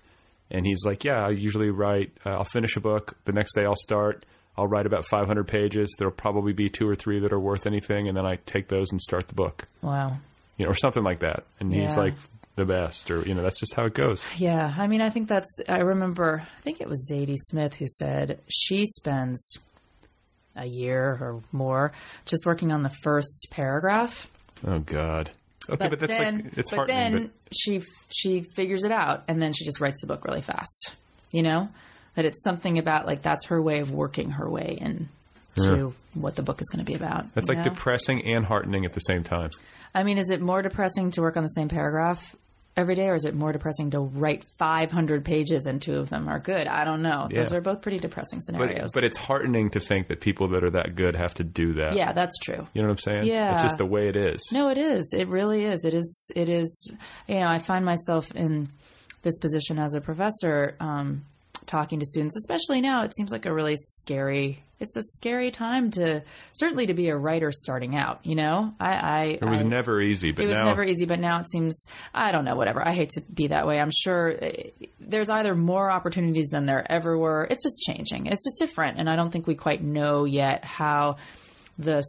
and 0.54 0.64
he's 0.66 0.84
like, 0.84 1.04
yeah, 1.04 1.26
I 1.26 1.30
usually 1.30 1.70
write. 1.70 2.12
Uh, 2.24 2.30
I'll 2.30 2.44
finish 2.44 2.76
a 2.76 2.80
book 2.80 3.16
the 3.24 3.32
next 3.32 3.54
day. 3.54 3.64
I'll 3.64 3.74
start. 3.76 4.24
I'll 4.56 4.66
write 4.68 4.86
about 4.86 5.06
500 5.08 5.48
pages. 5.48 5.94
There'll 5.98 6.14
probably 6.14 6.52
be 6.52 6.68
two 6.68 6.88
or 6.88 6.94
three 6.94 7.18
that 7.20 7.32
are 7.32 7.40
worth 7.40 7.66
anything, 7.66 8.08
and 8.08 8.16
then 8.16 8.24
I 8.24 8.36
take 8.46 8.68
those 8.68 8.90
and 8.92 9.00
start 9.00 9.26
the 9.28 9.34
book, 9.34 9.66
Wow. 9.82 10.16
you 10.56 10.64
know, 10.64 10.70
or 10.70 10.74
something 10.74 11.02
like 11.02 11.20
that. 11.20 11.44
And 11.60 11.74
he's 11.74 11.96
like 11.96 12.14
the 12.56 12.64
best, 12.64 13.10
or 13.10 13.22
you 13.26 13.34
know, 13.34 13.42
that's 13.42 13.58
just 13.58 13.74
how 13.74 13.84
it 13.86 13.94
goes. 13.94 14.24
Yeah, 14.36 14.72
I 14.78 14.86
mean, 14.86 15.00
I 15.00 15.10
think 15.10 15.26
that's. 15.28 15.60
I 15.68 15.78
remember. 15.78 16.40
I 16.56 16.60
think 16.60 16.80
it 16.80 16.88
was 16.88 17.10
Zadie 17.12 17.36
Smith 17.36 17.74
who 17.74 17.86
said 17.88 18.38
she 18.48 18.86
spends 18.86 19.58
a 20.56 20.66
year 20.66 21.18
or 21.20 21.40
more 21.50 21.90
just 22.26 22.46
working 22.46 22.70
on 22.70 22.84
the 22.84 22.92
first 23.02 23.48
paragraph. 23.50 24.30
Oh 24.64 24.78
God. 24.78 25.32
Okay, 25.68 25.88
but, 25.88 25.98
that's 25.98 26.16
then, 26.16 26.42
like 26.44 26.58
it's 26.58 26.70
but 26.70 26.86
then 26.88 27.30
she 27.52 27.82
she 28.12 28.42
figures 28.54 28.84
it 28.84 28.92
out, 28.92 29.24
and 29.28 29.40
then 29.40 29.52
she 29.52 29.64
just 29.64 29.80
writes 29.80 30.00
the 30.00 30.06
book 30.06 30.24
really 30.24 30.42
fast. 30.42 30.94
You 31.32 31.42
know, 31.42 31.68
that 32.14 32.24
it's 32.24 32.42
something 32.42 32.78
about 32.78 33.06
like 33.06 33.22
that's 33.22 33.46
her 33.46 33.60
way 33.60 33.80
of 33.80 33.92
working 33.92 34.30
her 34.30 34.48
way 34.48 34.78
into 34.80 35.94
what 36.14 36.34
the 36.36 36.42
book 36.42 36.60
is 36.60 36.68
going 36.68 36.84
to 36.84 36.90
be 36.90 36.96
about. 36.96 37.32
That's 37.34 37.48
like 37.48 37.58
know? 37.58 37.64
depressing 37.64 38.24
and 38.26 38.44
heartening 38.44 38.84
at 38.84 38.92
the 38.92 39.00
same 39.00 39.22
time. 39.22 39.50
I 39.94 40.02
mean, 40.02 40.18
is 40.18 40.30
it 40.30 40.40
more 40.40 40.62
depressing 40.62 41.12
to 41.12 41.22
work 41.22 41.36
on 41.36 41.42
the 41.42 41.48
same 41.48 41.68
paragraph 41.68 42.34
every 42.76 42.94
day, 42.94 43.08
or 43.08 43.14
is 43.14 43.24
it 43.24 43.34
more 43.34 43.52
depressing 43.52 43.90
to 43.92 44.00
write 44.00 44.44
500 44.58 45.24
pages 45.24 45.66
and 45.66 45.80
two 45.80 45.98
of 45.98 46.10
them 46.10 46.28
are 46.28 46.38
good? 46.40 46.66
I 46.66 46.84
don't 46.84 47.02
know. 47.02 47.28
Those 47.32 47.52
are 47.52 47.60
both 47.60 47.82
pretty 47.82 47.98
depressing 47.98 48.38
But, 48.38 48.44
scenarios. 48.44 48.90
but 48.94 49.04
it's 49.04 49.16
heartening 49.16 49.70
to 49.70 49.80
think 49.80 50.08
that 50.08 50.20
people 50.20 50.48
that 50.48 50.64
are 50.64 50.70
that 50.70 50.96
good 50.96 51.14
have 51.16 51.34
to 51.34 51.44
do 51.44 51.74
that. 51.74 51.94
yeah, 51.94 52.12
that's 52.12 52.38
true. 52.38 52.66
You 52.74 52.82
know 52.82 52.88
what 52.88 52.94
I'm 52.94 52.98
saying? 52.98 53.24
Yeah. 53.26 53.52
It's 53.52 53.62
just 53.62 53.78
the 53.78 53.86
way 53.86 54.08
it 54.08 54.16
is. 54.16 54.40
No, 54.52 54.68
it 54.70 54.78
is. 54.78 55.14
It 55.16 55.28
really 55.28 55.64
is. 55.64 55.84
It 55.84 55.94
is. 55.94 56.32
It 56.34 56.48
is. 56.48 56.92
You 57.28 57.40
know, 57.40 57.46
I 57.46 57.58
find 57.58 57.84
myself 57.84 58.30
in 58.32 58.68
this 59.22 59.38
position 59.38 59.78
as 59.78 59.94
a 59.94 60.00
professor, 60.00 60.76
um, 60.80 61.24
talking 61.66 62.00
to 62.00 62.06
students, 62.06 62.36
especially 62.36 62.80
now. 62.80 63.02
It 63.02 63.14
seems 63.16 63.32
like 63.32 63.46
a 63.46 63.52
really 63.52 63.76
scary. 63.76 64.62
It's 64.80 64.96
a 64.96 65.02
scary 65.02 65.50
time 65.50 65.90
to 65.92 66.22
certainly 66.52 66.86
to 66.86 66.94
be 66.94 67.08
a 67.08 67.16
writer 67.16 67.50
starting 67.52 67.96
out. 67.96 68.20
You 68.24 68.34
know, 68.34 68.74
I. 68.78 68.92
I 68.92 69.24
It 69.40 69.44
was 69.44 69.60
I- 69.60 69.64
never 69.64 70.00
easy, 70.02 70.32
but 70.32 70.44
it 70.44 70.48
was 70.48 70.58
now 70.58 70.64
never 70.64 70.84
easy, 70.84 71.06
but 71.06 71.20
now 71.20 71.40
it 71.40 71.48
seems 71.48 71.86
I 72.14 72.32
don't 72.32 72.44
know. 72.44 72.56
Whatever. 72.56 72.86
I 72.86 72.92
hate 72.92 73.10
to 73.10 73.22
be 73.22 73.48
that 73.48 73.66
way. 73.66 73.80
I'm 73.80 73.90
sure 73.90 74.32
uh, 74.32 74.50
there's 75.00 75.30
either 75.30 75.54
more 75.54 75.90
opportunities 75.90 76.48
than 76.48 76.66
there 76.66 76.84
ever 76.90 77.16
were. 77.16 77.46
It's 77.50 77.62
just 77.62 77.82
changing. 77.82 78.26
It's 78.26 78.44
just 78.44 78.58
different, 78.58 78.98
and 78.98 79.08
I 79.08 79.16
don't 79.16 79.30
think 79.30 79.46
we 79.46 79.54
quite 79.54 79.82
know 79.82 80.24
yet 80.24 80.64
how 80.64 81.16
the 81.78 82.04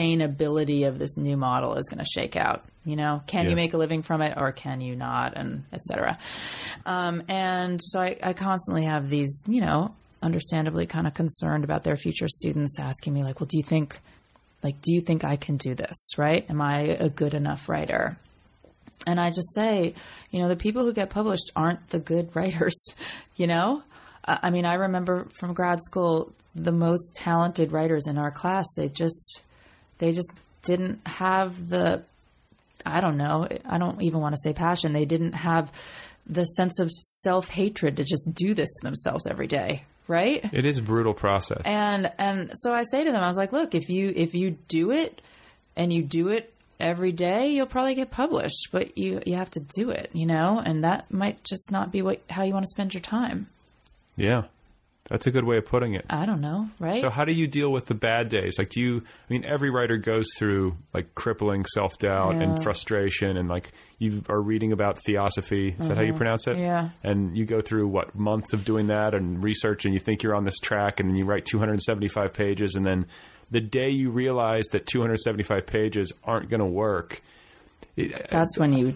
sustainability 0.00 0.86
of 0.86 0.98
this 0.98 1.16
new 1.16 1.36
model 1.36 1.74
is 1.76 1.88
going 1.88 1.98
to 1.98 2.04
shake 2.04 2.36
out. 2.36 2.64
You 2.86 2.96
know, 2.96 3.20
can 3.26 3.44
Yeah. 3.44 3.50
you 3.50 3.56
make 3.56 3.74
a 3.74 3.76
living 3.76 4.02
from 4.02 4.22
it 4.22 4.34
or 4.38 4.52
can 4.52 4.80
you 4.80 4.94
not, 4.96 5.36
and 5.36 5.64
et 5.72 5.82
cetera. 5.82 6.16
Um, 6.86 7.22
and 7.28 7.80
so 7.82 8.00
I, 8.00 8.16
I 8.22 8.32
constantly 8.32 8.84
have 8.84 9.10
these, 9.10 9.42
you 9.46 9.60
know, 9.60 9.92
understandably 10.22 10.86
kind 10.86 11.06
of 11.06 11.12
concerned 11.12 11.64
about 11.64 11.82
their 11.82 11.96
future 11.96 12.28
students 12.28 12.78
asking 12.80 13.12
me, 13.12 13.24
like, 13.24 13.40
well, 13.40 13.48
do 13.48 13.58
you 13.58 13.64
think, 13.64 13.98
like, 14.62 14.80
do 14.82 14.94
you 14.94 15.00
think 15.00 15.24
I 15.24 15.36
can 15.36 15.56
do 15.56 15.74
this? 15.74 15.96
Right? 16.16 16.48
Am 16.48 16.60
I 16.62 16.80
a 16.82 17.10
good 17.10 17.34
enough 17.34 17.68
writer? 17.68 18.16
And 19.06 19.20
I 19.20 19.28
just 19.30 19.52
say, 19.54 19.94
you 20.30 20.40
know, 20.40 20.48
the 20.48 20.56
people 20.56 20.84
who 20.84 20.92
get 20.92 21.10
published 21.10 21.52
aren't 21.54 21.88
the 21.90 21.98
good 22.00 22.34
writers, 22.34 22.76
you 23.36 23.46
know? 23.46 23.82
I 24.24 24.50
mean, 24.50 24.64
I 24.64 24.74
remember 24.74 25.26
from 25.38 25.54
grad 25.54 25.80
school, 25.82 26.32
the 26.54 26.72
most 26.72 27.14
talented 27.14 27.70
writers 27.72 28.06
in 28.08 28.16
our 28.18 28.30
class, 28.30 28.64
they 28.76 28.88
just, 28.88 29.42
they 29.98 30.10
just 30.12 30.32
didn't 30.62 31.06
have 31.06 31.68
the, 31.68 32.02
I 32.86 33.00
don't 33.00 33.16
know, 33.16 33.48
I 33.64 33.78
don't 33.78 34.02
even 34.02 34.20
want 34.20 34.34
to 34.34 34.40
say 34.40 34.52
passion. 34.52 34.92
They 34.92 35.04
didn't 35.04 35.32
have 35.32 35.72
the 36.26 36.44
sense 36.44 36.78
of 36.78 36.90
self 36.90 37.48
hatred 37.48 37.98
to 37.98 38.04
just 38.04 38.32
do 38.34 38.54
this 38.54 38.68
to 38.80 38.86
themselves 38.86 39.26
every 39.26 39.46
day, 39.46 39.84
right? 40.08 40.44
it 40.52 40.64
is 40.64 40.78
a 40.78 40.82
brutal 40.82 41.14
process. 41.14 41.62
and 41.64 42.10
and 42.18 42.50
so 42.54 42.72
I 42.72 42.82
say 42.82 43.04
to 43.04 43.12
them, 43.12 43.20
I 43.20 43.28
was 43.28 43.36
like, 43.36 43.52
look, 43.52 43.74
if 43.74 43.88
you 43.88 44.12
if 44.14 44.34
you 44.34 44.52
do 44.68 44.90
it 44.90 45.22
and 45.76 45.92
you 45.92 46.02
do 46.02 46.28
it 46.28 46.52
every 46.80 47.12
day, 47.12 47.48
you'll 47.48 47.66
probably 47.66 47.94
get 47.94 48.10
published, 48.10 48.68
but 48.72 48.98
you 48.98 49.22
you 49.24 49.34
have 49.34 49.50
to 49.50 49.60
do 49.60 49.90
it, 49.90 50.10
you 50.12 50.26
know, 50.26 50.62
and 50.64 50.84
that 50.84 51.10
might 51.12 51.42
just 51.44 51.70
not 51.70 51.92
be 51.92 52.02
what 52.02 52.20
how 52.30 52.42
you 52.42 52.52
want 52.52 52.64
to 52.64 52.70
spend 52.70 52.94
your 52.94 53.00
time. 53.02 53.48
yeah. 54.16 54.44
That's 55.08 55.26
a 55.26 55.30
good 55.30 55.44
way 55.44 55.56
of 55.58 55.66
putting 55.66 55.94
it. 55.94 56.04
I 56.10 56.26
don't 56.26 56.40
know, 56.40 56.68
right? 56.80 56.96
So 57.00 57.10
how 57.10 57.24
do 57.24 57.32
you 57.32 57.46
deal 57.46 57.70
with 57.70 57.86
the 57.86 57.94
bad 57.94 58.28
days? 58.28 58.56
Like 58.58 58.70
do 58.70 58.80
you 58.80 59.02
I 59.28 59.32
mean 59.32 59.44
every 59.44 59.70
writer 59.70 59.96
goes 59.98 60.26
through 60.36 60.76
like 60.92 61.14
crippling 61.14 61.64
self-doubt 61.64 62.36
Yeah. 62.36 62.42
and 62.42 62.62
frustration 62.62 63.36
and 63.36 63.48
like 63.48 63.70
you 63.98 64.22
are 64.28 64.40
reading 64.40 64.72
about 64.72 65.02
theosophy. 65.04 65.76
Is 65.78 65.88
that 65.88 65.96
how 65.96 66.02
you 66.02 66.12
pronounce 66.12 66.46
it? 66.48 66.56
Mm-hmm. 66.56 66.60
Yeah. 66.62 66.88
And 67.04 67.36
you 67.38 67.44
go 67.46 67.60
through 67.60 67.86
what 67.88 68.14
months 68.16 68.52
of 68.52 68.64
doing 68.64 68.88
that 68.88 69.14
and 69.14 69.42
research 69.42 69.84
and 69.84 69.94
you 69.94 70.00
think 70.00 70.22
you're 70.22 70.34
on 70.34 70.44
this 70.44 70.58
track 70.58 70.98
and 71.00 71.08
then 71.08 71.16
you 71.16 71.24
write 71.24 71.46
275 71.46 72.32
pages 72.32 72.74
and 72.74 72.84
then 72.84 73.06
the 73.50 73.60
day 73.60 73.90
you 73.90 74.10
realize 74.10 74.64
that 74.72 74.86
275 74.86 75.66
pages 75.66 76.12
aren't 76.24 76.50
going 76.50 76.58
to 76.60 76.66
work. 76.66 77.20
That's 77.96 78.58
when 78.58 78.72
you 78.72 78.94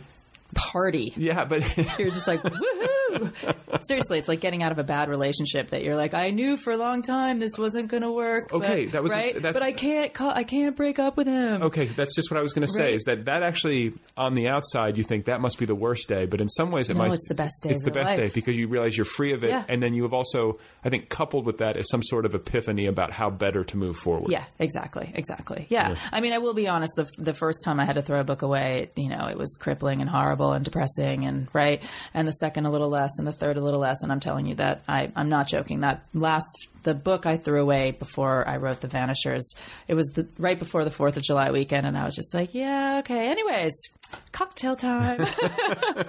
party. 0.55 1.15
yeah, 1.17 1.45
but 1.45 1.63
You're 1.99 2.11
just 2.11 2.27
like, 2.27 2.43
woohoo! 2.43 2.87
Seriously, 3.81 4.19
it's 4.19 4.29
like 4.29 4.41
getting 4.41 4.63
out 4.63 4.73
of 4.73 4.79
a 4.79 4.85
bad 4.85 5.09
relationship 5.09 5.69
that 5.71 5.83
you're 5.83 5.95
like, 5.95 6.13
I 6.15 6.31
knew 6.31 6.57
for 6.57 6.73
a 6.73 6.77
long 6.77 7.03
time 7.03 7.39
this 7.39 7.53
wasn't 7.59 7.89
going 7.89 8.03
to 8.03 8.11
work. 8.13 8.53
Okay, 8.53 8.85
but, 8.85 8.93
that 8.93 9.03
was- 9.03 9.13
right, 9.13 9.41
but 9.41 9.63
I 9.63 9.73
can't 9.73 10.13
call, 10.13 10.31
I 10.31 10.45
can't 10.45 10.77
break 10.77 10.99
up 10.99 11.17
with 11.17 11.27
him. 11.27 11.63
Okay, 11.63 11.87
that's 11.87 12.15
just 12.15 12.31
what 12.31 12.39
I 12.39 12.43
was 12.43 12.53
going 12.53 12.67
to 12.67 12.73
say. 12.73 12.85
Right. 12.85 12.95
Is 12.95 13.05
that 13.05 13.25
that 13.27 13.43
actually 13.43 13.93
on 14.17 14.35
the 14.35 14.49
outside 14.49 14.97
you 14.99 15.05
think 15.05 15.27
that 15.27 15.41
must 15.41 15.59
be 15.59 15.65
the 15.67 15.75
worst 15.75 16.09
day, 16.09 16.27
but 16.27 16.41
in 16.41 16.49
some 16.49 16.71
ways 16.71 16.91
it 16.91 16.95
No, 16.95 17.01
might. 17.01 17.13
it's 17.15 17.29
the 17.29 17.35
best 17.35 17.63
day 17.63 17.71
It's 17.71 17.85
the 17.85 17.91
best 17.91 18.11
life. 18.11 18.19
day 18.21 18.31
because 18.35 18.57
you 18.57 18.69
realize 18.69 18.97
you're 18.97 19.05
free 19.05 19.33
of 19.33 19.45
it, 19.45 19.51
Yeah. 19.51 19.65
and 19.69 19.83
then 19.83 19.95
you 19.95 20.03
have 20.03 20.13
also, 20.13 20.59
I 20.85 20.89
think, 20.91 21.09
coupled 21.09 21.47
with 21.47 21.59
that 21.59 21.77
is 21.77 21.89
some 21.91 22.03
sort 22.03 22.27
of 22.27 22.35
epiphany 22.35 22.87
about 22.87 23.13
how 23.13 23.31
better 23.31 23.65
to 23.65 23.77
move 23.77 23.97
forward. 23.97 24.31
Yeah, 24.31 24.45
exactly, 24.59 25.11
exactly. 25.15 25.67
Yeah. 25.71 25.95
I 26.13 26.21
mean, 26.21 26.33
I 26.33 26.39
will 26.39 26.55
be 26.55 26.69
honest. 26.69 26.93
The 26.97 27.09
the 27.19 27.35
first 27.35 27.63
time 27.65 27.81
I 27.81 27.85
had 27.85 27.95
to 27.95 28.03
throw 28.03 28.21
a 28.21 28.25
book 28.25 28.43
away, 28.43 28.91
you 28.97 29.09
know, 29.09 29.27
it 29.29 29.37
was 29.39 29.57
crippling 29.61 30.01
and 30.01 30.11
horrible 30.11 30.53
and 30.53 30.65
depressing, 30.65 31.25
and 31.25 31.49
right. 31.53 31.83
And 32.15 32.27
the 32.27 32.33
second 32.33 32.67
a 32.67 32.71
little 32.71 32.89
less, 32.89 33.00
and 33.19 33.27
the 33.27 33.33
third 33.33 33.57
a 33.57 33.61
little 33.61 33.81
less. 33.81 34.03
And 34.03 34.13
I'm 34.13 34.21
telling 34.21 34.47
you 34.47 34.55
that 34.57 34.83
I 34.89 35.11
I'm 35.17 35.29
not 35.29 35.49
joking. 35.49 35.81
That 35.81 36.05
last 36.15 36.69
the 36.83 36.95
book 36.95 37.27
I 37.27 37.37
threw 37.37 37.61
away 37.61 37.91
before 37.93 38.47
I 38.49 38.57
wrote 38.57 38.81
The 38.81 38.89
Vanishers, 38.89 39.55
it 39.89 39.95
was 39.95 40.07
the 40.09 40.27
right 40.39 40.59
before 40.59 40.85
the 40.85 40.91
Fourth 40.91 41.17
of 41.17 41.23
July 41.23 41.51
weekend, 41.51 41.87
and 41.87 41.97
I 41.97 42.05
was 42.05 42.15
just 42.15 42.35
like, 42.35 42.55
yeah, 42.55 42.99
okay. 43.01 43.29
Anyways, 43.31 43.75
cocktail 44.33 44.77
time. 44.77 45.27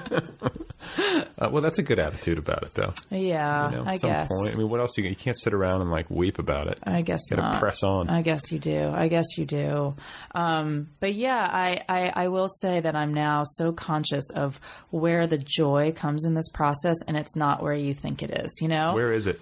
Uh, 0.98 1.49
well, 1.52 1.62
that's 1.62 1.80
a 1.80 1.84
good 1.84 1.98
attitude 1.99 2.38
about 2.38 2.64
it, 2.64 2.74
though. 2.74 2.94
yeah, 3.10 3.72
You 3.72 3.78
know, 3.78 3.84
I 3.86 3.94
at 3.94 3.99
some 4.02 4.10
guess. 4.12 4.28
point, 4.30 4.53
I 4.53 4.58
mean, 4.58 4.70
what 4.70 4.80
else 4.80 4.98
you 4.98 5.03
you 5.06 5.16
can't 5.16 5.38
sit 5.40 5.53
around 5.53 5.82
and 5.82 5.90
like 5.90 6.10
weep 6.10 6.38
about 6.40 6.68
it. 6.68 6.80
I 6.84 7.02
guess 7.02 7.22
You 7.32 7.38
gotta 7.38 7.53
not. 7.53 7.60
press 7.60 7.82
on. 7.84 8.10
I 8.10 8.22
guess 8.22 8.52
you 8.52 8.60
do. 8.60 8.90
I 8.94 9.08
guess 9.08 9.38
you 9.38 9.45
do. 9.45 9.95
Um, 10.36 10.90
but 10.99 11.14
yeah, 11.16 11.38
I, 11.52 11.82
I, 11.90 12.12
I 12.16 12.28
will 12.28 12.48
say 12.48 12.80
that 12.80 12.95
I'm 12.95 13.14
now 13.14 13.44
so 13.44 13.72
conscious 13.72 14.30
of 14.32 14.60
where 14.90 15.28
the 15.28 15.38
joy 15.38 15.91
comes 15.95 16.26
in 16.26 16.34
this 16.34 16.49
process, 16.49 16.98
and 17.08 17.18
it's 17.18 17.36
not 17.36 17.64
where 17.64 17.74
you 17.74 17.94
think 17.94 18.22
it 18.24 18.32
is. 18.32 18.60
You 18.62 18.68
know, 18.68 18.94
Where 18.94 19.14
is 19.14 19.28
it? 19.28 19.40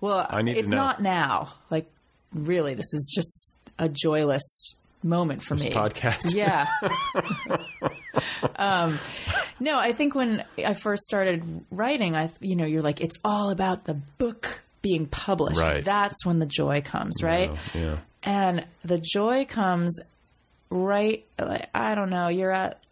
well, 0.00 0.26
I 0.28 0.42
need 0.42 0.56
it's 0.56 0.70
not 0.70 1.00
now. 1.02 1.52
Like, 1.70 1.90
really, 2.32 2.74
this 2.74 2.92
is 2.94 3.12
just 3.14 3.54
a 3.78 3.88
joyless 3.88 4.74
moment 5.02 5.42
for 5.42 5.54
me. 5.54 5.70
podcast. 5.70 6.34
Yeah. 6.34 6.66
um, 8.56 8.98
no, 9.60 9.78
I 9.78 9.92
think 9.92 10.14
when 10.14 10.44
I 10.58 10.74
first 10.74 11.04
started 11.04 11.64
writing, 11.70 12.16
I, 12.16 12.30
you 12.40 12.56
know, 12.56 12.66
you're 12.66 12.82
like, 12.82 13.00
it's 13.00 13.16
all 13.24 13.50
about 13.50 13.84
the 13.84 13.94
book 13.94 14.62
being 14.82 15.06
published. 15.06 15.60
Right. 15.60 15.84
That's 15.84 16.26
when 16.26 16.38
the 16.38 16.46
joy 16.46 16.82
comes, 16.82 17.22
right? 17.22 17.52
Yeah. 17.74 17.98
And 18.22 18.66
the 18.84 18.98
joy 18.98 19.46
comes 19.46 20.00
right, 20.70 21.24
like, 21.38 21.68
I 21.74 21.94
don't 21.94 22.10
know, 22.10 22.28
you're 22.28 22.52
at, 22.52 22.82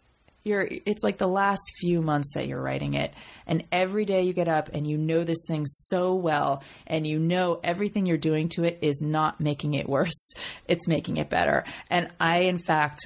you're, 0.43 0.67
it's 0.85 1.03
like 1.03 1.17
the 1.17 1.27
last 1.27 1.61
few 1.79 2.01
months 2.01 2.33
that 2.33 2.47
you're 2.47 2.61
writing 2.61 2.95
it. 2.95 3.13
And 3.45 3.63
every 3.71 4.05
day 4.05 4.23
you 4.23 4.33
get 4.33 4.47
up 4.47 4.69
and 4.73 4.87
you 4.87 4.97
know 4.97 5.23
this 5.23 5.45
thing 5.47 5.65
so 5.65 6.15
well, 6.15 6.63
and 6.87 7.05
you 7.05 7.19
know 7.19 7.59
everything 7.63 8.05
you're 8.05 8.17
doing 8.17 8.49
to 8.49 8.63
it 8.63 8.79
is 8.81 9.01
not 9.01 9.39
making 9.39 9.73
it 9.73 9.87
worse, 9.87 10.33
it's 10.67 10.87
making 10.87 11.17
it 11.17 11.29
better. 11.29 11.63
And 11.89 12.07
I, 12.19 12.41
in 12.41 12.57
fact, 12.57 13.05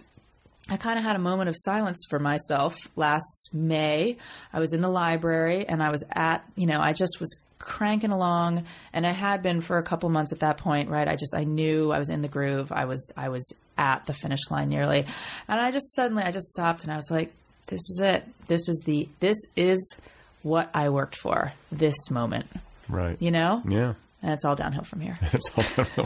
I 0.68 0.78
kind 0.78 0.98
of 0.98 1.06
had 1.06 1.16
a 1.16 1.20
moment 1.20 1.50
of 1.50 1.56
silence 1.58 2.06
for 2.10 2.18
myself 2.18 2.76
last 2.96 3.52
May. 3.54 4.18
I 4.52 4.60
was 4.60 4.74
in 4.74 4.82
the 4.82 4.90
library 4.90 5.68
and 5.68 5.84
I 5.84 5.92
was 5.92 6.04
at, 6.12 6.44
you 6.56 6.66
know, 6.66 6.80
I 6.80 6.94
just 6.94 7.20
was 7.20 7.40
cranking 7.66 8.12
along 8.12 8.64
and 8.94 9.06
I 9.06 9.12
had 9.12 9.42
been 9.42 9.60
for 9.60 9.78
a 9.78 9.84
couple 9.84 10.08
months 10.10 10.32
at 10.32 10.40
that 10.40 10.58
point, 10.58 10.90
right? 10.90 11.08
I 11.08 11.16
just 11.16 11.36
I 11.36 11.44
knew 11.44 11.92
I 11.92 12.00
was 12.00 12.10
in 12.10 12.22
the 12.22 12.28
groove. 12.30 12.72
I 12.72 12.86
was 12.86 13.12
I 13.18 13.30
was 13.30 13.52
at 13.78 14.06
the 14.06 14.14
finish 14.14 14.50
line 14.50 14.70
nearly. 14.70 15.06
And 15.48 15.60
I 15.60 15.72
just 15.72 15.94
suddenly 15.96 16.24
I 16.24 16.32
just 16.32 16.48
stopped 16.48 16.84
and 16.84 16.94
I 16.94 16.96
was 16.96 17.10
like, 17.12 17.34
this 17.68 17.82
is 17.90 18.00
it. 18.02 18.24
This 18.48 18.70
is 18.70 18.84
the 18.86 19.10
this 19.20 19.38
is 19.56 19.98
what 20.44 20.70
I 20.74 20.90
worked 20.90 21.16
for 21.16 21.52
this 21.72 22.10
moment. 22.12 22.46
Right. 22.88 23.20
You 23.22 23.32
know? 23.32 23.62
Yeah. 23.68 23.94
And 24.22 24.34
it's 24.34 24.46
all 24.46 24.56
downhill 24.56 24.84
from 24.84 25.02
here. 25.02 25.18
It's 25.34 25.52
all 25.58 26.06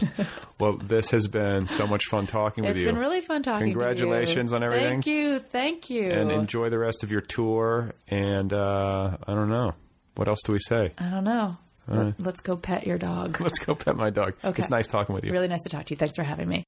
well, 0.60 0.78
this 0.78 1.12
has 1.12 1.28
been 1.28 1.68
so 1.68 1.88
much 1.88 2.06
fun 2.06 2.28
talking 2.28 2.64
with 2.64 2.72
It's 2.72 2.82
you. 2.82 2.88
It's 2.88 2.94
been 2.94 3.00
really 3.00 3.22
fun 3.22 3.44
talking 3.44 3.68
Congratulations 3.68 4.52
to 4.52 4.56
you. 4.56 4.58
on 4.58 4.64
everything. 4.64 5.02
Thank 5.02 5.08
you. 5.08 5.40
Thank 5.40 5.90
you. 5.90 6.10
and 6.12 6.32
enjoy 6.32 6.70
the 6.70 6.80
rest 6.80 7.04
of 7.04 7.12
your 7.12 7.22
tour. 7.22 7.94
And 8.08 8.52
uh, 8.52 9.18
I 9.26 9.34
don't 9.34 9.50
know. 9.50 9.74
What 10.20 10.28
else 10.28 10.40
do 10.44 10.52
we 10.52 10.60
say? 10.60 10.92
I 10.98 11.10
don't 11.10 11.24
know. 11.24 11.56
All 11.90 11.98
right. 11.98 12.14
Let's 12.20 12.42
go 12.42 12.58
pet 12.58 12.86
your 12.86 12.98
dog. 12.98 13.40
Let's 13.42 13.58
go 13.58 13.74
pet 13.74 13.96
my 13.96 14.10
dog. 14.10 14.34
Okay. 14.44 14.60
It's 14.60 14.70
nice 14.70 14.86
talking 14.86 15.16
with 15.16 15.24
you. 15.24 15.32
Really 15.32 15.48
nice 15.48 15.64
to 15.64 15.70
talk 15.70 15.86
to 15.86 15.94
you. 15.94 15.96
Thanks 15.96 16.18
for 16.18 16.24
having 16.24 16.50
me. 16.50 16.66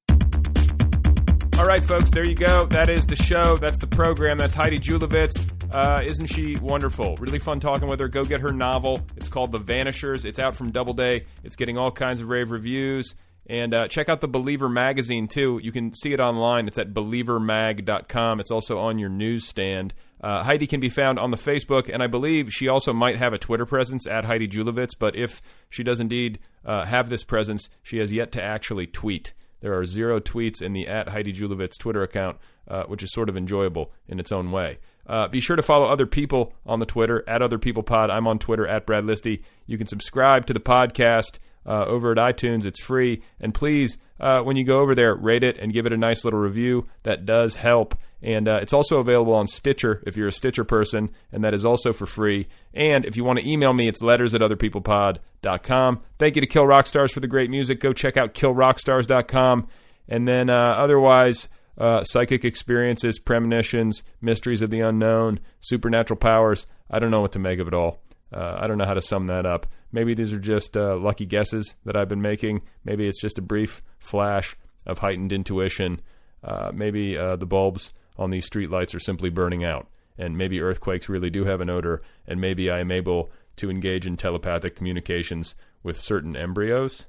All 1.60 1.66
right, 1.66 1.84
folks, 1.84 2.12
there 2.12 2.26
you 2.26 2.34
go. 2.34 2.64
That 2.68 2.88
is 2.88 3.06
the 3.06 3.18
show. 3.18 3.58
That's 3.58 3.78
the 3.78 3.88
program. 3.88 4.38
That's 4.38 4.56
Heidi 4.56 4.78
Julavits. 4.78 5.76
Uh, 5.76 6.02
isn't 6.02 6.28
she 6.28 6.56
wonderful? 6.62 7.16
Really 7.20 7.40
fun 7.40 7.60
talking 7.60 7.90
with 7.90 8.00
her. 8.00 8.08
Go 8.08 8.24
get 8.24 8.40
her 8.40 8.54
novel. 8.54 9.02
It's 9.18 9.28
called 9.28 9.52
The 9.52 9.60
Vanishers. 9.60 10.24
It's 10.24 10.40
out 10.40 10.56
from 10.56 10.72
Doubleday. 10.72 11.24
It's 11.44 11.58
getting 11.58 11.78
all 11.78 11.92
kinds 11.92 12.22
of 12.22 12.30
rave 12.30 12.52
reviews. 12.52 13.16
And 13.48 13.74
uh, 13.74 13.90
check 13.90 14.08
out 14.08 14.22
the 14.22 14.30
Believer 14.30 14.70
magazine, 14.70 15.28
too. 15.28 15.60
You 15.62 15.74
can 15.74 15.94
see 15.94 16.14
it 16.14 16.22
online. 16.22 16.70
It's 16.70 16.78
at 16.78 16.94
believermag.com. 16.94 18.40
It's 18.40 18.52
also 18.52 18.80
on 18.80 18.98
your 18.98 19.10
newsstand. 19.10 19.94
Uh, 20.22 20.44
Heidi 20.44 20.68
can 20.68 20.80
be 20.80 20.90
found 20.90 21.18
on 21.18 21.32
the 21.32 21.38
Facebook, 21.38 21.90
and 21.92 22.04
I 22.04 22.08
believe 22.08 22.52
she 22.52 22.68
also 22.68 22.94
might 22.94 23.18
have 23.18 23.34
a 23.34 23.40
Twitter 23.40 23.66
presence 23.66 24.06
at 24.08 24.26
Heidi 24.26 24.48
Julavits. 24.48 24.98
But 24.98 25.16
if 25.16 25.42
she 25.70 25.84
does 25.84 26.00
indeed 26.00 26.40
uh, 26.64 26.86
have 26.86 27.10
this 27.10 27.24
presence, 27.24 27.70
she 27.82 27.98
has 27.98 28.12
yet 28.12 28.32
to 28.34 28.42
actually 28.42 28.88
tweet. 28.88 29.34
There 29.62 29.78
are 29.78 29.86
zero 29.86 30.20
tweets 30.20 30.62
in 30.62 30.74
the 30.74 30.88
at 30.88 31.10
Heidi 31.10 31.34
Julavits 31.34 31.78
Twitter 31.78 32.04
account, 32.04 32.38
uh, 32.68 32.84
which 32.84 33.04
is 33.04 33.12
sort 33.12 33.30
of 33.30 33.38
enjoyable 33.38 33.92
in 34.08 34.20
its 34.20 34.32
own 34.32 34.52
way. 34.52 34.78
Uh, 35.08 35.28
be 35.28 35.40
sure 35.40 35.56
to 35.56 35.64
follow 35.64 35.88
other 35.88 36.06
people 36.06 36.54
on 36.66 36.80
the 36.80 36.86
Twitter 36.86 37.24
at 37.28 37.42
Other 37.42 37.58
People 37.58 37.84
Pod. 37.84 38.10
I'm 38.10 38.28
on 38.28 38.40
Twitter 38.40 38.68
at 38.68 38.86
Brad 38.86 39.04
Listi. 39.04 39.42
You 39.66 39.78
can 39.78 39.88
subscribe 39.88 40.46
to 40.46 40.54
the 40.54 40.60
podcast 40.60 41.40
uh, 41.66 41.86
over 41.86 42.12
at 42.12 42.18
iTunes. 42.18 42.66
It's 42.66 42.80
free, 42.80 43.22
and 43.40 43.54
please, 43.54 43.98
uh, 44.20 44.42
when 44.42 44.56
you 44.56 44.66
go 44.66 44.80
over 44.80 44.96
there, 44.96 45.16
rate 45.16 45.44
it 45.44 45.58
and 45.58 45.74
give 45.74 45.86
it 45.86 45.94
a 45.94 45.98
nice 45.98 46.24
little 46.24 46.40
review. 46.40 46.88
That 47.04 47.26
does 47.26 47.56
help. 47.56 47.96
And 48.24 48.48
uh, 48.48 48.60
it's 48.62 48.74
also 48.74 49.00
available 49.00 49.34
on 49.34 49.48
Stitcher 49.48 50.04
if 50.06 50.16
you're 50.16 50.28
a 50.28 50.32
Stitcher 50.32 50.64
person, 50.64 51.10
and 51.32 51.44
that 51.44 51.54
is 51.54 51.66
also 51.66 51.92
for 51.92 52.06
free. 52.06 52.48
And 52.74 53.04
if 53.06 53.18
you 53.18 53.24
want 53.24 53.40
to 53.40 53.50
email 53.50 53.74
me, 53.74 53.88
it's 53.88 54.02
letters 54.02 54.34
at 54.34 54.42
otherpeoplepod.com. 54.42 56.02
Thank 56.20 56.36
you 56.36 56.42
to 56.42 56.48
Kill 56.48 56.68
Rock 56.68 56.86
Stars 56.86 57.12
for 57.12 57.20
the 57.20 57.28
great 57.28 57.50
music. 57.50 57.80
Go 57.80 57.94
check 57.94 58.18
out 58.18 58.34
killrockstars.com. 58.34 59.68
And 60.08 60.28
then 60.28 60.50
uh, 60.50 60.76
otherwise, 60.78 61.48
uh, 61.78 62.04
psychic 62.04 62.46
experiences, 62.46 63.18
premonitions, 63.18 64.04
mysteries 64.22 64.62
of 64.62 64.70
the 64.70 64.82
unknown, 64.82 65.40
supernatural 65.60 66.20
powers. 66.20 66.68
I 66.92 67.00
don't 67.00 67.12
know 67.12 67.22
what 67.22 67.32
to 67.32 67.40
make 67.40 67.60
of 67.60 67.68
it 67.68 67.74
all. 67.74 68.02
Uh, 68.32 68.58
I 68.60 68.68
don't 68.68 68.78
know 68.78 68.86
how 68.86 68.94
to 68.94 69.02
sum 69.02 69.28
that 69.28 69.46
up. 69.46 69.66
Maybe 69.92 70.14
these 70.14 70.32
are 70.32 70.40
just 70.40 70.78
uh, 70.78 70.96
lucky 70.96 71.26
guesses 71.26 71.76
that 71.86 71.98
I've 71.98 72.08
been 72.08 72.22
making. 72.22 72.62
Maybe 72.86 73.08
it's 73.08 73.22
just 73.22 73.40
a 73.40 73.42
brief 73.42 73.82
flash 74.00 74.56
of 74.86 75.00
heightened 75.00 75.34
intuition. 75.34 76.02
Uh, 76.44 76.72
maybe 76.74 77.16
the 77.16 77.46
bulbs 77.46 77.94
on 78.18 78.30
these 78.30 78.50
streetlights 78.50 78.96
are 78.96 79.00
simply 79.00 79.30
burning 79.30 79.64
out. 79.64 79.88
And 80.18 80.38
maybe 80.38 80.62
earthquakes 80.62 81.10
really 81.10 81.30
do 81.30 81.46
have 81.46 81.62
an 81.62 81.70
odor. 81.70 82.02
And 82.28 82.40
maybe 82.40 82.70
I 82.70 82.80
am 82.80 82.92
able 82.92 83.32
to 83.58 83.70
engage 83.70 84.06
in 84.06 84.18
telepathic 84.18 84.76
communications 84.76 85.56
with 85.84 86.00
certain 86.00 86.36
embryos. 86.36 87.06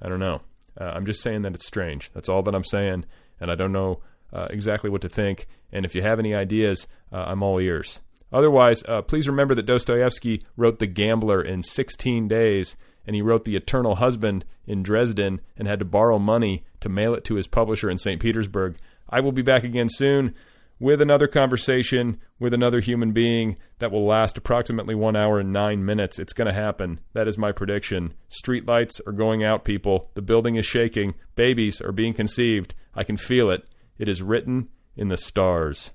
I 0.00 0.08
don't 0.08 0.20
know. 0.20 0.42
Uh, 0.80 0.84
I'm 0.84 1.06
just 1.06 1.22
saying 1.22 1.42
that 1.42 1.54
it's 1.54 1.66
strange. 1.66 2.10
That's 2.14 2.28
all 2.28 2.42
that 2.42 2.54
I'm 2.54 2.64
saying. 2.64 3.04
And 3.40 3.50
I 3.50 3.54
don't 3.54 3.72
know 3.72 4.00
uh, 4.32 4.46
exactly 4.50 4.90
what 4.90 5.02
to 5.02 5.08
think. 5.08 5.46
And 5.72 5.84
if 5.84 5.94
you 5.94 6.02
have 6.02 6.18
any 6.18 6.34
ideas, 6.34 6.86
uh, 7.12 7.24
I'm 7.26 7.42
all 7.42 7.58
ears. 7.60 8.00
Otherwise, 8.32 8.82
uh, 8.88 9.02
please 9.02 9.28
remember 9.28 9.54
that 9.54 9.66
Dostoevsky 9.66 10.44
wrote 10.56 10.78
The 10.78 10.86
Gambler 10.86 11.42
in 11.42 11.62
16 11.62 12.28
days, 12.28 12.76
and 13.06 13.14
he 13.14 13.20
wrote 13.20 13.44
The 13.44 13.56
Eternal 13.56 13.96
Husband 13.96 14.44
in 14.66 14.82
Dresden 14.82 15.40
and 15.56 15.68
had 15.68 15.80
to 15.80 15.84
borrow 15.84 16.18
money 16.18 16.64
to 16.80 16.88
mail 16.88 17.14
it 17.14 17.24
to 17.24 17.34
his 17.34 17.46
publisher 17.46 17.90
in 17.90 17.98
St. 17.98 18.20
Petersburg. 18.20 18.76
I 19.12 19.20
will 19.20 19.30
be 19.30 19.42
back 19.42 19.62
again 19.62 19.88
soon 19.90 20.34
with 20.80 21.00
another 21.00 21.28
conversation 21.28 22.18
with 22.40 22.52
another 22.52 22.80
human 22.80 23.12
being 23.12 23.56
that 23.78 23.92
will 23.92 24.04
last 24.04 24.36
approximately 24.36 24.96
one 24.96 25.14
hour 25.14 25.38
and 25.38 25.52
nine 25.52 25.84
minutes. 25.84 26.18
It's 26.18 26.32
going 26.32 26.48
to 26.48 26.52
happen. 26.52 26.98
That 27.12 27.28
is 27.28 27.38
my 27.38 27.52
prediction. 27.52 28.14
Street 28.28 28.66
lights 28.66 29.00
are 29.06 29.12
going 29.12 29.44
out, 29.44 29.64
people. 29.64 30.10
The 30.14 30.22
building 30.22 30.56
is 30.56 30.66
shaking. 30.66 31.14
Babies 31.36 31.80
are 31.80 31.92
being 31.92 32.14
conceived. 32.14 32.74
I 32.96 33.04
can 33.04 33.16
feel 33.16 33.50
it. 33.50 33.68
It 33.96 34.08
is 34.08 34.22
written 34.22 34.70
in 34.96 35.08
the 35.08 35.16
stars. 35.16 35.92